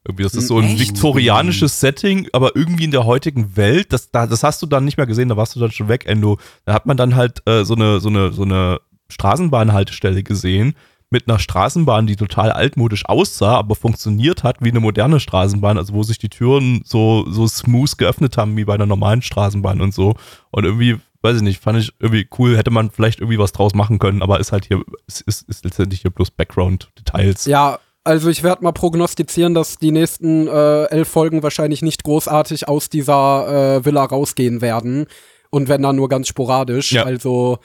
Irgendwie, 0.05 0.25
das 0.25 0.35
ist 0.35 0.49
so 0.49 0.59
ein 0.59 0.65
Echt? 0.65 0.81
viktorianisches 0.81 1.79
Setting, 1.79 2.29
aber 2.33 2.57
irgendwie 2.57 2.85
in 2.85 2.91
der 2.91 3.05
heutigen 3.05 3.57
Welt, 3.57 3.93
das, 3.93 4.11
da, 4.11 4.27
das 4.27 4.43
hast 4.43 4.61
du 4.61 4.67
dann 4.67 4.85
nicht 4.85 4.97
mehr 4.97 5.07
gesehen, 5.07 5.29
da 5.29 5.37
warst 5.37 5.55
du 5.55 5.61
dann 5.61 5.71
schon 5.71 5.89
weg, 5.89 6.07
Endo. 6.07 6.39
Da 6.65 6.75
hat 6.75 6.87
man 6.87 6.97
dann 6.97 7.15
halt 7.15 7.41
äh, 7.47 7.65
so 7.65 7.75
eine, 7.75 8.01
so 8.01 8.09
eine, 8.09 8.33
so 8.33 8.43
eine 8.43 8.81
Straßenbahnhaltestelle 9.11 10.23
gesehen 10.25 10.75
mit 11.13 11.29
einer 11.29 11.39
Straßenbahn, 11.39 12.07
die 12.07 12.17
total 12.17 12.51
altmodisch 12.51 13.05
aussah, 13.05 13.59
aber 13.59 13.75
funktioniert 13.75 14.43
hat 14.43 14.57
wie 14.61 14.71
eine 14.71 14.81
moderne 14.81 15.21
Straßenbahn, 15.21 15.77
also 15.77 15.93
wo 15.93 16.03
sich 16.03 16.19
die 16.19 16.31
Türen 16.31 16.81
so, 16.85 17.27
so 17.31 17.47
smooth 17.47 17.99
geöffnet 17.99 18.39
haben 18.39 18.57
wie 18.57 18.65
bei 18.65 18.75
einer 18.75 18.87
normalen 18.87 19.21
Straßenbahn 19.21 19.83
und 19.83 19.93
so. 19.93 20.15
Und 20.51 20.65
irgendwie, 20.65 20.97
weiß 21.21 21.37
ich 21.37 21.43
nicht, 21.43 21.63
fand 21.63 21.79
ich 21.79 21.93
irgendwie 22.01 22.27
cool, 22.39 22.57
hätte 22.57 22.71
man 22.71 22.91
vielleicht 22.91 23.21
irgendwie 23.21 23.39
was 23.39 23.53
draus 23.53 23.75
machen 23.75 23.99
können, 23.99 24.23
aber 24.23 24.41
ist 24.41 24.53
halt 24.53 24.65
hier, 24.65 24.83
ist, 25.07 25.21
ist, 25.21 25.49
ist 25.49 25.65
letztendlich 25.65 26.01
hier 26.01 26.11
bloß 26.11 26.31
Background-Details. 26.31 27.45
Ja, 27.45 27.79
also 28.05 28.29
ich 28.29 28.43
werde 28.43 28.65
mal 28.65 28.73
prognostizieren, 28.73 29.55
dass 29.55 29.77
die 29.77 29.93
nächsten 29.93 30.49
äh, 30.49 30.85
elf 30.87 31.09
Folgen 31.09 31.43
wahrscheinlich 31.43 31.83
nicht 31.83 32.05
großartig 32.05 32.69
aus 32.69 32.89
dieser 32.89 33.77
äh, 33.79 33.85
Villa 33.85 34.05
rausgehen 34.05 34.61
werden. 34.61 35.07
Und 35.51 35.69
wenn 35.69 35.83
dann 35.83 35.97
nur 35.97 36.09
ganz 36.09 36.29
sporadisch. 36.29 36.93
Ja. 36.93 37.05
Also 37.05 37.59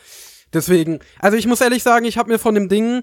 deswegen, 0.54 1.00
also 1.20 1.38
ich 1.38 1.48
muss 1.48 1.62
ehrlich 1.62 1.84
sagen, 1.84 2.06
ich 2.06 2.18
habe 2.18 2.32
mir 2.32 2.40
von 2.40 2.54
dem 2.54 2.70
Ding 2.70 3.02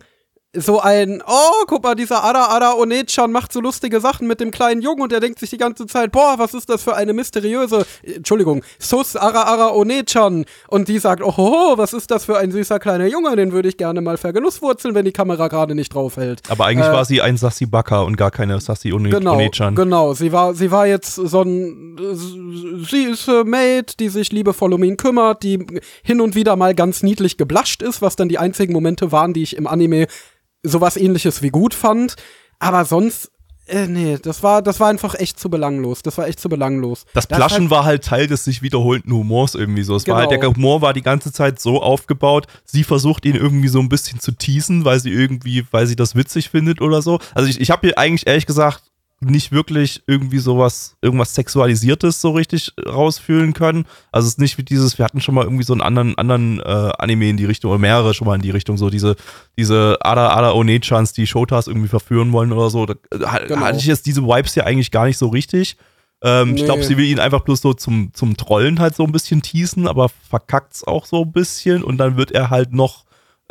so 0.55 0.81
ein, 0.81 1.23
oh, 1.27 1.65
guck 1.67 1.83
mal, 1.83 1.95
dieser 1.95 2.23
Ada 2.25 2.49
Ada 2.49 2.75
Onechan 2.75 3.33
macht 3.33 3.53
so 3.53 3.61
lustige 3.61 4.01
Sachen 4.01 4.27
mit 4.27 4.41
dem 4.41 4.51
kleinen 4.51 4.83
Jungen 4.83 5.03
und 5.03 5.13
der 5.13 5.21
denkt 5.21 5.39
sich 5.39 5.51
die 5.51 5.57
ganze 5.59 5.87
Zeit, 5.87 6.13
boah, 6.13 6.35
was 6.39 6.55
ist 6.55 6.69
das 6.71 6.83
für 6.83 6.95
eine 6.95 7.13
mysteriöse, 7.13 7.85
Entschuldigung, 8.03 8.63
Sus 8.79 9.17
Ara 9.17 9.43
Ara 9.43 9.73
Onechan. 9.75 10.45
Und 10.69 10.89
die 10.89 10.99
sagt, 10.99 11.23
oh, 11.23 11.37
ho, 11.37 11.75
was 11.77 11.93
ist 11.93 12.11
das 12.11 12.25
für 12.25 12.39
ein 12.39 12.53
süßer 12.53 12.79
kleiner 12.79 13.07
Junge, 13.07 13.35
den 13.37 13.53
würde 13.53 13.69
ich 13.69 13.77
gerne 13.77 14.01
mal 14.01 14.17
vergenusswurzeln, 14.17 14.95
wenn 14.95 15.05
die 15.05 15.13
Kamera 15.13 15.49
gerade 15.49 15.75
nicht 15.75 15.95
draufhält. 15.95 16.41
Aber 16.49 16.67
eigentlich 16.67 16.89
Äh, 16.89 16.93
war 16.93 17.05
sie 17.05 17.21
ein 17.21 17.37
Sassi 17.37 17.67
Baka 17.67 18.01
und 18.03 18.17
gar 18.17 18.31
keine 18.31 18.61
Sassi 18.61 18.93
One 18.93 19.09
Genau, 19.11 19.35
Onechan. 19.35 19.75
genau. 19.75 20.15
Sie 20.15 20.33
war, 20.33 20.55
sie 20.55 20.71
war 20.71 20.87
jetzt 20.87 21.15
so 21.15 21.43
ein 21.43 21.97
äh, 21.99 22.15
süße 22.85 23.45
Maid, 23.45 24.01
die 24.01 24.09
sich 24.09 24.33
liebevoll 24.33 24.73
um 24.73 24.83
ihn 24.85 24.97
kümmert, 24.97 25.43
die 25.43 25.65
hin 26.03 26.21
und 26.21 26.35
wieder 26.35 26.57
mal 26.57 26.75
ganz 26.75 27.03
niedlich 27.03 27.37
geblascht 27.37 27.83
ist, 27.83 28.03
was 28.03 28.17
dann 28.17 28.29
die 28.29 28.39
einzigen 28.39 28.73
Momente 28.73 29.13
waren, 29.13 29.33
die 29.33 29.43
ich 29.43 29.57
im 29.57 29.67
Anime 29.67 30.07
sowas 30.65 30.97
ähnliches 30.97 31.43
wie 31.43 31.51
gut 31.51 31.75
fand. 31.75 32.17
Aber 32.59 32.85
sonst, 32.85 33.31
äh, 33.67 33.87
nee, 33.87 34.19
das 34.23 34.43
war, 34.43 34.61
das 34.63 34.81
war 34.81 34.89
einfach 34.89 35.15
echt 35.15 35.39
zu 35.39 35.49
belanglos. 35.49 36.03
Das 36.03 36.19
war 36.19 36.27
echt 36.29 36.39
zu 36.41 36.49
belanglos. 36.49 37.07
Das 37.15 37.27
Plaschen 37.27 37.63
halt- 37.63 37.71
war 37.71 37.85
halt 37.85 38.05
Teil 38.05 38.27
des 38.27 38.45
sich 38.45 38.61
wiederholenden 38.63 39.13
Humors 39.13 39.55
irgendwie 39.55 39.83
so. 39.85 39.95
Es 39.97 40.07
war 40.07 40.17
halt, 40.17 40.31
Genau. 40.31 40.41
der 40.41 40.55
Humor 40.55 40.83
war 40.83 40.93
die 40.93 41.03
ganze 41.03 41.33
Zeit 41.33 41.61
so 41.61 41.83
aufgebaut, 41.83 42.47
sie 42.65 42.85
versucht 42.85 43.25
ihn 43.25 43.37
irgendwie 43.37 43.69
so 43.69 43.81
ein 43.81 43.89
bisschen 43.89 44.21
zu 44.21 44.33
teasen, 44.33 44.85
weil 44.85 45.01
sie 45.01 45.11
irgendwie, 45.11 45.65
weil 45.71 45.87
sie 45.87 45.97
das 45.97 46.15
witzig 46.15 46.51
findet 46.51 46.81
oder 46.81 47.01
so. 47.03 47.19
Also 47.35 47.49
ich, 47.49 47.61
ich 47.61 47.71
habe 47.71 47.87
hier 47.87 47.99
eigentlich 47.99 48.27
ehrlich 48.27 48.47
gesagt 48.47 48.83
nicht 49.25 49.53
wirklich 49.53 50.03
irgendwie 50.07 50.39
sowas, 50.39 50.97
irgendwas 51.03 51.35
Sexualisiertes 51.35 52.21
so 52.21 52.31
richtig 52.33 52.73
rausfühlen 52.87 53.53
können. 53.53 53.87
Also 54.13 54.27
es 54.27 54.35
ist 54.35 54.39
nicht 54.41 54.59
wie 54.59 54.63
dieses, 54.63 54.99
wir 54.99 55.05
hatten 55.05 55.21
schon 55.21 55.35
mal 55.35 55.45
irgendwie 55.45 55.65
so 55.65 55.73
einen 55.73 55.83
anderen, 55.83 56.17
anderen 56.19 56.61
äh, 56.61 56.93
Anime 56.99 57.29
in 57.31 57.37
die 57.37 57.45
Richtung, 57.45 57.71
oder 57.71 57.79
mehrere 57.81 58.15
schon 58.15 58.27
mal 58.27 58.35
in 58.37 58.43
die 58.43 58.51
Richtung, 58.51 58.77
so 58.77 58.91
diese, 58.91 59.17
diese 59.59 59.99
Ada 60.01 60.31
Ada 60.35 60.53
Onechans, 60.53 61.13
die 61.13 61.27
Shotas 61.27 61.67
irgendwie 61.67 61.89
verführen 61.89 62.33
wollen 62.33 62.53
oder 62.53 62.71
so. 62.71 62.87
Da, 62.87 62.95
da 63.11 63.39
Genau. 63.39 63.61
hatte 63.61 63.79
ich 63.79 63.87
jetzt 63.87 64.07
diese 64.07 64.23
Vibes 64.23 64.55
ja 64.55 64.65
eigentlich 64.65 64.91
gar 64.91 65.07
nicht 65.07 65.19
so 65.19 65.29
richtig. 65.29 65.77
Ähm, 66.23 66.55
Ich 66.55 66.63
Nee. 66.63 66.67
glaube, 66.67 66.85
sie 66.85 66.97
will 66.97 67.05
ihn 67.05 67.19
einfach 67.21 67.41
bloß 67.41 67.61
so 67.61 67.75
zum, 67.75 68.11
zum 68.15 68.37
Trollen 68.37 68.81
halt 68.81 68.95
so 68.97 69.05
ein 69.05 69.13
bisschen 69.13 69.43
teasen, 69.43 69.87
aber 69.87 70.09
verkackt's 70.29 70.83
auch 70.85 71.05
so 71.07 71.23
ein 71.23 71.33
bisschen 71.33 71.83
und 71.85 71.99
dann 71.99 72.17
wird 72.17 72.31
er 72.33 72.51
halt 72.51 72.73
noch, 72.73 73.05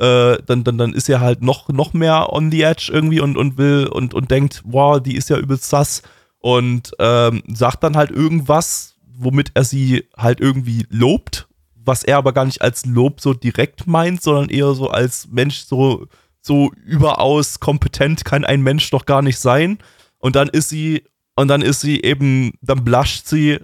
äh, 0.04 0.38
dann, 0.45 0.66
dann, 0.66 0.78
dann 0.78 0.93
ist 0.93 1.10
er 1.10 1.22
halt 1.22 1.41
noch, 1.41 1.70
noch 1.70 1.93
mehr 1.93 2.34
on 2.34 2.51
the 2.51 2.64
edge 2.64 2.89
irgendwie 2.91 3.22
und, 3.22 3.38
und 3.38 3.58
will 3.58 3.88
und, 3.88 4.14
und 4.14 4.30
denkt, 4.30 4.62
wow, 4.66 5.01
die 5.01 5.16
ist 5.16 5.30
ja 5.30 5.38
übelst 5.38 5.70
sass 5.70 6.01
und 6.39 6.91
ähm, 6.99 7.41
sagt 7.47 7.84
dann 7.84 7.95
halt 7.95 8.12
irgendwas, 8.12 8.95
womit 9.18 9.51
er 9.54 9.64
sie 9.64 10.04
halt 10.18 10.41
irgendwie 10.41 10.86
lobt, 10.89 11.47
was 11.76 12.04
er 12.04 12.18
aber 12.18 12.34
gar 12.34 12.45
nicht 12.45 12.62
als 12.62 12.86
Lob 12.86 13.22
so 13.22 13.34
direkt 13.34 13.88
meint, 13.88 14.22
sondern 14.22 14.49
eher 14.49 14.74
so 14.74 14.89
als 14.89 15.30
Mensch 15.32 15.60
so, 15.60 16.08
so 16.41 16.72
überaus 16.84 17.62
kompetent 17.62 18.26
kann 18.26 18.43
ein 18.43 18.62
Mensch 18.62 18.89
doch 18.89 19.06
gar 19.06 19.22
nicht 19.22 19.39
sein. 19.39 19.78
Und 20.20 20.36
dann 20.36 20.49
ist 20.49 20.68
sie, 20.68 21.04
und 21.36 21.47
dann 21.47 21.62
ist 21.62 21.80
sie 21.80 22.01
eben, 22.01 22.51
dann 22.62 22.84
bluscht 22.84 23.26
sie, 23.26 23.60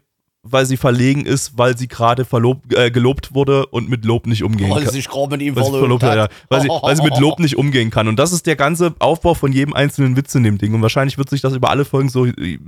weil 0.52 0.66
sie 0.66 0.78
verlegen 0.78 1.26
ist, 1.26 1.58
weil 1.58 1.78
sie 1.78 1.88
gerade 1.88 2.26
verlob, 2.26 2.62
äh, 2.74 2.91
gelobt 2.91 3.34
wurde 3.34 3.66
und 3.68 3.89
mit 3.89 4.06
Lob 4.06 4.28
nicht 4.28 4.43
umgehen 4.43 4.70
Weil 4.72 4.84
kann. 4.84 4.93
sich 4.93 5.08
gerade 5.08 5.32
mit 5.32 5.41
ihm 5.41 5.56
Weil 5.56 5.64
sie, 5.64 5.70
verlobt 5.72 6.02
verlobt 6.02 6.04
hat, 6.04 6.16
ja. 6.16 6.24
hat. 6.24 6.32
weil, 6.50 6.62
sie, 6.62 6.68
weil 6.70 6.95
sie 6.95 7.04
mit 7.04 7.18
Lob 7.20 7.39
nicht 7.39 7.58
umgehen 7.58 7.89
kann. 7.89 8.08
Und 8.08 8.18
das 8.18 8.32
ist 8.32 8.45
der 8.45 8.56
ganze 8.56 8.93
Aufbau 9.00 9.34
von 9.34 9.52
jedem 9.52 9.74
einzelnen 9.74 10.16
Witz 10.16 10.36
in 10.36 10.43
dem 10.43 10.58
Ding. 10.58 10.74
Und 10.74 10.82
wahrscheinlich 10.82 11.18
wird 11.18 11.30
sich 11.30 11.41
das 11.41 11.54
über 11.54 11.70
alle 11.70 11.86
Folgen 11.86 12.10
so, 12.10 12.28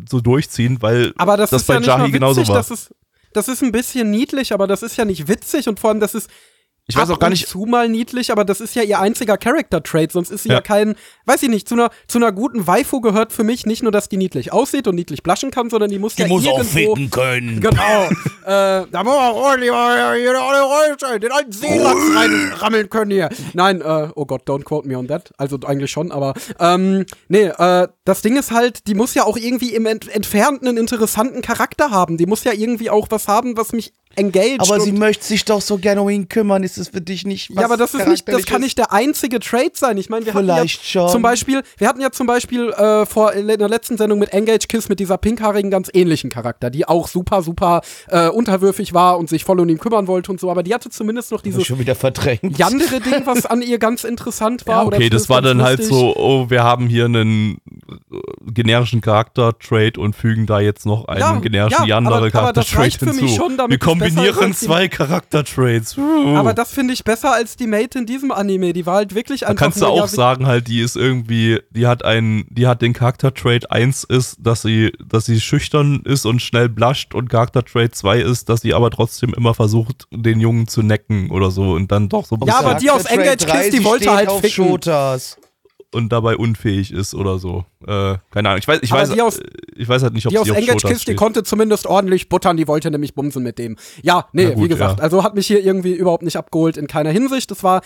so 0.09 0.21
durchziehen, 0.21 0.77
weil 0.81 1.13
Aber 1.17 1.37
das, 1.37 1.49
das 1.49 1.61
ist 1.61 1.67
bei 1.67 1.75
ja 1.75 1.79
nicht 1.79 1.87
Jahi 1.87 1.97
nur 1.99 2.07
witzig, 2.07 2.19
genauso 2.19 2.47
war. 2.47 2.55
Das 2.55 2.71
ist, 2.71 2.95
das 3.33 3.47
ist 3.47 3.63
ein 3.63 3.71
bisschen 3.71 4.11
niedlich, 4.11 4.53
aber 4.53 4.67
das 4.67 4.83
ist 4.83 4.97
ja 4.97 5.05
nicht 5.05 5.27
witzig 5.27 5.67
und 5.67 5.79
vor 5.79 5.89
allem, 5.91 5.99
das 5.99 6.13
ist 6.15 6.29
Ich 6.95 7.01
weiß 7.01 7.09
auch 7.09 7.19
gar 7.19 7.29
nicht- 7.29 7.47
zu 7.47 7.65
mal 7.65 7.89
niedlich, 7.89 8.31
aber 8.31 8.45
das 8.45 8.61
ist 8.61 8.75
ja 8.75 8.83
ihr 8.83 8.99
einziger 8.99 9.37
Character-Trait, 9.37 10.11
sonst 10.11 10.31
ist 10.31 10.43
sie 10.43 10.49
ja. 10.49 10.55
Ja. 10.55 10.61
kein, 10.61 10.95
weiß 11.25 11.43
ich 11.43 11.49
nicht, 11.49 11.67
zu 11.67 11.75
einer, 11.75 11.89
zu 12.07 12.17
einer 12.17 12.31
guten 12.31 12.67
Waifu 12.67 13.01
gehört 13.01 13.33
für 13.33 13.43
mich 13.43 13.65
nicht 13.65 13.83
nur, 13.83 13.91
dass 13.91 14.09
die 14.09 14.17
niedlich 14.17 14.53
aussieht 14.53 14.87
und 14.87 14.95
niedlich 14.95 15.23
blaschen 15.23 15.51
kann, 15.51 15.69
sondern 15.69 15.89
die 15.89 15.99
muss 15.99 16.15
Die 16.15 16.23
ja 16.23 16.27
muss 16.27 16.45
auch 16.47 16.59
irgendwo, 16.59 16.95
ficken 16.95 17.09
können. 17.09 17.59
Genau. 17.61 18.09
äh, 18.45 18.85
da 18.91 19.03
muss 19.03 19.15
man 19.15 19.31
ordentlich 19.33 19.71
den 21.21 21.31
alten 21.31 21.51
Seelachs 21.51 22.15
reinrammeln 22.15 22.89
können 22.89 23.11
hier. 23.11 23.29
Nein, 23.53 23.81
äh, 23.81 24.09
oh 24.15 24.25
Gott, 24.25 24.47
don't 24.47 24.63
quote 24.63 24.87
me 24.87 24.97
on 24.97 25.07
that. 25.07 25.31
Also 25.37 25.57
eigentlich 25.65 25.91
schon, 25.91 26.11
aber 26.11 26.33
ähm, 26.59 27.05
nee, 27.27 27.45
äh, 27.45 27.87
das 28.05 28.21
Ding 28.21 28.37
ist 28.37 28.51
halt, 28.51 28.87
die 28.87 28.95
muss 28.95 29.13
ja 29.13 29.23
auch 29.23 29.37
irgendwie 29.37 29.73
im 29.73 29.85
Ent 29.85 30.07
Entfernten 30.13 30.67
einen 30.67 30.77
interessanten 30.77 31.41
Charakter 31.41 31.91
haben. 31.91 32.17
Die 32.17 32.25
muss 32.25 32.43
ja 32.43 32.53
irgendwie 32.53 32.89
auch 32.89 33.07
was 33.09 33.27
haben, 33.27 33.57
was 33.57 33.71
mich 33.71 33.93
engaged. 34.15 34.59
Aber 34.61 34.79
sie 34.79 34.91
möchte 34.91 35.23
sich 35.25 35.45
doch 35.45 35.61
so 35.61 35.77
gerne 35.77 36.01
um 36.01 36.09
ihn 36.09 36.27
kümmern. 36.29 36.63
Ist 36.63 36.77
es 36.77 36.89
für 36.89 37.01
dich 37.01 37.25
nicht 37.25 37.49
was 37.49 37.61
ja, 37.61 37.65
aber 37.65 37.77
das 37.77 37.93
ist 37.93 38.07
nicht, 38.07 38.27
das 38.27 38.45
kann 38.45 38.61
nicht 38.61 38.77
der 38.77 38.91
einzige 38.91 39.39
Trade 39.39 39.71
sein. 39.73 39.97
Ich 39.97 40.09
meine, 40.09 40.25
wir 40.25 40.33
hatten 40.33 40.45
Vielleicht 40.45 40.83
ja 40.93 41.01
schon. 41.01 41.09
zum 41.09 41.21
Beispiel, 41.21 41.61
wir 41.77 41.87
hatten 41.87 42.01
ja 42.01 42.11
zum 42.11 42.27
Beispiel 42.27 42.69
äh, 42.69 43.05
vor 43.05 43.33
in 43.33 43.47
der 43.47 43.69
letzten 43.69 43.97
Sendung 43.97 44.19
mit 44.19 44.33
Engage 44.33 44.67
Kiss 44.67 44.89
mit 44.89 44.99
dieser 44.99 45.17
pinkhaarigen 45.17 45.71
ganz 45.71 45.89
ähnlichen 45.93 46.29
Charakter, 46.29 46.69
die 46.69 46.87
auch 46.87 47.07
super, 47.07 47.41
super 47.41 47.81
äh, 48.07 48.27
unterwürfig 48.29 48.93
war 48.93 49.17
und 49.17 49.29
sich 49.29 49.43
voll 49.43 49.59
um 49.59 49.69
ihn 49.69 49.77
kümmern 49.79 50.07
wollte 50.07 50.31
und 50.31 50.39
so. 50.39 50.49
Aber 50.51 50.63
die 50.63 50.73
hatte 50.73 50.89
zumindest 50.89 51.31
noch 51.31 51.41
dieses 51.41 51.65
schon 51.65 51.79
wieder 51.79 51.95
verdrängt. 51.95 52.61
andere 52.63 52.99
Ding, 53.01 53.21
was 53.25 53.45
an 53.45 53.61
ihr 53.61 53.79
ganz 53.79 54.03
interessant 54.03 54.65
war. 54.67 54.81
Ja, 54.81 54.87
oder 54.87 54.97
okay, 54.97 55.09
das 55.09 55.29
war 55.29 55.41
dann 55.41 55.61
halt 55.61 55.79
lustig. 55.79 55.95
so, 55.97 56.15
oh, 56.15 56.49
wir 56.49 56.63
haben 56.63 56.87
hier 56.87 57.05
einen 57.05 57.57
äh, 58.11 58.51
generischen 58.51 59.01
Charakter-Trade 59.01 59.99
und 59.99 60.15
fügen 60.15 60.45
da 60.45 60.59
jetzt 60.59 60.85
noch 60.85 61.05
einen 61.05 61.19
Ja, 61.19 61.35
generischen 61.39 61.85
ja, 61.85 61.97
andere 61.97 62.15
aber- 62.15 62.25
aber 62.25 62.53
das 62.53 62.69
Charakter-Trade 62.71 62.81
reicht 62.83 62.99
für 62.99 63.05
hinzu. 63.05 63.23
mich 63.23 63.35
schon, 63.35 63.57
damit 63.57 63.71
wir 63.71 63.75
ist 63.77 63.83
kombinieren 64.01 64.53
zwei 64.53 64.87
Charakter-Trades. 64.87 65.97
Uh. 65.97 66.35
Aber 66.35 66.53
das 66.53 66.73
finde 66.73 66.93
ich 66.93 67.03
besser 67.03 67.33
als 67.33 67.55
die 67.55 67.67
Mate 67.67 67.99
in 67.99 68.05
diesem 68.05 68.31
Anime. 68.31 68.73
Die 68.73 68.85
war 68.85 68.95
halt 68.95 69.15
wirklich 69.15 69.41
da 69.41 69.47
einfach 69.47 69.63
kannst 69.65 69.81
du 69.81 69.85
auch 69.85 70.07
sagen, 70.07 70.45
halt, 70.45 70.67
die 70.67 70.81
ist 70.81 70.95
irgendwie, 70.95 71.59
die 71.71 71.87
hat 71.87 72.03
einen, 72.03 72.45
die 72.49 72.67
hat 72.67 72.81
den 72.81 72.93
Charakter-Trade 72.93 73.71
1 73.71 74.03
ist, 74.05 74.37
dass 74.39 74.61
sie, 74.61 74.91
dass 75.05 75.25
sie 75.25 75.39
schüchtern 75.39 76.01
ist 76.05 76.25
und 76.25 76.41
schnell 76.41 76.69
bluscht 76.69 77.13
und 77.13 77.29
Charakter-Trade 77.29 77.91
2 77.91 78.19
ist, 78.19 78.49
dass 78.49 78.61
sie 78.61 78.73
aber 78.73 78.89
trotzdem 78.91 79.33
immer 79.33 79.53
versucht, 79.53 80.07
den 80.11 80.39
Jungen 80.39 80.67
zu 80.67 80.81
necken 80.81 81.29
oder 81.31 81.51
so 81.51 81.71
und 81.71 81.91
dann 81.91 82.09
doch 82.09 82.25
so 82.25 82.37
Ja, 82.45 82.59
aber 82.59 82.75
die 82.75 82.89
aus 82.89 83.05
Engage 83.05 83.45
Kiss, 83.45 83.69
die 83.69 83.79
3, 83.79 83.83
wollte 83.83 84.13
halt 84.13 84.29
auf 84.29 84.41
ficken. 84.41 84.65
Shotas. 84.65 85.37
Und 85.93 86.09
dabei 86.11 86.37
unfähig 86.37 86.91
ist 86.93 87.13
oder 87.13 87.37
so. 87.39 87.65
Äh, 87.85 88.15
keine 88.31 88.49
Ahnung. 88.49 88.59
Ich 88.59 88.67
weiß, 88.67 88.79
ich 88.81 88.91
Aber 88.91 89.01
weiß, 89.01 89.19
aus- 89.19 89.39
äh, 89.39 89.43
ich 89.75 89.87
weiß 89.87 90.03
halt 90.03 90.13
nicht, 90.13 90.25
ob 90.25 90.31
Die 90.31 90.39
aus 90.39 90.49
Engage 90.49 90.87
Kiss, 90.87 91.05
die 91.05 91.15
konnte 91.15 91.43
zumindest 91.43 91.85
ordentlich 91.85 92.29
buttern, 92.29 92.57
die 92.57 92.67
wollte 92.67 92.89
nämlich 92.91 93.13
bumsen 93.13 93.43
mit 93.43 93.57
dem. 93.59 93.77
Ja, 94.01 94.27
nee, 94.33 94.51
gut, 94.53 94.63
wie 94.65 94.67
gesagt, 94.69 94.99
ja. 94.99 95.03
also 95.03 95.23
hat 95.23 95.35
mich 95.35 95.47
hier 95.47 95.63
irgendwie 95.63 95.93
überhaupt 95.93 96.23
nicht 96.23 96.37
abgeholt 96.37 96.77
in 96.77 96.87
keiner 96.87 97.09
Hinsicht. 97.11 97.51
Das 97.51 97.63
war 97.63 97.81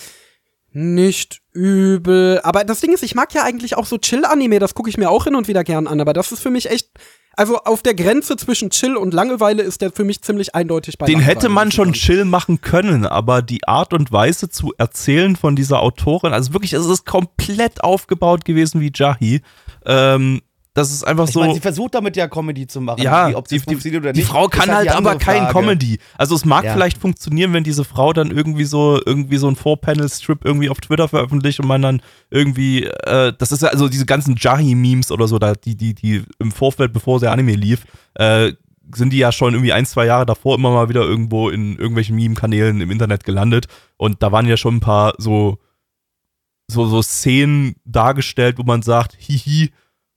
nicht 0.72 1.42
übel. 1.54 2.40
Aber 2.44 2.64
das 2.64 2.82
Ding 2.82 2.94
ist, 2.94 3.02
ich 3.04 3.16
mag 3.16 3.34
ja 3.34 3.44
eigentlich 3.44 3.78
auch 3.78 3.86
so 3.86 3.98
Chill-Anime, 3.98 4.60
das 4.60 4.76
gucke 4.76 4.90
ich 4.90 4.98
mir 4.98 5.10
auch 5.10 5.24
hin 5.24 5.36
und 5.36 5.48
wieder 5.48 5.64
gern 5.64 5.88
an, 5.88 6.00
aber 6.02 6.14
das 6.14 6.32
ist 6.32 6.42
für 6.42 6.50
mich 6.52 6.70
echt. 6.70 6.90
Also 7.38 7.58
auf 7.60 7.82
der 7.82 7.94
Grenze 7.94 8.38
zwischen 8.38 8.70
Chill 8.70 8.96
und 8.96 9.14
Langeweile 9.14 9.64
ist 9.64 9.82
der 9.82 9.92
für 9.92 10.04
mich 10.04 10.22
ziemlich 10.22 10.56
eindeutig 10.56 10.98
bei 10.98 11.06
Den 11.06 11.16
Langeweile, 11.16 11.36
hätte 11.36 11.50
man 11.50 11.72
schon 11.72 11.94
chill 11.94 12.26
machen 12.26 12.62
können, 12.62 13.06
aber 13.06 13.42
die 13.42 13.68
Art 13.68 13.94
und 13.94 14.12
Weise 14.12 14.50
zu 14.50 14.74
erzählen 14.78 15.36
von 15.36 15.56
dieser 15.56 15.82
Autorin, 15.82 16.34
also 16.34 16.54
wirklich, 16.54 16.74
es 16.74 16.86
ist 16.86 17.06
komplett 17.06 17.84
aufgebaut 17.84 18.46
gewesen 18.46 18.82
wie 18.82 18.92
Jahi. 18.94 19.42
Ähm, 19.86 20.42
das 20.76 20.92
ist 20.92 21.04
einfach 21.04 21.26
Ich 21.28 21.34
so. 21.34 21.40
meine, 21.40 21.54
sie 21.56 21.62
versucht 21.62 21.96
damit 21.96 22.16
ja 22.18 22.28
Comedy 22.28 22.68
zu 22.68 22.82
machen. 22.82 23.02
ja, 23.02 23.30
Wie, 23.30 23.36
ob 23.36 23.48
die, 23.48 23.56
die, 23.58 23.64
funktioniert 23.64 24.04
oder 24.04 24.14
die 24.14 24.20
nicht. 24.20 24.30
Frau 24.30 24.44
ist 24.46 24.52
kann 24.52 24.70
halt 24.70 24.86
die 24.86 24.94
aber 24.94 25.16
kein 25.18 25.44
Frage. 25.44 25.54
Comedy. 25.54 26.00
Also 26.18 26.36
es 26.36 26.46
mag 26.46 26.66
Ja. 26.66 26.74
vielleicht 26.74 26.98
funktionieren, 27.00 27.54
wenn 27.54 27.64
diese 27.64 27.84
Frau 27.86 28.14
dann 28.14 28.30
irgendwie 28.30 28.66
so 28.66 29.02
irgendwie 29.04 29.38
so 29.38 29.48
ein 29.48 29.56
Four-Panel-Strip 29.56 30.44
irgendwie 30.46 30.70
auf 30.70 30.80
Twitter 30.82 31.08
veröffentlicht 31.08 31.60
und 31.62 31.68
man 31.68 31.82
dann 31.82 32.02
irgendwie, 32.30 32.84
äh, 32.84 33.34
das 33.38 33.52
ist 33.54 33.62
ja 33.64 33.70
also 33.70 33.88
diese 33.90 34.06
ganzen 34.06 34.36
Jahi-Memes 34.38 35.12
oder 35.12 35.28
so, 35.28 35.40
da, 35.40 35.54
die, 35.54 35.76
die, 35.76 35.96
die 35.96 36.24
im 36.40 36.52
Vorfeld, 36.52 36.94
bevor 36.94 37.20
der 37.20 37.32
Anime 37.32 37.54
lief, 37.56 37.86
äh, 38.16 38.52
sind 38.94 39.14
die 39.14 39.18
ja 39.18 39.32
schon 39.32 39.54
irgendwie 39.54 39.74
ein, 39.74 39.86
zwei 39.88 40.06
Jahre 40.06 40.26
davor 40.28 40.56
immer 40.56 40.72
mal 40.72 40.90
wieder 40.90 41.02
irgendwo 41.02 41.50
in 41.50 41.78
irgendwelchen 41.78 42.16
Meme-Kanälen 42.18 42.82
im 42.82 42.92
Internet 42.92 43.24
gelandet. 43.24 43.66
Und 43.98 44.22
da 44.22 44.32
waren 44.32 44.46
ja 44.46 44.58
schon 44.58 44.76
ein 44.76 44.80
paar 44.82 45.14
so, 45.18 45.58
so, 46.68 46.86
so 46.88 47.02
Szenen 47.02 47.76
dargestellt, 47.86 48.58
wo 48.60 48.64
man 48.64 48.82
sagt, 48.82 49.16
hihi, 49.18 49.72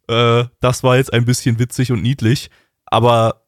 äh, 0.09 0.45
das 0.61 0.83
war 0.83 0.97
jetzt 0.97 1.13
ein 1.13 1.25
bisschen 1.25 1.59
witzig 1.59 1.93
und 1.93 2.03
niedlich. 2.03 2.51
Aber 2.87 3.43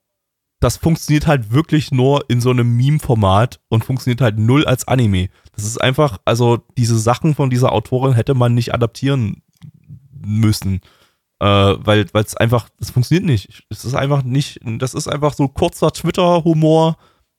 das 0.60 0.76
funktioniert 0.76 1.26
halt 1.26 1.52
wirklich 1.52 1.90
nur 1.90 2.24
in 2.28 2.40
so 2.40 2.50
einem 2.50 2.76
Meme-Format 2.76 3.60
und 3.68 3.84
funktioniert 3.84 4.20
halt 4.20 4.38
null 4.38 4.66
als 4.66 4.86
Anime. 4.86 5.28
Das 5.54 5.64
ist 5.64 5.80
einfach, 5.80 6.18
also 6.26 6.58
diese 6.76 6.98
Sachen 6.98 7.34
von 7.34 7.48
dieser 7.48 7.72
Autorin 7.72 8.12
hätte 8.12 8.34
man 8.34 8.54
nicht 8.54 8.74
adaptieren 8.74 9.42
müssen. 10.12 10.80
Äh, 11.40 11.46
weil 11.46 12.06
es 12.12 12.36
einfach, 12.36 12.68
das 12.78 12.90
funktioniert 12.90 13.24
nicht. 13.24 13.64
Es 13.70 13.86
ist 13.86 13.94
einfach 13.94 14.22
nicht, 14.22 14.60
das 14.62 14.92
ist 14.92 15.08
einfach 15.08 15.32
so 15.32 15.48
kurzer 15.48 15.90
Twitter-Humor, 15.90 16.98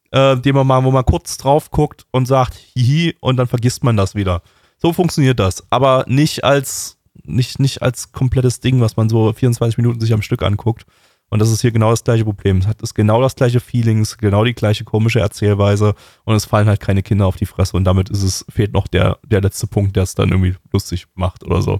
äh, 0.09 0.37
den 0.37 0.55
man 0.55 0.65
mal, 0.65 0.83
wo 0.83 0.89
man 0.89 1.05
kurz 1.05 1.37
drauf 1.37 1.69
guckt 1.69 2.07
und 2.11 2.25
sagt, 2.25 2.55
hihi, 2.55 3.15
und 3.21 3.37
dann 3.37 3.45
vergisst 3.45 3.83
man 3.83 3.97
das 3.97 4.15
wieder. 4.15 4.41
So 4.77 4.93
funktioniert 4.93 5.39
das. 5.39 5.63
Aber 5.69 6.05
nicht 6.07 6.43
als, 6.43 6.97
nicht, 7.25 7.59
nicht 7.59 7.81
als 7.81 8.11
komplettes 8.11 8.59
Ding, 8.59 8.81
was 8.81 8.97
man 8.97 9.09
so 9.09 9.31
24 9.31 9.77
Minuten 9.77 9.99
sich 9.99 10.13
am 10.13 10.21
Stück 10.21 10.43
anguckt. 10.43 10.85
Und 11.29 11.39
das 11.39 11.49
ist 11.49 11.61
hier 11.61 11.71
genau 11.71 11.91
das 11.91 12.03
gleiche 12.03 12.25
Problem. 12.25 12.57
Es 12.57 12.67
hat 12.67 12.81
ist 12.81 12.93
genau 12.93 13.21
das 13.21 13.35
gleiche 13.35 13.61
Feeling, 13.61 14.05
genau 14.17 14.43
die 14.43 14.53
gleiche 14.53 14.83
komische 14.83 15.21
Erzählweise 15.21 15.95
und 16.25 16.35
es 16.35 16.43
fallen 16.43 16.67
halt 16.67 16.81
keine 16.81 17.03
Kinder 17.03 17.25
auf 17.25 17.37
die 17.37 17.45
Fresse 17.45 17.77
und 17.77 17.85
damit 17.85 18.09
ist 18.09 18.21
es, 18.21 18.45
fehlt 18.49 18.73
noch 18.73 18.87
der, 18.87 19.17
der 19.25 19.39
letzte 19.39 19.65
Punkt, 19.65 19.95
der 19.95 20.03
es 20.03 20.13
dann 20.13 20.29
irgendwie 20.29 20.55
lustig 20.73 21.05
macht 21.15 21.45
oder 21.45 21.61
so. 21.61 21.79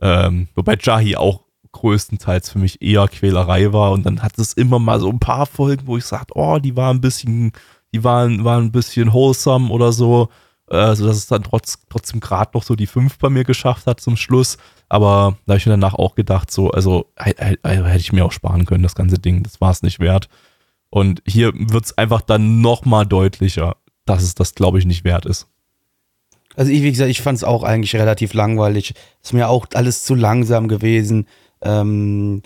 Ähm, 0.00 0.48
wobei 0.54 0.78
Jahi 0.80 1.14
auch 1.14 1.42
größtenteils 1.72 2.50
für 2.50 2.58
mich 2.58 2.80
eher 2.80 3.06
Quälerei 3.06 3.70
war 3.72 3.92
und 3.92 4.06
dann 4.06 4.22
hat 4.22 4.38
es 4.38 4.54
immer 4.54 4.78
mal 4.78 4.98
so 4.98 5.10
ein 5.10 5.20
paar 5.20 5.44
Folgen, 5.44 5.86
wo 5.86 5.98
ich 5.98 6.06
sagte, 6.06 6.32
oh, 6.34 6.58
die 6.58 6.74
waren 6.74 6.96
ein 6.96 7.00
bisschen, 7.02 7.52
die 7.92 8.02
waren, 8.02 8.44
waren 8.44 8.64
ein 8.64 8.72
bisschen 8.72 9.12
wholesome 9.12 9.68
oder 9.68 9.92
so, 9.92 10.30
äh, 10.70 10.94
so 10.94 11.06
dass 11.06 11.16
es 11.16 11.26
dann 11.26 11.42
trotz, 11.42 11.78
trotzdem 11.88 12.20
gerade 12.20 12.50
noch 12.54 12.62
so 12.62 12.74
die 12.74 12.86
fünf 12.86 13.18
bei 13.18 13.30
mir 13.30 13.44
geschafft 13.44 13.86
hat 13.86 14.00
zum 14.00 14.16
Schluss. 14.16 14.58
Aber 14.88 15.36
da 15.46 15.52
habe 15.52 15.58
ich 15.58 15.66
mir 15.66 15.72
danach 15.72 15.94
auch 15.94 16.14
gedacht, 16.14 16.50
so, 16.50 16.70
also 16.70 17.10
hätte 17.16 17.96
ich 17.96 18.12
mir 18.12 18.24
auch 18.24 18.32
sparen 18.32 18.66
können, 18.66 18.82
das 18.82 18.94
ganze 18.94 19.18
Ding, 19.18 19.42
das 19.42 19.60
war 19.60 19.70
es 19.70 19.82
nicht 19.82 20.00
wert. 20.00 20.28
Und 20.90 21.22
hier 21.26 21.52
wird 21.54 21.84
es 21.84 21.98
einfach 21.98 22.22
dann 22.22 22.60
nochmal 22.60 23.06
deutlicher, 23.06 23.76
dass 24.04 24.22
es 24.22 24.34
das, 24.34 24.54
glaube 24.54 24.78
ich, 24.78 24.86
nicht 24.86 25.04
wert 25.04 25.26
ist. 25.26 25.48
Also 26.54 26.72
ich, 26.72 26.82
wie 26.82 26.90
gesagt, 26.90 27.10
ich 27.10 27.20
fand 27.20 27.36
es 27.36 27.44
auch 27.44 27.64
eigentlich 27.64 27.94
relativ 27.96 28.32
langweilig. 28.32 28.94
Ist 29.22 29.34
mir 29.34 29.48
auch 29.48 29.66
alles 29.74 30.04
zu 30.04 30.14
langsam 30.14 30.68
gewesen. 30.68 31.26
Ähm, 31.60 32.42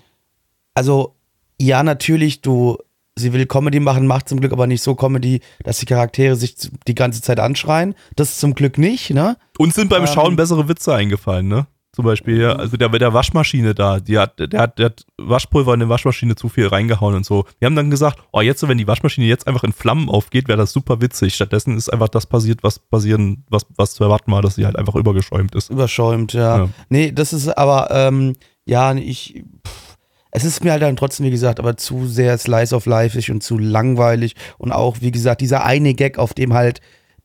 also 0.75 1.15
ja, 1.61 1.83
natürlich, 1.83 2.41
du, 2.41 2.79
sie 3.21 3.33
will 3.33 3.47
Comedy 3.47 3.81
machen, 3.81 4.07
macht 4.07 4.29
zum 4.29 4.41
Glück 4.41 4.53
aber 4.53 4.67
nicht 4.67 4.83
so 4.83 4.95
Comedy, 4.95 5.41
dass 5.63 5.79
die 5.79 5.87
Charaktere 5.87 6.37
sich 6.37 6.57
die 6.87 6.95
ganze 6.95 7.23
Zeit 7.23 7.39
anschreien. 7.41 7.95
Das 8.17 8.39
zum 8.39 8.55
Glück 8.55 8.79
nicht, 8.79 9.11
ne? 9.11 9.37
Uns 9.59 9.75
sind 9.75 9.89
beim 9.89 10.03
ähm, 10.03 10.09
Schauen 10.09 10.37
bessere 10.37 10.69
Witze 10.69 10.95
eingefallen, 10.95 11.49
ne? 11.49 11.67
Zum 11.93 12.05
Beispiel, 12.05 12.41
ja, 12.41 12.53
also 12.53 12.77
der 12.77 12.89
mit 12.89 13.01
der 13.01 13.15
Waschmaschine 13.15 13.75
da, 13.75 13.99
die 13.99 14.17
hat, 14.17 14.39
der 14.39 14.61
hat, 14.61 14.79
der 14.79 14.87
hat 14.87 15.07
Waschpulver 15.19 15.75
in 15.75 15.81
die 15.81 15.89
Waschmaschine 15.89 16.37
zu 16.37 16.49
viel 16.49 16.69
reingehauen 16.69 17.17
und 17.17 17.27
so. 17.27 17.47
Wir 17.59 17.67
haben 17.67 17.75
dann 17.75 17.91
gesagt, 17.91 18.21
oh, 18.33 18.41
jetzt, 18.41 18.67
wenn 18.67 18.79
die 18.79 18.87
Waschmaschine 18.87 19.27
jetzt 19.27 19.49
einfach 19.49 19.65
in 19.65 19.73
Flammen 19.73 20.09
aufgeht, 20.09 20.47
wäre 20.47 20.59
das 20.59 20.73
super 20.73 21.01
witzig. 21.01 21.35
Stattdessen 21.35 21.77
ist 21.77 21.93
einfach 21.93 22.09
das 22.09 22.27
passiert, 22.27 22.63
was 22.63 22.79
passieren, 22.79 23.45
was, 23.51 23.67
was 23.77 23.95
zu 23.95 24.05
erwarten 24.05 24.31
war, 24.31 24.41
dass 24.41 24.55
sie 24.55 24.67
halt 24.67 24.77
einfach 24.77 24.95
übergeschäumt 24.95 25.53
ist. 25.57 25.71
Überschäumt, 25.71 26.33
ja. 26.33 26.59
ja. 26.59 26.69
Nee, 26.91 27.11
das 27.11 27.33
ist 27.33 27.49
aber, 27.49 27.91
ähm, 27.91 28.35
ja, 28.67 28.95
ich, 28.95 29.43
pff, 29.67 29.90
es 30.31 30.45
ist 30.45 30.63
mir 30.63 30.73
halt 30.73 30.83
dann 30.83 30.97
trotzdem, 30.97 31.27
wie 31.27 31.31
gesagt, 31.31 31.59
aber 31.59 31.77
zu 31.77 32.07
sehr 32.07 32.39
Slice 32.39 32.75
of 32.75 32.87
Life 32.87 33.19
und 33.33 33.43
zu 33.43 33.59
langweilig 33.59 34.35
und 34.59 34.73
auch, 34.73 34.99
wie 35.01 35.11
gesagt, 35.11 35.41
dieser 35.41 35.65
eine 35.65 35.95
Gag, 35.95 36.19
auf 36.19 36.35
dem 36.35 36.55
halt 36.55 36.81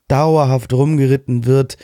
dauerhaft 0.07 0.73
rumgeritten 0.73 1.45
wird, 1.45 1.77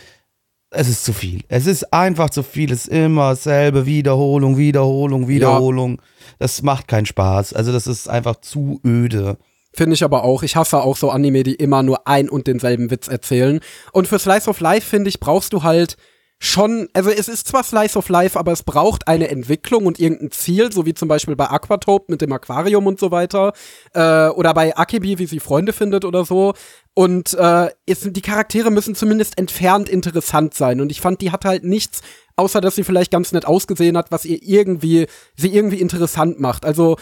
es 0.71 0.87
ist 0.87 1.03
zu 1.03 1.13
viel. 1.13 1.41
Es 1.49 1.67
ist 1.67 1.93
einfach 1.93 2.29
zu 2.29 2.43
viel. 2.43 2.71
Es 2.71 2.87
ist 2.87 2.93
immer 2.93 3.31
dasselbe. 3.31 3.85
Wiederholung, 3.85 4.57
Wiederholung, 4.57 5.27
Wiederholung. 5.27 5.97
Ja. 5.97 6.03
Das 6.39 6.61
macht 6.61 6.87
keinen 6.87 7.05
Spaß. 7.05 7.53
Also, 7.53 7.73
das 7.73 7.87
ist 7.87 8.07
einfach 8.07 8.37
zu 8.37 8.79
öde. 8.85 9.37
Finde 9.73 9.93
ich 9.93 10.03
aber 10.03 10.23
auch. 10.23 10.43
Ich 10.43 10.55
hasse 10.55 10.81
auch 10.81 10.95
so 10.95 11.09
Anime, 11.09 11.43
die 11.43 11.55
immer 11.55 11.83
nur 11.83 12.07
ein 12.07 12.29
und 12.29 12.47
denselben 12.47 12.89
Witz 12.89 13.09
erzählen. 13.09 13.59
Und 13.91 14.07
für 14.07 14.19
Slice 14.19 14.49
of 14.49 14.59
Life, 14.61 14.87
finde 14.87 15.09
ich, 15.09 15.19
brauchst 15.19 15.53
du 15.53 15.63
halt 15.63 15.97
schon, 16.43 16.89
also 16.93 17.11
es 17.11 17.27
ist 17.27 17.47
zwar 17.47 17.63
Slice 17.63 17.95
of 17.95 18.09
Life, 18.09 18.37
aber 18.37 18.51
es 18.51 18.63
braucht 18.63 19.07
eine 19.07 19.29
Entwicklung 19.29 19.85
und 19.85 19.99
irgendein 19.99 20.31
Ziel, 20.31 20.71
so 20.71 20.87
wie 20.87 20.95
zum 20.95 21.07
Beispiel 21.07 21.35
bei 21.35 21.47
Aquatope 21.47 22.11
mit 22.11 22.21
dem 22.21 22.33
Aquarium 22.33 22.87
und 22.87 22.99
so 22.99 23.11
weiter, 23.11 23.53
äh, 23.93 24.27
oder 24.29 24.55
bei 24.55 24.75
Akibi, 24.75 25.19
wie 25.19 25.27
sie 25.27 25.39
Freunde 25.39 25.71
findet 25.71 26.03
oder 26.03 26.25
so. 26.25 26.53
Und 26.95 27.35
äh, 27.35 27.69
es, 27.85 28.01
die 28.01 28.21
Charaktere 28.21 28.71
müssen 28.71 28.95
zumindest 28.95 29.37
entfernt 29.37 29.87
interessant 29.87 30.55
sein. 30.55 30.81
Und 30.81 30.91
ich 30.91 30.99
fand, 30.99 31.21
die 31.21 31.31
hat 31.31 31.45
halt 31.45 31.63
nichts, 31.63 32.01
außer 32.35 32.59
dass 32.59 32.73
sie 32.73 32.83
vielleicht 32.83 33.11
ganz 33.11 33.31
nett 33.33 33.45
ausgesehen 33.45 33.95
hat, 33.95 34.11
was 34.11 34.25
ihr 34.25 34.39
irgendwie, 34.41 35.05
sie 35.35 35.53
irgendwie 35.53 35.79
interessant 35.79 36.39
macht. 36.39 36.65
Also, 36.65 36.97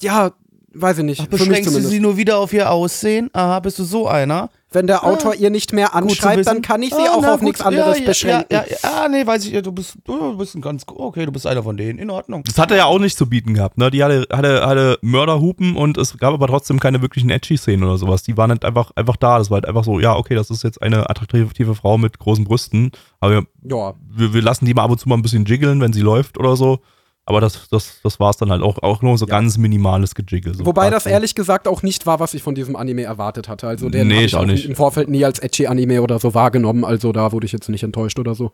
ja, 0.00 0.34
weiß 0.72 0.98
ich 0.98 1.04
nicht. 1.04 1.20
Ach, 1.20 1.26
beschränkst 1.26 1.74
du 1.74 1.80
sie 1.80 1.98
nur 1.98 2.16
wieder 2.16 2.38
auf 2.38 2.52
ihr 2.52 2.70
Aussehen? 2.70 3.28
Aha, 3.32 3.58
bist 3.58 3.80
du 3.80 3.84
so 3.84 4.06
einer? 4.06 4.50
Wenn 4.72 4.86
der 4.86 5.04
Autor 5.04 5.32
ah, 5.32 5.34
ihr 5.34 5.50
nicht 5.50 5.72
mehr 5.72 5.94
anschreibt, 5.94 6.46
dann 6.46 6.62
kann 6.62 6.82
ich 6.82 6.90
sie 6.90 7.08
ah, 7.08 7.14
auch 7.14 7.22
na, 7.22 7.34
auf 7.34 7.40
nichts 7.40 7.60
anderes 7.60 7.98
ja, 7.98 8.04
beschränken. 8.04 8.46
Ja, 8.50 8.64
ja, 8.68 8.76
ja, 8.82 9.08
nee, 9.08 9.26
weiß 9.26 9.46
ich, 9.46 9.62
du 9.62 9.72
bist, 9.72 9.96
du 10.04 10.36
bist 10.36 10.54
ein 10.54 10.62
ganz, 10.62 10.84
okay, 10.88 11.26
du 11.26 11.32
bist 11.32 11.46
einer 11.46 11.62
von 11.62 11.76
denen, 11.76 11.98
in 11.98 12.10
Ordnung. 12.10 12.42
Das 12.44 12.58
hat 12.58 12.70
er 12.70 12.76
ja 12.78 12.84
auch 12.86 12.98
nicht 12.98 13.16
zu 13.16 13.28
bieten 13.28 13.54
gehabt, 13.54 13.78
ne? 13.78 13.90
Die 13.90 14.02
hatte, 14.02 14.26
hatte, 14.32 14.66
hatte 14.66 14.98
Mörderhupen 15.02 15.76
und 15.76 15.98
es 15.98 16.16
gab 16.18 16.32
aber 16.34 16.46
trotzdem 16.46 16.80
keine 16.80 17.02
wirklichen 17.02 17.30
Edgy-Szenen 17.30 17.84
oder 17.84 17.98
sowas. 17.98 18.22
Die 18.22 18.36
waren 18.36 18.50
halt 18.50 18.64
einfach, 18.64 18.90
einfach 18.96 19.16
da. 19.16 19.38
Das 19.38 19.50
war 19.50 19.56
halt 19.56 19.66
einfach 19.66 19.84
so, 19.84 20.00
ja, 20.00 20.16
okay, 20.16 20.34
das 20.34 20.50
ist 20.50 20.62
jetzt 20.62 20.80
eine 20.80 21.08
attraktive 21.10 21.74
Frau 21.74 21.98
mit 21.98 22.18
großen 22.18 22.44
Brüsten, 22.44 22.92
aber 23.20 23.44
wir, 23.62 23.94
wir, 24.10 24.34
wir 24.34 24.42
lassen 24.42 24.64
die 24.64 24.74
mal 24.74 24.84
ab 24.84 24.90
und 24.90 24.98
zu 24.98 25.08
mal 25.08 25.16
ein 25.16 25.22
bisschen 25.22 25.44
jiggeln, 25.44 25.80
wenn 25.80 25.92
sie 25.92 26.00
läuft 26.00 26.38
oder 26.38 26.56
so. 26.56 26.80
Aber 27.24 27.40
das, 27.40 27.68
das, 27.68 28.00
das 28.02 28.18
war 28.18 28.30
es 28.30 28.36
dann 28.36 28.50
halt 28.50 28.62
auch, 28.62 28.82
auch 28.82 29.00
nur 29.00 29.16
so 29.16 29.26
ja. 29.26 29.30
ganz 29.30 29.56
minimales 29.56 30.16
Gejiggle. 30.16 30.54
So 30.54 30.66
Wobei 30.66 30.90
das 30.90 31.06
ehrlich 31.06 31.36
gesagt 31.36 31.68
auch 31.68 31.82
nicht 31.82 32.04
war, 32.04 32.18
was 32.18 32.34
ich 32.34 32.42
von 32.42 32.56
diesem 32.56 32.74
Anime 32.74 33.04
erwartet 33.04 33.48
hatte. 33.48 33.68
Also 33.68 33.88
den 33.88 34.08
nee, 34.08 34.14
habe 34.14 34.24
ich 34.24 34.34
auch 34.34 34.44
nicht. 34.44 34.66
im 34.66 34.74
Vorfeld 34.74 35.08
nie 35.08 35.24
als 35.24 35.38
edgy 35.38 35.68
Anime 35.68 36.02
oder 36.02 36.18
so 36.18 36.34
wahrgenommen. 36.34 36.84
Also 36.84 37.12
da 37.12 37.30
wurde 37.30 37.46
ich 37.46 37.52
jetzt 37.52 37.68
nicht 37.68 37.84
enttäuscht 37.84 38.18
oder 38.18 38.34
so. 38.34 38.50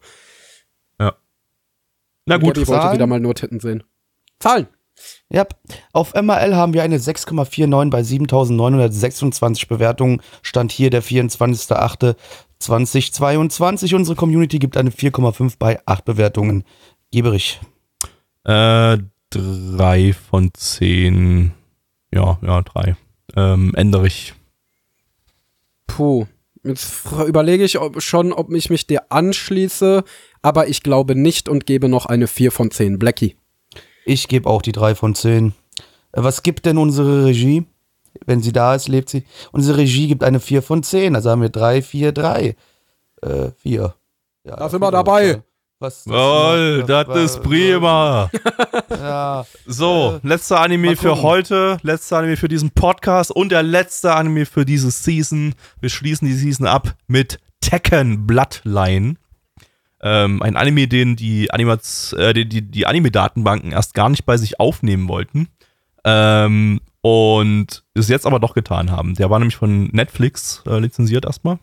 Ja. 1.00 1.14
Na 2.26 2.36
gut. 2.36 2.58
Ich 2.58 2.68
wollte 2.68 2.92
wieder 2.92 3.06
mal 3.06 3.20
nur 3.20 3.34
Titten 3.34 3.58
sehen. 3.58 3.84
Zahlen. 4.38 4.68
Ja, 5.30 5.46
auf 5.92 6.14
MRL 6.14 6.56
haben 6.56 6.72
wir 6.74 6.82
eine 6.82 6.98
6,49 6.98 7.90
bei 7.90 8.02
7926 8.02 9.68
Bewertungen. 9.68 10.20
Stand 10.42 10.72
hier 10.72 10.90
der 10.90 11.04
24.08.2022. 11.04 13.94
Unsere 13.94 14.16
Community 14.16 14.58
gibt 14.58 14.76
eine 14.76 14.90
4,5 14.90 15.54
bei 15.58 15.78
8 15.86 16.04
Bewertungen. 16.04 16.64
Geberich. 17.12 17.60
Äh, 18.44 18.98
drei 19.30 20.12
von 20.12 20.50
zehn. 20.54 21.52
Ja, 22.12 22.38
ja, 22.42 22.62
drei. 22.62 22.96
Ähm, 23.36 23.74
ändere 23.74 24.06
ich. 24.06 24.34
Puh. 25.86 26.26
Jetzt 26.64 27.06
überlege 27.26 27.64
ich 27.64 27.78
ob, 27.78 28.02
schon, 28.02 28.32
ob 28.32 28.52
ich 28.52 28.68
mich 28.68 28.86
dir 28.86 29.10
anschließe, 29.10 30.02
aber 30.42 30.68
ich 30.68 30.82
glaube 30.82 31.14
nicht 31.14 31.48
und 31.48 31.66
gebe 31.66 31.88
noch 31.88 32.06
eine 32.06 32.26
4 32.26 32.50
von 32.50 32.70
10. 32.70 32.98
Blackie. 32.98 33.36
Ich 34.04 34.28
gebe 34.28 34.48
auch 34.48 34.62
die 34.62 34.72
3 34.72 34.94
von 34.94 35.14
10. 35.14 35.52
Äh, 36.12 36.22
was 36.22 36.42
gibt 36.42 36.66
denn 36.66 36.78
unsere 36.78 37.26
Regie? 37.26 37.64
Wenn 38.26 38.42
sie 38.42 38.52
da 38.52 38.74
ist, 38.74 38.88
lebt 38.88 39.08
sie. 39.08 39.24
Unsere 39.52 39.78
Regie 39.78 40.08
gibt 40.08 40.24
eine 40.24 40.40
4 40.40 40.62
von 40.62 40.82
10. 40.82 41.14
Also 41.14 41.30
haben 41.30 41.42
wir 41.42 41.50
3, 41.50 41.82
4, 41.82 42.12
3. 42.12 42.56
Äh, 43.22 43.50
4. 43.56 43.94
Ja, 44.44 44.56
da 44.56 44.68
sind 44.68 44.80
wir 44.80 44.90
dabei. 44.90 45.42
Was 45.80 46.02
das 46.02 46.12
oh, 46.12 46.82
das 46.88 47.16
ist 47.16 47.42
prima. 47.44 48.28
ja. 48.90 49.46
So, 49.64 50.18
letzter 50.24 50.60
Anime 50.60 50.96
für 50.96 51.22
heute, 51.22 51.78
letzter 51.82 52.18
Anime 52.18 52.36
für 52.36 52.48
diesen 52.48 52.72
Podcast 52.72 53.30
und 53.30 53.52
der 53.52 53.62
letzte 53.62 54.12
Anime 54.12 54.44
für 54.44 54.64
diese 54.64 54.90
Season. 54.90 55.54
Wir 55.80 55.88
schließen 55.88 56.26
die 56.26 56.34
Season 56.34 56.66
ab 56.66 56.96
mit 57.06 57.38
Tekken 57.60 58.26
Bloodline. 58.26 59.18
Ähm, 60.00 60.42
ein 60.42 60.56
Anime, 60.56 60.88
den 60.88 61.14
die, 61.14 61.52
Animats, 61.52 62.12
äh, 62.14 62.32
die, 62.34 62.48
die, 62.48 62.62
die 62.62 62.86
Anime-Datenbanken 62.86 63.70
erst 63.70 63.94
gar 63.94 64.08
nicht 64.08 64.26
bei 64.26 64.36
sich 64.36 64.58
aufnehmen 64.58 65.06
wollten. 65.06 65.46
Ähm, 66.02 66.80
und 67.02 67.84
es 67.94 68.08
jetzt 68.08 68.26
aber 68.26 68.40
doch 68.40 68.54
getan 68.54 68.90
haben. 68.90 69.14
Der 69.14 69.30
war 69.30 69.38
nämlich 69.38 69.56
von 69.56 69.90
Netflix 69.92 70.60
äh, 70.66 70.80
lizenziert 70.80 71.24
erstmal. 71.24 71.60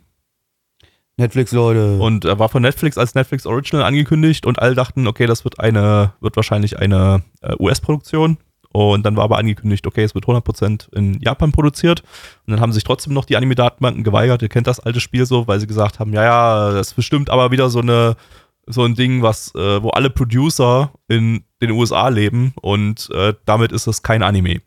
Netflix, 1.17 1.51
Leute. 1.51 1.97
Und 1.97 2.25
er 2.25 2.39
war 2.39 2.49
von 2.49 2.61
Netflix 2.61 2.97
als 2.97 3.15
Netflix 3.15 3.45
Original 3.45 3.85
angekündigt 3.85 4.45
und 4.45 4.59
alle 4.59 4.75
dachten, 4.75 5.07
okay, 5.07 5.25
das 5.25 5.43
wird 5.43 5.59
eine, 5.59 6.13
wird 6.19 6.35
wahrscheinlich 6.35 6.79
eine 6.79 7.23
äh, 7.41 7.55
US-Produktion. 7.59 8.37
Und 8.71 9.05
dann 9.05 9.15
war 9.15 9.23
aber 9.23 9.37
angekündigt, 9.37 9.87
okay, 9.87 10.03
es 10.03 10.13
wird 10.15 10.25
100% 10.25 10.93
in 10.93 11.21
Japan 11.21 11.53
produziert. 11.53 12.01
Und 12.45 12.51
dann 12.51 12.59
haben 12.59 12.73
sich 12.73 12.83
trotzdem 12.83 13.13
noch 13.13 13.23
die 13.23 13.37
Anime-Datenbanken 13.37 14.03
geweigert. 14.03 14.41
Ihr 14.41 14.49
kennt 14.49 14.67
das 14.67 14.81
alte 14.81 14.99
Spiel 14.99 15.25
so, 15.25 15.47
weil 15.47 15.61
sie 15.61 15.67
gesagt 15.67 15.99
haben, 15.99 16.11
ja, 16.11 16.23
ja, 16.23 16.71
das 16.73 16.87
ist 16.87 16.93
bestimmt 16.95 17.29
aber 17.29 17.51
wieder 17.51 17.69
so 17.69 17.79
eine, 17.79 18.17
so 18.67 18.83
ein 18.83 18.95
Ding, 18.95 19.21
was, 19.21 19.55
äh, 19.55 19.81
wo 19.81 19.91
alle 19.91 20.09
Producer 20.09 20.91
in 21.07 21.45
den 21.61 21.71
USA 21.71 22.09
leben 22.09 22.53
und 22.61 23.09
äh, 23.13 23.33
damit 23.45 23.71
ist 23.71 23.87
das 23.87 24.03
kein 24.03 24.23
Anime. 24.23 24.61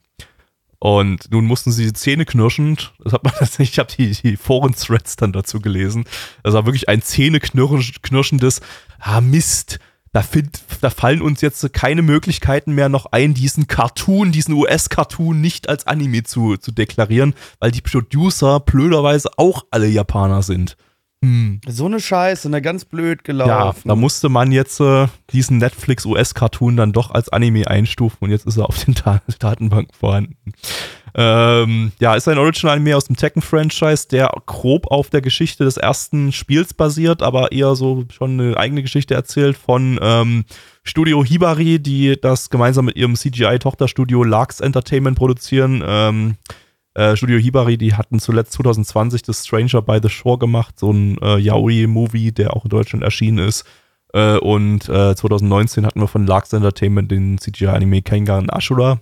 Und 0.81 1.33
nun 1.33 1.45
mussten 1.45 1.73
sie 1.73 1.93
Zähne 1.93 2.25
knirschend, 2.25 2.95
das 3.03 3.13
hat 3.13 3.25
man 3.25 3.33
tatsächlich, 3.39 3.73
ich 3.73 3.79
habe 3.79 3.93
die, 3.97 4.11
die 4.11 4.37
Foren-Threads 4.37 5.17
dann 5.17 5.33
dazu 5.33 5.61
gelesen, 5.61 6.05
das 6.43 6.55
war 6.55 6.67
wirklich 6.67 6.89
ein 6.89 7.03
zähneknirschendes, 7.03 8.61
ah 9.01 9.21
Mist, 9.21 9.81
da, 10.13 10.23
find, 10.23 10.61
da 10.81 10.91
fallen 10.91 11.21
uns 11.21 11.41
jetzt 11.41 11.73
keine 11.73 12.03
Möglichkeiten 12.03 12.75
mehr 12.75 12.89
noch 12.89 13.07
ein, 13.07 13.35
diesen 13.35 13.67
Cartoon, 13.67 14.33
diesen 14.33 14.55
US-Cartoon 14.55 15.41
nicht 15.41 15.69
als 15.69 15.87
Anime 15.87 16.23
zu, 16.23 16.57
zu 16.57 16.73
deklarieren, 16.73 17.35
weil 17.59 17.73
die 17.73 17.83
Producer 17.83 18.61
blöderweise 18.61 19.31
auch 19.37 19.67
alle 19.71 19.89
Japaner 19.89 20.43
sind. 20.43 20.77
Hm. 21.25 21.61
So 21.67 21.87
eine 21.87 21.99
Scheiße, 21.99 22.49
ne, 22.49 22.63
ganz 22.63 22.85
blöd 22.85 23.25
gelaufen. 23.25 23.83
Ja, 23.85 23.95
da 23.95 23.97
musste 23.97 24.29
man 24.29 24.53
jetzt 24.53 24.79
äh, 24.81 25.09
diesen 25.31 25.59
Netflix-US-Cartoon 25.59 26.77
dann 26.77 26.93
doch 26.93 27.11
als 27.11 27.29
Anime 27.29 27.67
einstufen 27.67 28.19
und 28.21 28.31
jetzt 28.31 28.47
ist 28.47 28.57
er 28.57 28.69
auf 28.69 28.85
den 28.85 28.95
Ta 28.95 29.21
Datenbanken 29.41 29.95
vorhanden. 29.99 30.37
Ähm, 31.15 31.91
ja, 31.99 32.15
ist 32.15 32.29
ein 32.29 32.39
Original-Anime 32.39 32.97
aus 32.97 33.07
dem 33.07 33.17
Tekken-Franchise, 33.17 34.07
der 34.09 34.31
grob 34.47 34.87
auf 34.87 35.11
der 35.11 35.21
Geschichte 35.21 35.65
des 35.65 35.77
ersten 35.77 36.31
Spiels 36.31 36.73
basiert, 36.75 37.23
aber 37.23 37.51
eher 37.51 37.75
so 37.75 38.05
schon 38.13 38.39
eine 38.39 38.57
eigene 38.57 38.83
Geschichte 38.83 39.15
erzählt 39.15 39.57
von 39.57 39.99
ähm, 40.01 40.45
Studio 40.85 41.25
Hibari, 41.25 41.81
die 41.81 42.17
das 42.21 42.51
gemeinsam 42.51 42.85
mit 42.85 42.97
ihrem 42.97 43.17
CGI-Tochterstudio 43.17 44.23
Larks 44.23 44.61
Entertainment 44.61 45.19
produzieren. 45.19 45.83
Ähm, 45.85 46.37
äh, 46.99 47.17
Studio 47.17 47.39
Hibari, 47.39 47.79
die 47.79 47.95
hatten 47.95 48.19
zuletzt 48.19 48.53
2020 48.55 49.23
das 49.23 49.47
Stranger 49.47 49.83
by 49.83 50.01
the 50.03 50.09
Shore 50.09 50.37
gemacht, 50.37 50.81
so 50.81 50.93
ein 50.93 51.17
äh, 51.23 51.39
Yaoi-Movie, 51.39 52.33
der 52.33 52.57
auch 52.57 52.65
in 52.65 52.71
Deutschland 52.71 53.05
erschienen 53.05 53.39
ist. 53.39 53.65
Äh, 54.13 54.39
und 54.39 54.85
2019 54.85 55.85
äh, 55.85 55.87
hatten 55.87 56.01
wir 56.01 56.09
von 56.09 56.27
Larks 56.27 56.53
Entertainment 56.53 57.11
den 57.11 57.39
CGI-Anime 57.39 58.03
Kengan 58.03 58.51
Ashura. 58.51 59.01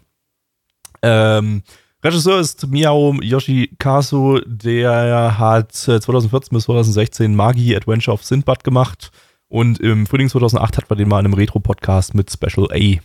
Ähm, 1.00 1.62
Regisseur 2.04 2.38
ist 2.38 2.66
Miyao 2.66 3.14
Yoshikazu, 3.22 4.40
der 4.44 5.38
hat 5.38 5.72
2014 5.72 6.54
bis 6.54 6.64
2016 6.64 7.34
Magi 7.34 7.74
Adventure 7.74 8.12
of 8.12 8.24
Sindbad 8.24 8.62
gemacht 8.62 9.10
und 9.48 9.80
im 9.80 10.06
Frühling 10.06 10.28
2008 10.28 10.76
hat 10.76 10.90
man 10.90 10.98
den 10.98 11.08
mal 11.08 11.20
in 11.20 11.26
einem 11.26 11.34
Retro-Podcast 11.34 12.14
mit 12.14 12.30
Special 12.30 12.68
A. 12.72 13.00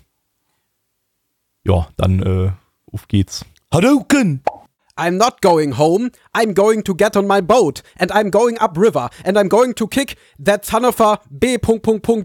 Ja, 1.63 1.87
dann 1.95 2.21
äh, 2.21 2.51
auf 2.91 3.07
geht's. 3.07 3.45
Hadouken! 3.71 4.41
I'm 5.01 5.17
not 5.17 5.41
going 5.41 5.71
home. 5.71 6.11
I'm 6.35 6.53
going 6.53 6.83
to 6.83 6.93
get 6.93 7.17
on 7.17 7.25
my 7.25 7.41
boat. 7.41 7.81
And 7.97 8.11
I'm 8.11 8.29
going 8.29 8.59
upriver. 8.59 9.09
And 9.25 9.35
I'm 9.35 9.49
going 9.49 9.73
to 9.73 9.87
kick 9.87 10.15
that 10.37 10.63
son 10.63 10.85
of 10.85 11.01
a 11.01 11.19
B. 11.39 11.57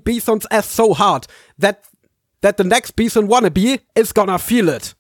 Bison's 0.05 0.47
ass 0.51 0.67
so 0.69 0.93
hard 0.93 1.27
that, 1.59 1.85
that 2.43 2.59
the 2.59 2.65
next 2.65 2.91
Bison 2.95 3.29
wannabe 3.29 3.81
is 3.95 4.13
gonna 4.13 4.39
feel 4.39 4.69
it. 4.69 4.95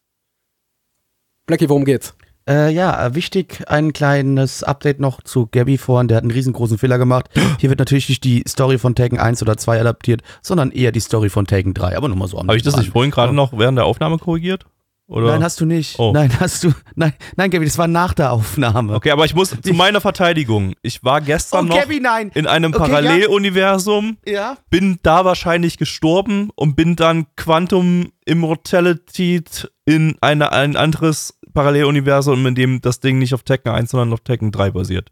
Blackie, 1.46 1.68
worum 1.68 1.84
geht's? 1.84 2.14
Äh, 2.48 2.72
ja, 2.72 3.14
wichtig, 3.14 3.64
ein 3.66 3.92
kleines 3.92 4.62
Update 4.62 5.00
noch 5.00 5.22
zu 5.22 5.46
Gabby 5.46 5.76
vorhin. 5.76 6.08
Der 6.08 6.16
hat 6.16 6.24
einen 6.24 6.30
riesengroßen 6.30 6.78
Fehler 6.78 6.96
gemacht. 6.96 7.28
Hier 7.60 7.68
wird 7.68 7.80
natürlich 7.80 8.08
nicht 8.08 8.24
die 8.24 8.42
Story 8.48 8.78
von 8.78 8.94
Taken 8.94 9.18
1 9.18 9.42
oder 9.42 9.58
2 9.58 9.80
adaptiert, 9.80 10.22
sondern 10.40 10.70
eher 10.70 10.92
die 10.92 11.00
Story 11.00 11.28
von 11.28 11.46
Taken 11.46 11.74
3. 11.74 11.96
Aber 11.96 12.08
nur 12.08 12.16
mal 12.16 12.28
so 12.28 12.38
Habe 12.38 12.56
ich 12.56 12.62
das 12.62 12.76
nicht 12.76 12.92
vorhin 12.92 13.10
gerade 13.10 13.34
noch 13.34 13.52
während 13.52 13.76
der 13.76 13.84
Aufnahme 13.84 14.18
korrigiert? 14.18 14.64
Oder? 15.08 15.28
Nein, 15.28 15.44
hast 15.44 15.60
du 15.60 15.66
nicht. 15.66 15.98
Oh. 15.98 16.10
Nein, 16.12 16.32
hast 16.40 16.64
du. 16.64 16.72
Nein, 16.96 17.12
nein, 17.36 17.50
Gabby, 17.50 17.64
das 17.64 17.78
war 17.78 17.86
nach 17.86 18.12
der 18.12 18.32
Aufnahme. 18.32 18.94
Okay, 18.94 19.12
aber 19.12 19.24
ich 19.24 19.34
muss 19.34 19.50
zu 19.50 19.72
meiner 19.72 20.00
Verteidigung. 20.00 20.74
Ich 20.82 21.04
war 21.04 21.20
gestern 21.20 21.66
oh, 21.66 21.68
noch 21.68 21.76
Gabby, 21.78 22.02
in 22.34 22.46
einem 22.46 22.74
okay, 22.74 22.82
Paralleluniversum. 22.82 24.16
Ja. 24.26 24.56
Bin 24.68 24.98
da 25.02 25.24
wahrscheinlich 25.24 25.78
gestorben 25.78 26.50
und 26.56 26.74
bin 26.74 26.96
dann 26.96 27.26
Quantum 27.36 28.10
Immortality 28.24 29.44
in 29.84 30.16
eine, 30.20 30.50
ein 30.50 30.74
anderes 30.74 31.38
Paralleluniversum, 31.54 32.44
in 32.44 32.56
dem 32.56 32.80
das 32.80 32.98
Ding 32.98 33.18
nicht 33.18 33.32
auf 33.32 33.44
Tekken 33.44 33.70
1, 33.70 33.92
sondern 33.92 34.12
auf 34.12 34.20
Tekken 34.20 34.50
3 34.50 34.72
basiert. 34.72 35.10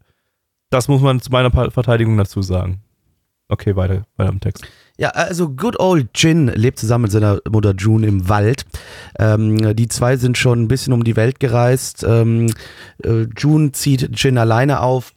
Das 0.69 0.89
muss 0.89 1.01
man 1.01 1.21
zu 1.21 1.31
meiner 1.31 1.51
Verteidigung 1.51 2.17
dazu 2.17 2.41
sagen. 2.41 2.81
Okay, 3.47 3.77
weiter, 3.77 4.03
weiter 4.17 4.31
im 4.31 4.41
Text. 4.41 4.67
Ja, 4.97 5.09
also 5.09 5.49
Good 5.49 5.79
Old 5.79 6.09
Jin 6.15 6.47
lebt 6.47 6.79
zusammen 6.79 7.03
mit 7.03 7.11
seiner 7.11 7.39
Mutter 7.49 7.73
June 7.75 8.07
im 8.07 8.29
Wald. 8.29 8.65
Ähm, 9.19 9.75
die 9.75 9.87
zwei 9.89 10.15
sind 10.15 10.37
schon 10.37 10.63
ein 10.63 10.67
bisschen 10.69 10.93
um 10.93 11.03
die 11.03 11.17
Welt 11.17 11.39
gereist. 11.39 12.05
Ähm, 12.07 12.53
äh, 13.03 13.27
June 13.37 13.73
zieht 13.73 14.09
Jin 14.13 14.37
alleine 14.37 14.79
auf 14.79 15.13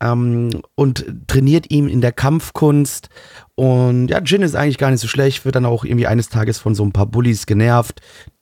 ähm, 0.00 0.50
und 0.74 1.04
trainiert 1.28 1.70
ihm 1.70 1.86
in 1.86 2.00
der 2.00 2.12
Kampfkunst. 2.12 3.08
Und 3.54 4.08
ja, 4.08 4.20
Jin 4.20 4.42
ist 4.42 4.56
eigentlich 4.56 4.78
gar 4.78 4.90
nicht 4.90 5.00
so 5.00 5.08
schlecht, 5.08 5.44
wird 5.44 5.54
dann 5.54 5.66
auch 5.66 5.84
irgendwie 5.84 6.08
eines 6.08 6.28
Tages 6.28 6.58
von 6.58 6.74
so 6.74 6.84
ein 6.84 6.92
paar 6.92 7.06
Bullies 7.06 7.46
genervt, 7.46 8.00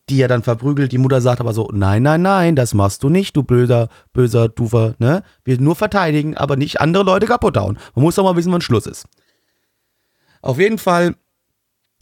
die 0.09 0.23
er 0.23 0.28
dann 0.28 0.43
verprügelt. 0.43 0.93
Die 0.93 0.98
Mutter 0.98 1.20
sagt 1.20 1.40
aber 1.40 1.52
so, 1.52 1.69
nein, 1.73 2.02
nein, 2.02 2.23
nein, 2.23 2.56
das 2.56 2.73
machst 2.73 3.02
du 3.02 3.10
nicht, 3.10 3.36
du 3.36 3.43
böser, 3.43 3.89
böser 4.15 4.48
Dufer, 4.48 4.94
ne? 4.98 5.23
Wir 5.44 5.60
nur 5.60 5.77
verteidigen, 5.77 6.35
aber 6.35 6.56
nicht 6.56 6.81
andere 6.81 7.05
Leute 7.05 7.27
kaputt 7.27 7.59
hauen. 7.59 7.78
Man 7.94 8.05
muss 8.05 8.15
doch 8.15 8.24
mal 8.24 8.36
wissen, 8.36 8.52
wann 8.52 8.62
Schluss 8.62 8.86
ist. 8.86 9.06
Auf 10.43 10.59
jeden 10.59 10.78
Fall, 10.78 11.16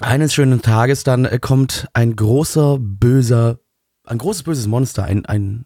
eines 0.01 0.35
schönen 0.35 0.63
Tages 0.63 1.05
dann 1.05 1.25
äh, 1.25 1.39
kommt 1.39 1.89
ein 1.95 2.17
großer, 2.17 2.79
böser, 2.79 3.59
ein 4.05 4.19
großes, 4.19 4.43
böses 4.43 4.67
Monster, 4.67 5.05
ein, 5.05 5.25
ein 5.27 5.65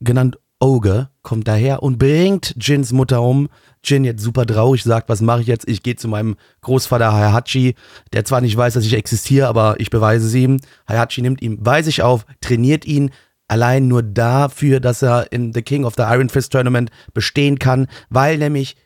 genannt 0.00 0.38
Ogre, 0.60 1.10
kommt 1.22 1.48
daher 1.48 1.82
und 1.82 1.98
bringt 1.98 2.54
Jins 2.60 2.92
Mutter 2.92 3.20
um. 3.20 3.48
Jin 3.82 4.04
jetzt 4.04 4.22
super 4.22 4.46
traurig, 4.46 4.84
sagt, 4.84 5.08
was 5.08 5.20
mache 5.20 5.40
ich 5.40 5.48
jetzt? 5.48 5.68
Ich 5.68 5.82
gehe 5.82 5.96
zu 5.96 6.06
meinem 6.06 6.36
Großvater 6.60 7.12
Hayachi, 7.12 7.74
der 8.12 8.24
zwar 8.24 8.40
nicht 8.40 8.56
weiß, 8.56 8.74
dass 8.74 8.86
ich 8.86 8.94
existiere, 8.94 9.48
aber 9.48 9.74
ich 9.80 9.90
beweise 9.90 10.28
es 10.28 10.34
ihm. 10.34 10.60
Hayachi 10.88 11.20
nimmt 11.22 11.42
ihn 11.42 11.64
bei 11.64 11.82
sich 11.82 12.02
auf, 12.02 12.24
trainiert 12.40 12.84
ihn, 12.84 13.10
allein 13.48 13.88
nur 13.88 14.04
dafür, 14.04 14.78
dass 14.78 15.02
er 15.02 15.32
in 15.32 15.52
The 15.52 15.62
King 15.62 15.84
of 15.84 15.94
the 15.96 16.04
Iron 16.04 16.28
Fist 16.28 16.52
Tournament 16.52 16.90
bestehen 17.12 17.58
kann, 17.58 17.88
weil 18.08 18.38
nämlich 18.38 18.76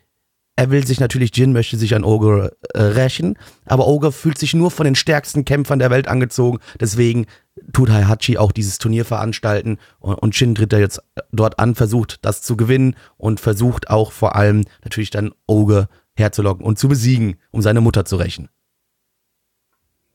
er 0.57 0.70
will 0.70 0.87
sich 0.87 1.01
natürlich, 1.01 1.37
Jin 1.37 1.53
möchte 1.53 1.77
sich 1.77 1.95
an 1.95 2.03
Ogre 2.03 2.57
äh, 2.73 2.81
rächen, 2.81 3.39
aber 3.66 3.87
Ogre 3.87 4.11
fühlt 4.11 4.39
sich 4.39 4.55
nur 4.55 4.70
von 4.70 4.85
den 4.85 4.95
stärksten 4.95 5.45
Kämpfern 5.45 5.78
der 5.78 5.91
Welt 5.91 6.09
angezogen. 6.09 6.61
Deswegen 6.81 7.27
tut 7.74 7.91
Heihachi 7.91 8.39
auch 8.39 8.53
dieses 8.53 8.78
Turnier 8.78 9.05
veranstalten 9.05 9.78
und, 9.99 10.15
und 10.15 10.39
Jin 10.39 10.55
tritt 10.55 10.73
da 10.73 10.78
jetzt 10.78 11.03
dort 11.31 11.59
an, 11.59 11.74
versucht 11.74 12.24
das 12.24 12.41
zu 12.41 12.57
gewinnen 12.57 12.97
und 13.19 13.39
versucht 13.39 13.91
auch 13.91 14.12
vor 14.12 14.35
allem 14.35 14.65
natürlich 14.83 15.11
dann 15.11 15.33
Ogre 15.47 15.89
herzulocken 16.16 16.65
und 16.65 16.78
zu 16.78 16.89
besiegen, 16.89 17.37
um 17.51 17.61
seine 17.61 17.83
Mutter 17.83 18.07
zu 18.07 18.16
rächen. 18.16 18.49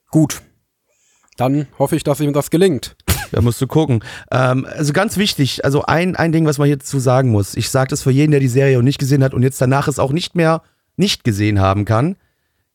Gut. 0.09 0.41
Dann 1.37 1.67
hoffe 1.77 1.95
ich, 1.95 2.03
dass 2.03 2.19
ihm 2.19 2.33
das 2.33 2.49
gelingt. 2.49 2.95
Da 3.31 3.41
musst 3.41 3.61
du 3.61 3.67
gucken. 3.67 4.03
Ähm, 4.31 4.65
also 4.65 4.93
ganz 4.93 5.17
wichtig, 5.17 5.65
also 5.65 5.83
ein, 5.83 6.15
ein 6.15 6.31
Ding, 6.31 6.45
was 6.45 6.57
man 6.57 6.67
hierzu 6.67 6.99
sagen 6.99 7.29
muss. 7.29 7.55
Ich 7.55 7.69
sage 7.69 7.89
das 7.89 8.03
für 8.03 8.11
jeden, 8.11 8.31
der 8.31 8.39
die 8.39 8.47
Serie 8.47 8.77
noch 8.77 8.83
nicht 8.83 8.99
gesehen 8.99 9.23
hat 9.23 9.33
und 9.33 9.43
jetzt 9.43 9.61
danach 9.61 9.87
es 9.87 9.99
auch 9.99 10.11
nicht 10.11 10.35
mehr 10.35 10.61
nicht 10.97 11.23
gesehen 11.23 11.59
haben 11.59 11.85
kann. 11.85 12.15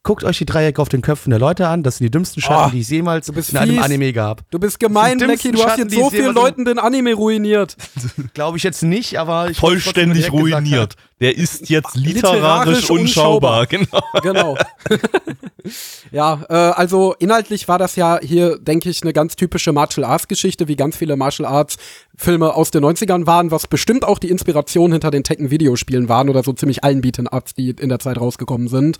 Guckt 0.06 0.22
euch 0.22 0.38
die 0.38 0.46
Dreiecke 0.46 0.80
auf 0.80 0.88
den 0.88 1.02
Köpfen 1.02 1.30
der 1.30 1.40
Leute 1.40 1.66
an. 1.66 1.82
Das 1.82 1.96
sind 1.96 2.04
die 2.04 2.12
dümmsten 2.12 2.40
Schatten, 2.40 2.68
oh, 2.68 2.70
die 2.70 2.80
ich 2.80 2.88
jemals 2.88 3.28
in 3.28 3.56
einem 3.56 3.80
Anime 3.80 4.12
gab. 4.12 4.48
Du 4.52 4.60
bist 4.60 4.78
gemein, 4.78 5.18
Lecky. 5.18 5.50
Du 5.50 5.64
hast 5.64 5.78
jetzt 5.78 5.92
so 5.92 6.10
vielen 6.10 6.32
Leuten 6.32 6.64
den 6.64 6.78
Anime 6.78 7.12
ruiniert. 7.14 7.76
Glaube 8.32 8.56
ich 8.56 8.62
jetzt 8.62 8.84
nicht, 8.84 9.18
aber 9.18 9.50
ich 9.50 9.58
Vollständig 9.58 10.30
ruiniert. 10.30 10.94
Der 11.20 11.36
ist 11.36 11.70
jetzt 11.70 11.96
literarisch, 11.96 12.88
literarisch 12.88 12.90
unschaubar. 12.90 13.66
Genau. 13.76 14.02
genau. 14.22 14.56
ja, 16.12 16.44
äh, 16.48 16.54
also 16.54 17.16
inhaltlich 17.18 17.66
war 17.66 17.78
das 17.78 17.96
ja 17.96 18.20
hier, 18.22 18.58
denke 18.60 18.88
ich, 18.88 19.02
eine 19.02 19.12
ganz 19.12 19.34
typische 19.34 19.72
Martial 19.72 20.04
Arts 20.04 20.28
Geschichte, 20.28 20.68
wie 20.68 20.76
ganz 20.76 20.96
viele 20.96 21.16
Martial 21.16 21.48
Arts 21.48 21.78
Filme 22.16 22.54
aus 22.54 22.70
den 22.70 22.84
90ern 22.84 23.26
waren, 23.26 23.50
was 23.50 23.66
bestimmt 23.66 24.04
auch 24.04 24.20
die 24.20 24.30
Inspiration 24.30 24.92
hinter 24.92 25.10
den 25.10 25.24
Tekken 25.24 25.50
Videospielen 25.50 26.08
waren 26.08 26.28
oder 26.28 26.44
so 26.44 26.52
ziemlich 26.52 26.84
allen 26.84 27.00
Beaten 27.00 27.26
Ups, 27.26 27.54
die 27.54 27.70
in 27.70 27.88
der 27.88 27.98
Zeit 27.98 28.20
rausgekommen 28.20 28.68
sind 28.68 28.98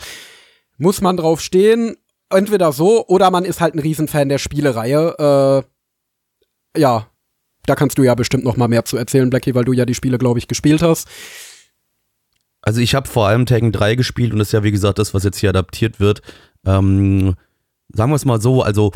muss 0.79 1.01
man 1.01 1.17
drauf 1.17 1.41
stehen. 1.41 1.97
Entweder 2.31 2.73
so 2.73 3.07
oder 3.07 3.31
man 3.31 3.45
ist 3.45 3.61
halt 3.61 3.75
ein 3.75 3.79
Riesenfan 3.79 4.29
der 4.29 4.39
Spielereihe. 4.39 5.65
Äh, 6.75 6.81
ja, 6.81 7.07
da 7.67 7.75
kannst 7.75 7.99
du 7.99 8.03
ja 8.03 8.15
bestimmt 8.15 8.45
noch 8.45 8.57
mal 8.57 8.69
mehr 8.69 8.85
zu 8.85 8.97
erzählen, 8.97 9.31
Blackie, 9.31 9.55
weil 9.55 9.65
du 9.65 9.73
ja 9.73 9.87
die 9.87 9.95
Spiele, 9.95 10.19
glaube 10.19 10.39
ich, 10.39 10.49
gespielt 10.49 10.83
hast. 10.83 11.09
Also 12.63 12.81
ich 12.81 12.95
habe 12.95 13.09
vor 13.09 13.29
allem 13.29 13.47
Tekken 13.47 13.71
3 13.71 13.95
gespielt 13.95 14.33
und 14.33 14.41
das 14.41 14.49
ist 14.49 14.53
ja 14.53 14.65
wie 14.65 14.73
gesagt 14.73 14.99
das, 14.99 15.15
was 15.15 15.23
jetzt 15.23 15.39
hier 15.39 15.51
adaptiert 15.51 16.01
wird. 16.01 16.23
Ähm, 16.65 17.35
sagen 17.93 18.11
wir 18.11 18.17
es 18.17 18.25
mal 18.25 18.41
so, 18.41 18.63
also 18.63 18.93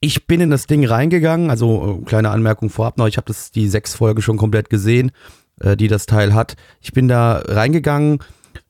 ich 0.00 0.26
bin 0.26 0.40
in 0.40 0.50
das 0.50 0.66
Ding 0.66 0.84
reingegangen, 0.84 1.50
also 1.50 2.00
äh, 2.02 2.04
kleine 2.04 2.30
Anmerkung 2.30 2.68
vorab 2.70 2.98
noch, 2.98 3.06
ich 3.06 3.16
habe 3.16 3.32
die 3.54 3.68
sechs 3.68 3.94
Folgen 3.94 4.22
schon 4.22 4.36
komplett 4.36 4.70
gesehen, 4.70 5.12
äh, 5.60 5.76
die 5.76 5.88
das 5.88 6.06
Teil 6.06 6.34
hat. 6.34 6.56
Ich 6.80 6.92
bin 6.92 7.06
da 7.06 7.42
reingegangen 7.44 8.18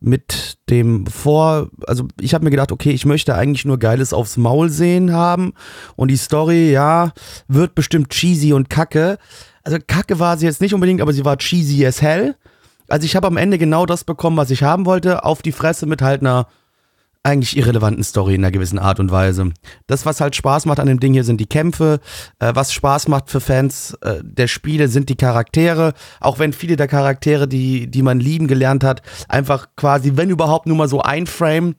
mit 0.01 0.59
dem 0.71 1.07
Vor, 1.07 1.71
also 1.87 2.07
ich 2.21 2.35
habe 2.35 2.45
mir 2.45 2.51
gedacht, 2.51 2.73
okay, 2.73 2.91
ich 2.91 3.05
möchte 3.05 3.35
eigentlich 3.35 3.65
nur 3.65 3.79
Geiles 3.79 4.13
aufs 4.13 4.37
Maul 4.37 4.71
sehen 4.71 5.13
haben 5.13 5.53
und 5.97 6.09
die 6.09 6.17
Story, 6.17 6.71
ja, 6.71 7.13
wird 7.49 7.75
bestimmt 7.75 8.11
cheesy 8.11 8.53
und 8.53 8.71
kacke. 8.71 9.19
Also 9.65 9.79
kacke 9.85 10.19
war 10.19 10.37
sie 10.37 10.47
jetzt 10.47 10.61
nicht 10.61 10.75
unbedingt, 10.75 11.01
aber 11.01 11.13
sie 11.13 11.25
war 11.25 11.37
cheesy 11.37 11.85
as 11.85 12.01
hell. 12.01 12.37
Also 12.89 13.05
ich 13.05 13.17
habe 13.17 13.27
am 13.27 13.37
Ende 13.37 13.59
genau 13.59 13.87
das 13.87 14.05
bekommen, 14.05 14.37
was 14.37 14.51
ich 14.51 14.63
haben 14.63 14.87
wollte, 14.87 15.25
auf 15.25 15.43
die 15.43 15.53
Fresse 15.53 15.87
mit 15.87 16.01
halt 16.01 16.23
einer 16.23 16.47
eigentlich 17.23 17.57
irrelevanten 17.57 18.05
Story 18.05 18.35
in 18.35 18.45
einer 18.45 18.51
gewissen 18.51 18.79
Art 18.79 19.01
und 19.01 19.11
Weise. 19.11 19.53
Das, 19.87 20.07
was 20.07 20.21
halt 20.21 20.37
Spaß 20.37 20.67
macht 20.67 20.81
an 20.81 20.87
dem 20.87 21.01
Ding 21.01 21.13
hier, 21.13 21.25
sind 21.25 21.41
die 21.41 21.47
Kämpfe. 21.47 22.01
Äh, 22.39 22.53
was 22.55 22.73
Spaß 22.73 23.09
macht 23.09 23.31
für 23.31 23.41
Fans 23.41 23.95
äh, 24.01 24.21
der 24.23 24.47
Spiele, 24.47 24.89
sind 24.89 25.09
die 25.09 25.17
Charaktere. 25.17 25.95
Auch 26.21 26.39
wenn 26.39 26.53
viele 26.53 26.77
der 26.77 26.89
Charaktere, 26.89 27.49
die, 27.49 27.91
die 27.91 28.03
man 28.03 28.21
lieben 28.21 28.47
gelernt 28.47 28.85
hat, 28.85 29.03
einfach 29.29 29.69
quasi, 29.77 30.13
wenn 30.17 30.31
überhaupt, 30.31 30.67
nur 30.67 30.77
mal 30.77 30.89
so 30.89 31.03
ein 31.03 31.27
Frame 31.27 31.75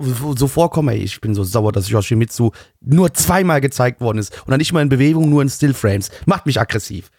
so 0.00 0.46
vorkommen, 0.46 0.90
ey, 0.90 0.98
ich 0.98 1.20
bin 1.20 1.34
so 1.34 1.42
sauer, 1.42 1.72
dass 1.72 1.88
Yoshimitsu 1.88 2.52
nur 2.80 3.12
zweimal 3.14 3.60
gezeigt 3.60 4.00
worden 4.00 4.18
ist 4.18 4.32
und 4.44 4.50
dann 4.50 4.58
nicht 4.58 4.72
mal 4.72 4.82
in 4.82 4.88
Bewegung, 4.88 5.28
nur 5.28 5.42
in 5.42 5.48
Stillframes. 5.48 6.10
Macht 6.24 6.46
mich 6.46 6.60
aggressiv. 6.60 7.10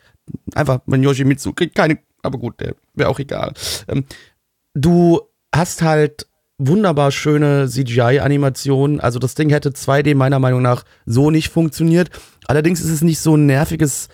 Einfach, 0.55 0.79
wenn 0.85 1.03
Yoshimitsu 1.03 1.53
kriegt 1.53 1.75
keine, 1.75 1.99
aber 2.21 2.37
gut, 2.37 2.59
der 2.61 2.75
wäre 2.93 3.09
auch 3.09 3.19
egal. 3.19 3.53
Ähm, 3.89 4.05
du 4.73 5.19
hast 5.53 5.81
halt 5.81 6.28
wunderbar 6.59 7.11
schöne 7.11 7.67
CGI-Animationen. 7.67 8.99
Also 8.99 9.17
das 9.17 9.33
Ding 9.33 9.49
hätte 9.49 9.69
2D 9.71 10.13
meiner 10.13 10.39
Meinung 10.39 10.61
nach 10.61 10.83
so 11.05 11.31
nicht 11.31 11.49
funktioniert. 11.49 12.09
Allerdings 12.45 12.81
ist 12.81 12.91
es 12.91 13.01
nicht 13.01 13.19
so 13.19 13.35
ein 13.35 13.47
nerviges 13.47 14.09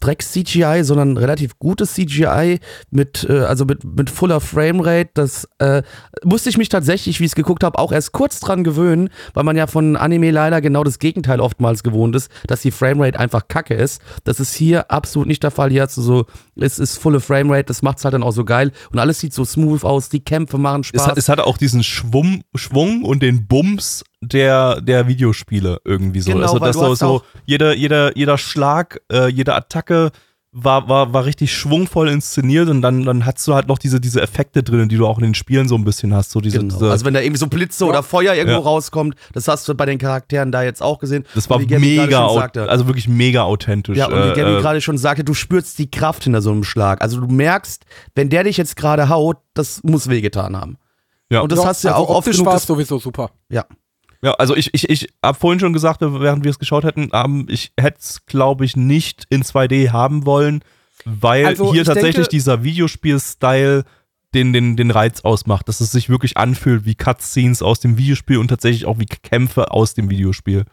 Drecks-CGI, 0.00 0.82
sondern 0.82 1.16
relativ 1.16 1.58
gutes 1.58 1.94
CGI 1.94 2.58
mit, 2.90 3.26
äh, 3.28 3.40
also 3.40 3.64
mit, 3.64 3.84
mit 3.84 4.10
fuller 4.10 4.40
Framerate. 4.40 5.10
Das 5.14 5.48
äh, 5.58 5.82
musste 6.24 6.50
ich 6.50 6.58
mich 6.58 6.68
tatsächlich, 6.68 7.20
wie 7.20 7.24
ich 7.24 7.32
es 7.32 7.36
geguckt 7.36 7.64
habe, 7.64 7.78
auch 7.78 7.92
erst 7.92 8.12
kurz 8.12 8.40
dran 8.40 8.64
gewöhnen, 8.64 9.10
weil 9.34 9.44
man 9.44 9.56
ja 9.56 9.66
von 9.66 9.96
Anime 9.96 10.30
leider 10.30 10.60
genau 10.60 10.84
das 10.84 10.98
Gegenteil 10.98 11.40
oftmals 11.40 11.82
gewohnt 11.82 12.16
ist, 12.16 12.30
dass 12.46 12.62
die 12.62 12.70
Framerate 12.70 13.18
einfach 13.18 13.48
kacke 13.48 13.74
ist. 13.74 14.00
Das 14.24 14.40
ist 14.40 14.54
hier 14.54 14.90
absolut 14.90 15.28
nicht 15.28 15.42
der 15.42 15.50
Fall. 15.50 15.70
Hier 15.70 15.82
hast 15.82 15.96
du 15.96 16.02
so, 16.02 16.26
es 16.56 16.78
ist 16.78 16.98
volle 16.98 17.20
Framerate, 17.20 17.64
das 17.64 17.82
macht's 17.82 18.04
halt 18.04 18.14
dann 18.14 18.22
auch 18.22 18.32
so 18.32 18.44
geil 18.44 18.72
und 18.92 18.98
alles 18.98 19.20
sieht 19.20 19.34
so 19.34 19.44
smooth 19.44 19.84
aus, 19.84 20.08
die 20.08 20.20
Kämpfe 20.20 20.58
machen 20.58 20.84
Spaß. 20.84 21.02
Es, 21.02 21.08
hat, 21.08 21.18
es 21.18 21.28
hatte 21.28 21.46
auch 21.46 21.58
diesen 21.58 21.82
Schwung, 21.82 22.42
Schwung 22.54 23.04
und 23.04 23.22
den 23.22 23.46
Bums 23.46 24.04
der, 24.20 24.80
der 24.80 25.08
Videospiele 25.08 25.80
irgendwie 25.84 26.20
so. 26.20 26.32
Genau, 26.32 26.42
also 26.42 26.58
das 26.58 26.76
du 26.76 26.94
so, 26.94 27.22
jeder, 27.46 27.74
jeder, 27.74 28.16
jeder 28.16 28.38
Schlag, 28.38 29.00
äh, 29.10 29.28
jede 29.28 29.54
Attacke 29.54 30.10
war, 30.52 30.88
war, 30.88 31.12
war 31.12 31.24
richtig 31.26 31.54
schwungvoll 31.54 32.08
inszeniert 32.08 32.68
und 32.68 32.82
dann, 32.82 33.04
dann 33.04 33.24
hast 33.24 33.46
du 33.46 33.54
halt 33.54 33.68
noch 33.68 33.78
diese, 33.78 34.00
diese 34.00 34.20
Effekte 34.20 34.64
drin, 34.64 34.88
die 34.88 34.96
du 34.96 35.06
auch 35.06 35.16
in 35.18 35.22
den 35.22 35.34
Spielen 35.34 35.68
so 35.68 35.76
ein 35.76 35.84
bisschen 35.84 36.12
hast. 36.12 36.32
So 36.32 36.40
diese, 36.40 36.58
Genau. 36.58 36.74
diese, 36.74 36.90
Also 36.90 37.04
wenn 37.04 37.14
da 37.14 37.20
irgendwie 37.20 37.38
so 37.38 37.46
Blitze 37.46 37.84
oder 37.86 38.02
Feuer 38.02 38.34
irgendwo 38.34 38.58
Ja. 38.58 38.64
rauskommt, 38.64 39.14
das 39.32 39.46
hast 39.46 39.68
du 39.68 39.74
bei 39.76 39.86
den 39.86 39.98
Charakteren 39.98 40.50
da 40.50 40.64
jetzt 40.64 40.82
auch 40.82 40.98
gesehen. 40.98 41.24
das 41.36 41.48
war 41.48 41.60
mega, 41.60 42.28
sagte. 42.30 42.68
also 42.68 42.88
wirklich 42.88 43.06
mega 43.06 43.44
authentisch. 43.44 43.96
Ja, 43.96 44.06
und 44.06 44.14
wie 44.14 44.28
äh, 44.30 44.34
Gabby 44.34 44.56
äh, 44.58 44.60
gerade 44.60 44.80
schon 44.80 44.98
sagte, 44.98 45.22
du 45.22 45.34
spürst 45.34 45.78
die 45.78 45.88
Kraft 45.88 46.24
hinter 46.24 46.42
so 46.42 46.50
einem 46.50 46.64
Schlag. 46.64 47.00
Also 47.00 47.20
du 47.20 47.28
merkst, 47.28 47.84
wenn 48.16 48.28
der 48.28 48.42
dich 48.42 48.56
jetzt 48.56 48.74
gerade 48.76 49.08
haut, 49.08 49.36
das 49.54 49.84
muss 49.84 50.08
wehgetan 50.08 50.56
haben. 50.56 50.78
ja. 51.30 51.40
Und 51.42 51.52
das 51.52 51.64
hast 51.64 51.84
du 51.84 51.88
ja 51.88 51.94
also 51.94 52.06
auch 52.06 52.10
oft 52.10 52.18
optisch 52.26 52.38
genug. 52.38 52.52
war 52.52 52.58
sowieso 52.58 52.98
super. 52.98 53.30
ja. 53.48 53.64
Ja, 54.22 54.32
also 54.34 54.54
ich, 54.54 54.74
ich, 54.74 54.88
ich 54.90 55.08
habe 55.24 55.38
vorhin 55.38 55.60
schon 55.60 55.72
gesagt, 55.72 56.00
während 56.02 56.44
wir 56.44 56.50
es 56.50 56.58
geschaut 56.58 56.84
hätten, 56.84 57.08
ähm, 57.12 57.46
ich 57.48 57.72
hätte 57.78 57.98
es, 58.00 58.26
glaube 58.26 58.64
ich, 58.66 58.76
nicht 58.76 59.24
in 59.30 59.42
2D 59.42 59.90
haben 59.92 60.26
wollen, 60.26 60.62
weil 61.06 61.46
Also, 61.46 61.72
hier 61.72 61.82
ich 61.82 61.86
tatsächlich 61.86 62.14
denke- 62.16 62.28
dieser 62.30 62.62
Videospiel-Style 62.62 63.84
den, 64.34 64.52
den, 64.52 64.76
den 64.76 64.90
Reiz 64.90 65.22
ausmacht, 65.22 65.68
dass 65.68 65.80
es 65.80 65.90
sich 65.90 66.08
wirklich 66.08 66.36
anfühlt 66.36 66.84
wie 66.84 66.94
Cutscenes 66.94 67.62
aus 67.62 67.80
dem 67.80 67.98
Videospiel 67.98 68.38
und 68.38 68.48
tatsächlich 68.48 68.84
auch 68.86 68.98
wie 68.98 69.06
Kämpfe 69.06 69.72
aus 69.72 69.94
dem 69.94 70.08
Videospiel. 70.10 70.66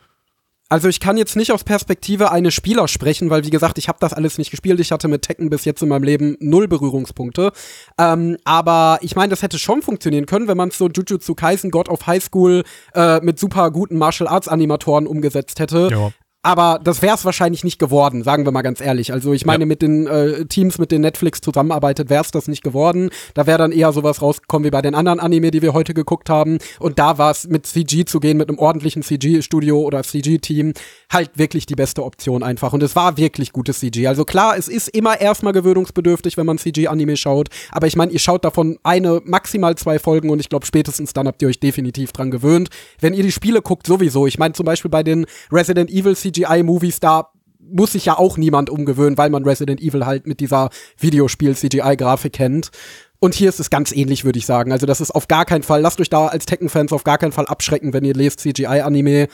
Also 0.70 0.90
ich 0.90 1.00
kann 1.00 1.16
jetzt 1.16 1.36
nicht 1.38 1.52
aus 1.52 1.64
Perspektive 1.64 2.32
eines 2.32 2.54
Spielers 2.54 2.92
sprechen, 2.92 3.30
weil 3.30 3.46
wie 3.46 3.50
gesagt, 3.50 3.78
ich 3.78 3.88
habe 3.88 4.00
das 4.02 4.14
alles 4.14 4.38
nicht 4.38 4.52
gespielt. 4.52 4.80
Ich 4.80 4.92
hatte 4.92 5.08
mit 5.08 5.22
Tekken 5.22 5.50
bis 5.50 5.64
jetzt 5.64 5.82
in 5.82 5.90
meinem 5.90 6.04
Leben 6.04 6.36
null 6.40 6.68
Berührungspunkte. 6.68 7.52
Ähm, 7.98 8.38
aber 8.44 9.00
ich 9.02 9.16
meine, 9.16 9.30
das 9.30 9.44
hätte 9.44 9.60
schon 9.60 9.82
funktionieren 9.82 10.26
können, 10.26 10.48
wenn 10.48 10.58
man 10.58 10.72
so 10.72 10.90
Jujutsu 10.90 11.36
Kaisen 11.36 11.72
God 11.72 11.88
of 11.88 12.06
High 12.06 12.24
School 12.24 12.64
äh, 12.94 13.22
mit 13.22 13.40
super 13.40 13.72
guten 13.72 13.98
Martial 13.98 14.28
Arts 14.28 14.50
Animatoren 14.50 15.08
umgesetzt 15.08 15.60
hätte. 15.60 15.88
Ja. 15.90 16.12
Aber 16.48 16.80
das 16.82 17.02
wäre 17.02 17.14
es 17.14 17.26
wahrscheinlich 17.26 17.66
nicht 17.66 17.78
geworden, 17.78 18.24
sagen 18.24 18.46
wir 18.46 18.54
mal 18.54 18.62
ganz 18.62 18.80
ehrlich. 18.80 19.12
Also 19.12 19.34
ich 19.34 19.46
meine, 19.46 19.64
Ja. 19.64 19.66
mit 19.66 19.82
den 19.82 20.08
äh, 20.08 20.46
Teams, 20.46 20.78
mit 20.78 20.92
denen 20.94 21.02
Netflix 21.02 21.42
zusammenarbeitet, 21.42 22.10
wäre 22.10 22.24
es 22.24 22.32
das 22.32 22.48
nicht 22.48 22.64
geworden. 22.64 23.10
Da 23.34 23.46
wäre 23.48 23.58
dann 23.58 23.74
eher 23.74 23.92
sowas 23.92 24.22
rausgekommen 24.22 24.66
wie 24.66 24.70
bei 24.70 24.82
den 24.82 24.96
anderen 24.96 25.20
Anime, 25.20 25.52
die 25.52 25.62
wir 25.62 25.74
heute 25.74 25.94
geguckt 25.94 26.30
haben. 26.30 26.60
Und 26.80 27.00
da 27.00 27.18
war 27.18 27.32
es 27.32 27.50
mit 27.50 27.66
CG 27.68 28.06
zu 28.06 28.22
gehen, 28.22 28.38
mit 28.38 28.48
einem 28.48 28.60
ordentlichen 28.60 29.04
CG-Studio 29.04 29.82
oder 29.82 30.04
CG-Team, 30.04 30.72
halt 31.12 31.32
wirklich 31.36 31.66
die 31.66 31.76
beste 31.76 32.02
Option 32.06 32.44
einfach. 32.44 32.72
Und 32.72 32.82
es 32.82 32.96
war 32.96 33.18
wirklich 33.18 33.52
gutes 33.52 33.80
CG. 33.80 34.08
Also 34.08 34.24
klar, 34.24 34.58
es 34.58 34.70
ist 34.70 34.88
immer 34.88 35.20
erstmal 35.20 35.52
gewöhnungsbedürftig, 35.52 36.38
wenn 36.38 36.46
man 36.46 36.60
CG-Anime 36.60 37.18
schaut. 37.18 37.50
Aber 37.74 37.88
ich 37.88 37.98
meine, 37.98 38.14
ihr 38.14 38.20
schaut 38.20 38.46
davon 38.46 38.80
eine, 38.84 39.22
maximal 39.26 39.76
zwei 39.76 40.00
Folgen 40.00 40.30
und 40.30 40.40
ich 40.40 40.48
glaube, 40.48 40.66
spätestens 40.66 41.12
dann 41.12 41.28
habt 41.28 41.42
ihr 41.42 41.50
euch 41.50 41.60
definitiv 41.60 42.14
dran 42.14 42.32
gewöhnt. 42.32 42.70
Wenn 43.02 43.14
ihr 43.14 43.24
die 43.24 43.34
Spiele 43.34 43.62
guckt, 43.62 43.86
sowieso. 43.86 44.28
Ich 44.28 44.40
meine, 44.40 44.54
zum 44.54 44.66
Beispiel 44.66 44.90
bei 44.90 45.04
den 45.04 45.26
Resident 45.52 45.90
Evil 45.92 46.16
CGI-Movies, 46.38 47.00
da 47.00 47.30
muss 47.60 47.92
sich 47.94 48.06
ja 48.06 48.18
auch 48.18 48.38
niemand 48.38 48.70
umgewöhnen, 48.70 49.18
weil 49.18 49.30
man 49.30 49.44
Resident 49.44 49.82
Evil 49.82 50.06
halt 50.06 50.26
mit 50.28 50.40
dieser 50.40 50.70
Videospiel-CGI-Grafik 51.00 52.34
kennt. 52.34 52.72
Und 53.20 53.34
hier 53.34 53.50
ist 53.50 53.60
es 53.60 53.70
ganz 53.70 53.92
ähnlich, 53.92 54.26
würde 54.26 54.40
ich 54.40 54.46
sagen. 54.46 54.72
Also 54.72 54.86
das 54.86 55.02
ist 55.02 55.12
auf 55.12 55.28
gar 55.28 55.44
keinen 55.46 55.64
Fall, 55.64 55.82
lasst 55.82 56.00
euch 56.00 56.10
da 56.10 56.28
als 56.28 56.46
Tekken-Fans 56.46 56.94
auf 56.94 57.04
gar 57.04 57.18
keinen 57.18 57.32
Fall 57.32 57.48
abschrecken, 57.48 57.94
wenn 57.94 58.06
ihr 58.06 58.14
lest 58.14 58.40
CGI-Anime. 58.42 59.28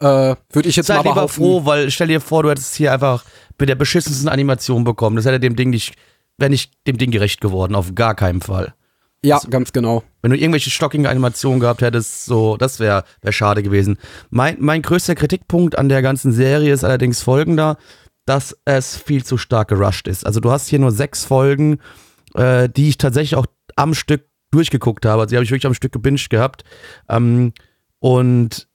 Äh, 0.00 0.34
würde 0.52 0.68
ich 0.68 0.76
jetzt 0.76 0.86
Sei 0.86 0.94
mal 0.94 1.02
lieber 1.02 1.14
behaupten. 1.14 1.34
froh, 1.34 1.64
weil 1.64 1.90
stell 1.90 2.08
dir 2.08 2.20
vor, 2.20 2.42
du 2.42 2.50
hättest 2.50 2.74
hier 2.74 2.92
einfach 2.92 3.24
mit 3.58 3.68
der 3.68 3.74
beschissensten 3.74 4.28
Animation 4.28 4.84
bekommen. 4.84 5.16
Das 5.16 5.24
hätte 5.24 5.40
dem 5.40 5.56
Ding 5.56 5.70
nicht, 5.70 5.94
wäre 6.38 6.50
nicht 6.50 6.72
dem 6.86 6.96
Ding 6.96 7.10
gerecht 7.10 7.40
geworden, 7.40 7.74
auf 7.74 7.94
gar 7.94 8.14
keinen 8.14 8.40
Fall. 8.40 8.74
Ja, 9.22 9.38
ganz 9.50 9.72
genau. 9.72 10.02
Wenn 10.22 10.30
du 10.30 10.36
irgendwelche 10.38 10.70
stockigen 10.70 11.06
Animationen 11.06 11.60
gehabt 11.60 11.82
hättest, 11.82 12.24
so, 12.24 12.56
das 12.56 12.80
wäre 12.80 13.04
wär 13.20 13.32
schade 13.32 13.62
gewesen. 13.62 13.98
Mein, 14.30 14.56
mein 14.60 14.80
größter 14.82 15.14
Kritikpunkt 15.14 15.76
an 15.76 15.88
der 15.90 16.00
ganzen 16.00 16.32
Serie 16.32 16.72
ist 16.72 16.84
allerdings 16.84 17.22
folgender, 17.22 17.76
dass 18.24 18.56
es 18.64 18.96
viel 18.96 19.24
zu 19.24 19.36
stark 19.36 19.68
gerusht 19.68 20.08
ist. 20.08 20.24
Also 20.24 20.40
du 20.40 20.50
hast 20.50 20.68
hier 20.68 20.78
nur 20.78 20.92
sechs 20.92 21.24
Folgen, 21.24 21.80
äh, 22.34 22.68
die 22.68 22.88
ich 22.88 22.98
tatsächlich 22.98 23.36
auch 23.36 23.46
am 23.76 23.92
Stück 23.92 24.26
durchgeguckt 24.52 25.04
habe. 25.04 25.22
Also 25.22 25.30
die 25.30 25.36
habe 25.36 25.44
ich 25.44 25.50
wirklich 25.50 25.66
am 25.66 25.74
Stück 25.74 25.92
gebinged 25.92 26.30
gehabt. 26.30 26.64
Ähm, 27.08 27.52
und 27.98 28.68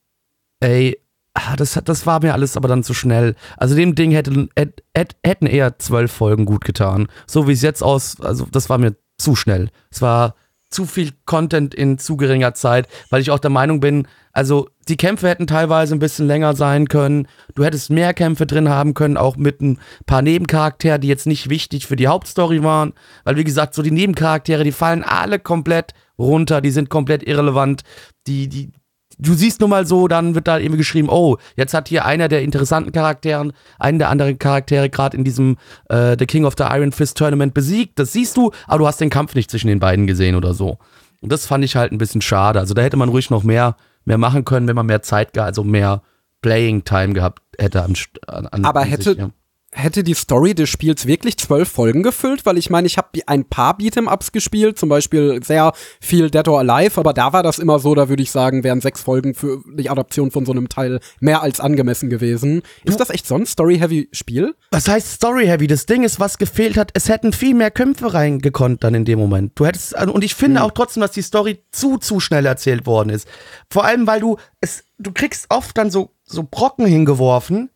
ey, 0.59 0.99
ah, 1.33 1.55
das, 1.55 1.79
das 1.85 2.05
war 2.05 2.21
mir 2.21 2.33
alles 2.33 2.55
aber 2.55 2.67
dann 2.67 2.83
zu 2.83 2.93
schnell. 2.93 3.35
Also 3.57 3.75
dem 3.75 3.95
Ding 3.95 4.11
hätte, 4.11 4.31
hätt- 4.55 4.83
hätt- 4.93 5.15
hätten 5.25 5.47
eher 5.47 5.79
zwölf 5.79 6.11
Folgen 6.11 6.45
gut 6.45 6.65
getan. 6.65 7.07
So 7.25 7.47
wie 7.47 7.53
es 7.53 7.61
jetzt 7.61 7.81
aus, 7.81 8.19
also 8.21 8.47
das 8.51 8.69
war 8.69 8.77
mir 8.77 8.95
zu 9.17 9.35
schnell. 9.35 9.69
Es 9.89 10.01
war 10.01 10.35
zu 10.69 10.85
viel 10.85 11.11
Content 11.25 11.73
in 11.73 11.97
zu 11.97 12.17
geringer 12.17 12.53
Zeit, 12.53 12.87
weil 13.09 13.21
ich 13.21 13.31
auch 13.31 13.39
der 13.39 13.49
Meinung 13.49 13.79
bin, 13.79 14.07
also 14.33 14.67
die 14.89 14.97
Kämpfe 14.97 15.29
hätten 15.29 15.47
teilweise 15.47 15.95
ein 15.95 15.99
bisschen 15.99 16.27
länger 16.27 16.55
sein 16.55 16.89
können. 16.89 17.27
Du 17.55 17.63
hättest 17.63 17.89
mehr 17.89 18.13
Kämpfe 18.13 18.45
drin 18.45 18.67
haben 18.67 18.93
können, 18.93 19.15
auch 19.15 19.37
mit 19.37 19.61
ein 19.61 19.79
paar 20.05 20.21
Nebencharakteren, 20.21 20.99
die 20.99 21.07
jetzt 21.07 21.27
nicht 21.27 21.49
wichtig 21.49 21.87
für 21.87 21.95
die 21.95 22.07
Hauptstory 22.07 22.61
waren. 22.61 22.93
Weil, 23.23 23.37
wie 23.37 23.45
gesagt, 23.45 23.73
so 23.73 23.81
die 23.81 23.91
Nebencharaktere, 23.91 24.65
die 24.65 24.73
fallen 24.73 25.03
alle 25.03 25.39
komplett 25.39 25.93
runter, 26.19 26.59
die 26.59 26.71
sind 26.71 26.89
komplett 26.89 27.23
irrelevant. 27.23 27.83
Die, 28.27 28.49
die, 28.49 28.73
du 29.17 29.33
siehst 29.33 29.59
nur 29.59 29.69
mal 29.69 29.85
so, 29.85 30.07
dann 30.07 30.35
wird 30.35 30.47
da 30.47 30.57
irgendwie 30.57 30.77
geschrieben, 30.77 31.09
oh, 31.09 31.37
jetzt 31.55 31.73
hat 31.73 31.87
hier 31.87 32.05
einer 32.05 32.27
der 32.27 32.41
interessanten 32.43 32.91
Charakteren, 32.91 33.53
einen 33.79 33.99
der 33.99 34.09
anderen 34.09 34.37
Charaktere 34.39 34.89
gerade 34.89 35.17
in 35.17 35.23
diesem 35.23 35.57
äh, 35.89 36.15
The 36.19 36.25
King 36.25 36.45
of 36.45 36.53
the 36.57 36.63
Iron 36.69 36.91
Fist 36.91 37.17
Tournament 37.17 37.53
besiegt. 37.53 37.97
Das 37.99 38.11
siehst 38.13 38.37
du, 38.37 38.51
aber 38.67 38.79
du 38.79 38.87
hast 38.87 39.01
den 39.01 39.09
Kampf 39.09 39.35
nicht 39.35 39.49
zwischen 39.51 39.67
den 39.67 39.79
beiden 39.79 40.07
gesehen 40.07 40.35
oder 40.35 40.53
so. 40.53 40.77
Und 41.21 41.31
das 41.31 41.45
fand 41.45 41.63
ich 41.63 41.75
halt 41.75 41.91
ein 41.91 41.97
bisschen 41.97 42.21
schade. 42.21 42.59
Also 42.59 42.73
da 42.73 42.81
hätte 42.81 42.97
man 42.97 43.09
ruhig 43.09 43.29
noch 43.29 43.43
mehr, 43.43 43.75
mehr 44.05 44.17
machen 44.17 44.45
können, 44.45 44.67
wenn 44.67 44.75
man 44.75 44.85
mehr 44.85 45.01
Zeit, 45.01 45.37
also 45.37 45.63
mehr 45.63 46.01
Playing 46.41 46.83
Time 46.83 47.13
gehabt 47.13 47.41
hätte 47.57 47.81
an, 47.83 47.95
an 48.27 48.65
Aber 48.65 48.81
an 48.81 48.87
hätte- 48.87 49.03
sich, 49.03 49.17
ja. 49.17 49.29
Hätte 49.77 50.05
die 50.05 50.13
Story 50.13 50.55
des 50.55 50.69
Spiels 50.69 51.05
wirklich 51.05 51.35
zwölf 51.37 51.69
Folgen 51.69 52.01
gefüllt? 52.01 52.45
Weil 52.45 52.57
ich 52.57 52.69
meine, 52.69 52.87
ich 52.87 52.97
habe 52.97 53.09
ein 53.27 53.43
paar 53.43 53.77
Beat'em-Ups 53.77 54.31
gespielt, 54.31 54.79
zum 54.79 54.87
Beispiel 54.87 55.43
sehr 55.43 55.73
viel 55.99 56.29
Dead 56.29 56.47
or 56.47 56.59
Alive, 56.59 56.97
aber 56.97 57.11
da 57.11 57.33
war 57.33 57.43
das 57.43 57.59
immer 57.59 57.77
so, 57.79 57.93
da 57.93 58.07
würde 58.07 58.23
ich 58.23 58.31
sagen, 58.31 58.63
wären 58.63 58.79
sechs 58.79 59.01
Folgen 59.01 59.33
für 59.35 59.61
die 59.77 59.89
Adaption 59.89 60.31
von 60.31 60.45
so 60.45 60.53
einem 60.53 60.69
Teil 60.69 61.01
mehr 61.19 61.41
als 61.41 61.59
angemessen 61.59 62.09
gewesen. 62.09 62.61
Ist 62.85 63.01
das 63.01 63.09
echt 63.09 63.27
so 63.27 63.35
ein 63.35 63.45
Story-Heavy-Spiel? 63.45 64.55
Was 64.71 64.87
heißt 64.87 65.11
Story 65.11 65.47
Heavy? 65.47 65.67
Das 65.67 65.85
Ding 65.85 66.03
ist, 66.03 66.21
was 66.21 66.37
gefehlt 66.37 66.77
hat, 66.77 66.91
es 66.93 67.09
hätten 67.09 67.33
viel 67.33 67.53
mehr 67.53 67.69
Kämpfe 67.69 68.13
reingekonnt 68.13 68.81
dann 68.81 68.95
in 68.95 69.03
dem 69.03 69.19
Moment. 69.19 69.51
Du 69.55 69.65
hättest, 69.65 69.93
also, 69.93 70.13
und 70.13 70.23
ich 70.23 70.35
finde 70.35 70.63
auch 70.63 70.71
trotzdem, 70.71 71.01
dass 71.01 71.11
die 71.11 71.21
Story 71.21 71.61
zu, 71.71 71.97
zu 71.97 72.21
schnell 72.21 72.45
erzählt 72.45 72.85
worden 72.85 73.09
ist. 73.09 73.27
Vor 73.69 73.83
allem, 73.83 74.07
weil 74.07 74.21
du 74.21 74.37
es, 74.61 74.85
du 74.97 75.11
kriegst 75.11 75.47
oft 75.49 75.77
dann 75.77 75.91
so, 75.91 76.11
so 76.23 76.43
Brocken 76.43 76.85
hingeworfen, 76.85 77.69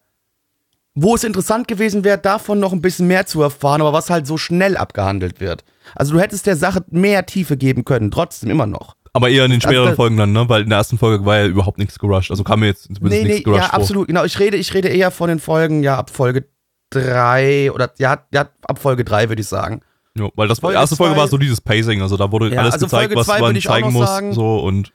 wo 0.96 1.16
es 1.16 1.24
interessant 1.24 1.68
gewesen 1.68 2.04
wäre, 2.04 2.18
davon 2.18 2.60
noch 2.60 2.74
ein 2.74 2.82
bisschen 2.82 3.08
mehr 3.08 3.26
zu 3.26 3.42
erfahren, 3.42 3.82
aber 3.82 3.94
was 3.94 4.10
halt 4.10 4.28
so 4.28 4.38
schnell 4.38 4.76
abgehandelt 4.78 5.40
wird. 5.40 5.64
Also 5.96 6.14
du 6.14 6.20
hättest 6.20 6.46
der 6.48 6.56
Sache 6.56 6.84
mehr 6.90 7.26
Tiefe 7.26 7.58
geben 7.58 7.86
können, 7.86 8.12
trotzdem 8.12 8.50
immer 8.50 8.66
noch. 8.66 8.96
Aber 9.14 9.30
eher 9.30 9.46
in 9.46 9.52
den 9.52 9.58
Also 9.60 9.70
späteren 9.70 9.88
das- 9.88 9.96
Folgen 9.96 10.18
dann, 10.18 10.32
ne? 10.34 10.48
Weil 10.50 10.64
in 10.64 10.70
der 10.70 10.78
ersten 10.78 10.98
Folge 11.00 11.26
war 11.26 11.38
ja 11.38 11.46
überhaupt 11.48 11.78
nichts 11.80 11.98
gerusht. 11.98 12.30
Also 12.30 12.44
kam 12.44 12.60
mir 12.60 12.68
jetzt 12.68 12.84
zumindest 12.84 13.12
Nee, 13.12 13.22
nee, 13.24 13.28
nichts 13.30 13.44
gerusht 13.44 13.62
ja, 13.64 13.70
vor. 13.70 13.80
absolut, 13.80 14.08
genau. 14.08 14.24
Ich 14.24 14.38
rede, 14.40 14.58
ich 14.58 14.72
rede 14.74 14.88
eher 14.90 15.10
von 15.10 15.30
den 15.30 15.40
Folgen, 15.40 15.82
ja, 15.84 15.98
ab 15.98 16.10
Folge 16.12 16.46
drei 16.92 17.72
oder 17.72 17.92
ja, 17.98 18.20
ja 18.34 18.50
ab 18.64 18.80
Folge 18.80 19.04
drei 19.04 19.30
würde 19.30 19.42
ich 19.42 19.48
sagen. 19.48 19.82
Ja, 20.18 20.28
weil 20.36 20.48
das 20.48 20.60
Folge 20.60 20.76
die 20.78 20.82
erste 20.82 20.96
Folge 20.96 21.14
zwei- 21.16 21.22
war 21.22 21.28
so 21.28 21.38
dieses 21.38 21.62
Pacing, 21.62 22.02
also 22.02 22.18
da 22.18 22.32
wurde 22.32 22.50
Ja, 22.54 22.62
alles 22.62 22.74
also 22.74 22.86
gezeigt, 22.88 23.14
Folge 23.14 23.16
was 23.16 23.28
man 23.40 23.62
zeigen 23.62 23.94
muss, 23.94 24.08
sagen. 24.08 24.34
so 24.34 24.60
und 24.60 24.92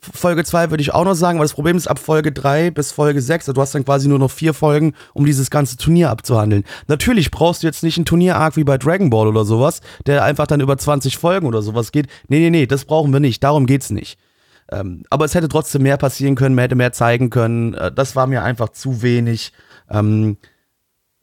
Folge 0.00 0.44
2 0.44 0.70
würde 0.70 0.80
ich 0.80 0.94
auch 0.94 1.04
noch 1.04 1.14
sagen, 1.14 1.38
weil 1.38 1.44
das 1.44 1.54
Problem 1.54 1.76
ist, 1.76 1.88
ab 1.88 1.98
Folge 1.98 2.30
3 2.30 2.70
bis 2.70 2.92
Folge 2.92 3.20
6, 3.20 3.48
also 3.48 3.52
du 3.54 3.60
hast 3.60 3.74
dann 3.74 3.84
quasi 3.84 4.08
nur 4.08 4.18
noch 4.18 4.30
vier 4.30 4.54
Folgen, 4.54 4.94
um 5.12 5.26
dieses 5.26 5.50
ganze 5.50 5.76
Turnier 5.76 6.10
abzuhandeln. 6.10 6.64
Natürlich 6.86 7.30
brauchst 7.30 7.62
du 7.62 7.66
jetzt 7.66 7.82
nicht 7.82 7.98
einen 7.98 8.04
Turnier-Arc 8.04 8.56
wie 8.56 8.64
bei 8.64 8.78
Dragon 8.78 9.10
Ball 9.10 9.26
oder 9.26 9.44
sowas, 9.44 9.80
der 10.06 10.22
einfach 10.22 10.46
dann 10.46 10.60
über 10.60 10.78
20 10.78 11.18
Folgen 11.18 11.46
oder 11.46 11.62
sowas 11.62 11.90
geht. 11.90 12.06
Nee, 12.28 12.38
nee, 12.38 12.50
nee, 12.50 12.66
das 12.66 12.84
brauchen 12.84 13.12
wir 13.12 13.20
nicht, 13.20 13.42
darum 13.42 13.66
geht's 13.66 13.90
nicht. 13.90 14.18
Ähm, 14.70 15.02
aber 15.10 15.24
es 15.24 15.34
hätte 15.34 15.48
trotzdem 15.48 15.82
mehr 15.82 15.96
passieren 15.96 16.36
können, 16.36 16.54
man 16.54 16.62
hätte 16.62 16.76
mehr 16.76 16.92
zeigen 16.92 17.30
können. 17.30 17.74
Äh, 17.74 17.90
das 17.90 18.14
war 18.14 18.26
mir 18.26 18.42
einfach 18.42 18.68
zu 18.68 19.02
wenig. 19.02 19.52
Ähm, 19.90 20.36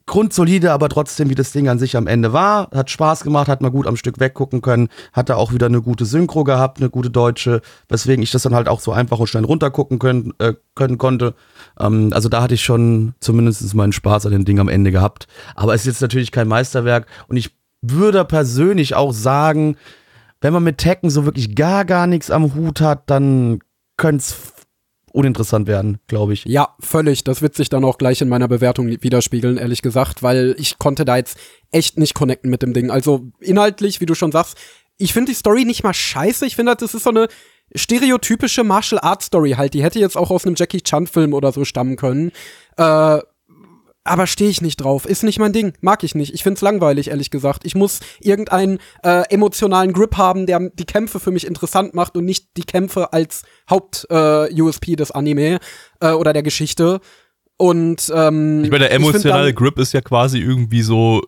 grundsolide, 0.08 0.72
aber 0.72 0.88
trotzdem, 0.90 1.30
wie 1.30 1.36
das 1.36 1.52
Ding 1.52 1.68
an 1.68 1.80
sich 1.80 1.98
am 1.98 2.08
Ende 2.08 2.32
war. 2.32 2.70
Hat 2.72 2.92
Spaß 2.92 3.24
gemacht, 3.24 3.48
hat 3.48 3.62
mal 3.62 3.72
gut 3.72 3.88
am 3.88 3.98
Stück 3.98 4.20
weggucken 4.20 4.62
können, 4.62 4.90
hatte 5.14 5.36
auch 5.38 5.52
wieder 5.52 5.66
eine 5.66 5.82
gute 5.82 6.06
Synchro 6.06 6.44
gehabt, 6.44 6.80
eine 6.80 6.90
gute 6.90 7.10
deutsche, 7.10 7.62
weswegen 7.90 8.22
ich 8.22 8.32
das 8.32 8.44
dann 8.44 8.54
halt 8.54 8.68
auch 8.68 8.80
so 8.80 8.92
einfach 8.92 9.20
und 9.20 9.28
schnell 9.28 9.46
runtergucken 9.46 9.98
können, 9.98 10.34
äh, 10.38 10.54
können 10.76 10.98
konnte. 10.98 11.34
Ähm, 11.80 12.12
also 12.14 12.30
da 12.30 12.42
hatte 12.42 12.54
ich 12.54 12.64
schon 12.64 13.16
zumindest 13.20 13.74
meinen 13.74 13.94
Spaß 13.94 14.28
an 14.28 14.32
dem 14.32 14.46
Ding 14.46 14.60
am 14.60 14.70
Ende 14.70 14.92
gehabt. 14.92 15.28
Aber 15.56 15.74
es 15.74 15.82
ist 15.82 15.88
jetzt 15.88 16.02
natürlich 16.02 16.32
kein 16.32 16.48
Meisterwerk 16.48 17.08
und 17.28 17.38
ich 17.38 17.52
würde 17.82 18.26
persönlich 18.26 18.96
auch 18.96 19.14
sagen, 19.14 19.76
wenn 20.42 20.54
man 20.54 20.64
mit 20.64 20.78
Tekken 20.78 21.10
so 21.10 21.26
wirklich 21.26 21.56
gar, 21.56 21.86
gar 21.86 22.06
nichts 22.06 22.30
am 22.30 22.54
Hut 22.54 22.82
hat, 22.82 23.10
dann 23.10 23.60
könnte 23.98 24.18
es 24.18 24.55
uninteressant 25.16 25.68
werden, 25.68 26.00
glaube 26.08 26.34
ich. 26.34 26.46
Ja, 26.46 26.76
völlig. 26.80 27.24
Das 27.24 27.42
wird 27.42 27.56
sich 27.56 27.70
dann 27.70 27.86
auch 27.86 27.98
gleich 27.98 28.22
in 28.22 28.30
meiner 28.30 28.48
Bewertung 28.48 28.88
widerspiegeln, 28.88 29.58
ehrlich 29.58 29.82
gesagt, 29.82 30.22
weil 30.22 30.56
ich 30.60 30.78
konnte 30.78 31.06
da 31.06 31.18
jetzt 31.18 31.38
echt 31.72 31.98
nicht 31.98 32.14
connecten 32.14 32.50
mit 32.50 32.62
dem 32.62 32.74
Ding. 32.74 32.92
Also 32.92 33.32
inhaltlich, 33.40 34.02
wie 34.02 34.06
du 34.06 34.14
schon 34.14 34.32
sagst, 34.32 34.58
ich 34.98 35.14
finde 35.14 35.32
die 35.32 35.38
Story 35.38 35.66
nicht 35.66 35.84
mal 35.84 35.94
scheiße. 35.94 36.46
Ich 36.46 36.56
finde, 36.56 36.76
das 36.76 36.94
ist 36.94 37.04
so 37.04 37.10
eine 37.10 37.28
stereotypische 37.74 38.64
Martial 38.64 39.00
Arts 39.02 39.28
Story 39.28 39.52
halt. 39.52 39.74
Die 39.74 39.84
hätte 39.84 40.00
jetzt 40.00 40.18
auch 40.18 40.32
aus 40.32 40.46
einem 40.46 40.56
Jackie 40.56 40.82
Chan 40.82 41.08
Film 41.08 41.34
oder 41.34 41.52
so 41.52 41.66
stammen 41.66 41.96
können. 41.96 42.32
Äh, 42.78 43.20
aber 44.06 44.28
stehe 44.28 44.50
ich 44.50 44.62
nicht 44.62 44.78
drauf. 44.78 45.06
Ist 45.06 45.24
nicht 45.24 45.40
mein 45.40 45.52
Ding. 45.52 45.74
Mag 45.82 46.04
ich 46.04 46.16
nicht. 46.16 46.34
Ich 46.34 46.44
find's 46.44 46.62
langweilig, 46.62 47.10
ehrlich 47.10 47.32
gesagt. 47.32 47.66
Ich 47.66 47.76
muss 47.76 48.00
irgendeinen 48.22 48.78
äh, 49.04 49.24
emotionalen 49.30 49.92
Grip 49.94 50.16
haben, 50.16 50.46
der 50.46 50.70
die 50.70 50.86
Kämpfe 50.86 51.20
für 51.20 51.32
mich 51.32 51.46
interessant 51.46 51.94
macht 51.94 52.16
und 52.16 52.24
nicht 52.24 52.56
die 52.56 52.64
Kämpfe 52.64 53.12
als 53.12 53.44
Haupt-USP 53.70 54.92
äh, 54.92 54.96
des 54.96 55.12
Anime 55.12 55.60
äh, 56.00 56.12
oder 56.12 56.34
der 56.34 56.44
Geschichte. 56.44 57.02
Und 57.58 58.12
ähm, 58.14 58.64
ich 58.64 58.70
meine, 58.70 58.86
der 58.86 58.92
emotionale 58.92 59.54
Grip 59.54 59.80
ist 59.80 59.94
ja 59.94 60.02
quasi 60.02 60.40
irgendwie 60.40 60.84
so 60.84 61.22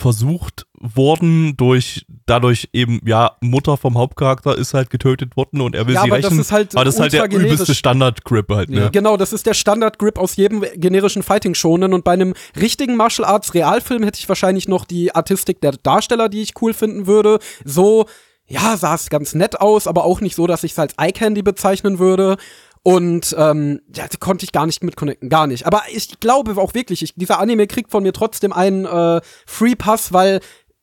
versucht 0.00 0.66
worden 0.78 1.56
durch 1.56 2.06
dadurch 2.26 2.68
eben 2.72 3.00
ja 3.04 3.36
Mutter 3.40 3.76
vom 3.76 3.98
Hauptcharakter 3.98 4.56
ist 4.56 4.72
halt 4.72 4.88
getötet 4.90 5.36
worden 5.36 5.60
und 5.60 5.74
er 5.74 5.86
will 5.86 5.94
ja, 5.94 6.02
sie 6.02 6.08
aber 6.08 6.16
rächen. 6.16 6.36
Das 6.38 6.46
ist 6.46 6.52
halt 6.52 6.74
aber 6.74 6.84
das 6.84 6.94
ist 6.94 7.00
halt 7.00 7.12
der 7.12 7.30
übelste 7.30 7.74
Standard 7.74 8.24
Grip 8.24 8.50
halt. 8.50 8.70
Ne? 8.70 8.80
Ja. 8.80 8.88
Genau, 8.88 9.16
das 9.16 9.32
ist 9.32 9.46
der 9.46 9.54
Standard 9.54 9.98
Grip 9.98 10.18
aus 10.18 10.36
jedem 10.36 10.64
generischen 10.74 11.22
Fighting 11.22 11.54
schonen 11.54 11.92
und 11.92 12.02
bei 12.04 12.12
einem 12.12 12.34
richtigen 12.58 12.96
Martial 12.96 13.28
Arts 13.28 13.54
Realfilm 13.54 14.02
hätte 14.02 14.18
ich 14.18 14.28
wahrscheinlich 14.28 14.68
noch 14.68 14.84
die 14.84 15.14
Artistik 15.14 15.60
der 15.60 15.72
Darsteller, 15.72 16.28
die 16.28 16.42
ich 16.42 16.54
cool 16.60 16.72
finden 16.72 17.06
würde. 17.06 17.38
So 17.64 18.06
ja, 18.50 18.76
sah 18.76 18.96
es 18.96 19.10
ganz 19.10 19.34
nett 19.34 19.60
aus, 19.60 19.86
aber 19.86 20.04
auch 20.04 20.20
nicht 20.20 20.34
so, 20.34 20.48
dass 20.48 20.64
ich 20.64 20.72
es 20.72 20.78
als 20.78 20.94
Eye 20.98 21.12
Candy 21.12 21.42
bezeichnen 21.42 22.00
würde. 22.00 22.36
Und 22.82 23.34
ähm, 23.38 23.82
ja, 23.94 24.06
konnte 24.20 24.44
ich 24.44 24.52
gar 24.52 24.64
nicht 24.64 24.82
mit 24.82 24.96
connecten, 24.96 25.28
gar 25.28 25.46
nicht. 25.46 25.66
Aber 25.66 25.82
ich 25.92 26.18
glaube 26.18 26.56
auch 26.56 26.72
wirklich, 26.72 27.02
ich, 27.02 27.14
dieser 27.14 27.38
Anime 27.38 27.66
kriegt 27.66 27.90
von 27.90 28.02
mir 28.02 28.12
trotzdem 28.12 28.52
einen 28.52 28.86
äh, 28.86 29.20
Free 29.46 29.74
Pass, 29.74 30.14
weil 30.14 30.40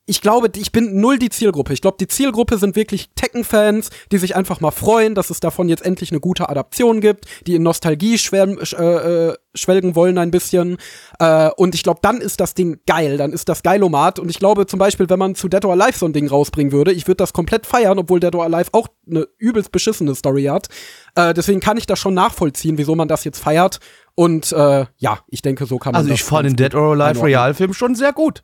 ich 0.09 0.21
glaube, 0.21 0.49
ich 0.55 0.71
bin 0.71 0.99
null 1.01 1.19
die 1.19 1.29
Zielgruppe. 1.29 1.73
Ich 1.73 1.81
glaube, 1.81 1.97
die 1.99 2.07
Zielgruppe 2.07 2.57
sind 2.57 2.77
wirklich 2.77 3.09
Tekken-Fans, 3.15 3.89
die 4.11 4.17
sich 4.17 4.37
einfach 4.37 4.61
mal 4.61 4.71
freuen, 4.71 5.15
dass 5.15 5.29
es 5.29 5.41
davon 5.41 5.67
jetzt 5.67 5.85
endlich 5.85 6.11
eine 6.11 6.21
gute 6.21 6.47
Adaption 6.47 7.01
gibt, 7.01 7.25
die 7.45 7.55
in 7.55 7.63
Nostalgie 7.63 8.17
schwelgen, 8.17 8.57
äh, 8.57 9.29
äh, 9.29 9.35
schwelgen 9.53 9.95
wollen 9.95 10.17
ein 10.17 10.31
bisschen. 10.31 10.77
Äh, 11.19 11.49
und 11.57 11.75
ich 11.75 11.83
glaube, 11.83 11.99
dann 12.01 12.21
ist 12.21 12.39
das 12.39 12.53
Ding 12.53 12.79
geil. 12.87 13.17
Dann 13.17 13.33
ist 13.33 13.49
das 13.49 13.63
Geilomat. 13.63 14.17
Und 14.17 14.29
ich 14.29 14.39
glaube 14.39 14.65
zum 14.65 14.79
Beispiel, 14.79 15.09
wenn 15.09 15.19
man 15.19 15.35
zu 15.35 15.49
Dead 15.49 15.65
or 15.65 15.73
Alive 15.73 15.97
so 15.97 16.05
ein 16.05 16.13
Ding 16.13 16.29
rausbringen 16.29 16.71
würde, 16.71 16.93
ich 16.93 17.05
würde 17.07 17.17
das 17.17 17.33
komplett 17.33 17.65
feiern, 17.65 17.99
obwohl 17.99 18.21
Dead 18.21 18.33
or 18.33 18.45
Alive 18.45 18.69
auch 18.71 18.87
eine 19.05 19.27
übelst 19.37 19.73
beschissene 19.73 20.15
Story 20.15 20.45
hat. 20.45 20.69
Äh, 21.15 21.33
deswegen 21.33 21.59
kann 21.59 21.75
ich 21.75 21.85
das 21.85 21.99
schon 21.99 22.13
nachvollziehen, 22.13 22.77
wieso 22.77 22.95
man 22.95 23.09
das 23.09 23.25
jetzt 23.25 23.39
feiert. 23.39 23.81
Und 24.15 24.53
äh, 24.53 24.85
ja, 24.97 25.19
ich 25.27 25.41
denke, 25.41 25.65
so 25.65 25.77
kann 25.79 25.91
man 25.91 25.99
Also 25.99 26.13
ich 26.13 26.23
fand 26.23 26.47
den 26.47 26.55
Dead 26.55 26.73
or 26.73 26.93
Alive 26.93 27.21
Realfilm 27.23 27.73
schon 27.73 27.93
sehr 27.93 28.13
gut. 28.13 28.43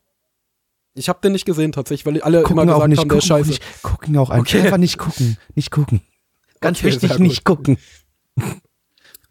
Ich 0.95 1.09
habe 1.09 1.19
den 1.23 1.31
nicht 1.31 1.45
gesehen 1.45 1.71
tatsächlich, 1.71 2.05
weil 2.05 2.21
alle 2.21 2.43
gucken 2.43 2.63
immer 2.63 2.73
gesagt 2.73 2.89
nicht, 2.89 2.99
haben, 2.99 3.09
der 3.09 3.17
ist 3.17 3.25
scheiße. 3.25 3.49
Nicht, 3.49 3.63
gucken 3.81 4.17
auch 4.17 4.29
einfach, 4.29 4.45
okay. 4.47 4.61
einfach 4.61 4.77
nicht 4.77 4.97
gucken, 4.97 5.37
nicht 5.55 5.71
gucken. 5.71 6.01
Ganz 6.61 6.79
okay, 6.79 6.87
wichtig, 6.87 7.19
nicht 7.19 7.43
gucken. 7.43 7.77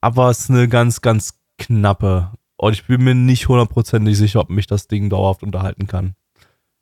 aber 0.01 0.29
es 0.29 0.41
ist 0.41 0.49
eine 0.49 0.67
ganz, 0.67 1.01
ganz 1.01 1.39
knappe. 1.57 2.31
Und 2.57 2.73
ich 2.73 2.87
bin 2.87 3.03
mir 3.03 3.15
nicht 3.15 3.47
hundertprozentig 3.47 4.17
sicher, 4.17 4.41
ob 4.41 4.49
mich 4.49 4.67
das 4.67 4.87
Ding 4.87 5.09
dauerhaft 5.09 5.43
unterhalten 5.43 5.87
kann. 5.87 6.15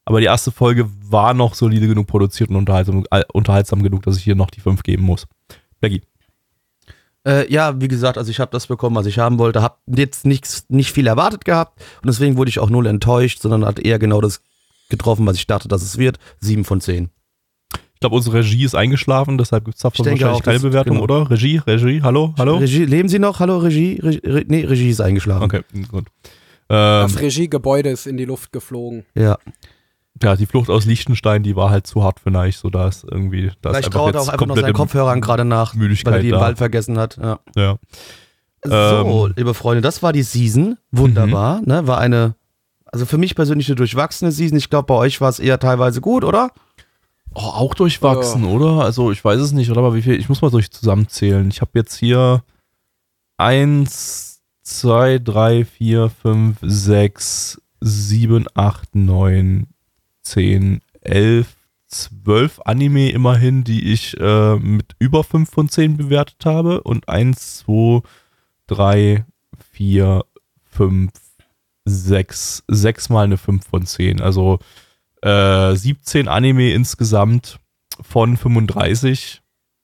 Aber 0.05 0.21
die 0.21 0.25
erste 0.25 0.51
Folge 0.51 0.89
war 1.11 1.33
noch 1.33 1.53
solide 1.53 1.87
genug 1.87 2.07
produziert 2.07 2.49
und 2.49 2.55
unterhaltsam, 2.55 3.05
äh, 3.11 3.23
unterhaltsam 3.33 3.83
genug, 3.83 4.03
dass 4.03 4.17
ich 4.17 4.23
hier 4.23 4.35
noch 4.35 4.49
die 4.49 4.61
5 4.61 4.81
geben 4.83 5.03
muss. 5.03 5.27
Becky. 5.81 6.01
Äh, 7.27 7.51
ja, 7.51 7.79
wie 7.81 7.89
gesagt, 7.89 8.17
also 8.17 8.31
ich 8.31 8.39
habe 8.39 8.51
das 8.51 8.67
bekommen, 8.67 8.95
was 8.95 9.05
ich 9.05 9.19
haben 9.19 9.37
wollte, 9.37 9.61
habe 9.61 9.75
jetzt 9.85 10.25
nichts, 10.25 10.65
nicht 10.69 10.93
viel 10.93 11.07
erwartet 11.07 11.43
gehabt 11.43 11.81
und 12.01 12.07
deswegen 12.07 12.37
wurde 12.37 12.49
ich 12.49 12.59
auch 12.59 12.69
null 12.69 12.87
enttäuscht, 12.87 13.41
sondern 13.41 13.65
hat 13.65 13.79
eher 13.79 13.99
genau 13.99 14.21
das 14.21 14.41
getroffen, 14.89 15.25
was 15.25 15.37
ich 15.37 15.47
dachte, 15.47 15.67
dass 15.67 15.81
es 15.81 15.97
wird. 15.97 16.17
Sieben 16.39 16.65
von 16.65 16.81
zehn. 16.81 17.09
Ich 17.97 17.99
glaube, 17.99 18.15
unsere 18.15 18.37
Regie 18.37 18.63
ist 18.63 18.75
eingeschlafen, 18.75 19.39
deshalb 19.39 19.65
gibt 19.65 19.77
es 19.77 19.81
davon 19.81 20.05
wahrscheinlich 20.05 20.25
auch, 20.25 20.43
keine 20.43 20.59
Bewertung, 20.59 20.97
genau. 20.97 21.03
oder? 21.03 21.31
Regie, 21.31 21.57
Regie, 21.57 22.03
hallo, 22.03 22.35
hallo? 22.37 22.57
Regie, 22.57 22.85
leben 22.85 23.09
Sie 23.09 23.17
noch? 23.17 23.39
Hallo, 23.39 23.57
Regie? 23.57 23.99
Regie 24.03 24.45
nee, 24.47 24.65
Regie 24.65 24.91
ist 24.91 25.01
eingeschlafen. 25.01 25.45
Okay, 25.45 25.63
gut. 25.91 26.05
Ähm, 26.69 27.07
das 27.09 27.19
Regiegebäude 27.19 27.89
ist 27.89 28.05
in 28.05 28.17
die 28.17 28.25
Luft 28.25 28.51
geflogen. 28.51 29.03
Ja. 29.15 29.39
Ja, 30.21 30.35
die 30.35 30.45
Flucht 30.45 30.69
aus 30.69 30.85
Liechtenstein, 30.85 31.41
die 31.41 31.55
war 31.55 31.69
halt 31.69 31.87
zu 31.87 32.03
hart 32.03 32.19
für 32.19 32.29
Neich, 32.29 32.57
so 32.57 32.69
da 32.69 32.87
ist 32.87 33.03
irgendwie. 33.03 33.51
Da 33.61 33.71
Vielleicht 33.71 33.91
traut 33.91 34.15
er 34.15 34.21
auch 34.21 34.27
einfach 34.29 34.45
noch 34.45 34.57
seinen 34.57 34.73
Kopfhörern 34.73 35.21
gerade 35.21 35.45
nach, 35.45 35.73
Müdigkeit 35.73 36.13
weil 36.13 36.19
er 36.19 36.23
die 36.23 36.29
im 36.29 36.39
Wald 36.39 36.57
vergessen 36.57 36.97
hat. 36.97 37.17
Ja. 37.17 37.39
ja. 37.55 37.77
So, 38.63 39.27
ähm, 39.27 39.33
liebe 39.37 39.53
Freunde, 39.53 39.81
das 39.81 40.03
war 40.03 40.13
die 40.13 40.23
Season. 40.23 40.77
Wunderbar. 40.91 41.61
Mhm. 41.61 41.67
Ne? 41.67 41.87
War 41.87 41.99
eine 41.99 42.35
also 42.91 43.05
für 43.05 43.17
mich 43.17 43.35
persönlich 43.35 43.67
eine 43.67 43.75
durchwachsene 43.75 44.31
Season. 44.31 44.57
Ich 44.57 44.69
glaube, 44.69 44.87
bei 44.87 44.95
euch 44.95 45.21
war 45.21 45.29
es 45.29 45.39
eher 45.39 45.59
teilweise 45.59 46.01
gut, 46.01 46.23
oder? 46.23 46.51
Oh, 47.33 47.41
auch 47.41 47.73
durchwachsen, 47.75 48.45
ja. 48.45 48.49
oder? 48.49 48.83
Also 48.83 49.11
ich 49.11 49.23
weiß 49.23 49.39
es 49.39 49.51
nicht, 49.51 49.69
oder? 49.69 49.79
Aber 49.79 49.95
wie 49.95 50.01
viel? 50.01 50.19
Ich 50.19 50.29
muss 50.29 50.41
mal 50.41 50.51
durch 50.51 50.71
zusammenzählen. 50.71 51.49
Ich 51.49 51.61
habe 51.61 51.71
jetzt 51.75 51.95
hier 51.95 52.43
eins, 53.37 54.41
zwei, 54.63 55.19
drei, 55.19 55.65
vier, 55.65 56.09
fünf, 56.09 56.57
sechs, 56.61 57.61
sieben, 57.79 58.47
acht, 58.55 58.95
neun, 58.95 59.67
zehn, 60.23 60.81
elf, 61.01 61.55
zwölf 61.87 62.59
Anime 62.65 63.11
immerhin, 63.11 63.63
die 63.63 63.93
ich 63.93 64.19
äh, 64.19 64.55
mit 64.57 64.95
über 64.99 65.23
fünf 65.23 65.49
von 65.51 65.69
zehn 65.69 65.97
bewertet 65.97 66.45
habe. 66.45 66.81
Und 66.81 67.07
eins, 67.07 67.57
zwei, 67.59 68.01
drei, 68.65 69.25
vier, 69.71 70.25
fünf, 70.69 71.11
sechs, 71.87 72.63
sechs 72.67 73.09
mal 73.09 73.23
eine 73.23 73.37
5 73.37 73.65
von 73.65 73.85
10. 73.85 74.21
Also 74.21 74.59
äh, 75.21 75.75
17 75.75 76.27
Anime 76.27 76.71
insgesamt 76.71 77.59
von 78.01 78.37
35. 78.37 79.41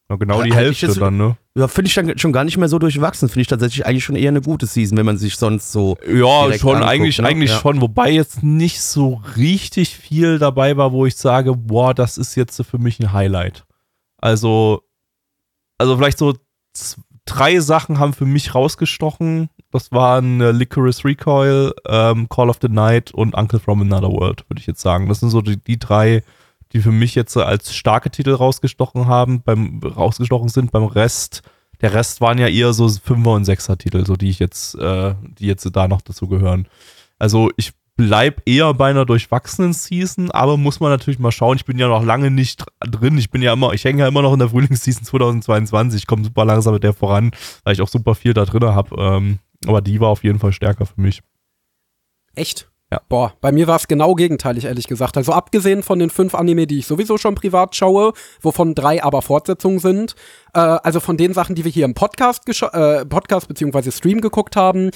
Ja, 0.09 0.17
genau 0.17 0.39
ja, 0.39 0.45
die 0.45 0.53
Hälfte 0.53 0.88
jetzt, 0.88 0.99
dann, 1.01 1.17
ne? 1.17 1.38
Ja, 1.55 1.67
finde 1.67 1.88
ich 1.88 1.95
dann 1.95 2.17
schon 2.17 2.34
gar 2.34 2.43
nicht 2.43 2.57
mehr 2.57 2.67
so 2.67 2.77
durchwachsen. 2.77 3.30
Finde 3.30 3.41
ich 3.41 3.47
tatsächlich 3.47 3.85
eigentlich 3.85 4.03
schon 4.03 4.15
eher 4.15 4.30
eine 4.30 4.41
gute 4.41 4.65
Season, 4.65 4.97
wenn 4.97 5.05
man 5.05 5.17
sich 5.17 5.38
sonst 5.38 5.71
so. 5.71 5.97
Ja, 6.05 6.51
schon, 6.53 6.75
anguckt, 6.75 6.89
eigentlich, 6.89 7.19
ne? 7.19 7.27
eigentlich 7.27 7.51
Ja. 7.51 7.59
schon, 7.59 7.80
wobei 7.80 8.11
jetzt 8.11 8.43
nicht 8.43 8.81
so 8.81 9.21
richtig 9.38 9.95
viel 9.95 10.39
dabei 10.39 10.75
war, 10.77 10.91
wo 10.91 11.05
ich 11.05 11.15
sage, 11.15 11.55
boah, 11.55 11.93
das 11.93 12.17
ist 12.17 12.35
jetzt 12.35 12.61
für 12.63 12.77
mich 12.77 12.99
ein 12.99 13.13
Highlight. 13.13 13.65
Also, 14.17 14.84
also 15.77 15.95
vielleicht 15.97 16.17
so 16.17 16.35
drei 17.25 17.59
Sachen 17.59 17.99
haben 17.99 18.13
für 18.13 18.25
mich 18.25 18.53
rausgestochen. 18.53 19.49
Das 19.74 19.91
waren 19.91 20.40
äh, 20.40 20.52
Licorice 20.52 21.04
Recoil, 21.04 21.74
ähm, 21.88 22.30
Call 22.30 22.50
of 22.50 22.60
the 22.62 22.70
Night 22.70 23.12
und 23.12 23.34
Uncle 23.36 23.60
from 23.60 23.82
Another 23.82 24.12
World, 24.12 24.45
würde 24.48 24.60
ich 24.62 24.68
jetzt 24.68 24.82
sagen. 24.82 25.10
Das 25.10 25.20
sind 25.20 25.32
so 25.32 25.41
die, 25.41 25.58
die 25.58 25.80
drei, 25.80 26.24
die 26.72 26.80
für 26.80 26.91
mich 26.91 27.16
jetzt 27.16 27.36
als 27.36 27.76
starke 27.76 28.12
Titel 28.12 28.34
rausgestochen 28.36 29.08
haben, 29.08 29.41
beim 29.41 29.82
rausgestochen 29.84 30.50
sind. 30.50 30.72
Beim 30.72 30.86
Rest, 30.86 31.41
der 31.82 31.94
Rest 31.94 32.22
waren 32.22 32.38
ja 32.38 32.48
eher 32.48 32.72
so 32.74 32.88
Fünfer 32.88 33.32
und 33.32 33.45
Sechser 33.45 33.78
Titel, 33.78 34.06
so 34.06 34.16
die 34.16 34.30
ich 34.30 34.38
jetzt, 34.38 34.76
äh, 34.76 35.16
die 35.40 35.48
jetzt 35.48 35.68
da 35.76 35.88
noch 35.88 36.02
dazu 36.02 36.28
gehören. 36.28 36.68
Also 37.18 37.50
ich 37.58 37.74
bleib 37.95 38.41
eher 38.45 38.74
bei 38.74 38.90
einer 38.91 39.06
durchwachsenen 39.06 39.74
Season, 39.74 40.30
aber 40.32 40.58
muss 40.58 40.80
man 40.80 40.91
natürlich 40.91 41.20
mal 41.20 41.32
schauen. 41.32 41.58
Ich 41.58 41.66
bin 41.66 41.78
ja 41.80 41.88
noch 41.88 42.04
lange 42.04 42.30
nicht 42.32 42.62
dr- 42.62 42.90
drin. 42.91 43.18
Ich 43.18 43.32
bin 43.32 43.41
ja 43.41 43.54
immer, 43.54 43.74
ich 43.74 43.84
hänge 43.86 44.02
ja 44.02 44.08
immer 44.08 44.22
noch 44.22 44.34
in 44.34 44.40
der 44.40 44.50
Frühlingsseason 44.50 45.04
2022. 45.04 46.02
Ich 46.02 46.08
komme 46.08 46.24
super 46.24 46.45
langsam 46.45 46.74
mit 46.74 46.84
der 46.84 46.94
voran, 46.94 47.32
weil 47.64 47.74
ich 47.74 47.82
auch 47.82 47.88
super 47.88 48.14
viel 48.16 48.34
da 48.34 48.45
drin 48.45 48.64
habe. 48.64 48.95
Ähm, 49.00 49.40
aber 49.68 49.81
die 49.81 49.99
war 49.99 50.10
auf 50.10 50.23
jeden 50.23 50.40
Fall 50.40 50.53
stärker 50.53 50.85
für 50.85 50.99
mich. 50.99 51.22
Echt? 52.35 52.69
Ja. 52.94 53.02
Boah, 53.10 53.34
bei 53.41 53.52
mir 53.52 53.65
war 53.65 53.77
es 53.77 53.88
genau 53.88 54.14
gegenteilig, 54.14 54.65
ehrlich 54.65 54.85
gesagt. 54.85 55.18
Also 55.18 55.34
abgesehen 55.34 55.81
von 55.81 55.98
den 55.98 56.11
fünf 56.11 56.35
Anime, 56.35 56.68
die 56.68 56.77
ich 56.77 56.85
sowieso 56.85 57.18
schon 57.18 57.34
privat 57.34 57.76
schaue, 57.76 58.14
wovon 58.40 58.76
drei 58.76 59.03
aber 59.03 59.23
Fortsetzungen 59.23 59.80
sind, 59.80 60.15
äh, 60.53 60.59
also 60.59 60.99
von 60.99 61.17
den 61.17 61.34
Sachen, 61.34 61.55
die 61.55 61.63
wir 61.63 61.71
hier 61.71 61.85
im 61.85 61.93
Podcast, 61.93 62.43
äh, 62.47 63.05
Podcast 63.05 63.47
beziehungsweise 63.47 63.91
Stream 63.91 64.21
geguckt 64.21 64.55
haben, 64.55 64.91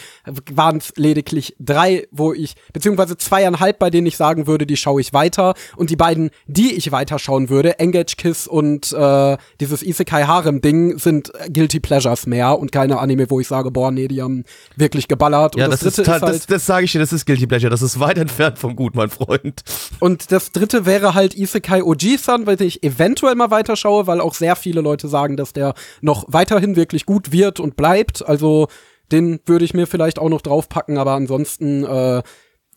waren 0.54 0.78
es 0.78 0.94
lediglich 0.96 1.56
drei, 1.60 2.08
wo 2.12 2.34
ich, 2.34 2.56
beziehungsweise 2.74 3.18
zweieinhalb, 3.18 3.80
bei 3.80 3.90
denen 3.90 4.08
ich 4.08 4.18
sagen 4.18 4.48
würde, 4.48 4.66
die 4.66 4.78
schaue 4.78 5.02
ich 5.02 5.14
weiter. 5.14 5.54
Und 5.76 5.90
die 5.90 5.96
beiden, 5.96 6.30
die 6.48 6.74
ich 6.74 6.92
weiterschauen 6.92 7.50
würde, 7.50 7.80
Engage 7.80 8.16
Kiss 8.18 8.48
und 8.48 8.92
äh, 8.94 9.38
dieses 9.60 9.84
Isekai 9.84 10.24
Harem 10.24 10.62
Ding, 10.62 10.98
sind 10.98 11.32
Guilty 11.54 11.80
Pleasures 11.80 12.28
mehr 12.28 12.58
und 12.58 12.72
keine 12.72 13.00
Anime, 13.00 13.30
wo 13.30 13.40
ich 13.40 13.48
sage, 13.48 13.72
boah, 13.72 13.92
nee, 13.92 14.08
die 14.08 14.22
haben 14.22 14.44
wirklich 14.76 15.08
geballert. 15.08 15.56
Ja, 15.56 15.66
und 15.66 15.72
das, 15.72 15.84
ist, 15.84 15.98
dritte 15.98 16.10
ta- 16.10 16.20
das, 16.20 16.46
das 16.46 16.66
sage 16.66 16.86
ich 16.86 16.92
dir, 16.92 17.00
das 17.00 17.14
ist 17.14 17.26
Guilty 17.26 17.48
Pleasure. 17.48 17.70
Das 17.70 17.82
ist 17.82 18.00
weit 18.00 18.18
entfernt 18.18 18.60
von 18.60 18.76
gut, 18.76 18.96
mein 18.96 19.10
Freund. 19.10 19.64
Und 20.00 20.32
das 20.32 20.52
dritte 20.52 20.86
wäre 20.86 21.14
halt 21.14 21.36
Isekai 21.36 21.84
Oji-san, 21.84 22.46
weil 22.46 22.62
ich 22.62 22.84
eventuell 22.84 23.36
mal 23.36 23.52
weiterschaue, 23.52 24.08
weil 24.08 24.22
auch 24.22 24.34
sehr 24.34 24.56
viele 24.56 24.82
Leute 24.82 25.08
sagen, 25.08 25.38
dass 25.38 25.47
der 25.54 25.74
noch 26.02 26.26
weiterhin 26.28 26.76
wirklich 26.76 27.06
gut 27.06 27.32
wird 27.32 27.60
und 27.60 27.76
bleibt. 27.76 28.28
Also 28.28 28.68
den 29.12 29.40
würde 29.46 29.66
ich 29.66 29.74
mir 29.74 29.88
vielleicht 29.88 30.20
auch 30.20 30.30
noch 30.30 30.42
draufpacken, 30.42 30.98
aber 30.98 31.14
ansonsten 31.14 31.84
äh, 31.84 32.22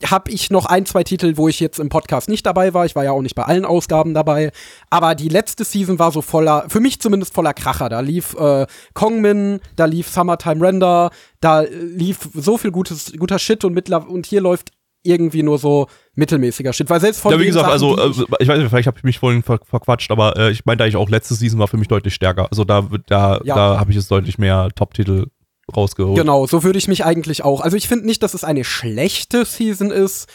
habe 0.05 0.31
ich 0.31 0.51
noch 0.51 0.67
ein, 0.67 0.87
zwei 0.87 1.05
Titel, 1.05 1.37
wo 1.37 1.49
ich 1.49 1.61
jetzt 1.61 1.79
im 1.79 1.91
Podcast 1.91 2.29
nicht 2.29 2.47
dabei 2.47 2.73
war. 2.73 2.87
Ich 2.87 2.97
war 2.97 3.05
ja 3.05 3.13
auch 3.13 3.21
nicht 3.21 3.35
bei 3.35 3.43
allen 3.43 3.65
Ausgaben 3.65 4.15
dabei. 4.15 4.51
Aber 4.89 5.15
die 5.15 5.29
letzte 5.29 5.65
Season 5.65 5.99
war 5.99 6.11
so 6.11 6.23
voller, 6.23 6.65
für 6.69 6.81
mich 6.81 7.01
zumindest 7.01 7.35
voller 7.35 7.53
Kracher. 7.53 7.89
Da 7.89 8.01
lief 8.01 8.35
äh, 8.35 8.67
Kongmin, 8.95 9.61
da 9.77 9.85
lief 9.85 10.09
Summertime 10.09 10.67
Render, 10.67 11.11
da 11.41 11.63
äh, 11.63 11.75
lief 11.75 12.31
so 12.35 12.57
viel 12.57 12.71
gutes, 12.71 13.13
guter 13.19 13.39
Shit 13.39 13.65
und, 13.65 13.75
mittler 13.75 14.09
und 14.09 14.27
hier 14.27 14.41
läuft 14.41 14.71
irgendwie 15.03 15.43
nur 15.43 15.59
so 15.59 15.87
mittelmäßiger 16.15 16.73
Shit. 16.73 16.91
Weil 16.91 17.01
selbst 17.01 17.21
von 17.21 17.33
ja, 17.33 17.39
wie 17.41 17.47
gesagt, 17.47 17.65
Sachen, 17.65 17.73
also, 17.73 17.95
ich- 17.97 18.01
also 18.03 18.27
ich 18.41 18.49
weiß 18.49 18.59
nicht, 18.59 18.69
vielleicht 18.69 18.87
habe 18.87 18.99
ich 18.99 19.05
mich 19.05 19.19
vorhin 19.19 19.43
ver 19.43 19.59
verquatscht, 19.65 20.11
aber 20.11 20.37
äh, 20.37 20.51
ich 20.51 20.65
meinte 20.67 20.85
eigentlich 20.85 20.97
auch, 20.97 21.09
letzte 21.09 21.35
Season 21.35 21.59
war 21.59 21.69
für 21.69 21.77
mich 21.79 21.89
deutlich 21.89 22.15
stärker. 22.15 22.49
Also 22.51 22.65
da, 22.65 22.89
da, 23.07 23.41
Ja. 23.45 23.55
da 23.55 23.81
habe 23.81 23.91
ich 23.91 23.97
jetzt 23.97 24.11
deutlich 24.11 24.39
mehr 24.39 24.69
Top-Titel 24.75 25.27
rausgeholt. 25.75 26.19
Genau, 26.19 26.47
so 26.47 26.63
würde 26.65 26.79
ich 26.79 26.89
mich 26.89 27.05
eigentlich 27.05 27.45
auch. 27.45 27.61
Also 27.61 27.77
ich 27.77 27.89
finde 27.89 28.07
nicht, 28.07 28.23
dass 28.23 28.35
es 28.35 28.45
eine 28.45 28.65
schlechte 28.65 29.45
Season 29.45 29.91
ist, 29.91 30.27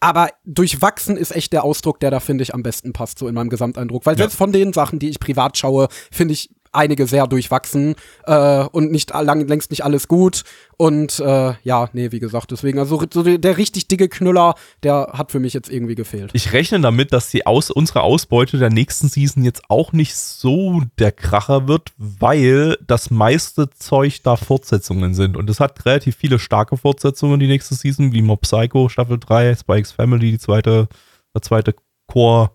aber 0.00 0.30
durchwachsen 0.44 1.16
ist 1.16 1.34
echt 1.34 1.52
der 1.52 1.62
Ausdruck, 1.64 2.00
der 2.00 2.10
da, 2.10 2.18
finde 2.20 2.42
ich, 2.42 2.52
am 2.54 2.62
besten 2.64 2.92
passt, 2.92 3.18
so 3.18 3.28
in 3.28 3.34
meinem 3.34 3.48
Gesamteindruck. 3.50 4.04
Weil 4.04 4.14
Ja. 4.14 4.18
selbst 4.24 4.36
von 4.36 4.50
den 4.52 4.72
Sachen, 4.72 4.98
die 4.98 5.08
ich 5.08 5.20
privat 5.20 5.56
schaue, 5.56 5.86
finde 6.10 6.34
ich 6.34 6.50
einige 6.72 7.06
sehr 7.06 7.26
durchwachsen 7.26 7.94
äh, 8.26 8.64
und 8.64 8.90
nicht 8.90 9.10
lang, 9.10 9.46
längst 9.46 9.70
nicht 9.70 9.84
alles 9.84 10.08
gut. 10.08 10.42
Und 10.76 11.20
äh, 11.20 11.54
ja, 11.62 11.88
nee, 11.92 12.10
wie 12.10 12.18
gesagt, 12.18 12.50
deswegen, 12.50 12.78
also 12.78 13.00
so 13.12 13.22
der, 13.22 13.56
richtig 13.56 13.86
dicke 13.86 14.08
Knüller, 14.08 14.54
der 14.82 15.10
hat 15.12 15.30
für 15.30 15.38
mich 15.38 15.52
jetzt 15.52 15.70
irgendwie 15.70 15.94
gefehlt. 15.94 16.30
Ich 16.32 16.52
rechne 16.52 16.80
damit, 16.80 17.12
dass 17.12 17.30
die 17.30 17.46
Aus 17.46 17.70
unsere 17.70 18.00
Ausbeute 18.00 18.58
der 18.58 18.70
nächsten 18.70 19.08
Season 19.08 19.44
jetzt 19.44 19.62
auch 19.68 19.92
nicht 19.92 20.16
so 20.16 20.82
der 20.98 21.12
Kracher 21.12 21.68
wird, 21.68 21.92
weil 21.98 22.78
das 22.86 23.10
meiste 23.10 23.70
Zeug 23.70 24.22
da 24.24 24.36
Fortsetzungen 24.36 25.14
sind. 25.14 25.36
Und 25.36 25.48
es 25.50 25.60
hat 25.60 25.84
relativ 25.86 26.16
viele 26.16 26.38
starke 26.38 26.76
Fortsetzungen 26.76 27.38
die 27.38 27.46
nächste 27.46 27.74
Season, 27.74 28.12
wie 28.12 28.22
Mob 28.22 28.40
Psycho 28.40 28.88
Staffel 28.88 29.18
3, 29.20 29.54
Spikes 29.54 29.92
Family, 29.92 30.32
die 30.32 30.38
zweite, 30.38 30.88
der 31.34 31.42
zweite 31.42 31.74
Core, 32.08 32.50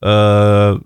äh, 0.00 0.78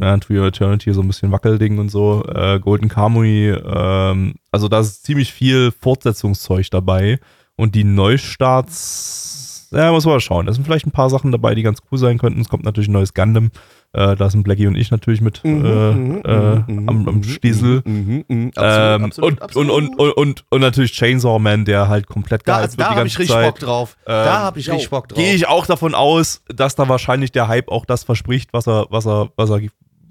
ja, 0.00 0.16
To 0.18 0.34
Your 0.34 0.46
Eternity, 0.46 0.92
so 0.92 1.00
ein 1.02 1.06
bisschen 1.06 1.32
Wackelding 1.32 1.78
und 1.78 1.90
so, 1.90 2.24
äh, 2.24 2.58
Golden 2.60 2.88
Kamui, 2.88 3.50
ähm, 3.50 4.34
also 4.50 4.68
da 4.68 4.80
ist 4.80 5.04
ziemlich 5.04 5.32
viel 5.32 5.72
Fortsetzungszeug 5.72 6.70
dabei. 6.70 7.18
Und 7.56 7.74
die 7.74 7.84
Neustarts, 7.84 9.45
ja, 9.70 9.90
muss 9.92 10.04
man 10.04 10.14
mal 10.14 10.20
schauen. 10.20 10.46
Da 10.46 10.52
sind 10.52 10.64
vielleicht 10.64 10.86
ein 10.86 10.92
paar 10.92 11.10
Sachen 11.10 11.32
dabei, 11.32 11.54
die 11.54 11.62
ganz 11.62 11.80
cool 11.90 11.98
sein 11.98 12.18
könnten. 12.18 12.40
Es 12.40 12.48
kommt 12.48 12.64
natürlich 12.64 12.88
ein 12.88 12.92
neues 12.92 13.14
Gundam. 13.14 13.50
Äh, 13.92 14.16
da 14.16 14.28
sind 14.28 14.42
Blackie 14.42 14.66
und 14.66 14.76
ich 14.76 14.90
natürlich 14.90 15.20
mit 15.20 15.42
äh, 15.44 15.48
äh, 15.48 16.62
am, 16.66 17.08
am 17.08 17.22
Stiesel. 17.22 17.82
Mhm, 17.84 18.24
mhm, 18.28 18.52
absolut, 18.54 19.00
Ähm, 19.00 19.04
absolut, 19.04 19.32
und, 19.32 19.42
absolut. 19.42 19.70
Und, 19.70 19.88
und, 19.88 19.98
und, 19.98 20.12
und, 20.16 20.44
und 20.50 20.60
natürlich 20.60 20.92
Chainsaw 20.92 21.38
Man, 21.38 21.64
der 21.64 21.88
halt 21.88 22.06
komplett 22.06 22.42
da, 22.46 22.58
gehypt 22.58 22.64
also 22.64 22.78
wird 22.78 22.88
da 22.90 22.94
habe 22.94 23.06
ich 23.06 23.18
richtig 23.18 23.34
Zeit. 23.34 23.46
Bock 23.46 23.58
drauf. 23.58 23.96
Ähm, 24.06 24.12
da 24.12 24.38
habe 24.40 24.58
ich 24.58 24.70
richtig 24.70 24.90
Bock 24.90 25.08
drauf. 25.08 25.18
Gehe 25.18 25.34
ich 25.34 25.48
auch 25.48 25.66
davon 25.66 25.94
aus, 25.94 26.42
dass 26.48 26.74
da 26.74 26.88
wahrscheinlich 26.88 27.32
der 27.32 27.48
Hype 27.48 27.68
auch 27.68 27.86
das 27.86 28.04
verspricht, 28.04 28.52
was 28.52 28.66
er, 28.66 28.86
was 28.90 29.06
er, 29.06 29.30
was 29.36 29.50
er 29.50 29.60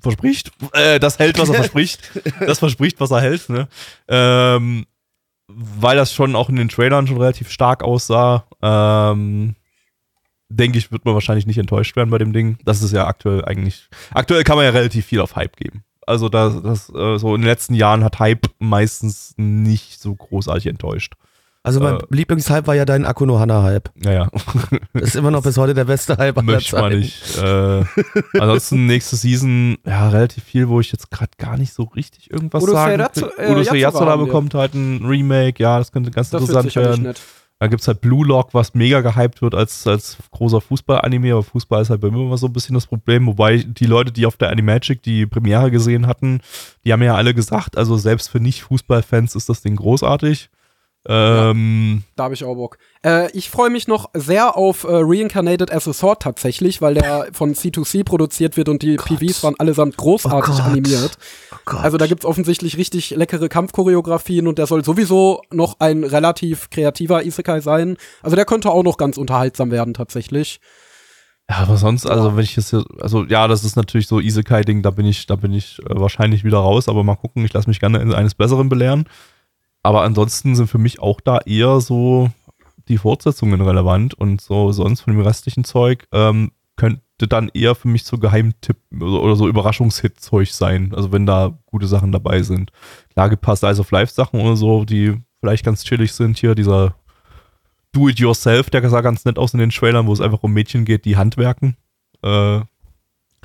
verspricht. 0.02 0.52
Äh, 0.74 1.00
das 1.00 1.20
hält, 1.20 1.38
was 1.40 1.50
er 1.50 1.56
verspricht. 1.56 2.12
Das 2.40 2.60
verspricht, 2.60 3.00
was 3.00 3.12
er 3.12 3.22
hält, 3.22 3.50
ne? 3.50 3.68
Ähm, 4.08 4.86
weil 5.56 5.96
das 5.96 6.14
schon 6.14 6.36
auch 6.36 6.50
in 6.50 6.58
den 6.58 6.70
Trailern 6.70 7.08
schon 7.08 7.18
relativ 7.18 7.50
stark 7.50 7.84
aussah. 7.84 8.46
Ähm, 8.62 9.56
denke 10.50 10.78
ich, 10.78 10.92
wird 10.92 11.06
man 11.06 11.14
wahrscheinlich 11.14 11.48
nicht 11.48 11.58
enttäuscht 11.58 11.96
werden 11.96 12.10
bei 12.10 12.18
dem 12.18 12.34
Ding. 12.34 12.58
Das 12.66 12.82
ist 12.82 12.92
ja 12.92 13.08
aktuell 13.08 13.44
eigentlich. 13.46 13.90
Aktuell 14.14 14.44
kann 14.44 14.58
man 14.58 14.66
ja 14.66 14.72
relativ 14.72 15.06
viel 15.06 15.22
auf 15.22 15.36
Hype 15.36 15.58
geben. 15.58 15.84
Also 16.06 16.30
das, 16.30 16.62
das 16.62 16.90
äh, 16.94 17.18
so 17.18 17.34
in 17.34 17.42
den 17.42 17.48
letzten 17.48 17.74
Jahren 17.74 18.04
hat 18.04 18.20
Hype 18.20 18.48
meistens 18.60 19.34
nicht 19.38 20.00
so 20.00 20.14
großartig 20.14 20.68
enttäuscht. 20.68 21.14
Also 21.66 21.80
mein 21.80 21.96
äh, 21.96 22.04
Lieblingshype 22.12 22.68
war 22.68 22.76
ja 22.76 22.86
dein 22.86 23.06
Akuno-Hana-Hype. 23.06 23.90
Naja. 23.96 24.30
Das 24.94 25.04
ist 25.04 25.16
immer 25.16 25.32
noch 25.32 25.42
bis 25.42 25.58
heute 25.58 25.74
der 25.74 25.86
beste 25.86 26.16
Hype 26.18 26.38
aller 26.38 26.46
Möchte 26.46 26.64
ich 26.64 26.72
mal 26.74 26.92
Zeiten. 26.92 27.00
nicht. 27.00 27.38
Äh, 27.38 28.40
ansonsten 28.40 28.86
nächste 28.86 29.16
Season, 29.16 29.78
ja, 29.86 30.10
relativ 30.10 30.44
viel, 30.44 30.70
wo 30.70 30.80
ich 30.80 30.92
jetzt 30.92 31.10
gerade 31.10 31.32
gar 31.40 31.58
nicht 31.58 31.74
so 31.74 31.84
richtig 31.84 32.30
irgendwas 32.30 32.62
Udo 32.64 32.74
sagen 32.74 33.00
äh, 33.00 33.50
Udo 33.50 33.60
Yatsura 33.62 33.76
Yatsura 33.76 34.06
haben 34.12 34.22
wir. 34.22 34.26
bekommt 34.28 34.54
halt 34.54 34.76
ein 34.76 35.04
Remake, 35.04 35.62
ja, 35.62 35.80
das 35.80 35.92
könnte 35.92 36.12
ganz 36.12 36.30
Das 36.30 36.42
interessant 36.42 36.76
werden. 36.76 37.14
Dann 37.60 37.70
gibt's 37.70 37.88
halt 37.88 38.02
Blue 38.02 38.26
Lock, 38.28 38.54
was 38.54 38.74
mega 38.74 39.02
gehypt 39.02 39.42
wird 39.42 39.56
als, 39.56 39.88
als 39.88 40.18
großer 40.32 40.60
Fußball-Anime, 40.62 41.32
aber 41.32 41.44
Fußball 41.44 41.82
ist 41.82 41.90
halt 41.90 42.02
bei 42.02 42.12
mir 42.12 42.22
immer 42.22 42.38
so 42.38 42.48
ein 42.48 42.54
bisschen 42.54 42.76
das 42.76 42.86
Problem, 42.86 43.26
wobei 43.28 43.58
die 43.58 43.86
Leute, 43.86 44.12
die 44.12 44.26
auf 44.26 44.36
der 44.38 44.50
Animagic 44.50 45.02
die 45.02 45.26
Premiere 45.26 45.72
gesehen 45.72 46.06
hatten, 46.06 46.42
die 46.84 46.92
haben 46.94 47.02
ja 47.02 47.16
alle 47.16 47.34
gesagt, 47.34 47.78
also 47.78 47.98
selbst 47.98 48.30
für 48.30 48.40
Nicht-Fußball-Fans 48.40 49.36
ist 49.36 49.48
das 49.50 49.62
Ding 49.62 49.78
großartig. 49.78 50.50
Ähm, 51.08 52.04
Da 52.16 52.24
habe 52.26 52.34
ich 52.34 52.44
auch 52.44 52.56
Bock. 52.56 52.78
Äh, 53.06 53.30
ich 53.32 53.50
freue 53.50 53.70
mich 53.70 53.88
noch 53.88 54.10
sehr 54.14 54.58
auf 54.58 54.84
äh, 54.86 54.88
Reincarnated 54.92 55.72
as 55.72 55.88
a 55.88 55.94
Sword 55.94 56.22
tatsächlich, 56.24 56.82
weil 56.82 56.96
der 56.96 57.28
von 57.34 57.54
C2C 57.54 58.04
produziert 58.04 58.58
wird 58.58 58.70
und 58.70 58.82
die 58.82 58.96
PVs 58.98 59.44
waren 59.44 59.56
allesamt 59.60 59.98
großartig 59.98 60.56
Oh 60.56 60.58
Gott. 60.58 60.66
animiert. 60.66 61.18
Oh 61.54 61.58
Gott. 61.66 61.84
Also 61.84 61.98
da 61.98 62.08
gibt's 62.08 62.26
offensichtlich 62.26 62.78
richtig 62.78 63.12
leckere 63.12 63.50
Kampfchoreografien 63.50 64.48
und 64.48 64.58
der 64.58 64.68
soll 64.68 64.84
sowieso 64.84 65.42
noch 65.52 65.80
ein 65.80 66.04
relativ 66.04 66.70
kreativer 66.70 67.24
Isekai 67.24 67.60
sein. 67.62 67.98
Also 68.24 68.36
der 68.36 68.46
könnte 68.46 68.72
auch 68.72 68.84
noch 68.84 68.98
ganz 68.98 69.18
unterhaltsam 69.18 69.72
werden 69.72 69.94
tatsächlich. 69.94 70.60
Ja, 71.48 71.58
aber 71.58 71.78
sonst, 71.78 72.08
also 72.08 72.36
wenn 72.36 72.44
ich 72.44 72.56
jetzt, 72.56 72.72
hier- 72.72 72.86
also 73.00 73.24
ja, 73.26 73.48
das 73.48 73.64
ist 73.64 73.76
natürlich 73.76 74.08
so 74.08 74.20
Isekai-Ding, 74.20 74.82
da 74.82 74.90
bin 74.90 75.06
ich, 75.06 75.28
da 75.28 75.36
bin 75.36 75.54
ich 75.54 75.78
äh, 75.84 75.84
wahrscheinlich 75.90 76.44
wieder 76.44 76.58
raus, 76.58 76.90
aber 76.90 77.04
mal 77.04 77.16
gucken, 77.16 77.46
ich 77.46 77.54
lasse 77.54 77.70
mich 77.70 77.80
gerne 77.80 78.00
eines 78.16 78.34
Besseren 78.34 78.68
belehren. 78.68 79.08
Aber 79.86 80.02
ansonsten 80.02 80.56
sind 80.56 80.68
für 80.68 80.80
mich 80.80 81.00
auch 81.00 81.22
da 81.22 81.38
eher 81.46 81.80
so 81.80 82.32
die 82.88 82.98
Fortsetzungen 82.98 83.62
relevant 83.62 84.16
und 84.16 84.42
so 84.42 84.72
sonst 84.72 85.02
von 85.02 85.14
dem 85.14 85.22
restlichen 85.22 85.64
Zeug 85.64 86.08
ähm, 86.12 86.52
könnte 86.76 87.28
dann 87.28 87.50
eher 87.54 87.76
für 87.76 87.88
mich 87.88 88.04
so 88.04 88.18
Geheimtipp 88.18 88.78
oder, 89.00 89.36
so 89.36 89.48
Überraschungshit-Zeug 89.48 90.52
sein, 90.52 90.92
also 90.96 91.12
wenn 91.12 91.26
da 91.28 91.58
gute 91.68 91.86
Sachen 91.88 92.12
dabei 92.12 92.42
sind. 92.42 92.72
Klar 93.14 93.36
paar 93.36 93.56
Size 93.56 93.80
of 93.80 93.92
Life 93.92 94.12
Sachen 94.12 94.42
oder 94.42 94.56
so, 94.56 94.86
die 94.86 95.14
vielleicht 95.40 95.64
ganz 95.64 95.84
chillig 95.84 96.14
sind 96.14 96.40
hier, 96.40 96.56
dieser 96.56 96.96
Do-it-yourself, 97.92 98.72
der 98.72 98.90
sah 98.90 99.02
ganz 99.02 99.24
nett 99.24 99.38
aus 99.38 99.54
in 99.54 99.60
den 99.60 99.70
Trailern, 99.70 100.08
wo 100.08 100.14
es 100.14 100.20
einfach 100.22 100.42
um 100.44 100.52
Mädchen 100.52 100.84
geht, 100.86 101.06
die 101.06 101.16
handwerken. 101.16 101.78
Äh, 102.24 102.62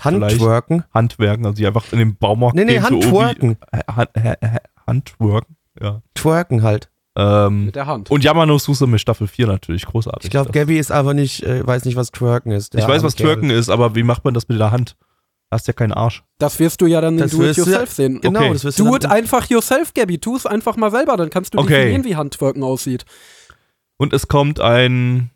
Handworken? 0.00 0.84
Handwerken, 0.94 1.44
also 1.44 1.56
die 1.56 1.66
einfach 1.66 1.92
in 1.92 1.98
den 1.98 2.16
Baumarkt 2.16 2.56
Nee, 2.56 2.64
nee, 2.64 2.72
gehen, 2.78 2.82
so 2.82 2.88
Handworken. 2.88 3.50
Obi- 3.50 3.78
Ha- 3.86 3.96
ha- 3.96 4.08
ha- 4.42 4.58
Handworken, 4.86 5.56
ja. 5.80 6.02
Twerken 6.14 6.62
halt. 6.62 6.88
Ähm, 7.16 7.66
Mit 7.66 7.74
der 7.76 7.86
Hand. 7.86 8.09
und 8.10 8.22
Yamano 8.22 8.56
Susume 8.59 8.98
Staffel 8.98 9.26
4 9.26 9.48
natürlich, 9.48 9.84
großartig. 9.84 10.24
Ich 10.26 10.30
glaube, 10.30 10.52
Gabby 10.52 10.78
ist 10.78 10.92
aber 10.92 11.12
nicht, 11.12 11.42
äh, 11.42 11.66
weiß 11.66 11.84
nicht, 11.84 11.97
was 11.97 12.12
Twerken 12.12 12.52
ist. 12.52 12.74
ich 12.76 12.86
weiß, 12.86 13.02
was 13.02 13.16
Twerken 13.16 13.51
ist, 13.51 13.68
aber 13.68 13.94
wie 13.97 14.05
macht 14.05 14.24
man 14.24 14.32
das 14.32 14.48
mit 14.48 14.59
der 14.60 14.70
Hand? 14.70 14.97
Hast 15.51 15.66
ja 15.66 15.72
keinen 15.72 15.92
Arsch. 15.92 16.22
Das 16.38 16.60
wirst 16.60 16.80
du 16.80 16.86
ja 16.86 17.01
dann 17.01 17.14
in 17.14 17.18
Das 17.20 17.32
Do 17.32 17.42
It 17.42 17.56
Yourself 17.56 17.90
sehen. 17.90 18.20
Genau, 18.20 18.38
Okay. 18.38 18.52
das 18.52 18.62
wirst 18.64 18.78
du 18.78 18.84
Do 18.84 18.94
it 18.94 19.06
einfach 19.06 19.51
yourself, 19.51 19.92
Gabby. 19.92 20.18
Tu 20.18 20.36
es 20.36 20.47
einfach 20.47 20.76
mal 20.76 20.92
selber, 20.92 21.16
dann 21.16 21.28
kannst 21.30 21.55
du 21.55 21.59
Okay. 21.59 21.74
definieren, 21.74 22.05
wie 22.05 22.14
Handtwerken 22.14 22.62
aussieht. 22.62 23.05
Und 23.97 24.12
es 24.12 24.28
kommt 24.28 24.60
ein. 24.60 25.30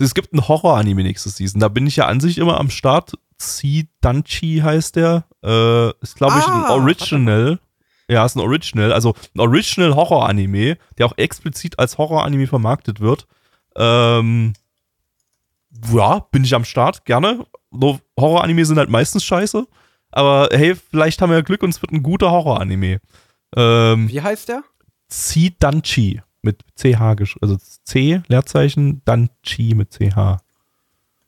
Es 0.00 0.14
gibt 0.14 0.32
ein 0.32 0.48
Horror-Anime 0.48 1.02
nächste 1.02 1.28
Season. 1.28 1.60
Da 1.60 1.68
bin 1.68 1.86
ich 1.86 1.96
ja 1.96 2.06
an 2.06 2.18
sich 2.20 2.38
immer 2.38 2.58
am 2.58 2.70
Start. 2.70 3.12
Danchi 4.00 4.60
heißt 4.64 4.96
der. 4.96 5.24
Äh, 5.44 5.90
ist, 6.00 6.16
glaube 6.16 6.38
ich, 6.38 6.46
ein 6.46 6.64
Ah, 6.64 6.70
Original. 6.74 7.58
Ja, 8.12 8.26
ist 8.26 8.36
ein 8.36 8.40
Original. 8.40 8.92
Also 8.92 9.14
ein 9.34 9.40
Original 9.40 9.94
Horror-Anime, 9.94 10.76
der 10.98 11.06
auch 11.06 11.16
explizit 11.16 11.78
als 11.78 11.96
Horror-Anime 11.96 12.46
vermarktet 12.46 13.00
wird. 13.00 13.26
Ähm, 13.74 14.52
ja, 15.90 16.18
bin 16.30 16.44
ich 16.44 16.54
am 16.54 16.64
Start, 16.64 17.06
gerne. 17.06 17.46
Horror-Anime 17.72 18.66
sind 18.66 18.78
halt 18.78 18.90
meistens 18.90 19.24
scheiße. 19.24 19.66
Aber 20.10 20.48
hey, 20.52 20.74
vielleicht 20.74 21.22
haben 21.22 21.30
wir 21.30 21.42
Glück 21.42 21.62
und 21.62 21.70
es 21.70 21.80
wird 21.80 21.90
ein 21.92 22.02
guter 22.02 22.30
Horror-Anime. 22.30 23.00
Ähm, 23.56 24.08
Wie 24.10 24.20
heißt 24.20 24.50
der? 24.50 24.62
Zidanchi 25.08 26.20
mit 26.42 26.62
CH 26.76 27.16
geschrieben. 27.16 27.40
Also 27.42 27.56
C, 27.84 28.20
Leerzeichen, 28.28 29.00
Danchi 29.06 29.74
mit 29.74 29.90
CH. 29.90 30.38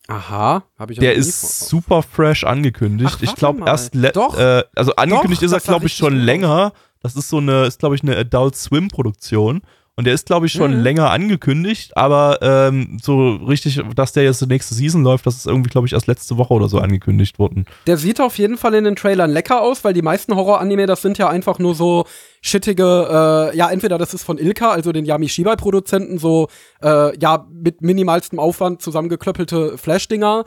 Aha, 0.06 0.64
habe 0.78 0.92
ich 0.92 0.98
auch 0.98 1.02
Der 1.02 1.14
ist 1.14 1.68
super 1.68 2.02
fresh 2.02 2.44
angekündigt. 2.44 3.16
Ach, 3.16 3.22
ich 3.22 3.34
glaube 3.34 3.62
erst, 3.66 3.94
Doch. 4.14 4.38
Äh, 4.38 4.64
also 4.74 4.94
angekündigt 4.96 5.42
Doch, 5.42 5.46
ist 5.46 5.52
er, 5.52 5.60
glaube 5.60 5.86
ich, 5.86 5.94
schon 5.94 6.14
länger. 6.16 6.72
Das 7.00 7.16
ist 7.16 7.28
so 7.28 7.38
eine, 7.38 7.64
ist 7.66 7.78
glaube 7.78 7.94
ich 7.94 8.02
eine 8.02 8.16
Adult 8.16 8.56
Swim 8.56 8.88
Produktion. 8.88 9.62
Und 9.96 10.06
der 10.06 10.14
ist, 10.14 10.26
glaube 10.26 10.46
ich, 10.46 10.52
schon 10.52 10.76
Mhm. 10.78 10.82
länger 10.82 11.10
angekündigt, 11.10 11.96
aber 11.96 12.38
ähm, 12.42 12.98
so 13.00 13.34
richtig, 13.36 13.80
dass 13.94 14.12
der 14.12 14.24
jetzt 14.24 14.40
die 14.40 14.46
nächste 14.46 14.74
Season 14.74 15.04
läuft, 15.04 15.24
das 15.24 15.36
ist 15.36 15.46
irgendwie, 15.46 15.70
glaube 15.70 15.86
ich, 15.86 15.92
erst 15.92 16.08
letzte 16.08 16.36
Woche 16.36 16.52
oder 16.52 16.68
so 16.68 16.80
angekündigt 16.80 17.38
worden. 17.38 17.64
Der 17.86 17.96
sieht 17.96 18.20
auf 18.20 18.36
jeden 18.36 18.56
Fall 18.58 18.74
in 18.74 18.82
den 18.82 18.96
Trailern 18.96 19.30
lecker 19.30 19.60
aus, 19.62 19.84
weil 19.84 19.92
die 19.92 20.02
meisten 20.02 20.34
Horror-Anime, 20.34 20.86
das 20.86 21.00
sind 21.00 21.16
ja 21.18 21.28
einfach 21.28 21.60
nur 21.60 21.76
so 21.76 22.06
shittige, 22.42 23.50
äh, 23.52 23.56
ja, 23.56 23.70
entweder 23.70 23.96
das 23.96 24.14
ist 24.14 24.24
von 24.24 24.36
Ilka, 24.38 24.70
also 24.72 24.90
den 24.90 25.04
Yamishibai-Produzenten, 25.04 26.18
so, 26.18 26.48
äh, 26.82 27.16
ja, 27.18 27.46
mit 27.52 27.80
minimalstem 27.80 28.40
Aufwand 28.40 28.82
zusammengeklöppelte 28.82 29.78
Flash-Dinger. 29.78 30.44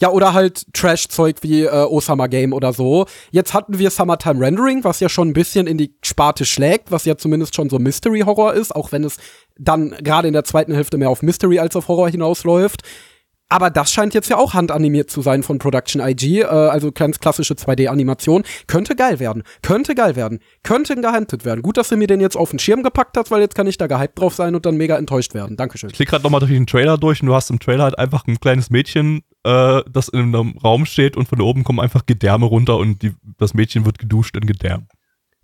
Ja, 0.00 0.10
oder 0.10 0.32
halt 0.32 0.66
Trash-Zeug 0.72 1.36
wie 1.42 1.62
äh, 1.62 1.70
Osama 1.70 2.26
Game 2.26 2.52
oder 2.52 2.72
so. 2.72 3.06
Jetzt 3.30 3.54
hatten 3.54 3.78
wir 3.78 3.90
Summertime 3.90 4.40
Rendering, 4.40 4.82
was 4.82 4.98
ja 4.98 5.08
schon 5.08 5.28
ein 5.28 5.34
bisschen 5.34 5.68
in 5.68 5.78
die 5.78 5.94
Sparte 6.02 6.44
schlägt, 6.44 6.90
was 6.90 7.04
ja 7.04 7.16
zumindest 7.16 7.54
schon 7.54 7.70
so 7.70 7.78
Mystery-Horror 7.78 8.54
ist, 8.54 8.74
auch 8.74 8.90
wenn 8.90 9.04
es 9.04 9.18
dann 9.56 9.90
gerade 10.02 10.26
in 10.26 10.34
der 10.34 10.44
zweiten 10.44 10.74
Hälfte 10.74 10.98
mehr 10.98 11.10
auf 11.10 11.22
Mystery 11.22 11.60
als 11.60 11.76
auf 11.76 11.86
Horror 11.86 12.08
hinausläuft. 12.08 12.82
Aber 13.48 13.70
das 13.70 13.92
scheint 13.92 14.14
jetzt 14.14 14.28
ja 14.30 14.36
auch 14.36 14.54
handanimiert 14.54 15.10
zu 15.10 15.22
sein 15.22 15.42
von 15.42 15.58
Production 15.58 16.00
IG, 16.00 16.40
äh, 16.40 16.44
also 16.46 16.90
ganz 16.92 17.20
klassische 17.20 17.54
2D-Animation. 17.54 18.42
Könnte 18.66 18.96
geil 18.96 19.20
werden. 19.20 19.42
Könnte 19.62 19.94
geil 19.94 20.16
werden. 20.16 20.40
Könnte 20.62 20.96
gehandelt 20.96 21.44
werden. 21.44 21.62
Gut, 21.62 21.76
dass 21.76 21.88
du 21.88 21.96
mir 21.96 22.06
den 22.06 22.20
jetzt 22.20 22.36
auf 22.36 22.50
den 22.50 22.58
Schirm 22.58 22.82
gepackt 22.82 23.16
hast, 23.16 23.30
weil 23.30 23.40
jetzt 23.40 23.54
kann 23.54 23.66
ich 23.66 23.78
da 23.78 23.86
gehypt 23.86 24.18
drauf 24.18 24.34
sein 24.34 24.54
und 24.54 24.66
dann 24.66 24.76
mega 24.76 24.96
enttäuscht 24.96 25.34
werden. 25.34 25.56
Dankeschön. 25.56 25.90
Ich 25.90 25.96
klick 25.96 26.08
gerade 26.08 26.24
nochmal 26.24 26.40
durch 26.40 26.52
den 26.52 26.66
Trailer 26.66 26.98
durch 26.98 27.22
und 27.22 27.28
du 27.28 27.34
hast 27.34 27.50
im 27.50 27.60
Trailer 27.60 27.84
halt 27.84 27.98
einfach 27.98 28.26
ein 28.26 28.40
kleines 28.40 28.70
Mädchen, 28.70 29.22
äh, 29.44 29.82
das 29.90 30.08
in 30.08 30.20
einem 30.20 30.56
Raum 30.58 30.86
steht 30.86 31.16
und 31.16 31.28
von 31.28 31.40
oben 31.40 31.64
kommen 31.64 31.80
einfach 31.80 32.06
Gedärme 32.06 32.46
runter 32.46 32.76
und 32.76 33.02
die, 33.02 33.12
das 33.38 33.54
Mädchen 33.54 33.84
wird 33.84 33.98
geduscht 33.98 34.36
in 34.36 34.46
Gedärm. 34.46 34.86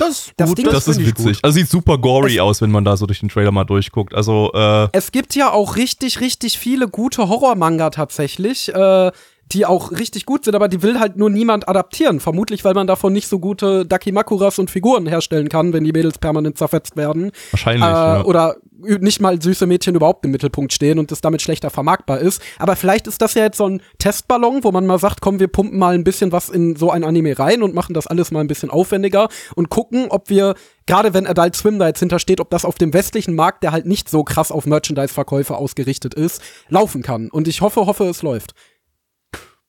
Das, 0.00 0.32
Das 0.36 0.48
gut, 0.48 0.58
Ding 0.58 0.66
Das, 0.66 0.88
ist 0.88 0.96
find 0.96 1.06
ich 1.06 1.06
witzig. 1.08 1.36
Gut. 1.36 1.44
Also 1.44 1.54
sieht 1.56 1.68
super 1.68 1.98
gory 1.98 2.40
aus, 2.40 2.62
wenn 2.62 2.70
man 2.70 2.84
da 2.84 2.96
so 2.96 3.06
durch 3.06 3.20
den 3.20 3.28
Trailer 3.28 3.52
mal 3.52 3.64
durchguckt. 3.64 4.14
Also, 4.14 4.50
äh, 4.54 4.88
Es 4.92 5.12
gibt 5.12 5.34
ja 5.34 5.52
auch 5.52 5.76
richtig, 5.76 6.20
richtig 6.20 6.58
viele 6.58 6.88
gute 6.88 7.28
Horror-Manga 7.28 7.90
tatsächlich, 7.90 8.74
äh, 8.74 9.12
die 9.52 9.66
auch 9.66 9.92
richtig 9.92 10.26
gut 10.26 10.44
sind, 10.44 10.54
aber 10.54 10.68
die 10.68 10.82
will 10.82 11.00
halt 11.00 11.16
nur 11.16 11.30
niemand 11.30 11.68
adaptieren. 11.68 12.20
Vermutlich, 12.20 12.64
weil 12.64 12.74
man 12.74 12.86
davon 12.86 13.12
nicht 13.12 13.28
so 13.28 13.38
gute 13.38 13.84
Dakimakuras 13.86 14.58
und 14.58 14.70
Figuren 14.70 15.06
herstellen 15.06 15.48
kann, 15.48 15.72
wenn 15.72 15.84
die 15.84 15.92
Mädels 15.92 16.18
permanent 16.18 16.58
zerfetzt 16.58 16.96
werden. 16.96 17.32
wahrscheinlich. 17.50 17.84
äh, 17.84 17.86
ja. 17.86 18.24
oder 18.24 18.56
nicht 18.82 19.20
mal 19.20 19.40
süße 19.40 19.66
Mädchen 19.66 19.94
überhaupt 19.94 20.24
im 20.24 20.30
Mittelpunkt 20.30 20.72
stehen 20.72 20.98
und 20.98 21.10
das 21.10 21.20
damit 21.20 21.42
schlechter 21.42 21.70
vermarktbar 21.70 22.18
ist. 22.18 22.40
Aber 22.58 22.76
vielleicht 22.76 23.06
ist 23.06 23.20
das 23.20 23.34
ja 23.34 23.42
jetzt 23.42 23.58
so 23.58 23.66
ein 23.66 23.82
Testballon, 23.98 24.64
wo 24.64 24.72
man 24.72 24.86
mal 24.86 24.98
sagt, 24.98 25.20
komm, 25.20 25.38
wir 25.38 25.48
pumpen 25.48 25.78
mal 25.78 25.94
ein 25.94 26.04
bisschen 26.04 26.32
was 26.32 26.48
in 26.48 26.76
so 26.76 26.90
ein 26.90 27.04
Anime 27.04 27.38
rein 27.38 27.62
und 27.62 27.74
machen 27.74 27.94
das 27.94 28.06
alles 28.06 28.30
mal 28.30 28.40
ein 28.40 28.46
bisschen 28.46 28.70
aufwendiger 28.70 29.28
und 29.54 29.68
gucken, 29.68 30.06
ob 30.08 30.30
wir, 30.30 30.54
gerade 30.86 31.14
wenn 31.14 31.26
Adult 31.26 31.56
Swim 31.56 31.78
da 31.78 31.88
jetzt 31.88 32.00
hintersteht, 32.00 32.40
ob 32.40 32.50
das 32.50 32.64
auf 32.64 32.76
dem 32.76 32.94
westlichen 32.94 33.34
Markt, 33.34 33.62
der 33.62 33.72
halt 33.72 33.86
nicht 33.86 34.08
so 34.08 34.24
krass 34.24 34.50
auf 34.50 34.66
Merchandise-Verkäufe 34.66 35.56
ausgerichtet 35.56 36.14
ist, 36.14 36.40
laufen 36.68 37.02
kann. 37.02 37.28
Und 37.30 37.48
ich 37.48 37.60
hoffe, 37.60 37.86
hoffe, 37.86 38.04
es 38.04 38.22
läuft. 38.22 38.54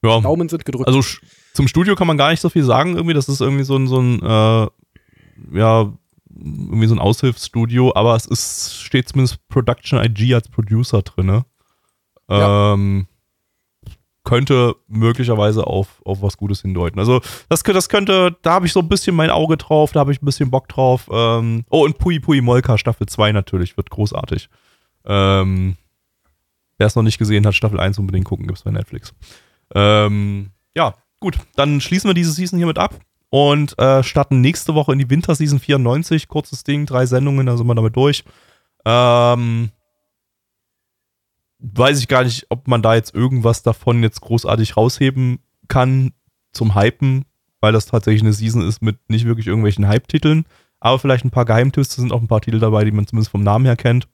Ja. 0.03 0.19
Daumen 0.19 0.49
sind 0.49 0.65
gedrückt. 0.65 0.87
Also 0.87 1.01
zum 1.53 1.67
Studio 1.67 1.95
kann 1.95 2.07
man 2.07 2.17
gar 2.17 2.31
nicht 2.31 2.41
so 2.41 2.49
viel 2.49 2.63
sagen. 2.63 2.95
Irgendwie, 2.95 3.13
das 3.13 3.29
ist 3.29 3.41
irgendwie 3.41 3.63
so 3.63 3.75
ein, 3.75 3.87
so 3.87 3.99
ein 3.99 4.21
äh, 4.21 4.67
ja, 5.57 5.93
irgendwie 6.33 6.87
so 6.87 6.95
ein 6.95 6.99
Aushilfsstudio, 6.99 7.93
aber 7.95 8.15
es 8.15 8.25
ist, 8.25 8.81
steht 8.81 9.09
zumindest 9.09 9.47
Production 9.47 10.03
IG 10.03 10.33
als 10.33 10.49
Producer 10.49 11.01
drin. 11.01 11.43
Ja. 12.29 12.73
Ähm, 12.73 13.07
könnte 14.23 14.75
möglicherweise 14.87 15.65
auf, 15.65 16.01
auf 16.05 16.21
was 16.21 16.37
Gutes 16.37 16.61
hindeuten. 16.61 16.99
Also 16.99 17.21
das, 17.49 17.63
das 17.63 17.89
könnte, 17.89 18.37
da 18.43 18.53
habe 18.53 18.67
ich 18.67 18.73
so 18.73 18.79
ein 18.79 18.87
bisschen 18.87 19.15
mein 19.15 19.31
Auge 19.31 19.57
drauf, 19.57 19.91
da 19.91 19.99
habe 20.01 20.11
ich 20.11 20.21
ein 20.21 20.25
bisschen 20.25 20.51
Bock 20.51 20.69
drauf. 20.69 21.09
Ähm, 21.11 21.65
oh, 21.69 21.83
und 21.85 21.97
Pui 21.97 22.19
Pui 22.19 22.39
Molka 22.39 22.77
Staffel 22.77 23.07
2 23.07 23.31
natürlich, 23.31 23.77
wird 23.77 23.89
großartig. 23.89 24.49
Ähm, 25.05 25.75
Wer 26.81 26.87
es 26.87 26.95
noch 26.95 27.03
nicht 27.03 27.19
gesehen 27.19 27.45
hat, 27.45 27.53
Staffel 27.53 27.79
1 27.79 27.99
unbedingt 27.99 28.25
gucken, 28.25 28.47
gibt's 28.47 28.63
bei 28.63 28.71
Netflix. 28.71 29.13
Ähm, 29.73 30.51
ja, 30.75 30.95
gut, 31.19 31.37
dann 31.55 31.81
schließen 31.81 32.09
wir 32.09 32.13
diese 32.13 32.31
Season 32.31 32.57
hiermit 32.57 32.77
ab 32.77 32.99
und 33.29 33.77
äh, 33.79 34.03
starten 34.03 34.41
nächste 34.41 34.75
Woche 34.75 34.91
in 34.93 34.99
die 34.99 35.09
Winterseason 35.09 35.59
94. 35.59 36.27
Kurzes 36.27 36.63
Ding, 36.63 36.85
drei 36.85 37.05
Sendungen, 37.05 37.45
da 37.45 37.57
sind 37.57 37.67
wir 37.67 37.75
damit 37.75 37.95
durch. 37.95 38.23
Ähm, 38.85 39.71
weiß 41.59 41.99
ich 41.99 42.07
gar 42.07 42.23
nicht, 42.23 42.47
ob 42.49 42.67
man 42.67 42.81
da 42.81 42.95
jetzt 42.95 43.15
irgendwas 43.15 43.63
davon 43.63 44.03
jetzt 44.03 44.21
großartig 44.21 44.75
rausheben 44.75 45.39
kann 45.67 46.13
zum 46.51 46.75
Hypen, 46.75 47.25
weil 47.61 47.71
das 47.71 47.85
tatsächlich 47.85 48.23
eine 48.23 48.33
Season 48.33 48.67
ist 48.67 48.81
mit 48.81 48.97
nicht 49.09 49.25
wirklich 49.25 49.47
irgendwelchen 49.47 49.87
Hype-Titeln, 49.87 50.45
aber 50.79 50.99
vielleicht 50.99 51.23
ein 51.23 51.31
paar 51.31 51.45
Geheimtipps, 51.45 51.95
da 51.95 52.01
sind 52.01 52.11
auch 52.11 52.21
ein 52.21 52.27
paar 52.27 52.41
Titel 52.41 52.59
dabei, 52.59 52.83
die 52.83 52.91
man 52.91 53.07
zumindest 53.07 53.31
vom 53.31 53.43
Namen 53.43 53.65
her 53.65 53.77
kennt. 53.77 54.09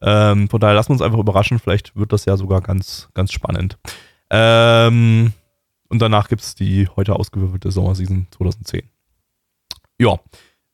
Ähm, 0.00 0.48
von 0.48 0.60
daher 0.60 0.74
lassen 0.74 0.90
wir 0.90 0.94
uns 0.94 1.02
einfach 1.02 1.18
überraschen, 1.18 1.58
vielleicht 1.58 1.96
wird 1.96 2.12
das 2.12 2.24
ja 2.24 2.36
sogar 2.36 2.60
ganz, 2.60 3.08
ganz 3.14 3.32
spannend. 3.32 3.78
Ähm, 4.30 5.32
und 5.88 5.98
danach 6.00 6.28
gibt 6.28 6.42
es 6.42 6.54
die 6.54 6.88
heute 6.96 7.16
ausgewürfelte 7.16 7.70
Sommerseason 7.70 8.26
2010. 8.30 8.82
Ja. 9.98 10.18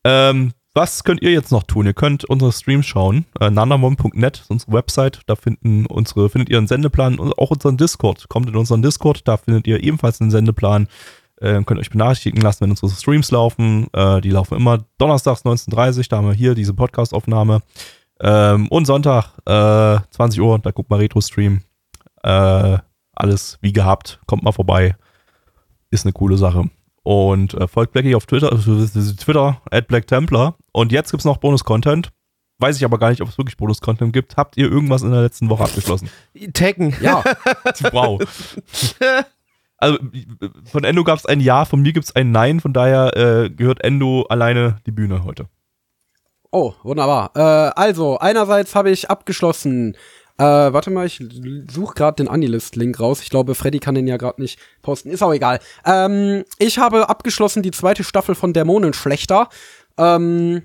Ähm, 0.05 0.53
was 0.73 1.03
könnt 1.03 1.21
ihr 1.21 1.33
jetzt 1.33 1.51
noch 1.51 1.65
tun? 1.65 1.87
Ihr 1.87 1.95
könnt 1.95 2.25
unsere 2.25 2.53
Streams 2.53 2.87
schauen. 2.87 3.27
Äh, 3.41 3.51
nanamon.net 3.51 4.39
ist 4.39 4.51
unsere 4.51 4.73
Website. 4.73 5.21
Da 5.27 5.35
finden 5.35 5.87
unsere, 5.87 6.31
findet 6.31 6.49
ihr 6.49 6.59
einen 6.59 6.69
Sendeplan 6.69 7.19
und 7.19 7.37
auch 7.39 7.51
unseren 7.51 7.77
Discord. 7.77 8.29
Kommt 8.29 8.49
in 8.49 8.57
unseren 8.57 8.81
Discord, 8.81 9.27
da 9.27 9.37
findet 9.37 9.67
ihr 9.67 9.83
ebenfalls 9.83 10.21
einen 10.21 10.31
Sendeplan. 10.31 10.87
Äh, 11.41 11.63
könnt 11.65 11.81
euch 11.81 11.91
benachrichtigen 11.91 12.41
lassen, 12.41 12.61
wenn 12.61 12.71
unsere 12.71 12.91
Streams 12.93 13.31
laufen. 13.33 13.89
Äh, 13.93 14.21
die 14.21 14.31
laufen 14.31 14.57
immer 14.57 14.85
donnerstags 14.99 15.45
19.30 15.45 16.09
Da 16.09 16.19
haben 16.19 16.29
wir 16.29 16.35
hier 16.35 16.55
diese 16.55 16.75
Podcast-Aufnahme. 16.75 17.63
Ähm, 18.21 18.69
und 18.69 18.85
Sonntag, 18.85 19.33
äh, 19.47 19.99
20 20.11 20.41
Uhr, 20.41 20.59
da 20.61 20.71
guckt 20.71 20.89
mal 20.89 21.01
Retro-Stream. 21.01 21.63
Äh, 22.23 22.79
alles 23.21 23.59
wie 23.61 23.73
gehabt. 23.73 24.21
Kommt 24.27 24.43
mal 24.43 24.53
vorbei. 24.53 24.97
Ist 25.91 26.05
eine 26.05 26.13
coole 26.13 26.37
Sache. 26.37 26.71
Und 27.03 27.55
äh, 27.55 27.67
folgt 27.67 27.93
Blackie 27.93 28.15
auf 28.15 28.27
Twitter, 28.27 28.53
äh, 28.53 29.15
Twitter, 29.17 29.61
at 29.71 29.89
Black 29.89 30.07
Templar. 30.07 30.57
Und 30.73 30.93
jetzt 30.93 31.11
gibt's 31.11 31.25
noch 31.25 31.39
Bonus-Content. 31.39 32.11
Weiß 32.59 32.77
ich 32.77 32.85
aber 32.85 32.99
gar 32.99 33.09
nicht, 33.09 33.23
ob 33.23 33.29
es 33.29 33.39
wirklich 33.39 33.57
Bonus-Content 33.57 34.13
gibt. 34.13 34.37
Habt 34.37 34.57
ihr 34.59 34.71
irgendwas 34.71 35.03
in 35.03 35.11
der 35.11 35.23
letzten 35.23 35.49
Woche 35.49 35.65
abgeschlossen? 35.65 36.11
Tekken. 36.53 36.95
ja, 37.01 37.25
wow. 37.93 38.21
Also 39.79 39.99
von 40.65 40.85
Endo 40.85 41.05
gab's 41.05 41.25
ein 41.25 41.41
Ja, 41.41 41.65
von 41.65 41.81
mir 41.81 41.95
gibt's 41.95 42.15
ein 42.15 42.33
Nein. 42.33 42.61
Von 42.61 42.75
daher 42.75 43.17
äh, 43.17 43.49
gehört 43.49 43.83
Endo 43.83 44.27
alleine 44.29 44.77
die 44.85 44.93
Bühne 44.93 45.25
heute. 45.25 45.47
Oh, 46.53 46.75
wunderbar. 46.83 47.31
Äh, 47.35 47.73
also, 47.81 48.19
einerseits 48.19 48.75
habe 48.75 48.91
ich 48.91 49.09
abgeschlossen. 49.09 49.97
Äh, 50.41 50.73
warte 50.73 50.91
mal, 50.91 51.05
ich 51.05 51.23
suche 51.71 51.93
gerade 51.93 52.17
den 52.17 52.29
Anilist-Link 52.29 52.99
raus. 52.99 53.21
Ich 53.21 53.29
glaube, 53.29 53.55
Freddy 53.55 53.79
kann 53.79 53.95
den 53.95 54.07
ja 54.07 54.17
gerade 54.17 54.41
nicht 54.41 54.59
posten. 54.81 55.11
Ist 55.11 55.23
auch 55.23 55.35
egal. 55.35 55.61
Ähm, 55.85 56.45
ich 56.59 56.79
habe 56.79 57.11
abgeschlossen 57.11 57.63
die 57.63 57.73
zweite 57.73 58.05
Staffel 58.05 58.35
von 58.35 58.55
Dämonenschlechter. 58.55 59.51
Ähm, 59.99 60.63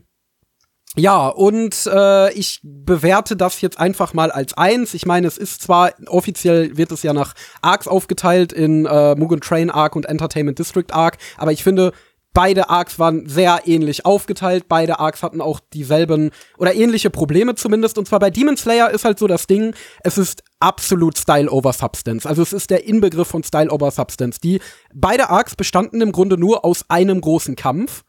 ja, 0.96 1.28
und 1.28 1.90
äh, 1.94 2.32
ich 2.32 2.62
bewerte 2.64 3.36
das 3.36 3.60
jetzt 3.60 3.78
einfach 3.78 4.14
mal 4.14 4.32
als 4.32 4.54
eins. 4.54 4.94
Ich 4.94 5.06
meine, 5.06 5.28
es 5.28 5.38
ist 5.38 5.62
zwar, 5.62 5.92
offiziell 6.08 6.78
wird 6.78 6.94
es 6.94 7.04
ja 7.04 7.12
nach 7.12 7.34
Arcs 7.62 7.90
aufgeteilt 7.90 8.54
in 8.54 8.86
äh, 8.86 9.14
Mugen 9.16 9.42
Train 9.42 9.70
Arc 9.70 9.98
und 9.98 10.06
Entertainment 10.06 10.58
District 10.58 10.94
Arc, 10.94 11.18
aber 11.36 11.52
ich 11.52 11.66
finde, 11.66 11.92
beide 12.36 12.70
Arcs 12.70 13.00
waren 13.00 13.28
sehr 13.28 13.62
ähnlich 13.66 14.06
aufgeteilt. 14.06 14.66
Beide 14.68 15.00
Arcs 15.00 15.24
hatten 15.24 15.42
auch 15.42 15.60
dieselben 15.74 16.30
oder 16.58 16.76
ähnliche 16.76 17.10
Probleme 17.10 17.56
zumindest. 17.56 17.98
Und 17.98 18.08
zwar 18.08 18.20
bei 18.20 18.30
Demon 18.30 18.58
Slayer 18.58 18.92
ist 18.92 19.06
halt 19.06 19.18
so 19.18 19.26
das 19.26 19.48
Ding, 19.48 19.74
es 20.04 20.20
ist 20.20 20.44
absolut 20.60 21.18
Style 21.18 21.50
over 21.50 21.74
Substance. 21.74 22.28
Also 22.28 22.44
es 22.44 22.54
ist 22.54 22.70
der 22.70 22.86
Inbegriff 22.86 23.30
von 23.30 23.44
Style 23.44 23.72
over 23.72 23.90
Substance. 23.90 24.40
Die 24.40 24.60
beide 24.94 25.30
Arcs 25.30 25.56
bestanden 25.56 26.02
im 26.02 26.12
Grunde 26.12 26.38
nur 26.38 26.66
aus 26.66 26.90
einem 26.90 27.22
großen 27.22 27.56
Kampf. 27.56 28.04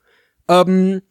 Ähm, 0.48 1.02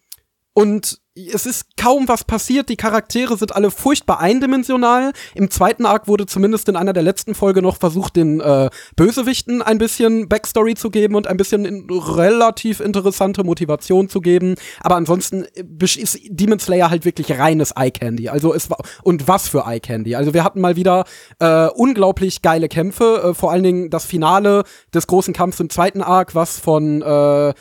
und 0.54 1.00
es 1.16 1.46
ist 1.46 1.78
kaum 1.78 2.08
was 2.08 2.26
passiert. 2.26 2.68
Die 2.68 2.76
Charaktere 2.76 3.38
sind 3.38 3.56
alle 3.56 3.72
furchtbar 3.72 4.20
eindimensional. 4.20 5.14
Im 5.34 5.50
zweiten 5.50 5.86
Arc 5.86 6.08
wurde 6.08 6.26
zumindest 6.26 6.68
in 6.68 6.76
einer 6.76 6.92
der 6.92 7.04
letzten 7.04 7.36
Folge 7.36 7.62
noch 7.62 7.78
versucht, 7.78 8.18
den 8.18 8.42
äh, 8.42 8.70
Bösewichten 8.98 9.62
ein 9.62 9.78
bisschen 9.78 10.28
Backstory 10.28 10.76
zu 10.76 10.90
geben 10.90 11.16
und 11.16 11.28
ein 11.28 11.38
bisschen 11.38 11.64
in 11.64 11.88
relativ 11.90 12.82
interessante 12.82 13.46
Motivation 13.46 14.10
zu 14.10 14.20
geben. 14.20 14.56
Aber 14.82 14.96
ansonsten 14.96 15.46
äh, 15.56 15.86
ist 15.86 16.20
Demon 16.30 16.60
Slayer 16.60 16.90
halt 16.90 17.06
wirklich 17.06 17.32
reines 17.40 17.72
Eye 17.72 17.92
Candy. 17.92 18.28
Also 18.28 18.54
es 18.54 18.70
war 18.70 18.80
und 19.04 19.28
was 19.28 19.48
für 19.48 19.66
Eye 19.66 19.80
Candy. 19.80 20.16
Also 20.16 20.34
wir 20.34 20.44
hatten 20.44 20.60
mal 20.60 20.76
wieder 20.76 21.06
äh, 21.40 21.68
unglaublich 21.68 22.42
geile 22.42 22.68
Kämpfe. 22.68 23.30
Äh, 23.30 23.34
vor 23.34 23.52
allen 23.52 23.64
Dingen 23.64 23.90
das 23.90 24.04
Finale 24.04 24.66
des 24.94 25.08
großen 25.08 25.34
Kampfs 25.34 25.62
im 25.62 25.70
zweiten 25.70 26.02
Arc, 26.02 26.36
was 26.36 26.60
von 26.60 27.02
äh, 27.02 27.54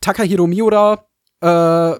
Takahiro 0.00 0.46
Miura 0.46 1.06
äh, 1.40 1.96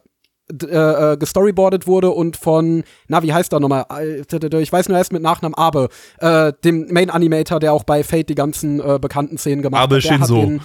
äh, 0.63 1.13
äh, 1.13 1.17
gestoryboardet 1.17 1.87
wurde 1.87 2.11
und 2.11 2.37
von, 2.37 2.85
na, 3.09 3.23
wie 3.23 3.33
heißt 3.33 3.53
er 3.53 3.61
nochmal? 3.61 3.87
Ich 4.29 4.73
weiß 4.73 4.89
nur 4.89 4.99
erst 4.99 5.13
mit 5.13 5.23
Nachnamen 5.23 5.55
Abe, 5.55 5.89
äh, 6.19 6.53
dem 6.65 6.87
Main 6.91 7.11
Animator, 7.11 7.59
der 7.59 7.73
auch 7.73 7.85
bei 7.85 8.05
Fate 8.05 8.29
die 8.29 8.35
ganzen 8.35 8.81
äh, 8.81 8.99
bekannten 9.01 9.39
Szenen 9.39 9.63
gemacht 9.63 9.83
Abe 9.83 9.97
hat. 9.97 10.03
Shinzo. 10.03 10.37
Hat 10.37 10.43
den, 10.43 10.61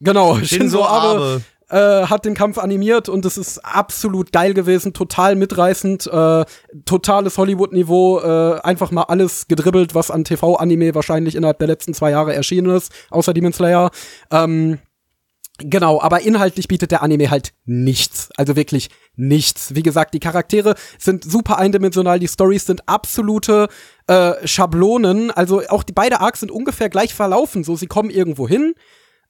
genau, 0.00 0.36
Shinzo, 0.36 0.54
Shinzo 0.56 0.84
Abe. 0.84 1.42
Äh, 1.68 2.06
hat 2.06 2.24
den 2.24 2.34
Kampf 2.34 2.58
animiert 2.58 3.08
und 3.08 3.24
es 3.24 3.36
ist 3.36 3.58
absolut 3.64 4.30
geil 4.30 4.54
gewesen, 4.54 4.92
total 4.92 5.34
mitreißend, 5.34 6.06
äh, 6.06 6.44
totales 6.84 7.38
Hollywood-Niveau, 7.38 8.20
äh, 8.20 8.60
einfach 8.60 8.92
mal 8.92 9.02
alles 9.02 9.48
gedribbelt, 9.48 9.92
was 9.92 10.12
an 10.12 10.22
TV-Anime 10.22 10.94
wahrscheinlich 10.94 11.34
innerhalb 11.34 11.58
der 11.58 11.66
letzten 11.66 11.92
zwei 11.92 12.12
Jahre 12.12 12.36
erschienen 12.36 12.70
ist, 12.70 12.92
außer 13.10 13.34
Demon 13.34 13.52
Slayer. 13.52 13.90
Ähm, 14.30 14.78
Genau, 15.58 16.02
aber 16.02 16.20
inhaltlich 16.20 16.68
bietet 16.68 16.90
der 16.90 17.02
Anime 17.02 17.30
halt 17.30 17.54
nichts. 17.64 18.28
Also 18.36 18.56
wirklich 18.56 18.90
nichts. 19.16 19.74
Wie 19.74 19.82
gesagt, 19.82 20.12
die 20.12 20.20
Charaktere 20.20 20.74
sind 20.98 21.24
super 21.24 21.58
eindimensional, 21.58 22.18
die 22.18 22.28
Stories 22.28 22.66
sind 22.66 22.86
absolute 22.86 23.68
äh, 24.06 24.34
Schablonen. 24.46 25.30
Also 25.30 25.62
auch 25.68 25.82
die 25.82 25.94
beide 25.94 26.20
Arcs 26.20 26.40
sind 26.40 26.50
ungefähr 26.50 26.90
gleich 26.90 27.14
verlaufen. 27.14 27.64
So, 27.64 27.74
sie 27.74 27.86
kommen 27.86 28.10
irgendwo 28.10 28.46
hin, 28.46 28.74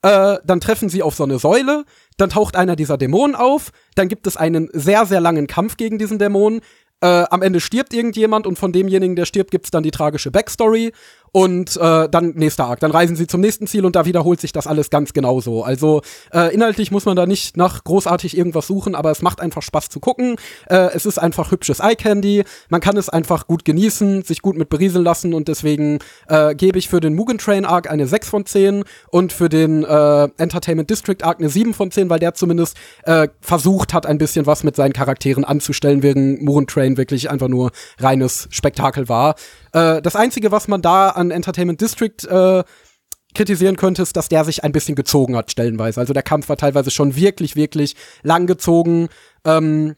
äh, 0.02 0.38
dann 0.44 0.60
treffen 0.60 0.88
sie 0.88 1.02
auf 1.02 1.14
so 1.14 1.24
eine 1.24 1.38
Säule, 1.38 1.84
dann 2.16 2.30
taucht 2.30 2.56
einer 2.56 2.76
dieser 2.76 2.98
Dämonen 2.98 3.34
auf, 3.34 3.70
dann 3.94 4.08
gibt 4.08 4.26
es 4.26 4.36
einen 4.36 4.68
sehr, 4.72 5.06
sehr 5.06 5.20
langen 5.20 5.46
Kampf 5.46 5.76
gegen 5.76 5.98
diesen 5.98 6.18
Dämonen. 6.18 6.60
Äh, 7.00 7.24
am 7.28 7.42
Ende 7.42 7.60
stirbt 7.60 7.92
irgendjemand 7.92 8.46
und 8.46 8.58
von 8.58 8.72
demjenigen, 8.72 9.16
der 9.16 9.26
stirbt, 9.26 9.50
gibt's 9.50 9.70
dann 9.70 9.82
die 9.82 9.90
tragische 9.90 10.30
Backstory 10.30 10.92
und 11.32 11.76
äh, 11.76 12.08
dann 12.08 12.32
nächster 12.34 12.66
Arc. 12.66 12.80
Dann 12.80 12.90
reisen 12.90 13.16
sie 13.16 13.26
zum 13.26 13.40
nächsten 13.40 13.66
Ziel 13.66 13.84
und 13.84 13.96
da 13.96 14.04
wiederholt 14.06 14.40
sich 14.40 14.52
das 14.52 14.66
alles 14.66 14.90
ganz 14.90 15.12
genauso. 15.12 15.62
Also 15.62 16.02
äh, 16.32 16.54
inhaltlich 16.54 16.90
muss 16.90 17.04
man 17.04 17.16
da 17.16 17.26
nicht 17.26 17.56
nach 17.56 17.84
großartig 17.84 18.36
irgendwas 18.36 18.66
suchen, 18.66 18.94
aber 18.94 19.10
es 19.10 19.22
macht 19.22 19.40
einfach 19.40 19.62
Spaß 19.62 19.88
zu 19.88 20.00
gucken. 20.00 20.36
Äh, 20.68 20.90
es 20.94 21.06
ist 21.06 21.18
einfach 21.18 21.50
hübsches 21.50 21.80
Eye 21.80 21.96
Candy. 21.96 22.44
Man 22.68 22.80
kann 22.80 22.96
es 22.96 23.08
einfach 23.08 23.46
gut 23.46 23.64
genießen, 23.64 24.22
sich 24.22 24.42
gut 24.42 24.56
mit 24.56 24.68
berieseln 24.68 25.04
lassen 25.04 25.34
und 25.34 25.48
deswegen 25.48 25.98
äh, 26.28 26.54
gebe 26.54 26.78
ich 26.78 26.88
für 26.88 27.00
den 27.00 27.14
Mugen 27.14 27.38
Train 27.38 27.64
Arc 27.64 27.90
eine 27.90 28.06
6 28.06 28.28
von 28.28 28.46
10 28.46 28.84
und 29.10 29.32
für 29.32 29.48
den 29.48 29.84
äh, 29.84 30.28
Entertainment 30.38 30.90
District 30.90 31.22
Arc 31.22 31.38
eine 31.38 31.48
7 31.48 31.74
von 31.74 31.90
10, 31.90 32.10
weil 32.10 32.18
der 32.18 32.34
zumindest 32.34 32.76
äh, 33.04 33.28
versucht 33.40 33.94
hat, 33.94 34.06
ein 34.06 34.18
bisschen 34.18 34.46
was 34.46 34.64
mit 34.64 34.76
seinen 34.76 34.92
Charakteren 34.92 35.44
anzustellen, 35.44 36.02
während 36.02 36.42
Mugen 36.42 36.66
Train 36.66 36.96
wirklich 36.96 37.30
einfach 37.30 37.48
nur 37.48 37.70
reines 37.98 38.48
Spektakel 38.50 39.08
war. 39.08 39.34
Äh, 39.76 40.00
das 40.00 40.16
Einzige, 40.16 40.50
was 40.50 40.68
man 40.68 40.80
da 40.80 41.10
an 41.10 41.30
Entertainment 41.30 41.80
District 41.82 42.24
äh, 42.26 42.64
kritisieren 43.34 43.76
könnte, 43.76 44.00
ist, 44.00 44.16
dass 44.16 44.30
der 44.30 44.44
sich 44.44 44.64
ein 44.64 44.72
bisschen 44.72 44.94
gezogen 44.94 45.36
hat, 45.36 45.50
stellenweise. 45.50 46.00
Also 46.00 46.14
der 46.14 46.22
Kampf 46.22 46.48
war 46.48 46.56
teilweise 46.56 46.90
schon 46.90 47.14
wirklich, 47.14 47.56
wirklich 47.56 47.94
lang 48.22 48.46
gezogen. 48.46 49.08
Ähm, 49.44 49.96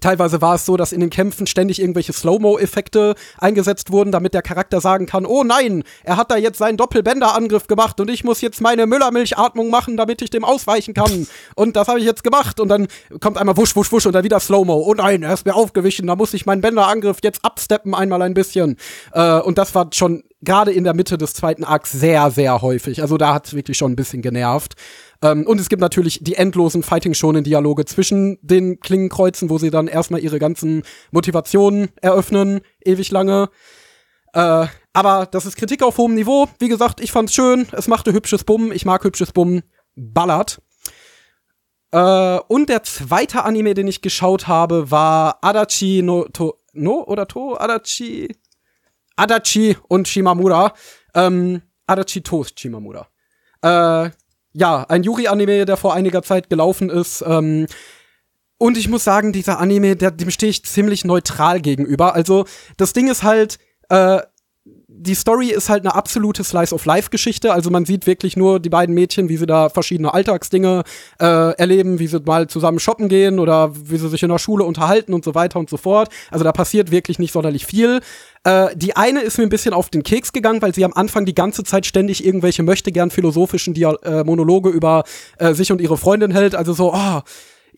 Teilweise 0.00 0.40
war 0.42 0.54
es 0.54 0.66
so, 0.66 0.76
dass 0.76 0.92
in 0.92 1.00
den 1.00 1.10
Kämpfen 1.10 1.46
ständig 1.46 1.80
irgendwelche 1.80 2.12
Slow-Mo-Effekte 2.12 3.14
eingesetzt 3.38 3.90
wurden, 3.90 4.12
damit 4.12 4.34
der 4.34 4.42
Charakter 4.42 4.80
sagen 4.80 5.06
kann, 5.06 5.26
oh 5.26 5.44
nein, 5.44 5.84
er 6.04 6.16
hat 6.16 6.30
da 6.30 6.36
jetzt 6.36 6.58
seinen 6.58 6.76
Doppelbänderangriff 6.76 7.66
gemacht 7.66 8.00
und 8.00 8.10
ich 8.10 8.24
muss 8.24 8.40
jetzt 8.40 8.60
meine 8.60 8.86
Müllermilchatmung 8.86 9.70
machen, 9.70 9.96
damit 9.96 10.22
ich 10.22 10.30
dem 10.30 10.44
ausweichen 10.44 10.94
kann. 10.94 11.26
Und 11.54 11.76
das 11.76 11.88
habe 11.88 11.98
ich 11.98 12.04
jetzt 12.04 12.24
gemacht. 12.24 12.60
Und 12.60 12.68
dann 12.68 12.88
kommt 13.20 13.38
einmal 13.38 13.56
wusch, 13.56 13.74
wusch, 13.76 13.92
wusch 13.92 14.06
und 14.06 14.12
dann 14.12 14.24
wieder 14.24 14.40
Slow-Mo. 14.40 14.74
Oh 14.74 14.94
nein, 14.94 15.22
er 15.22 15.34
ist 15.34 15.46
mir 15.46 15.54
aufgewichen, 15.54 16.06
da 16.06 16.16
muss 16.16 16.34
ich 16.34 16.46
meinen 16.46 16.60
Bänderangriff 16.60 17.18
jetzt 17.22 17.44
absteppen 17.44 17.94
einmal 17.94 18.22
ein 18.22 18.34
bisschen. 18.34 18.76
Äh, 19.12 19.40
und 19.40 19.58
das 19.58 19.74
war 19.74 19.88
schon 19.92 20.22
gerade 20.42 20.72
in 20.72 20.84
der 20.84 20.94
Mitte 20.94 21.18
des 21.18 21.34
zweiten 21.34 21.64
Arcs 21.64 21.92
sehr, 21.92 22.30
sehr 22.30 22.62
häufig. 22.62 23.02
Also 23.02 23.16
da 23.16 23.34
hat 23.34 23.46
es 23.46 23.54
wirklich 23.54 23.76
schon 23.76 23.92
ein 23.92 23.96
bisschen 23.96 24.22
genervt. 24.22 24.74
Ähm, 25.22 25.46
und 25.46 25.60
es 25.60 25.68
gibt 25.68 25.80
natürlich 25.80 26.20
die 26.22 26.34
endlosen 26.34 26.82
Fighting-Shonen-Dialoge 26.82 27.84
zwischen 27.84 28.38
den 28.42 28.80
Klingenkreuzen, 28.80 29.50
wo 29.50 29.58
sie 29.58 29.70
dann 29.70 29.88
erstmal 29.88 30.20
ihre 30.20 30.38
ganzen 30.38 30.82
Motivationen 31.10 31.88
eröffnen, 32.00 32.60
ewig 32.84 33.10
lange. 33.10 33.48
Äh, 34.32 34.66
aber 34.92 35.26
das 35.26 35.46
ist 35.46 35.56
Kritik 35.56 35.82
auf 35.82 35.98
hohem 35.98 36.14
Niveau. 36.14 36.48
Wie 36.58 36.68
gesagt, 36.68 37.00
ich 37.00 37.12
fand's 37.12 37.34
schön. 37.34 37.66
Es 37.72 37.88
machte 37.88 38.12
hübsches 38.12 38.44
Bumm. 38.44 38.72
Ich 38.72 38.84
mag 38.84 39.04
hübsches 39.04 39.32
Bumm. 39.32 39.62
Ballert. 39.94 40.60
Äh, 41.90 42.38
und 42.48 42.68
der 42.68 42.82
zweite 42.82 43.44
Anime, 43.44 43.74
den 43.74 43.88
ich 43.88 44.02
geschaut 44.02 44.46
habe, 44.46 44.90
war 44.90 45.38
Adachi 45.42 46.02
no 46.02 46.24
to, 46.24 46.54
no 46.74 47.02
oder 47.04 47.26
to 47.26 47.56
Adachi 47.56 48.36
Adachi 49.16 49.76
und 49.88 50.06
Shimamura. 50.06 50.74
Ähm, 51.14 51.62
Adachi 51.86 52.22
to 52.22 52.44
Shimamura. 52.44 53.08
Äh, 53.62 54.10
ja, 54.56 54.86
ein 54.88 55.02
Yuri-Anime, 55.02 55.66
der 55.66 55.76
vor 55.76 55.94
einiger 55.94 56.22
Zeit 56.22 56.48
gelaufen 56.48 56.88
ist. 56.88 57.22
Ähm, 57.26 57.66
und 58.58 58.78
ich 58.78 58.88
muss 58.88 59.04
sagen, 59.04 59.32
dieser 59.32 59.58
Anime, 59.58 59.96
der, 59.96 60.10
dem 60.10 60.30
stehe 60.30 60.48
ich 60.48 60.64
ziemlich 60.64 61.04
neutral 61.04 61.60
gegenüber. 61.60 62.14
Also, 62.14 62.46
das 62.78 62.94
Ding 62.94 63.08
ist 63.08 63.22
halt, 63.22 63.58
äh, 63.90 64.20
die 64.98 65.14
Story 65.14 65.48
ist 65.48 65.68
halt 65.68 65.84
eine 65.84 65.94
absolute 65.94 66.42
Slice-of-Life-Geschichte. 66.42 67.52
Also 67.52 67.70
man 67.70 67.84
sieht 67.84 68.06
wirklich 68.06 68.36
nur 68.36 68.58
die 68.58 68.70
beiden 68.70 68.94
Mädchen, 68.94 69.28
wie 69.28 69.36
sie 69.36 69.46
da 69.46 69.68
verschiedene 69.68 70.12
Alltagsdinge 70.14 70.84
äh, 71.20 71.52
erleben, 71.56 71.98
wie 71.98 72.06
sie 72.06 72.20
mal 72.20 72.46
zusammen 72.46 72.78
shoppen 72.80 73.08
gehen 73.08 73.38
oder 73.38 73.72
wie 73.74 73.98
sie 73.98 74.08
sich 74.08 74.22
in 74.22 74.30
der 74.30 74.38
Schule 74.38 74.64
unterhalten 74.64 75.12
und 75.12 75.24
so 75.24 75.34
weiter 75.34 75.58
und 75.58 75.68
so 75.68 75.76
fort. 75.76 76.08
Also 76.30 76.44
da 76.44 76.52
passiert 76.52 76.90
wirklich 76.90 77.18
nicht 77.18 77.32
sonderlich 77.32 77.66
viel. 77.66 78.00
Äh, 78.46 78.76
die 78.76 78.94
eine 78.94 79.22
ist 79.22 79.38
mir 79.38 79.42
ein 79.42 79.48
bisschen 79.48 79.74
auf 79.74 79.90
den 79.90 80.04
Keks 80.04 80.32
gegangen, 80.32 80.62
weil 80.62 80.72
sie 80.72 80.84
am 80.84 80.92
Anfang 80.92 81.24
die 81.24 81.34
ganze 81.34 81.64
Zeit 81.64 81.84
ständig 81.84 82.24
irgendwelche 82.24 82.62
möchte 82.62 82.92
gern 82.92 83.10
philosophischen 83.10 83.74
Dia 83.74 83.94
äh, 84.04 84.22
Monologe 84.22 84.70
über 84.70 85.02
äh, 85.38 85.52
sich 85.52 85.72
und 85.72 85.80
ihre 85.80 85.96
Freundin 85.96 86.30
hält. 86.30 86.54
Also 86.54 86.72
so, 86.72 86.94
oh, 86.94 87.22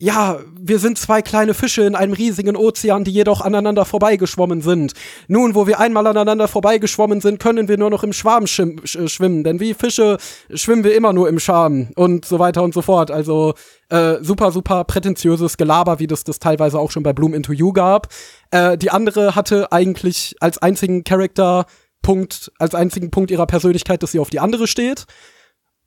ja, 0.01 0.39
wir 0.57 0.79
sind 0.79 0.97
zwei 0.97 1.23
kleine 1.23 1.55
Fische 1.55 1.83
in 1.83 1.97
einem 1.97 2.12
riesigen 2.12 2.57
Ozean, 2.57 3.03
die 3.03 3.11
jedoch 3.11 3.41
aneinander 3.41 3.85
vorbeigeschwommen 3.85 4.61
sind. 4.61 4.93
Nun, 5.27 5.57
wo 5.57 5.66
wir 5.66 5.81
einmal 5.81 6.07
aneinander 6.07 6.47
vorbeigeschwommen 6.47 7.20
sind, 7.20 7.41
können 7.41 7.66
wir 7.66 7.79
nur 7.79 7.91
noch 7.91 8.05
im 8.05 8.12
Schwarm 8.12 8.45
äh, 8.45 9.09
schwimmen, 9.09 9.43
denn 9.43 9.59
wie 9.59 9.75
Fische 9.75 10.19
schwimmen 10.55 10.85
wir 10.85 10.95
immer 10.95 11.12
nur 11.12 11.29
im 11.29 11.41
Schwarm 11.41 11.89
und 11.97 12.25
so 12.25 12.39
weiter 12.39 12.62
und 12.62 12.75
so 12.75 12.83
fort. 12.83 13.11
Also 13.11 13.55
äh, 13.89 14.16
super, 14.20 14.53
super 14.53 14.85
prätentiöses 14.85 15.57
Gelaber, 15.57 15.99
wie 15.99 16.07
das 16.07 16.23
das 16.23 16.39
teilweise 16.39 16.79
auch 16.79 16.93
schon 16.93 17.03
bei 17.03 17.12
Bloom 17.12 17.35
Into 17.35 17.53
You 17.53 17.73
gab. 17.73 18.07
Äh, 18.53 18.79
die 18.79 18.91
andere 18.91 19.35
hatte 19.35 19.73
eigentlich 19.73 20.37
als 20.39 20.59
einzigen 20.59 21.03
Charakterpunkt, 21.03 22.53
als 22.61 22.75
einzigen 22.77 23.11
Punkt 23.11 23.33
ihrer 23.33 23.47
Persönlichkeit, 23.47 24.05
dass 24.05 24.12
sie 24.12 24.20
auf 24.20 24.31
die 24.31 24.41
andere 24.41 24.69
steht. 24.69 25.07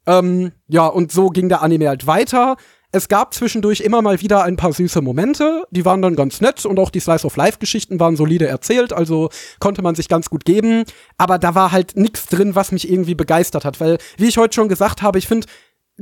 Ähm, 0.05 0.51
ja, 0.67 0.87
und 0.87 1.11
so 1.11 1.29
ging 1.29 1.47
der 1.47 1.61
Anime 1.61 1.87
halt 1.87 2.07
weiter. 2.07 2.57
Es 2.93 3.07
gab 3.07 3.33
zwischendurch 3.33 3.79
immer 3.79 4.01
mal 4.01 4.19
wieder 4.19 4.43
ein 4.43 4.57
paar 4.57 4.73
süße 4.73 5.01
Momente, 5.01 5.63
die 5.71 5.85
waren 5.85 6.01
dann 6.01 6.17
ganz 6.17 6.41
nett 6.41 6.65
und 6.65 6.77
auch 6.77 6.89
die 6.89 6.99
Slice 6.99 7.25
of 7.25 7.37
Life 7.37 7.57
Geschichten 7.59 8.01
waren 8.01 8.17
solide 8.17 8.47
erzählt, 8.47 8.91
also 8.91 9.29
konnte 9.59 9.81
man 9.81 9.95
sich 9.95 10.09
ganz 10.09 10.29
gut 10.29 10.43
geben, 10.43 10.83
aber 11.17 11.39
da 11.39 11.55
war 11.55 11.71
halt 11.71 11.95
nichts 11.95 12.25
drin, 12.25 12.53
was 12.53 12.73
mich 12.73 12.91
irgendwie 12.91 13.15
begeistert 13.15 13.63
hat, 13.63 13.79
weil 13.79 13.97
wie 14.17 14.27
ich 14.27 14.37
heute 14.37 14.55
schon 14.55 14.67
gesagt 14.67 15.01
habe, 15.01 15.19
ich 15.19 15.27
finde 15.27 15.47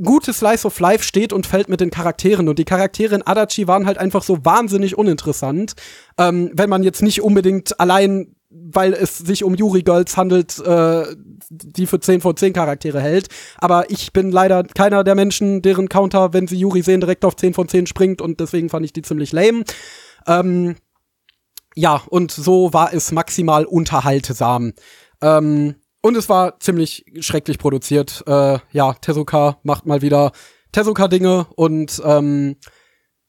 gute 0.02 0.32
Slice 0.32 0.66
of 0.66 0.80
Life 0.80 1.04
steht 1.04 1.32
und 1.32 1.46
fällt 1.46 1.68
mit 1.68 1.80
den 1.80 1.90
Charakteren. 1.90 2.48
Und 2.48 2.58
die 2.58 2.64
Charaktere 2.64 3.14
in 3.14 3.26
Adachi 3.26 3.68
waren 3.68 3.86
halt 3.86 3.98
einfach 3.98 4.22
so 4.22 4.44
wahnsinnig 4.44 4.96
uninteressant. 4.96 5.74
Ähm, 6.16 6.50
wenn 6.54 6.70
man 6.70 6.82
jetzt 6.82 7.02
nicht 7.02 7.22
unbedingt 7.22 7.78
allein 7.78 8.34
weil 8.50 8.92
es 8.92 9.16
sich 9.18 9.44
um 9.44 9.54
Yuri 9.54 9.82
Girls 9.82 10.16
handelt, 10.16 10.58
äh, 10.58 11.04
die 11.48 11.86
für 11.86 12.00
10 12.00 12.20
von 12.20 12.36
10 12.36 12.52
Charaktere 12.52 13.00
hält. 13.00 13.28
Aber 13.58 13.90
ich 13.90 14.12
bin 14.12 14.30
leider 14.32 14.64
keiner 14.64 15.04
der 15.04 15.14
Menschen, 15.14 15.62
deren 15.62 15.88
Counter, 15.88 16.32
wenn 16.32 16.48
sie 16.48 16.58
Yuri 16.58 16.82
sehen, 16.82 17.00
direkt 17.00 17.24
auf 17.24 17.36
10 17.36 17.54
von 17.54 17.68
10 17.68 17.86
springt 17.86 18.20
und 18.20 18.40
deswegen 18.40 18.68
fand 18.68 18.84
ich 18.84 18.92
die 18.92 19.02
ziemlich 19.02 19.32
lame. 19.32 19.64
Ähm, 20.26 20.76
ja, 21.76 22.02
und 22.08 22.32
so 22.32 22.72
war 22.72 22.92
es 22.92 23.12
maximal 23.12 23.64
unterhaltsam. 23.64 24.72
Ähm, 25.22 25.76
und 26.02 26.16
es 26.16 26.28
war 26.28 26.58
ziemlich 26.60 27.04
schrecklich 27.20 27.58
produziert. 27.58 28.24
Äh, 28.26 28.58
ja, 28.72 28.94
Tezuka 28.94 29.58
macht 29.62 29.86
mal 29.86 30.02
wieder 30.02 30.32
Tezuka-Dinge 30.72 31.46
und 31.56 32.00
ähm, 32.04 32.56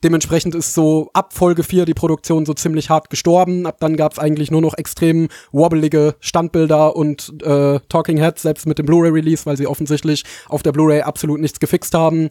dementsprechend 0.04 0.56
ist 0.56 0.74
so 0.74 1.10
ab 1.14 1.34
Folge 1.34 1.64
4 1.64 1.86
die 1.86 1.94
Produktion 1.94 2.46
so 2.46 2.54
ziemlich 2.54 2.90
hart 2.90 3.10
gestorben. 3.10 3.66
Ab 3.66 3.78
dann 3.80 3.98
gab 3.98 4.14
es 4.14 4.20
eigentlich 4.20 4.52
nur 4.52 4.62
noch 4.62 4.78
extrem 4.78 5.28
wobbelige 5.52 6.16
Standbilder 6.20 6.96
und 6.96 7.34
äh, 7.44 7.80
Talking 7.90 8.18
Heads, 8.18 8.42
selbst 8.42 8.66
mit 8.66 8.80
dem 8.80 8.86
Blu-ray-Release, 8.86 9.46
weil 9.46 9.58
sie 9.58 9.68
offensichtlich 9.68 10.24
auf 10.48 10.64
der 10.64 10.72
Blu-ray 10.72 11.02
absolut 11.02 11.40
nichts 11.40 11.60
gefixt 11.60 11.94
haben. 11.94 12.30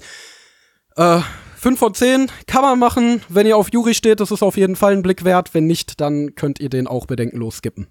Äh, 0.97 1.21
5 1.57 1.79
von 1.79 1.95
10 1.95 2.31
kann 2.47 2.63
man 2.63 2.79
machen. 2.79 3.23
Wenn 3.29 3.47
ihr 3.47 3.57
auf 3.57 3.71
Yuri 3.73 3.95
steht, 3.95 4.21
das 4.21 4.31
ist 4.31 4.43
auf 4.43 4.57
jeden 4.57 4.77
Fall 4.77 4.93
ein 4.93 5.03
Blick 5.03 5.25
wert. 5.25 5.53
Wenn 5.53 5.67
nicht, 5.67 6.01
dann 6.01 6.35
könnt 6.35 6.59
ihr 6.59 6.71
den 6.71 6.87
auch 6.87 7.07
bedenkenlos 7.07 7.59
skippen. 7.59 7.89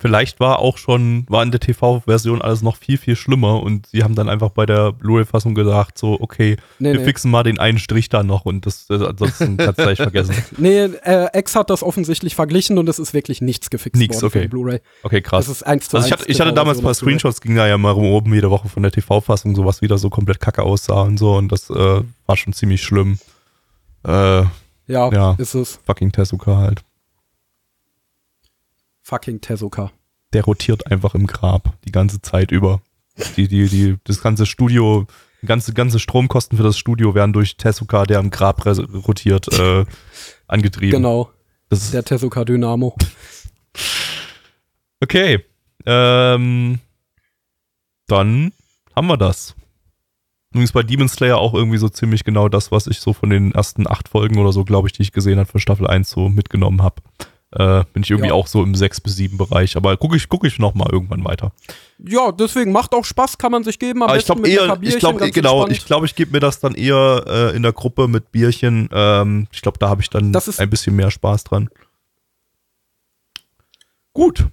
Vielleicht 0.00 0.38
war 0.38 0.60
auch 0.60 0.78
schon, 0.78 1.26
war 1.28 1.42
in 1.42 1.50
der 1.50 1.58
TV-Version 1.60 2.40
alles 2.40 2.62
noch 2.62 2.76
viel, 2.76 2.98
viel 2.98 3.16
schlimmer 3.16 3.60
und 3.62 3.88
sie 3.88 4.04
haben 4.04 4.14
dann 4.14 4.28
einfach 4.28 4.50
bei 4.50 4.64
der 4.64 4.92
Blu-ray-Fassung 4.92 5.54
gesagt, 5.56 5.98
so, 5.98 6.20
okay, 6.20 6.56
Nee, 6.78 6.92
wir 6.92 7.00
nee. 7.00 7.04
fixen 7.04 7.30
mal 7.32 7.42
den 7.42 7.58
einen 7.58 7.78
Strich 7.80 8.08
da 8.08 8.22
noch 8.22 8.44
und 8.44 8.64
das, 8.64 8.86
das 8.86 9.02
ansonsten 9.02 9.56
kannst 9.56 9.78
du 9.80 9.82
gleich 9.82 9.98
vergessen. 9.98 10.34
Nee, 10.56 10.84
äh, 10.84 11.36
X 11.38 11.56
hat 11.56 11.68
das 11.70 11.82
offensichtlich 11.82 12.34
verglichen 12.36 12.78
und 12.78 12.88
es 12.88 12.98
ist 13.00 13.12
wirklich 13.12 13.40
nichts 13.40 13.70
gefixt 13.70 13.98
Nix, 14.00 14.16
worden 14.16 14.30
für 14.30 14.38
okay. 14.38 14.44
die 14.46 14.48
Blu-ray. 14.48 14.80
Okay, 15.02 15.20
krass. 15.20 15.46
Das 15.46 15.56
ist 15.56 15.62
eins 15.64 15.88
zu 15.88 15.96
Also 15.96 16.06
ich 16.06 16.12
eins 16.12 16.20
hatte, 16.22 16.30
ich 16.30 16.40
hatte 16.40 16.52
damals 16.52 16.78
ein 16.78 16.84
paar. 16.84 16.94
Screenshots, 16.94 17.40
ging 17.40 17.56
da 17.56 17.66
ja 17.66 17.76
mal 17.76 17.90
rum 17.90 18.32
jede 18.32 18.50
Woche 18.50 18.68
von 18.68 18.82
der 18.84 18.92
TV-Fassung, 18.92 19.56
so 19.56 19.64
was 19.64 19.82
wieder 19.82 19.98
so 19.98 20.10
komplett 20.10 20.38
kacke 20.40 20.62
aussah 20.62 21.02
und 21.02 21.18
so 21.18 21.34
und 21.36 21.50
das 21.50 21.70
äh, 21.70 22.02
war 22.26 22.36
schon 22.36 22.52
ziemlich 22.52 22.82
schlimm. 22.82 23.18
Äh, 24.06 24.42
Ja, 24.86 25.10
Ja. 25.12 25.34
ist 25.38 25.54
es. 25.54 25.80
fucking 25.84 26.12
Tezuka 26.12 26.56
halt. 26.56 26.82
Fucking 29.08 29.40
Tezuka. 29.40 29.90
Der 30.34 30.44
rotiert 30.44 30.86
einfach 30.86 31.14
im 31.14 31.26
Grab 31.26 31.72
die 31.86 31.92
ganze 31.92 32.20
Zeit 32.20 32.52
über. 32.52 32.82
Die, 33.38 33.48
die, 33.48 33.66
die, 33.66 33.96
das 34.04 34.20
ganze 34.20 34.44
Studio, 34.44 35.06
die 35.40 35.46
ganze, 35.46 35.72
ganze 35.72 35.98
Stromkosten 35.98 36.58
für 36.58 36.64
das 36.64 36.76
Studio 36.76 37.14
werden 37.14 37.32
durch 37.32 37.56
Tezuka, 37.56 38.04
der 38.04 38.20
im 38.20 38.28
Grab 38.28 38.66
rotiert, 38.66 39.48
äh, 39.58 39.86
angetrieben. 40.46 40.90
Genau, 40.90 41.30
Das 41.70 41.84
ist, 41.84 41.94
der 41.94 42.04
Tezuka 42.04 42.44
Dynamo. 42.44 42.94
okay. 45.00 45.42
Ähm, 45.86 46.78
dann 48.08 48.52
haben 48.94 49.06
wir 49.06 49.16
das. 49.16 49.54
Übrigens 50.50 50.72
bei 50.72 50.82
Demon 50.82 51.08
Slayer 51.08 51.38
auch 51.38 51.54
irgendwie 51.54 51.78
so 51.78 51.88
ziemlich 51.88 52.24
genau 52.24 52.50
das, 52.50 52.70
was 52.72 52.86
ich 52.86 53.00
so 53.00 53.14
von 53.14 53.30
den 53.30 53.52
ersten 53.52 53.88
acht 53.88 54.10
Folgen 54.10 54.38
oder 54.38 54.52
so, 54.52 54.64
glaube 54.64 54.88
ich, 54.88 54.92
die 54.92 55.02
ich 55.02 55.12
gesehen 55.12 55.38
habe, 55.38 55.48
von 55.48 55.62
Staffel 55.62 55.86
1 55.86 56.10
so 56.10 56.28
mitgenommen 56.28 56.82
habe. 56.82 57.00
Äh, 57.50 57.84
bin 57.94 58.02
ich 58.02 58.10
irgendwie 58.10 58.28
Ja. 58.28 58.34
auch 58.34 58.46
so 58.46 58.62
im 58.62 58.74
6 58.74 59.00
bis 59.00 59.16
7 59.16 59.38
Bereich. 59.38 59.76
Aber 59.76 59.96
gucke 59.96 60.16
ich, 60.16 60.28
guck 60.28 60.44
ich 60.44 60.58
noch 60.58 60.74
mal 60.74 60.88
irgendwann 60.92 61.24
weiter. 61.24 61.52
Ja, 61.98 62.30
deswegen 62.30 62.72
macht 62.72 62.92
auch 62.94 63.04
Spaß, 63.06 63.38
kann 63.38 63.52
man 63.52 63.64
sich 63.64 63.78
geben. 63.78 64.02
Am 64.02 64.10
Aber 64.10 64.18
ich 64.18 64.26
besten 64.26 64.42
glaube 64.42 64.48
eher, 64.50 64.78
ich 64.82 64.98
glaube 64.98 65.30
genau, 65.30 65.54
entspannt. 65.62 65.72
ich 65.72 65.86
glaube, 65.86 66.06
ich 66.06 66.14
gebe 66.14 66.32
mir 66.32 66.40
das 66.40 66.60
dann 66.60 66.74
eher 66.74 67.24
äh, 67.26 67.56
in 67.56 67.62
der 67.62 67.72
Gruppe 67.72 68.06
mit 68.06 68.30
Bierchen. 68.32 68.90
Ähm, 68.92 69.48
ich 69.50 69.62
glaube, 69.62 69.78
da 69.78 69.88
habe 69.88 70.02
ich 70.02 70.10
dann 70.10 70.32
Das 70.32 70.46
ist- 70.46 70.60
ein 70.60 70.68
bisschen 70.68 70.94
mehr 70.94 71.10
Spaß 71.10 71.44
dran. 71.44 71.70
Gut, 74.12 74.46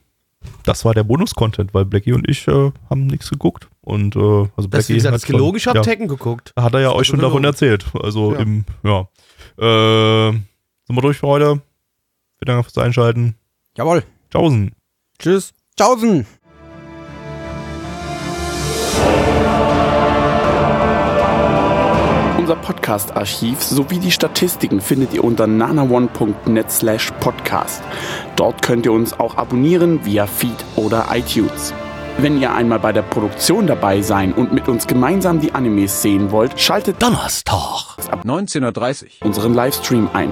das 0.63 0.85
war 0.85 0.93
der 0.93 1.03
Bonus-Content, 1.03 1.73
weil 1.73 1.85
Blackie 1.85 2.13
und 2.13 2.29
ich 2.29 2.47
äh, 2.47 2.71
haben 2.89 3.07
nichts 3.07 3.29
geguckt 3.29 3.67
und 3.81 4.15
äh, 4.15 4.19
also 4.19 4.47
Das, 4.55 4.67
Blackie 4.69 4.89
wie 4.89 4.93
gesagt, 4.97 5.13
hat 5.15 5.21
das 5.23 5.55
ich 5.55 5.67
habe 5.67 5.79
ja, 5.79 5.83
Tekken 5.83 6.07
geguckt. 6.07 6.53
hat 6.55 6.73
er 6.73 6.81
ja 6.81 6.91
euch 6.91 7.07
schon 7.07 7.19
davon 7.19 7.43
erzählt. 7.43 7.85
Also 8.01 8.33
Ja. 8.33 8.39
im 8.39 8.63
ja, 8.83 9.01
äh, 9.57 10.31
sind 10.31 10.95
wir 10.95 11.01
durch 11.01 11.17
für 11.17 11.27
heute. 11.27 11.61
Vielen 12.39 12.55
Dank 12.55 12.65
fürs 12.65 12.77
Einschalten. 12.77 13.35
Jawohl. 13.77 14.03
Tschaußen. 14.31 14.71
Tschüss. 15.19 15.53
Tschaußen. 15.77 16.25
Unser 22.37 22.57
Podcast-Archiv 22.57 23.63
sowie 23.63 23.97
die 23.97 24.11
Statistiken 24.11 24.79
findet 24.79 25.13
ihr 25.13 25.23
unter 25.23 25.47
nanaone.net 25.47 26.69
slash 26.69 27.11
podcast. 27.19 27.81
Dort 28.35 28.61
könnt 28.61 28.85
ihr 28.85 28.91
uns 28.91 29.19
auch 29.19 29.35
abonnieren 29.37 30.05
via 30.05 30.27
Feed 30.27 30.63
oder 30.75 31.07
iTunes. 31.11 31.73
Wenn 32.17 32.39
ihr 32.39 32.53
einmal 32.53 32.79
bei 32.79 32.93
der 32.93 33.01
Produktion 33.01 33.65
dabei 33.67 34.01
sein 34.01 34.31
und 34.31 34.53
mit 34.53 34.67
uns 34.67 34.85
gemeinsam 34.85 35.41
die 35.41 35.53
Animes 35.53 36.01
sehen 36.01 36.31
wollt, 36.31 36.59
schaltet 36.59 37.01
Donnerstag. 37.01 37.97
19.30 38.23 39.23
unseren 39.23 39.53
Livestream 39.53 40.09
ein. 40.13 40.31